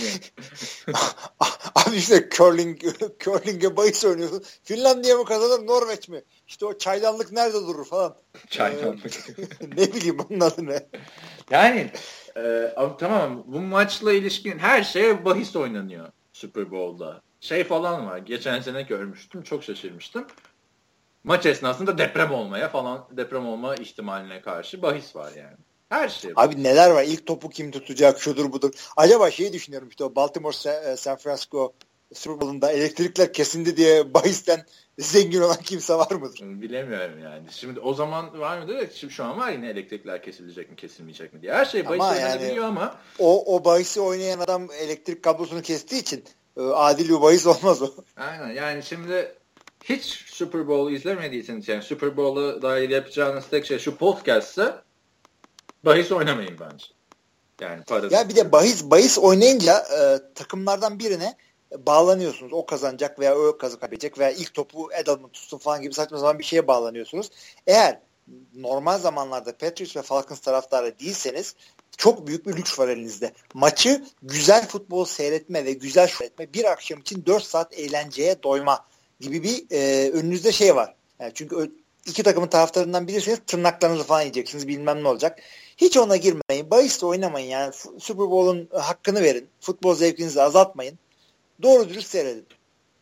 Abi 1.74 1.96
işte 1.96 2.28
curling, 2.36 2.80
curling'e 3.24 3.76
bahis 3.76 4.04
oynuyorsun. 4.04 4.42
Finlandiya 4.62 5.16
mı 5.16 5.24
kazanır 5.24 5.66
Norveç 5.66 6.08
mi? 6.08 6.22
İşte 6.46 6.66
o 6.66 6.78
çaydanlık 6.78 7.32
nerede 7.32 7.66
durur 7.66 7.84
falan. 7.84 8.16
Çaydanlık. 8.50 9.28
Ee, 9.28 9.42
ne 9.76 9.94
bileyim 9.94 10.18
onun 10.30 10.40
adı 10.40 10.66
ne? 10.66 10.86
Yani 11.50 11.90
e, 12.36 12.72
tamam 12.98 13.44
bu 13.46 13.60
maçla 13.60 14.12
ilişkin 14.12 14.58
her 14.58 14.82
şeye 14.82 15.24
bahis 15.24 15.56
oynanıyor 15.56 16.08
Super 16.32 16.70
Bowl'da. 16.70 17.22
Şey 17.40 17.64
falan 17.64 18.06
var. 18.06 18.18
Geçen 18.18 18.60
sene 18.60 18.82
görmüştüm. 18.82 19.42
Çok 19.42 19.64
şaşırmıştım. 19.64 20.26
Maç 21.24 21.46
esnasında 21.46 21.98
deprem 21.98 22.32
olmaya 22.32 22.68
falan 22.68 23.08
deprem 23.10 23.46
olma 23.46 23.74
ihtimaline 23.74 24.40
karşı 24.40 24.82
bahis 24.82 25.16
var 25.16 25.32
yani. 25.36 25.56
Her 25.88 26.08
şey. 26.08 26.36
Var. 26.36 26.44
Abi 26.44 26.62
neler 26.62 26.90
var? 26.90 27.02
İlk 27.02 27.26
topu 27.26 27.50
kim 27.50 27.70
tutacak? 27.70 28.20
Şudur 28.20 28.52
budur. 28.52 28.70
Acaba 28.96 29.30
şeyi 29.30 29.52
düşünüyorum 29.52 29.88
işte 29.88 30.04
o 30.04 30.14
Baltimore 30.14 30.90
e, 30.92 30.96
San 30.96 31.16
Francisco 31.16 31.72
Super 32.14 32.40
Bowl'unda 32.40 32.72
elektrikler 32.72 33.32
kesindi 33.32 33.76
diye 33.76 34.14
bahisten 34.14 34.66
zengin 34.98 35.40
olan 35.40 35.56
kimse 35.56 35.94
var 35.94 36.12
mıdır? 36.12 36.40
Bilemiyorum 36.42 37.18
yani. 37.22 37.46
Şimdi 37.50 37.80
o 37.80 37.94
zaman 37.94 38.40
var 38.40 38.58
mıdır? 38.58 38.90
Şimdi 38.94 39.12
şu 39.12 39.24
an 39.24 39.38
var 39.38 39.52
yine 39.52 39.68
elektrikler 39.68 40.22
kesilecek 40.22 40.70
mi 40.70 40.76
kesilmeyecek 40.76 41.32
mi 41.34 41.42
diye. 41.42 41.52
Her 41.52 41.64
şey 41.64 41.88
bahis 41.88 42.00
ama 42.00 42.16
yani, 42.16 42.60
ama. 42.60 42.96
O, 43.18 43.56
o 43.56 43.64
bahisi 43.64 44.00
oynayan 44.00 44.38
adam 44.38 44.68
elektrik 44.70 45.22
kablosunu 45.22 45.62
kestiği 45.62 46.00
için 46.00 46.24
e, 46.56 46.62
adil 46.62 47.08
bir 47.08 47.20
bahis 47.20 47.46
olmaz 47.46 47.82
o. 47.82 47.90
Aynen 48.16 48.50
yani 48.50 48.82
şimdi 48.82 49.34
hiç 49.84 50.04
Super 50.26 50.68
Bowl 50.68 50.92
izlemediyseniz 50.92 51.68
yani 51.68 51.82
Super 51.82 52.16
Bowl'a 52.16 52.62
dair 52.62 52.90
yapacağınız 52.90 53.48
tek 53.50 53.66
şey 53.66 53.78
şu 53.78 53.96
podcast'sa 53.96 54.84
bahis 55.84 56.12
oynamayın 56.12 56.58
bence. 56.60 56.86
Yani 57.60 57.84
para 57.84 58.06
Ya 58.10 58.28
bir 58.28 58.36
de 58.36 58.52
bahis 58.52 58.84
bahis 58.84 59.18
oynayınca 59.18 59.78
e, 59.78 60.34
takımlardan 60.34 60.98
birine 60.98 61.36
bağlanıyorsunuz. 61.78 62.52
O 62.52 62.66
kazanacak 62.66 63.18
veya 63.18 63.38
o 63.38 63.58
kazanacak 63.58 64.18
veya 64.18 64.30
ilk 64.30 64.54
topu 64.54 64.92
Edelman 64.92 65.30
tutsun 65.30 65.58
falan 65.58 65.82
gibi 65.82 65.94
saçma 65.94 66.18
zaman 66.18 66.38
bir 66.38 66.44
şeye 66.44 66.66
bağlanıyorsunuz. 66.66 67.30
Eğer 67.66 68.00
normal 68.54 68.98
zamanlarda 68.98 69.56
Patriots 69.56 69.96
ve 69.96 70.02
Falcons 70.02 70.40
taraftarı 70.40 70.98
değilseniz 70.98 71.54
çok 71.96 72.26
büyük 72.26 72.46
bir 72.46 72.56
lüks 72.56 72.78
var 72.78 72.88
elinizde. 72.88 73.32
Maçı 73.54 74.04
güzel 74.22 74.68
futbol 74.68 75.04
seyretme 75.04 75.64
ve 75.64 75.72
güzel 75.72 76.06
seyretme 76.06 76.52
bir 76.54 76.64
akşam 76.64 77.00
için 77.00 77.26
4 77.26 77.44
saat 77.44 77.78
eğlenceye 77.78 78.42
doyma 78.42 78.86
gibi 79.20 79.42
bir 79.42 79.64
e, 79.70 80.10
önünüzde 80.10 80.52
şey 80.52 80.76
var. 80.76 80.94
Yani 81.20 81.32
çünkü 81.34 81.72
iki 82.06 82.22
takımın 82.22 82.48
taraftarından 82.48 83.08
bilirseniz 83.08 83.40
tırnaklarınızı 83.46 84.04
falan 84.04 84.20
yiyeceksiniz 84.20 84.68
bilmem 84.68 85.02
ne 85.02 85.08
olacak. 85.08 85.38
Hiç 85.76 85.96
ona 85.96 86.16
girmeyin. 86.16 86.70
Bahisle 86.70 87.06
oynamayın 87.06 87.48
yani. 87.48 87.72
Super 87.98 88.30
Bowl'un 88.30 88.68
hakkını 88.72 89.22
verin. 89.22 89.48
Futbol 89.60 89.94
zevkinizi 89.94 90.42
azaltmayın. 90.42 90.98
Doğru 91.62 91.88
dürüst 91.88 92.08
seyredin. 92.08 92.46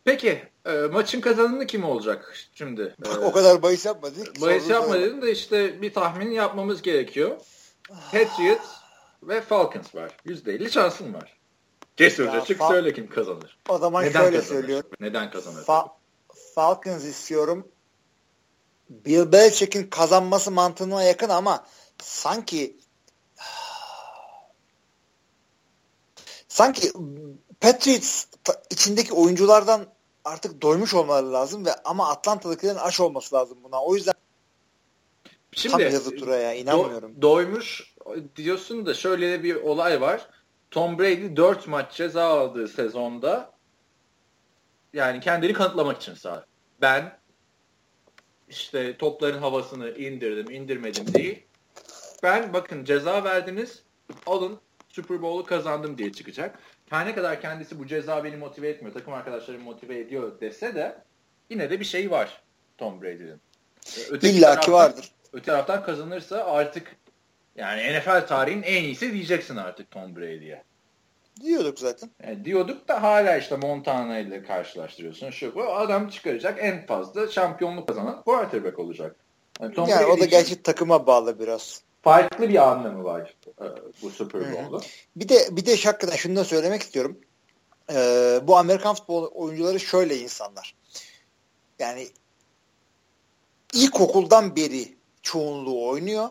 Peki 0.05 0.43
e, 0.65 0.71
maçın 0.71 1.21
kazananı 1.21 1.67
kim 1.67 1.83
olacak 1.83 2.35
şimdi? 2.53 2.95
E, 3.05 3.09
o 3.17 3.31
kadar 3.31 3.61
bahis 3.61 3.85
yapmadık. 3.85 4.41
Bahis 4.41 4.69
yapma 4.69 4.99
dedim 4.99 5.21
de 5.21 5.31
işte 5.31 5.81
bir 5.81 5.93
tahmin 5.93 6.31
yapmamız 6.31 6.81
gerekiyor. 6.81 7.37
Patriots 8.11 8.67
ve 9.23 9.41
Falcons 9.41 9.95
var. 9.95 10.11
%50 10.25 10.69
şansın 10.69 11.13
var. 11.13 11.37
Cesurca 11.97 12.45
çık 12.45 12.61
söyle 12.63 12.93
kim 12.93 13.09
kazanır. 13.09 13.57
O 13.69 13.77
zaman 13.77 14.03
Neden 14.05 14.21
şöyle 14.21 14.37
kazanır? 14.39 14.61
söylüyorum. 14.61 14.89
Neden 14.99 15.31
kazanır? 15.31 15.63
Fa- 15.63 15.89
Falcons 16.55 17.03
istiyorum. 17.03 17.67
Bill 18.89 19.31
Belichick'in 19.31 19.87
kazanması 19.87 20.51
mantığına 20.51 21.03
yakın 21.03 21.29
ama 21.29 21.65
sanki 22.03 22.77
sanki 26.47 26.91
Patriots 27.61 28.25
içindeki 28.69 29.13
oyunculardan 29.13 29.85
artık 30.25 30.61
doymuş 30.61 30.93
olmaları 30.93 31.33
lazım 31.33 31.65
ve 31.65 31.75
ama 31.85 32.09
Atlanta'dakilerin 32.09 32.77
aş 32.77 32.99
olması 32.99 33.35
lazım 33.35 33.57
buna. 33.63 33.83
O 33.83 33.95
yüzden 33.95 34.13
Şimdi, 35.51 35.71
tam 35.71 35.81
yazı 35.81 36.15
turaya 36.15 36.53
inanmıyorum. 36.53 37.15
Do, 37.15 37.21
doymuş 37.21 37.95
diyorsun 38.35 38.85
da 38.85 38.93
şöyle 38.93 39.43
bir 39.43 39.55
olay 39.55 40.01
var. 40.01 40.29
Tom 40.71 40.99
Brady 40.99 41.35
4 41.35 41.67
maç 41.67 41.95
ceza 41.95 42.23
aldığı 42.23 42.67
sezonda 42.67 43.51
yani 44.93 45.19
kendini 45.19 45.53
kanıtlamak 45.53 46.01
için 46.01 46.13
sağ. 46.13 46.45
Ben 46.81 47.19
işte 48.49 48.97
topların 48.97 49.39
havasını 49.39 49.89
indirdim, 49.89 50.51
indirmedim 50.51 51.13
değil. 51.13 51.43
Ben 52.23 52.53
bakın 52.53 52.85
ceza 52.85 53.23
verdiniz, 53.23 53.83
alın 54.25 54.59
Super 54.89 55.21
Bowl'u 55.21 55.45
kazandım 55.45 55.97
diye 55.97 56.11
çıkacak. 56.11 56.59
Her 56.89 57.07
ne 57.07 57.15
kadar 57.15 57.41
kendisi 57.41 57.79
bu 57.79 57.87
ceza 57.87 58.23
beni 58.23 58.37
motive 58.37 58.69
etmiyor, 58.69 58.93
takım 58.93 59.13
arkadaşlarımı 59.13 59.63
motive 59.63 59.99
ediyor 59.99 60.39
dese 60.41 60.75
de 60.75 60.97
yine 61.49 61.69
de 61.69 61.79
bir 61.79 61.85
şey 61.85 62.11
var 62.11 62.41
Tom 62.77 63.01
Brady'nin. 63.01 63.41
İlla 64.21 64.59
ki 64.59 64.71
vardır. 64.71 65.11
Öte 65.33 65.45
taraftan 65.45 65.83
kazanırsa 65.83 66.45
artık 66.45 66.95
yani 67.55 67.99
NFL 67.99 68.27
tarihin 68.27 68.61
en 68.61 68.83
iyisi 68.83 69.13
diyeceksin 69.13 69.55
artık 69.55 69.91
Tom 69.91 70.15
Brady'ye. 70.15 70.63
Diyorduk 71.41 71.79
zaten. 71.79 72.09
Yani 72.23 72.45
diyorduk 72.45 72.87
da 72.87 73.03
hala 73.03 73.37
işte 73.37 73.55
Montana 73.55 74.19
ile 74.19 74.43
karşılaştırıyorsun. 74.43 75.29
Şu 75.29 75.55
bu 75.55 75.73
adam 75.73 76.09
çıkaracak 76.09 76.57
en 76.61 76.85
fazla 76.85 77.27
şampiyonluk 77.27 77.87
kazanan 77.87 78.21
quarterback 78.21 78.79
olacak. 78.79 79.15
Yani, 79.61 79.73
Tom 79.73 79.89
yani 79.89 80.05
o 80.05 80.19
da 80.19 80.25
gerçi 80.25 80.63
takıma 80.63 81.07
bağlı 81.07 81.39
biraz. 81.39 81.83
Farklı 82.03 82.49
bir 82.49 82.71
anlamı 82.71 83.03
var 83.03 83.35
e, 83.61 83.65
bu 84.01 84.09
Super 84.09 84.53
Bowl'da. 84.53 84.85
Bir 85.15 85.29
de 85.29 85.47
bir 85.51 85.65
de 85.65 85.71
hakikaten 85.71 86.15
şunu 86.15 86.35
da 86.35 86.43
söylemek 86.43 86.81
istiyorum. 86.81 87.19
Ee, 87.91 88.39
bu 88.43 88.57
Amerikan 88.57 88.95
futbol 88.95 89.25
oyuncuları 89.25 89.79
şöyle 89.79 90.17
insanlar. 90.17 90.75
Yani 91.79 92.07
ilkokuldan 93.73 94.55
beri 94.55 94.95
çoğunluğu 95.21 95.87
oynuyor. 95.87 96.29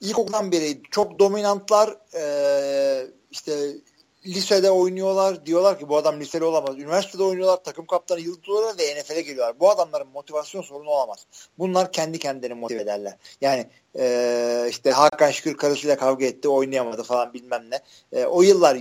İlkokuldan 0.00 0.52
beri 0.52 0.82
çok 0.90 1.18
dominantlar. 1.18 1.96
Ee, 2.14 3.06
işte 3.30 3.52
lisede 4.34 4.70
oynuyorlar. 4.70 5.46
Diyorlar 5.46 5.78
ki 5.78 5.88
bu 5.88 5.96
adam 5.96 6.20
liseli 6.20 6.44
olamaz. 6.44 6.78
Üniversitede 6.78 7.22
oynuyorlar. 7.22 7.56
Takım 7.64 7.86
kaptanı 7.86 8.20
yıldızlar 8.20 8.78
ve 8.78 9.00
NFL'e 9.00 9.22
geliyorlar. 9.22 9.60
Bu 9.60 9.70
adamların 9.70 10.08
motivasyon 10.08 10.62
sorunu 10.62 10.88
olamaz. 10.88 11.26
Bunlar 11.58 11.92
kendi 11.92 12.18
kendini 12.18 12.54
motive 12.54 12.82
ederler. 12.82 13.16
Yani 13.40 13.66
e, 13.98 14.66
işte 14.70 14.90
Hakan 14.90 15.30
Şükür 15.30 15.56
karısıyla 15.56 15.96
kavga 15.96 16.26
etti. 16.26 16.48
Oynayamadı 16.48 17.02
falan 17.02 17.34
bilmem 17.34 17.64
ne. 17.70 17.80
E, 18.20 18.24
o 18.24 18.42
yıllar 18.42 18.78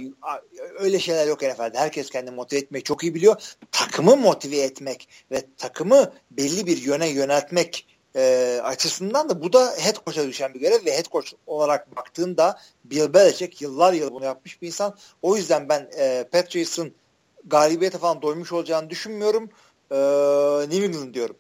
öyle 0.80 1.00
şeyler 1.00 1.28
yok 1.28 1.42
NFL'de. 1.42 1.78
Herkes 1.78 2.10
kendini 2.10 2.36
motive 2.36 2.60
etmeyi 2.60 2.84
çok 2.84 3.04
iyi 3.04 3.16
biliyor. 3.16 3.56
Takımı 3.72 4.16
motive 4.16 4.58
etmek 4.58 5.10
ve 5.32 5.44
takımı 5.58 6.14
belli 6.32 6.66
bir 6.66 6.78
yöne 6.78 7.08
yöneltmek 7.10 7.97
e, 8.16 8.60
açısından 8.64 9.30
da 9.30 9.42
bu 9.42 9.54
da 9.54 9.74
head 9.78 9.96
coach'a 10.06 10.28
düşen 10.28 10.54
bir 10.54 10.60
görev 10.60 10.86
ve 10.86 10.98
head 10.98 11.06
coach 11.12 11.34
olarak 11.48 11.96
baktığında 11.96 12.60
Bill 12.86 13.14
Belichick 13.14 13.62
yıllar 13.62 13.94
yıl 13.94 14.14
bunu 14.14 14.26
yapmış 14.26 14.62
bir 14.62 14.68
insan. 14.68 14.96
O 15.22 15.36
yüzden 15.36 15.70
ben 15.70 15.90
e, 16.00 16.28
Patriots'ın 16.32 16.94
galibiyete 17.46 17.98
falan 17.98 18.22
doymuş 18.22 18.52
olacağını 18.52 18.90
düşünmüyorum. 18.90 19.50
E, 19.92 19.98
New 20.70 20.86
England 20.86 21.14
diyorum. 21.14 21.36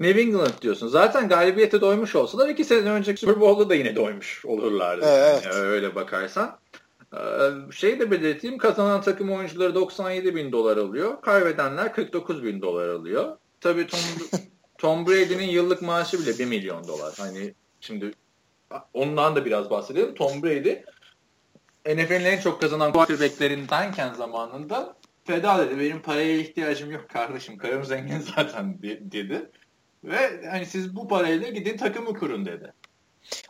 New 0.00 0.20
England 0.20 0.62
diyorsun. 0.62 0.88
Zaten 0.88 1.28
galibiyete 1.28 1.80
doymuş 1.80 2.16
olsalar 2.16 2.48
iki 2.48 2.64
sene 2.64 2.90
önceki 2.90 3.20
Super 3.20 3.40
Bowl'da 3.40 3.68
da 3.68 3.74
yine 3.74 3.96
doymuş 3.96 4.44
olurlardı. 4.44 5.06
Evet. 5.08 5.44
Yani 5.44 5.54
öyle 5.54 5.94
bakarsan. 5.94 6.58
Şey 7.72 8.00
de 8.00 8.10
belirteyim 8.10 8.58
kazanan 8.58 9.02
takım 9.02 9.32
oyuncuları 9.32 9.74
97 9.74 10.34
bin 10.34 10.52
dolar 10.52 10.76
alıyor. 10.76 11.20
Kaybedenler 11.22 11.94
49 11.94 12.44
bin 12.44 12.62
dolar 12.62 12.88
alıyor. 12.88 13.36
Tabii 13.60 13.86
Tom, 13.86 14.00
Tom 14.78 15.06
Brady'nin 15.06 15.48
yıllık 15.48 15.82
maaşı 15.82 16.20
bile 16.20 16.38
1 16.38 16.44
milyon 16.44 16.88
dolar. 16.88 17.14
Hani 17.18 17.54
şimdi 17.80 18.12
ondan 18.94 19.36
da 19.36 19.44
biraz 19.44 19.70
bahsedelim. 19.70 20.14
Tom 20.14 20.42
Brady 20.42 20.74
NFL'in 21.86 22.24
en 22.24 22.40
çok 22.40 22.60
kazanan 22.60 22.92
quarterbacklerindenken 22.92 24.14
zamanında 24.14 24.96
feda 25.24 25.58
dedi. 25.58 25.78
Benim 25.78 26.02
paraya 26.02 26.36
ihtiyacım 26.36 26.90
yok 26.90 27.08
kardeşim. 27.08 27.58
Karım 27.58 27.84
zengin 27.84 28.20
zaten 28.36 28.78
dedi. 28.82 29.50
Ve 30.04 30.46
hani 30.50 30.66
siz 30.66 30.96
bu 30.96 31.08
parayla 31.08 31.48
gidin 31.48 31.76
takımı 31.76 32.14
kurun 32.18 32.46
dedi. 32.46 32.72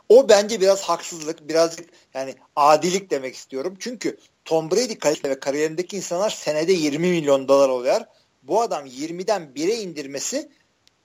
O 0.08 0.28
bence 0.28 0.60
biraz 0.60 0.82
haksızlık, 0.82 1.48
birazcık 1.48 1.88
yani 2.14 2.34
adilik 2.56 3.10
demek 3.10 3.34
istiyorum. 3.34 3.76
Çünkü 3.78 4.16
Tom 4.44 4.70
Brady 4.70 4.98
kalite 4.98 5.30
ve 5.30 5.40
kariyerindeki 5.40 5.96
insanlar 5.96 6.30
senede 6.30 6.72
20 6.72 7.10
milyon 7.10 7.48
dolar 7.48 7.68
oluyor. 7.68 8.00
Bu 8.42 8.62
adam 8.62 8.86
20'den 8.86 9.42
1'e 9.42 9.74
indirmesi 9.74 10.48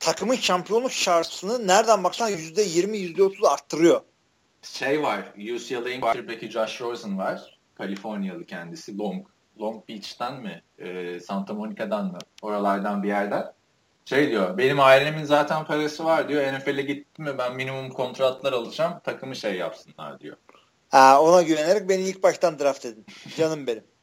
takımın 0.03 0.35
şampiyonluk 0.35 0.91
şansını 0.91 1.67
nereden 1.67 2.03
baksan 2.03 2.31
%20 2.31 2.97
%30 2.97 3.47
arttırıyor. 3.47 4.01
Şey 4.61 5.03
var 5.03 5.33
UCLA'in 5.55 6.01
quarterback'i 6.01 6.51
Josh 6.51 6.81
Rosen 6.81 7.17
var. 7.17 7.59
Kaliforniyalı 7.75 8.45
kendisi. 8.45 8.97
Long 8.97 9.27
Long 9.59 9.89
Beach'ten 9.89 10.41
mi? 10.41 10.63
E, 10.79 11.19
Santa 11.19 11.53
Monica'dan 11.53 12.05
mı? 12.05 12.17
Oralardan 12.41 13.03
bir 13.03 13.07
yerden. 13.07 13.53
Şey 14.05 14.29
diyor 14.29 14.57
benim 14.57 14.79
ailemin 14.79 15.23
zaten 15.23 15.65
parası 15.65 16.05
var 16.05 16.29
diyor. 16.29 16.53
NFL'e 16.53 16.81
gittim 16.81 17.25
mi 17.25 17.37
ben 17.37 17.55
minimum 17.55 17.89
kontratlar 17.89 18.53
alacağım 18.53 18.99
takımı 19.03 19.35
şey 19.35 19.55
yapsınlar 19.55 20.19
diyor. 20.19 20.37
Ha, 20.89 21.21
ona 21.21 21.41
güvenerek 21.41 21.89
beni 21.89 22.01
ilk 22.01 22.23
baştan 22.23 22.59
draft 22.59 22.85
edin. 22.85 23.05
Canım 23.37 23.67
benim. 23.67 23.83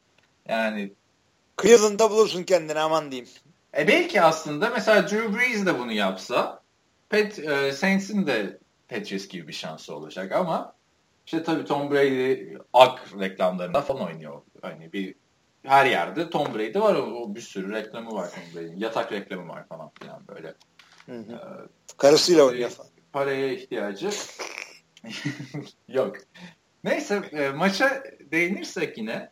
Yani 0.47 0.93
Cleveland'da 1.61 2.11
bulursun 2.11 2.43
kendini 2.43 2.79
aman 2.79 3.11
diyeyim. 3.11 3.29
E 3.77 3.87
belki 3.87 4.21
aslında 4.21 4.69
mesela 4.69 5.09
Drew 5.09 5.37
Brees 5.37 5.65
de 5.65 5.79
bunu 5.79 5.91
yapsa 5.91 6.63
Pat, 7.09 7.39
e, 7.39 7.71
Saints'in 7.71 8.27
de 8.27 8.59
Patriots 8.89 9.27
gibi 9.27 9.47
bir 9.47 9.53
şansı 9.53 9.95
olacak 9.95 10.31
ama 10.31 10.75
işte 11.25 11.43
tabii 11.43 11.65
Tom 11.65 11.91
Brady 11.91 12.57
ak 12.73 12.99
reklamlarında 13.19 13.81
falan 13.81 14.07
oynuyor. 14.07 14.41
Hani 14.61 14.93
bir 14.93 15.15
her 15.63 15.85
yerde 15.85 16.29
Tom 16.29 16.53
Brady 16.53 16.79
var. 16.79 16.95
O, 16.95 17.01
o 17.01 17.35
bir 17.35 17.41
sürü 17.41 17.73
reklamı 17.73 18.13
var 18.13 18.29
Tom 18.35 18.43
Brady'nin. 18.55 18.79
Yatak 18.79 19.11
reklamı 19.11 19.47
var 19.49 19.67
falan 19.67 19.91
filan 19.99 20.27
böyle. 20.27 20.53
Hı 21.05 21.11
hı. 21.17 21.31
Ee, 21.33 21.67
Karısıyla 21.97 22.43
oynuyor 22.43 22.69
falan. 22.69 22.91
paraya 23.13 23.51
ihtiyacı 23.53 24.09
yok. 25.87 26.15
Neyse 26.83 27.21
e, 27.31 27.49
maça 27.49 28.03
değinirsek 28.31 28.97
yine 28.97 29.31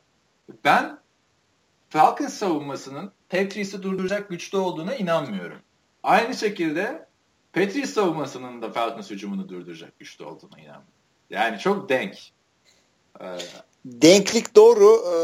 ben 0.64 1.00
Falcons 1.90 2.34
savunmasının 2.34 3.12
Patriots'ı 3.30 3.84
durduracak 3.84 4.30
güçte 4.30 4.58
olduğuna 4.58 4.96
inanmıyorum. 4.96 5.60
Aynı 6.04 6.36
şekilde 6.36 7.06
Patriots 7.54 7.94
savunmasının 7.94 8.62
da 8.62 8.72
Falcons 8.72 9.10
hücumunu 9.10 9.50
durduracak 9.50 10.00
güçte 10.00 10.24
olduğuna 10.24 10.60
inanmıyorum. 10.60 10.94
Yani 11.30 11.60
çok 11.60 11.90
denk. 11.90 12.16
Ee, 13.22 13.38
Denklik 13.86 14.56
doğru 14.56 14.86
ee, 14.86 15.18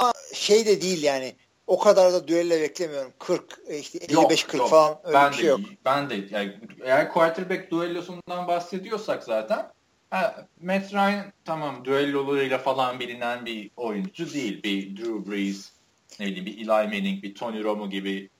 ama 0.00 0.12
şey 0.34 0.66
de 0.66 0.82
değil 0.82 1.02
yani. 1.02 1.34
O 1.66 1.78
kadar 1.78 2.12
da 2.12 2.28
düelle 2.28 2.60
beklemiyorum. 2.60 3.12
40 3.18 3.58
e, 3.68 3.78
işte 3.78 3.98
55 3.98 4.44
40 4.44 4.54
yok. 4.54 4.70
falan 4.70 4.98
öyle 5.04 5.14
ben 5.14 5.32
bir 5.32 5.36
de, 5.36 5.40
şey 5.40 5.50
yok. 5.50 5.60
Ben 5.84 6.10
de 6.10 6.26
yani 6.30 6.60
eğer 6.84 7.12
quarterback 7.12 7.70
düellosundan 7.70 8.48
bahsediyorsak 8.48 9.24
zaten 9.24 9.72
ha, 10.10 10.46
Matt 10.62 10.92
Ryan 10.92 11.32
tamam 11.44 11.84
düellolarıyla 11.84 12.58
falan 12.58 13.00
bilinen 13.00 13.46
bir 13.46 13.70
oyuncu 13.76 14.32
değil. 14.32 14.62
Bir 14.62 14.96
Drew 14.96 15.30
Brees, 15.30 15.72
ne 16.20 16.26
bileyim 16.26 16.46
bir 16.46 16.58
Eli 16.58 16.66
Manning, 16.66 17.22
bir 17.22 17.34
Tony 17.34 17.62
Romo 17.64 17.90
gibi 17.90 18.30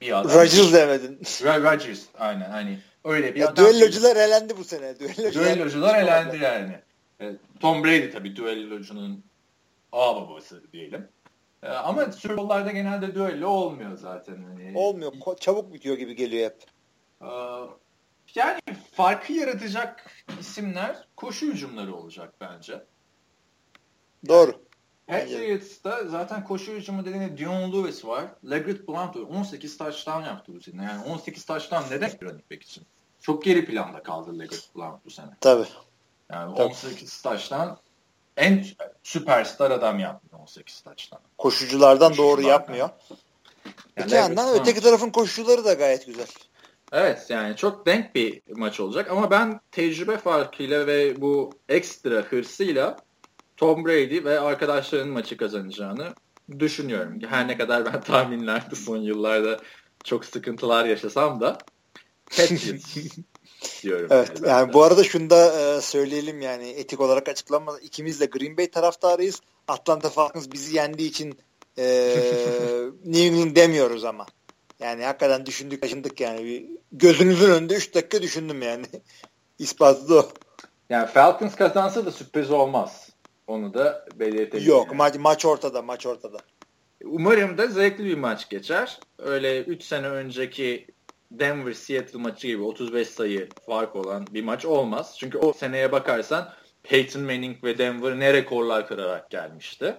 bir 0.00 0.18
adam. 0.20 0.30
Rodgers 0.34 0.72
demedin. 0.72 1.20
Rodgers 1.44 2.02
aynen 2.18 2.50
hani 2.50 2.78
öyle 3.04 3.34
bir 3.34 3.40
Ya, 3.40 3.48
adam. 3.48 3.64
düellocular 3.64 4.16
elendi 4.16 4.56
bu 4.56 4.64
sene. 4.64 4.98
Düellocular, 4.98 5.44
Düellocular 5.44 5.98
elendi 6.02 6.36
yani. 6.42 6.78
Evet, 7.20 7.36
Tom 7.60 7.84
Brady 7.84 8.10
tabii 8.10 8.36
düellocunun 8.36 9.24
ağ 9.92 10.16
babası 10.16 10.72
diyelim. 10.72 11.08
Ee, 11.62 11.68
Ama 11.68 12.12
Super 12.12 12.36
Bowl'larda 12.36 12.70
genelde 12.72 13.14
düello 13.14 13.48
olmuyor 13.48 13.96
zaten. 13.96 14.42
Hani, 14.42 14.72
Olmuyor. 14.78 15.12
Çabuk 15.40 15.74
bitiyor 15.74 15.96
gibi 15.96 16.16
geliyor 16.16 16.50
hep. 16.50 16.56
Ee, 17.22 17.26
Yani 18.34 18.60
farkı 18.92 19.32
yaratacak 19.32 20.10
isimler 20.40 20.96
koşu 21.16 21.46
hücumları 21.46 21.94
olacak 21.94 22.34
bence. 22.40 22.82
Doğru. 24.28 24.52
Patriots'ta 25.06 26.04
zaten 26.08 26.44
koşu 26.44 26.72
hücumu 26.72 27.04
dediğinde 27.04 27.38
Dion 27.38 27.72
Lewis 27.72 28.04
var. 28.04 28.24
Leggett 28.50 28.88
Blount 28.88 29.16
var. 29.16 29.22
18 29.22 29.76
touchdown 29.78 30.22
yaptı 30.22 30.52
bu 30.54 30.60
sene. 30.60 30.84
Yani 30.84 31.04
18 31.04 31.44
touchdown 31.44 31.94
neden 31.94 32.10
running 32.22 32.50
back 32.50 32.62
için? 32.62 32.84
Çok 33.20 33.44
geri 33.44 33.64
planda 33.64 34.02
kaldı 34.02 34.38
Leggett 34.38 34.74
Blount 34.76 35.04
bu 35.04 35.10
sene. 35.10 35.30
Tabii. 35.40 35.66
Yani 36.32 36.54
Tabii. 36.56 36.66
18 36.68 37.22
touchdown 37.22 37.68
en 38.36 38.64
süperstar 39.02 39.70
adam 39.70 39.98
yaptı 39.98 40.36
18 40.42 40.80
touchdown. 40.80 41.22
Koşuculardan 41.38 42.16
doğru 42.16 42.16
Koşuculardan. 42.36 42.48
yapmıyor. 42.60 42.88
Yani 43.96 44.06
Öte 44.06 44.16
yandan 44.16 44.46
Leggett 44.48 44.60
öteki 44.62 44.78
Blount- 44.78 44.82
tarafın 44.82 45.10
koşucuları 45.10 45.64
da 45.64 45.72
gayet 45.74 46.06
güzel. 46.06 46.26
Evet 46.92 47.26
yani 47.28 47.56
çok 47.56 47.86
denk 47.86 48.14
bir 48.14 48.42
maç 48.56 48.80
olacak 48.80 49.10
ama 49.10 49.30
ben 49.30 49.60
tecrübe 49.70 50.18
farkıyla 50.18 50.86
ve 50.86 51.20
bu 51.20 51.50
ekstra 51.68 52.16
hırsıyla 52.16 52.96
Tom 53.62 53.84
Brady 53.84 54.24
ve 54.24 54.40
arkadaşlarının 54.40 55.12
maçı 55.12 55.36
kazanacağını 55.36 56.14
düşünüyorum. 56.58 57.18
Her 57.28 57.48
ne 57.48 57.58
kadar 57.58 57.84
ben 57.84 58.00
tahminlerde 58.00 58.74
son 58.74 58.96
yıllarda 58.96 59.58
çok 60.04 60.24
sıkıntılar 60.24 60.84
yaşasam 60.84 61.40
da 61.40 61.58
Patriots 62.36 62.96
diyorum. 63.82 64.08
Evet. 64.10 64.42
ben 64.42 64.48
Yani 64.48 64.72
bu 64.72 64.82
arada 64.82 65.04
şunu 65.04 65.30
da 65.30 65.60
e, 65.60 65.80
söyleyelim 65.80 66.40
yani 66.40 66.68
etik 66.68 67.00
olarak 67.00 67.28
açıklanmadı. 67.28 67.80
İkimiz 67.80 68.20
de 68.20 68.26
Green 68.26 68.56
Bay 68.56 68.70
taraftarıyız. 68.70 69.40
Atlanta 69.68 70.10
Falcons 70.10 70.52
bizi 70.52 70.76
yendiği 70.76 71.08
için 71.08 71.38
e, 71.78 71.84
New 73.04 73.26
England 73.26 73.56
demiyoruz 73.56 74.04
ama. 74.04 74.26
Yani 74.80 75.04
hakikaten 75.04 75.46
düşündük 75.46 75.82
taşındık 75.82 76.20
yani. 76.20 76.44
Bir, 76.44 76.66
gözünüzün 76.92 77.50
önünde 77.50 77.74
3 77.74 77.94
dakika 77.94 78.22
düşündüm 78.22 78.62
yani. 78.62 78.86
İspatı 79.58 80.08
da 80.08 80.14
o. 80.14 80.28
Yani 80.90 81.06
Falcons 81.06 81.54
kazansa 81.54 82.06
da 82.06 82.12
sürpriz 82.12 82.50
olmaz. 82.50 83.11
Onu 83.52 83.74
da 83.74 84.04
belirtelim. 84.14 84.68
Yok 84.68 84.86
yani. 84.86 84.96
maç, 84.96 85.14
maç 85.18 85.44
ortada 85.44 85.82
maç 85.82 86.06
ortada. 86.06 86.38
Umarım 87.04 87.58
da 87.58 87.66
zevkli 87.66 88.04
bir 88.04 88.18
maç 88.18 88.48
geçer. 88.48 89.00
Öyle 89.18 89.62
3 89.62 89.82
sene 89.84 90.08
önceki 90.08 90.86
Denver 91.30 91.72
Seattle 91.72 92.18
maçı 92.18 92.46
gibi 92.46 92.62
35 92.62 93.08
sayı 93.08 93.48
fark 93.66 93.96
olan 93.96 94.26
bir 94.30 94.44
maç 94.44 94.64
olmaz. 94.64 95.16
Çünkü 95.18 95.38
o 95.38 95.52
seneye 95.52 95.92
bakarsan 95.92 96.52
Peyton 96.82 97.22
Manning 97.22 97.64
ve 97.64 97.78
Denver 97.78 98.18
ne 98.18 98.32
rekorlar 98.32 98.88
kırarak 98.88 99.30
gelmişti. 99.30 99.96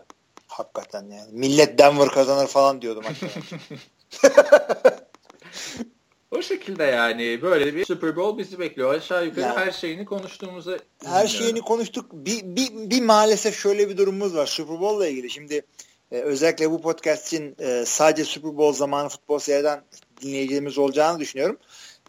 Hakikaten 0.47 1.09
yani. 1.09 1.31
Millet 1.31 1.77
Denver 1.77 2.09
kazanır 2.09 2.47
falan 2.47 2.81
diyordu 2.81 3.01
maçta. 3.01 3.27
O 6.37 6.41
şekilde 6.41 6.83
yani 6.83 7.41
böyle 7.41 7.75
bir 7.75 7.85
Super 7.85 8.15
Bowl 8.15 8.37
bizi 8.37 8.59
bekliyor. 8.59 8.93
Aşağı 8.93 9.25
yukarı 9.25 9.45
Yani- 9.45 9.59
her 9.59 9.71
şeyini 9.71 10.05
konuştuğumuzu 10.05 10.77
Her 11.05 11.27
şeyini 11.27 11.61
konuştuk. 11.61 12.05
Bir, 12.13 12.41
bir, 12.43 12.69
bir 12.89 13.01
maalesef 13.01 13.55
şöyle 13.59 13.89
bir 13.89 13.97
durumumuz 13.97 14.35
var 14.35 14.45
Super 14.45 14.79
Bowl'la 14.79 15.07
ilgili. 15.07 15.29
Şimdi 15.29 15.61
e, 16.11 16.17
özellikle 16.17 16.71
bu 16.71 16.81
podcast 16.81 17.27
için 17.27 17.55
e, 17.59 17.83
sadece 17.85 18.25
Super 18.25 18.57
Bowl 18.57 18.77
zamanı 18.79 19.09
futbol 19.09 19.39
seyreden 19.39 19.83
dinleyicilerimiz 20.21 20.77
olacağını 20.77 21.19
düşünüyorum. 21.19 21.57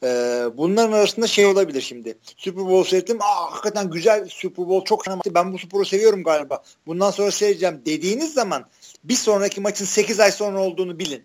E, 0.03 0.07
bunların 0.55 0.93
arasında 0.93 1.27
şey 1.27 1.47
olabilir 1.47 1.81
şimdi. 1.81 2.19
Super 2.37 2.65
Bowl 2.67 2.91
seyrettim. 2.91 3.23
Aa 3.23 3.53
hakikaten 3.53 3.91
güzel 3.91 4.29
Super 4.29 4.69
Bowl 4.69 4.85
çok 4.89 5.07
maçtı. 5.07 5.35
Ben 5.35 5.53
bu 5.53 5.59
sporu 5.59 5.85
seviyorum 5.85 6.23
galiba. 6.23 6.63
Bundan 6.87 7.11
sonra 7.11 7.31
seyredeceğim 7.31 7.83
dediğiniz 7.87 8.35
zaman 8.35 8.65
bir 9.05 9.15
sonraki 9.15 9.61
maçın 9.61 9.85
8 9.85 10.21
ay 10.21 10.33
sonra 10.33 10.61
olduğunu 10.61 10.99
bilin. 10.99 11.25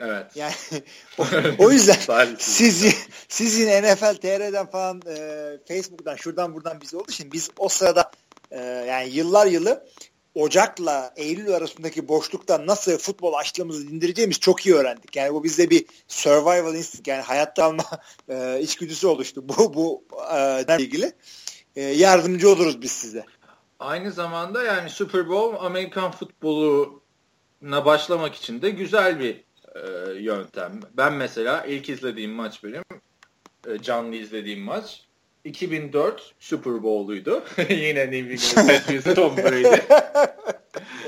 Evet. 0.00 0.36
Yani 0.36 0.52
o, 1.18 1.24
o 1.58 1.70
yüzden 1.70 2.36
siz 2.38 2.94
siz 3.28 3.58
yine 3.58 3.82
NFL 3.82 4.14
TR'den 4.14 4.66
falan 4.66 5.02
e, 5.06 5.16
Facebook'tan 5.68 6.16
şuradan 6.16 6.54
buradan 6.54 6.80
bizi 6.80 6.96
olduğu 6.96 7.10
için 7.10 7.32
biz 7.32 7.50
o 7.58 7.68
sırada 7.68 8.10
e, 8.50 8.60
yani 8.60 9.10
yıllar 9.10 9.46
yılı 9.46 9.86
Ocak'la 10.36 11.12
Eylül 11.16 11.54
arasındaki 11.54 12.08
boşlukta 12.08 12.66
nasıl 12.66 12.98
futbol 12.98 13.32
açlığımızı 13.32 13.88
dindireceğimiz 13.88 14.40
çok 14.40 14.66
iyi 14.66 14.74
öğrendik. 14.74 15.16
Yani 15.16 15.34
bu 15.34 15.44
bizde 15.44 15.70
bir 15.70 15.86
survival 16.08 16.74
instinct 16.74 17.08
yani 17.08 17.22
hayatta 17.22 17.62
kalma 17.62 17.84
e, 18.28 18.60
içgüdüsü 18.60 19.06
oluştu. 19.06 19.48
Bu 19.48 19.74
bu 19.74 20.04
e, 20.68 20.76
ilgili 20.78 21.12
e, 21.76 21.82
yardımcı 21.82 22.50
oluruz 22.50 22.82
biz 22.82 22.92
size. 22.92 23.24
Aynı 23.78 24.12
zamanda 24.12 24.62
yani 24.62 24.90
Super 24.90 25.28
Bowl 25.28 25.64
Amerikan 25.64 26.10
futboluna 26.10 27.84
başlamak 27.84 28.34
için 28.34 28.62
de 28.62 28.70
güzel 28.70 29.20
bir 29.20 29.45
e, 29.84 30.12
yöntem. 30.20 30.80
Ben 30.96 31.12
mesela 31.12 31.64
ilk 31.64 31.88
izlediğim 31.88 32.30
maç 32.30 32.64
benim 32.64 32.82
e, 33.66 33.82
canlı 33.82 34.16
izlediğim 34.16 34.60
maç 34.60 35.06
2004 35.44 36.34
Super 36.40 36.82
Bowl'uydu. 36.82 37.44
Yine 37.70 38.10
New 38.10 38.60
England 38.60 39.16
Tom 39.16 39.36
Brady. 39.36 39.82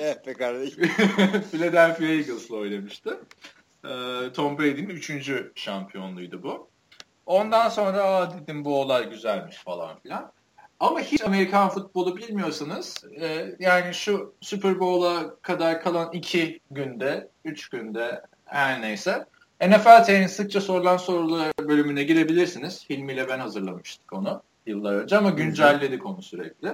Evet 0.01 0.27
be 0.27 0.35
kardeşim. 0.35 0.82
Philadelphia 1.51 2.05
Eagles'la 2.05 2.57
oynamıştı. 2.57 3.20
E, 3.85 3.93
Tom 4.32 4.59
Brady'nin 4.59 4.89
üçüncü 4.89 5.53
şampiyonluğuydu 5.55 6.43
bu. 6.43 6.69
Ondan 7.27 7.69
sonra 7.69 8.03
Aa, 8.03 8.40
dedim 8.40 8.65
bu 8.65 8.81
olay 8.81 9.11
güzelmiş 9.11 9.57
falan 9.57 9.99
filan. 10.01 10.32
Ama 10.81 11.01
hiç 11.01 11.24
Amerikan 11.24 11.69
futbolu 11.69 12.16
bilmiyorsanız 12.16 13.05
e, 13.20 13.57
yani 13.59 13.95
şu 13.95 14.35
Super 14.40 14.81
Bowl'a 14.81 15.36
kadar 15.43 15.82
kalan 15.82 16.12
iki 16.12 16.61
günde, 16.70 17.28
üç 17.45 17.69
günde 17.69 18.23
her 18.49 18.83
neyse 18.83 19.27
NFL 19.62 20.05
TV'nin 20.05 20.27
sıkça 20.27 20.61
sorulan 20.61 20.97
sorular 20.97 21.53
bölümüne 21.61 22.03
girebilirsiniz. 22.03 22.91
Hilmi 22.91 23.12
ile 23.12 23.29
ben 23.29 23.39
hazırlamıştık 23.39 24.12
onu 24.12 24.43
yıllar 24.66 24.95
önce 24.95 25.16
ama 25.16 25.31
güncelledik 25.31 26.07
onu 26.07 26.23
sürekli. 26.23 26.73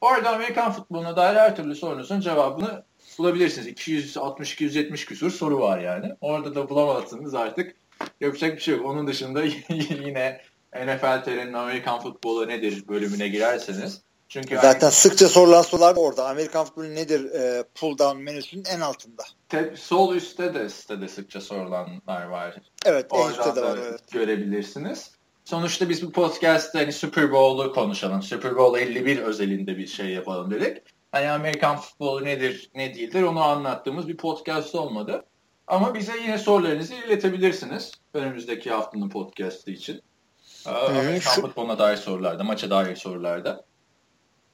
Orada 0.00 0.30
Amerikan 0.30 0.72
futboluna 0.72 1.16
dair 1.16 1.36
her 1.36 1.56
türlü 1.56 1.74
sorunuzun 1.74 2.20
cevabını 2.20 2.84
bulabilirsiniz. 3.18 3.68
260-270 3.68 5.06
küsur 5.06 5.30
soru 5.30 5.60
var 5.60 5.78
yani. 5.78 6.14
Orada 6.20 6.54
da 6.54 6.68
bulamazsınız 6.68 7.34
artık. 7.34 7.76
Yapacak 8.20 8.56
bir 8.56 8.60
şey 8.60 8.76
yok. 8.76 8.86
Onun 8.86 9.06
dışında 9.06 9.42
yine 10.04 10.40
NFL 10.74 11.24
TR'nin 11.24 11.52
Amerikan 11.52 12.00
futbolu 12.00 12.48
nedir 12.48 12.88
bölümüne 12.88 13.28
girerseniz. 13.28 14.02
Çünkü 14.28 14.56
Zaten 14.56 14.90
sıkça 14.90 15.28
sorulan 15.28 15.62
sorular 15.62 15.96
da 15.96 16.00
orada. 16.00 16.28
Amerikan 16.28 16.64
futbolu 16.64 16.94
nedir 16.94 17.32
e, 17.32 17.64
pull 17.74 17.98
down 17.98 18.18
menüsünün 18.18 18.64
en 18.64 18.80
altında. 18.80 19.22
te- 19.48 19.74
sol 19.76 20.14
üstte 20.14 20.54
de 20.54 20.68
sitede 20.68 21.08
sıkça 21.08 21.40
sorulanlar 21.40 22.26
var. 22.26 22.54
Evet 22.86 23.06
en 23.12 23.18
Oradan 23.18 23.30
üstte 23.32 23.56
de 23.56 23.62
var. 23.62 23.78
Evet. 23.82 24.12
görebilirsiniz. 24.12 25.10
sonuçta 25.44 25.88
biz 25.88 26.06
bu 26.06 26.12
podcast'te 26.12 26.78
hani 26.78 26.92
Super 26.92 27.32
Bowl'u 27.32 27.72
konuşalım. 27.72 28.22
Super 28.22 28.56
Bowl 28.56 28.78
51 28.78 29.18
özelinde 29.18 29.78
bir 29.78 29.86
şey 29.86 30.06
yapalım 30.06 30.50
dedik. 30.50 30.82
Hani 31.12 31.30
Amerikan 31.30 31.76
futbolu 31.76 32.24
nedir, 32.24 32.70
ne 32.74 32.94
değildir 32.94 33.22
onu 33.22 33.42
anlattığımız 33.42 34.08
bir 34.08 34.16
podcast 34.16 34.74
olmadı. 34.74 35.24
Ama 35.66 35.94
bize 35.94 36.12
yine 36.22 36.38
sorularınızı 36.38 36.94
iletebilirsiniz 36.94 37.92
önümüzdeki 38.14 38.70
haftanın 38.70 39.08
podcast'ı 39.08 39.70
için. 39.70 40.02
Ee, 40.66 40.70
Amerikan 40.70 41.34
şu... 41.34 41.40
futboluna 41.40 41.78
dair 41.78 41.96
sorularda, 41.96 42.44
maça 42.44 42.70
dair 42.70 42.96
sorularda. 42.96 43.67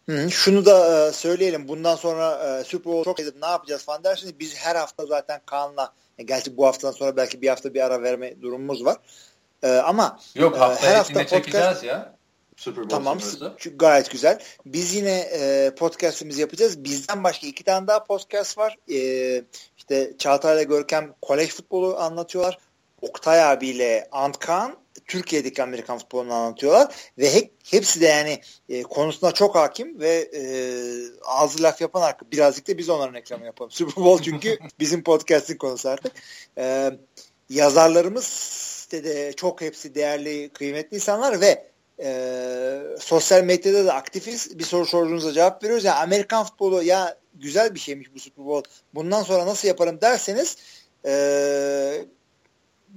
Hı, 0.08 0.30
şunu 0.30 0.66
da 0.66 1.08
e, 1.08 1.12
söyleyelim. 1.12 1.68
Bundan 1.68 1.96
sonra 1.96 2.58
e, 2.60 2.64
Super 2.64 2.92
Bowl 2.92 3.04
çok 3.04 3.20
edip 3.20 3.36
ne 3.42 3.46
yapacağız 3.46 3.84
falan 3.84 4.04
derseniz 4.04 4.38
biz 4.38 4.56
her 4.56 4.76
hafta 4.76 5.06
zaten 5.06 5.40
Kaan'la 5.46 5.92
e, 6.18 6.22
gerçi 6.22 6.56
bu 6.56 6.66
haftadan 6.66 6.92
sonra 6.92 7.16
belki 7.16 7.42
bir 7.42 7.48
hafta 7.48 7.74
bir 7.74 7.80
ara 7.80 8.02
verme 8.02 8.42
durumumuz 8.42 8.84
var. 8.84 8.96
E, 9.62 9.68
ama 9.68 10.18
Yok 10.34 10.58
hafta 10.58 10.86
her 10.86 10.94
hafta 10.94 11.14
podcast, 11.14 11.30
çekeceğiz 11.30 11.82
ya. 11.82 12.14
Super 12.56 12.84
Bowl 12.84 12.96
tamam 12.96 13.20
sonrası. 13.20 13.52
gayet 13.76 14.10
güzel. 14.10 14.42
Biz 14.66 14.94
yine 14.94 15.18
e, 15.18 15.70
podcast'imizi 15.74 16.40
yapacağız. 16.40 16.84
Bizden 16.84 17.24
başka 17.24 17.46
iki 17.46 17.64
tane 17.64 17.86
daha 17.86 18.04
podcast 18.04 18.58
var. 18.58 18.76
E, 18.90 18.98
işte 19.76 20.12
Çağatay 20.18 20.56
ile 20.56 20.64
Görkem 20.64 21.14
kolej 21.22 21.50
futbolu 21.50 21.96
anlatıyorlar. 21.96 22.58
Oktay 23.08 23.44
abiyle 23.44 24.08
Antkan 24.12 24.76
Türkiye'deki 25.06 25.62
Amerikan 25.62 25.98
futbolunu 25.98 26.32
anlatıyorlar 26.32 26.94
ve 27.18 27.34
hep, 27.34 27.52
hepsi 27.64 28.00
de 28.00 28.06
yani 28.06 28.40
e, 28.68 28.82
konusuna 28.82 29.32
çok 29.32 29.54
hakim 29.54 30.00
ve 30.00 30.30
e, 30.34 30.42
ağzı 31.24 31.62
laf 31.62 31.80
yapan 31.80 32.02
arka 32.02 32.30
birazcık 32.30 32.68
da 32.68 32.78
biz 32.78 32.88
onların 32.88 33.14
reklamı 33.14 33.44
yapalım. 33.44 33.70
Super 33.74 34.04
Bowl 34.04 34.22
çünkü 34.22 34.58
bizim 34.80 35.02
podcast'in 35.02 35.56
konusu 35.56 35.88
artık. 35.88 36.12
E, 36.58 36.90
yazarlarımız 37.50 38.88
de, 38.92 39.04
de 39.04 39.32
çok 39.32 39.60
hepsi 39.60 39.94
değerli, 39.94 40.48
kıymetli 40.48 40.94
insanlar 40.94 41.40
ve 41.40 41.64
e, 42.02 42.80
sosyal 43.00 43.44
medyada 43.44 43.86
da 43.86 43.94
aktifiz. 43.94 44.58
Bir 44.58 44.64
soru 44.64 44.86
sorduğunuzda 44.86 45.32
cevap 45.32 45.62
veriyoruz. 45.64 45.84
Yani 45.84 45.98
Amerikan 45.98 46.44
futbolu 46.44 46.82
ya 46.82 47.18
güzel 47.34 47.74
bir 47.74 47.80
şeymiş 47.80 48.14
bu 48.14 48.20
Super 48.20 48.46
Bowl. 48.46 48.70
Bundan 48.94 49.22
sonra 49.22 49.46
nasıl 49.46 49.68
yaparım 49.68 50.00
derseniz 50.00 50.56
e, 51.06 52.04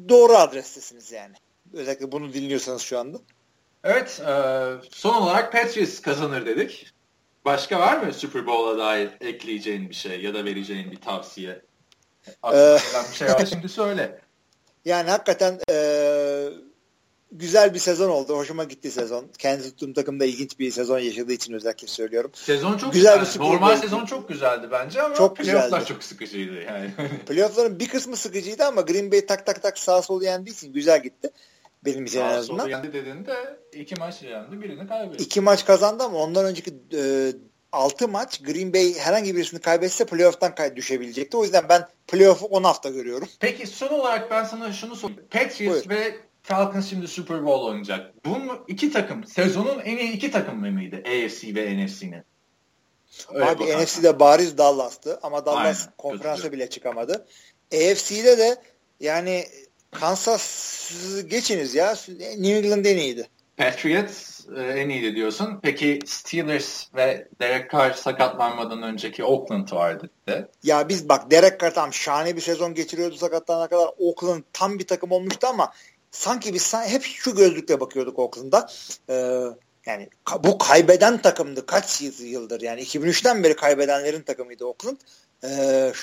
doğru 0.10 0.34
adrestesiniz 0.34 1.12
yani. 1.12 1.36
Özellikle 1.74 2.12
bunu 2.12 2.34
dinliyorsanız 2.34 2.82
şu 2.82 3.00
anda. 3.00 3.18
Evet. 3.84 4.22
E, 4.28 4.34
son 4.92 5.14
olarak 5.14 5.52
Patriots 5.52 6.02
kazanır 6.02 6.46
dedik. 6.46 6.94
Başka 7.46 7.80
var 7.80 7.98
mı 7.98 8.14
Super 8.14 8.48
Bowl'a 8.48 8.78
dair 8.78 9.10
ekleyeceğin 9.22 9.90
bir 9.90 9.96
şey 9.96 10.22
ya 10.22 10.34
da 10.34 10.46
vereceğin 10.46 10.92
bir 10.92 11.02
tavsiye? 11.02 11.62
Aklına 12.44 13.04
bir 13.12 13.16
şey 13.16 13.28
var 13.28 13.46
şimdi 13.46 13.70
söyle. 13.70 14.20
Yani 14.86 15.10
hakikaten 15.10 15.60
e, 15.70 15.74
güzel 17.32 17.74
bir 17.74 17.80
sezon 17.80 18.10
oldu. 18.10 18.38
Hoşuma 18.38 18.64
gitti 18.64 18.92
sezon. 18.92 19.26
Kendi 19.38 19.64
tuttuğum 19.64 19.94
takımda 19.94 20.26
ilginç 20.26 20.60
bir 20.60 20.72
sezon 20.72 21.00
yaşadığı 21.00 21.34
için 21.34 21.54
özellikle 21.54 21.88
söylüyorum. 21.88 22.32
Sezon 22.34 22.78
çok 22.78 22.94
güzel. 22.94 23.20
güzel. 23.20 23.36
Bir 23.36 23.40
Normal 23.40 23.78
sezon 23.78 24.06
çok 24.06 24.30
güzeldi 24.30 24.68
bence 24.72 25.02
ama 25.02 25.16
çok 25.16 25.38
playofflar 25.38 25.86
çok 25.86 26.04
sıkıcıydı 26.04 26.62
yani. 26.62 26.92
Playoff'ların 27.28 27.80
bir 27.80 27.88
kısmı 27.88 28.18
sıkıcıydı 28.18 28.66
ama 28.66 28.82
Green 28.82 29.12
Bay 29.12 29.26
tak 29.26 29.46
tak 29.46 29.62
tak 29.64 29.78
sağ 29.78 30.02
sol 30.02 30.22
yendiği 30.22 30.56
için 30.56 30.74
güzel 30.74 31.04
gitti. 31.04 31.32
Benim 31.86 32.06
için 32.06 32.20
en 32.20 32.34
azından. 32.34 32.64
Sağ 32.64 32.70
yendi 32.70 32.94
dediğinde 32.94 33.60
iki 33.74 33.96
maç 33.96 34.24
yendi 34.24 34.62
birini 34.62 34.88
kaybetti. 34.88 35.24
İki 35.24 35.42
maç 35.42 35.66
kazandı 35.66 36.04
ama 36.04 36.18
ondan 36.18 36.46
önceki 36.46 36.74
e, 36.94 37.32
6 37.72 38.08
maç 38.08 38.42
Green 38.42 38.74
Bay 38.74 38.94
herhangi 38.98 39.36
birisini 39.36 39.60
kaybetse 39.60 40.06
playoff'tan 40.06 40.56
kay 40.56 40.76
düşebilecekti. 40.76 41.38
O 41.38 41.44
yüzden 41.44 41.70
ben 41.70 41.88
playoff'u 42.08 42.46
10 42.46 42.64
hafta 42.64 42.90
görüyorum. 42.90 43.30
Peki 43.40 43.68
son 43.68 43.88
olarak 43.88 44.32
ben 44.32 44.44
sana 44.44 44.74
şunu 44.74 44.96
sorayım. 44.96 45.22
Patriots 45.32 45.88
Buyur. 45.88 45.90
ve 45.90 46.16
Falcons 46.48 46.90
şimdi 46.90 47.08
Super 47.08 47.46
Bowl 47.46 47.66
oynayacak. 47.66 48.26
Bu 48.26 48.38
iki 48.68 48.92
takım 48.92 49.24
sezonun 49.24 49.80
en 49.80 49.98
iyi 49.98 50.12
iki 50.12 50.32
takım 50.32 50.60
mıydı 50.60 50.96
AFC 50.96 51.56
ve 51.56 51.86
NFC'nin? 51.86 52.24
Abi 53.42 53.64
NFC'de 53.64 54.20
bariz 54.20 54.58
Dallas'tı 54.58 55.20
ama 55.24 55.46
Dallas 55.46 55.82
Aynen, 55.82 55.94
konferansa 55.98 56.52
bile 56.52 56.70
çıkamadı. 56.70 57.26
AFC'de 57.74 58.38
de 58.38 58.56
yani 59.00 59.46
Kansas 59.92 60.82
geçiniz 61.28 61.76
ya. 61.76 61.96
New 62.38 62.58
England 62.58 62.86
en 62.86 62.98
iyiydi. 62.98 63.28
Patriots 63.58 64.46
e, 64.58 64.62
en 64.62 64.90
iyiydi 64.90 65.16
diyorsun. 65.16 65.60
Peki 65.62 66.00
Steelers 66.06 66.96
ve 66.96 67.28
Derek 67.42 67.72
Carr 67.72 67.94
sakatlanmadan 67.94 68.84
önceki 68.84 69.24
Oakland 69.24 69.72
vardı 69.72 70.10
de. 70.28 70.48
Ya 70.64 70.90
biz 70.90 71.10
bak 71.10 71.32
Derek 71.32 71.60
Carr 71.60 71.74
tam 71.74 71.94
şahane 71.94 72.36
bir 72.36 72.42
sezon 72.42 72.74
geçiriyordu 72.74 73.16
sakatlanana 73.16 73.68
kadar. 73.68 73.90
Oakland 73.98 74.44
tam 74.54 74.80
bir 74.80 74.88
takım 74.88 75.12
olmuştu 75.12 75.48
ama 75.48 75.72
sanki 76.18 76.54
biz 76.54 76.74
hep 76.74 77.04
şu 77.04 77.36
gözlükle 77.36 77.80
bakıyorduk 77.80 78.20
Oakland'a. 78.20 78.70
Ee, 79.10 79.44
yani 79.86 80.10
bu 80.44 80.58
kaybeden 80.58 81.22
takımdı 81.22 81.66
kaç 81.66 82.02
yıldır 82.20 82.62
yani 82.62 82.82
2003'ten 82.82 83.44
beri 83.44 83.56
kaybedenlerin 83.56 84.22
takımıydı 84.22 84.66
Oakland. 84.66 84.98
Ee, 85.44 85.94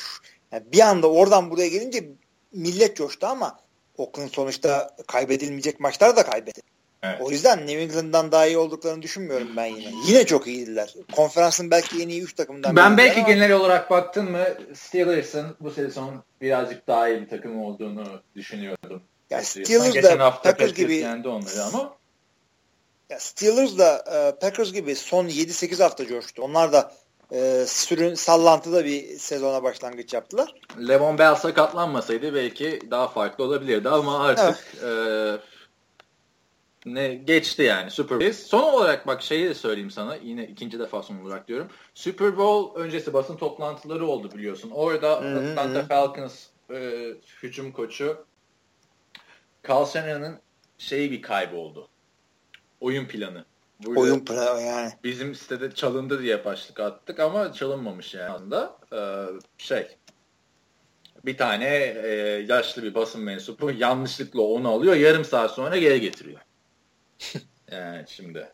yani 0.52 0.64
bir 0.72 0.80
anda 0.80 1.10
oradan 1.10 1.50
buraya 1.50 1.68
gelince 1.68 2.04
millet 2.52 2.96
coştu 2.96 3.26
ama 3.26 3.58
Oakland 3.98 4.28
sonuçta 4.28 4.96
kaybedilmeyecek 5.06 5.80
maçlar 5.80 6.16
da 6.16 6.24
kaybetti. 6.24 6.62
Evet. 7.02 7.20
O 7.20 7.30
yüzden 7.30 7.66
New 7.66 7.82
England'dan 7.82 8.32
daha 8.32 8.46
iyi 8.46 8.58
olduklarını 8.58 9.02
düşünmüyorum 9.02 9.48
ben 9.56 9.66
yine. 9.66 9.92
Yine 10.06 10.26
çok 10.26 10.46
iyiydiler. 10.46 10.94
Konferansın 11.16 11.70
belki 11.70 12.02
en 12.02 12.08
iyi 12.08 12.22
3 12.22 12.34
takımdan 12.34 12.76
Ben 12.76 12.96
belki 12.96 13.20
ama... 13.20 13.28
genel 13.28 13.52
olarak 13.52 13.90
baktın 13.90 14.30
mı 14.30 14.44
Steelers'ın 14.74 15.56
bu 15.60 15.70
sezon 15.70 16.24
birazcık 16.40 16.86
daha 16.86 17.08
iyi 17.08 17.20
bir 17.20 17.28
takım 17.28 17.64
olduğunu 17.64 18.22
düşünüyordum. 18.36 19.02
Ya 19.30 19.42
Steelers 19.42 19.94
da 19.94 20.30
Packers 20.42 20.74
gibi 20.74 20.94
yendi 20.94 21.28
onları 21.28 21.64
ama 21.64 21.96
ya 23.10 23.20
Steelers 23.20 23.78
da 23.78 24.04
e, 24.12 24.38
Packers 24.40 24.72
gibi 24.72 24.94
son 24.96 25.26
7-8 25.28 25.82
hafta 25.82 26.06
coştu. 26.06 26.42
Onlar 26.42 26.72
da 26.72 26.92
e, 27.32 27.64
sürün 27.66 28.14
sallantıda 28.14 28.84
bir 28.84 29.18
sezona 29.18 29.62
başlangıç 29.62 30.14
yaptılar. 30.14 30.54
Levon 30.88 31.18
Bell 31.18 31.34
sakatlanmasaydı 31.34 32.34
belki 32.34 32.80
daha 32.90 33.08
farklı 33.08 33.44
olabilirdi 33.44 33.88
ama 33.88 34.24
artık 34.24 34.76
evet. 34.82 35.40
e, 35.40 35.54
ne 36.86 37.14
geçti 37.14 37.62
yani 37.62 37.90
Super 37.90 38.20
Bowl. 38.20 38.32
Son 38.32 38.62
olarak 38.62 39.06
bak 39.06 39.22
şeyi 39.22 39.48
de 39.48 39.54
söyleyeyim 39.54 39.90
sana 39.90 40.16
yine 40.16 40.44
ikinci 40.46 40.78
defa 40.78 41.02
son 41.02 41.24
olarak 41.24 41.48
diyorum. 41.48 41.68
Super 41.94 42.36
Bowl 42.36 42.80
öncesi 42.80 43.12
basın 43.12 43.36
toplantıları 43.36 44.06
oldu 44.06 44.30
biliyorsun. 44.34 44.70
Orada. 44.70 45.16
Atlanta 45.16 45.86
Falcons 45.86 46.46
e, 46.70 47.08
hücum 47.42 47.72
koçu 47.72 48.24
Carl 49.68 49.86
Shanahan'ın 49.86 50.38
şeyi 50.78 51.10
bir 51.10 51.22
kayboldu. 51.22 51.88
Oyun 52.80 53.06
planı. 53.06 53.44
Burada 53.84 54.00
Oyun 54.00 54.24
planı 54.24 54.60
yani. 54.60 54.92
Bizim 55.04 55.34
sitede 55.34 55.74
çalındı 55.74 56.22
diye 56.22 56.44
başlık 56.44 56.80
attık 56.80 57.20
ama 57.20 57.52
çalınmamış 57.52 58.14
yani 58.14 58.30
aslında. 58.30 58.78
Ee, 58.92 59.26
şey 59.58 59.96
bir 61.26 61.36
tane 61.36 61.66
e, 62.04 62.08
yaşlı 62.48 62.82
bir 62.82 62.94
basın 62.94 63.20
mensubu 63.20 63.70
yanlışlıkla 63.70 64.42
onu 64.42 64.68
alıyor 64.68 64.94
yarım 64.94 65.24
saat 65.24 65.50
sonra 65.50 65.76
geri 65.76 66.00
getiriyor. 66.00 66.40
yani 67.72 68.04
şimdi 68.08 68.52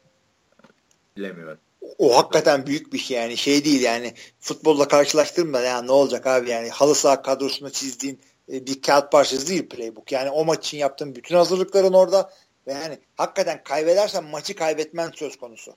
bilemiyorum. 1.17 1.59
O 1.99 2.19
hakikaten 2.19 2.67
büyük 2.67 2.93
bir 2.93 2.99
şey 2.99 3.17
yani 3.17 3.37
şey 3.37 3.65
değil 3.65 3.83
yani 3.83 4.15
futbolla 4.41 4.89
karşılaştırma 4.89 5.61
yani 5.61 5.87
ne 5.87 5.93
olacak 5.93 6.27
abi 6.27 6.51
yani 6.51 6.71
halı 6.71 6.95
saha 6.95 7.23
kadrosunu 7.23 7.71
çizdiğin 7.71 8.21
e, 8.53 8.67
bir 8.67 8.83
kağıt 8.83 9.13
parçası 9.13 9.49
değil 9.49 9.69
playbook. 9.69 10.13
Yani 10.13 10.31
o 10.31 10.45
maç 10.45 10.67
için 10.67 10.79
yaptığın 10.79 11.15
bütün 11.15 11.37
hazırlıkların 11.37 11.93
orada 11.93 12.31
ve 12.67 12.73
yani 12.73 12.99
hakikaten 13.17 13.65
kaybedersen 13.65 14.25
maçı 14.25 14.55
kaybetmen 14.55 15.11
söz 15.15 15.37
konusu. 15.37 15.77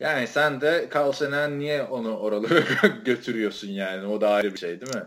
Yani 0.00 0.28
sen 0.28 0.60
de 0.60 0.88
Carl 0.94 1.48
niye 1.48 1.82
onu 1.82 2.18
oralara 2.18 2.86
götürüyorsun 3.04 3.68
yani 3.68 4.06
o 4.06 4.20
da 4.20 4.30
ayrı 4.30 4.52
bir 4.52 4.58
şey 4.58 4.80
değil 4.80 4.94
mi? 4.94 5.02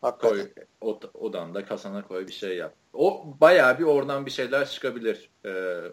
Hakikaten. 0.00 0.38
Koy, 0.38 0.48
od 0.80 1.02
odanda 1.14 1.64
kasana 1.64 2.08
koy 2.08 2.26
bir 2.26 2.32
şey 2.32 2.56
yap. 2.56 2.74
O 2.92 3.24
bayağı 3.40 3.78
bir 3.78 3.84
oradan 3.84 4.26
bir 4.26 4.30
şeyler 4.30 4.68
çıkabilir 4.68 5.30
e, 5.44 5.50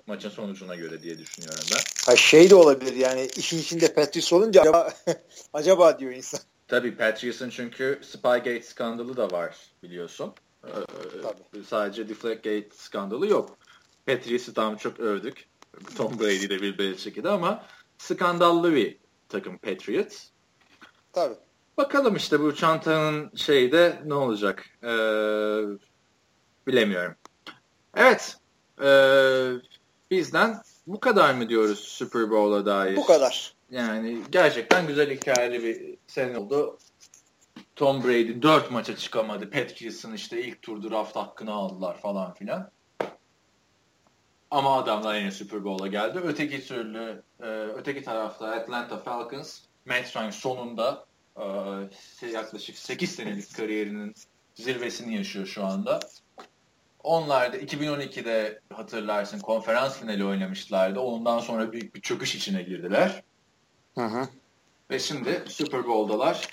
maçın 0.08 0.30
sonucuna 0.30 0.76
göre 0.76 1.02
diye 1.02 1.18
düşünüyorum 1.18 1.64
ben. 1.72 1.80
Ha 2.06 2.16
şey 2.16 2.50
de 2.50 2.56
olabilir 2.56 2.96
yani 2.96 3.28
işin 3.38 3.60
içinde 3.60 3.94
Patrice 3.94 4.36
olunca 4.36 4.62
acaba, 4.62 4.94
acaba 5.54 6.00
diyor 6.00 6.12
insan. 6.12 6.40
Tabii 6.70 6.96
Patrice'in 6.96 7.50
çünkü 7.50 8.00
Spygate 8.04 8.62
skandalı 8.62 9.18
da 9.18 9.32
var 9.32 9.56
biliyorsun. 9.84 10.34
Ee, 10.68 10.70
Tabii. 11.22 11.64
Sadece 11.66 12.10
Deflategate 12.10 12.70
skandalı 12.76 13.28
yok. 13.28 13.58
Patrice'i 14.06 14.54
tam 14.54 14.76
çok 14.78 15.00
övdük. 15.00 15.48
Tom 15.98 16.20
Brady 16.20 16.50
de 16.50 16.62
bir 16.62 16.78
Belichick'i 16.78 17.30
ama 17.30 17.66
skandallı 17.98 18.76
bir 18.76 18.98
takım 19.30 19.58
Patriots. 19.58 20.28
Tabii. 21.14 21.36
Bakalım 21.78 22.16
işte 22.16 22.40
bu 22.40 22.56
çantanın 22.56 23.32
şeyi 23.36 23.72
de 23.72 24.02
ne 24.06 24.14
olacak? 24.14 24.66
Ee, 24.84 25.62
bilemiyorum. 26.68 27.16
Evet. 27.96 28.38
Ee, 28.82 29.52
bizden 30.12 30.62
bu 30.88 31.00
kadar 31.00 31.34
mı 31.34 31.50
diyoruz 31.50 31.80
Super 31.80 32.30
Bowl'a 32.30 32.66
dair? 32.66 32.96
Bu 32.96 33.06
kadar. 33.06 33.59
Yani 33.72 34.22
gerçekten 34.32 34.88
güzel 34.88 35.10
hikayeli 35.10 35.64
bir 35.64 35.98
sene 36.08 36.38
oldu. 36.38 36.78
Tom 37.76 38.04
Brady 38.04 38.42
4 38.42 38.72
maça 38.72 38.96
çıkamadı. 38.96 39.50
Patrice'ın 39.50 40.14
işte 40.14 40.44
ilk 40.44 40.62
tur 40.62 40.90
draft 40.90 41.16
hakkını 41.16 41.52
aldılar 41.52 41.98
falan 41.98 42.34
filan. 42.34 42.72
Ama 44.52 44.78
adamlar 44.78 45.16
yine 45.16 45.32
Super 45.32 45.64
Bowl'a 45.64 45.88
geldi. 45.88 46.20
Öteki 46.24 46.68
türlü, 46.68 47.24
e, 47.42 47.46
öteki 47.50 48.04
tarafta 48.04 48.48
Atlanta 48.48 48.98
Falcons, 48.98 49.60
Matt 49.86 50.16
Ryan 50.16 50.30
sonunda 50.30 51.06
e, 52.22 52.28
yaklaşık 52.34 52.78
8 52.78 53.16
senelik 53.16 53.56
kariyerinin 53.56 54.14
zirvesini 54.56 55.16
yaşıyor 55.16 55.46
şu 55.46 55.66
anda. 55.66 56.00
Onlar 57.04 57.54
da 57.54 57.58
2012'de 57.58 58.60
hatırlarsın 58.74 59.40
konferans 59.40 60.00
finali 60.00 60.26
oynamışlardı. 60.26 61.00
Ondan 61.00 61.40
sonra 61.40 61.72
büyük 61.72 61.96
bir 61.96 62.02
çöküş 62.02 62.36
içine 62.36 62.64
girdiler. 62.64 63.24
Hı 64.00 64.06
hı. 64.06 64.28
Ve 64.92 65.00
şimdi 65.00 65.44
Super 65.48 65.88
Bowl'dalar. 65.88 66.48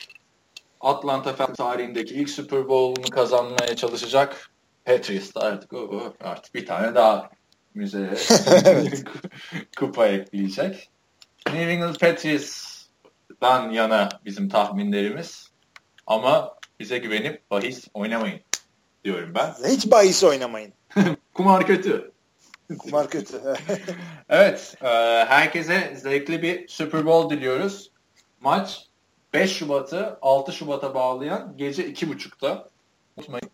Atlanta 0.81 1.33
Falcons 1.33 1.57
tarihindeki 1.57 2.15
ilk 2.15 2.31
Super 2.31 2.69
Bowl'unu 2.69 3.11
kazanmaya 3.11 3.77
çalışacak. 3.77 4.51
Patriots 4.85 5.31
artık, 5.37 5.73
o, 5.73 6.15
artık 6.21 6.55
bir 6.55 6.67
tane 6.67 6.95
daha 6.95 7.31
müzeye 7.75 8.15
kupa 9.79 10.07
ekleyecek. 10.07 10.91
New 11.47 11.73
England 11.73 11.97
Patriots'dan 11.97 13.71
yana 13.71 14.09
bizim 14.25 14.49
tahminlerimiz. 14.49 15.51
Ama 16.07 16.55
bize 16.81 16.99
güvenip 16.99 17.51
bahis 17.51 17.89
oynamayın 17.95 18.41
diyorum 19.05 19.35
ben. 19.35 19.55
Hiç 19.69 19.91
bahis 19.91 20.25
oynamayın. 20.25 20.73
Kumar 21.35 21.67
kötü. 21.67 22.13
Kumar 22.79 23.11
kötü. 23.11 23.41
evet. 24.29 24.75
E, 24.83 24.87
herkese 25.29 25.97
zevkli 25.97 26.43
bir 26.43 26.69
Super 26.69 27.07
Bowl 27.07 27.35
diliyoruz. 27.35 27.91
Maç 28.41 28.87
5 29.33 29.57
Şubat'ı 29.57 30.19
6 30.23 30.53
Şubat'a 30.53 30.95
bağlayan 30.95 31.55
gece 31.57 31.91
2.30'da. 31.91 32.69
Unutmayın. 33.17 33.51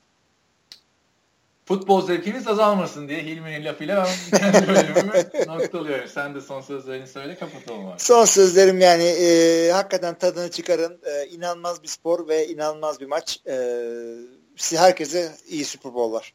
Futbol 1.64 2.06
zevkiniz 2.06 2.48
azalmasın 2.48 3.08
diye 3.08 3.22
Hilmi'nin 3.22 3.64
lafıyla 3.64 4.06
ben 4.32 4.38
kendi 4.52 4.68
bölümümü 4.68 5.46
noktalıyorum. 5.46 6.08
Sen 6.08 6.34
de 6.34 6.40
son 6.40 6.60
sözlerini 6.60 7.06
söyle 7.06 7.34
kapatalım 7.34 7.86
abi. 7.86 8.00
Son 8.00 8.24
sözlerim 8.24 8.80
yani 8.80 9.04
e, 9.04 9.70
hakikaten 9.72 10.18
tadını 10.18 10.50
çıkarın. 10.50 11.00
E, 11.04 11.26
inanılmaz 11.26 11.82
bir 11.82 11.88
spor 11.88 12.28
ve 12.28 12.48
inanılmaz 12.48 13.00
bir 13.00 13.06
maç. 13.06 13.40
E, 13.46 14.76
herkese 14.76 15.32
iyi 15.48 15.64
Super 15.64 15.94
Bowl'lar. 15.94 16.34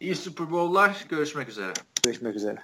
İyi 0.00 0.14
Super 0.14 0.50
Bowl'lar. 0.50 1.04
Görüşmek 1.08 1.48
üzere. 1.48 1.72
Görüşmek 2.02 2.36
üzere. 2.36 2.62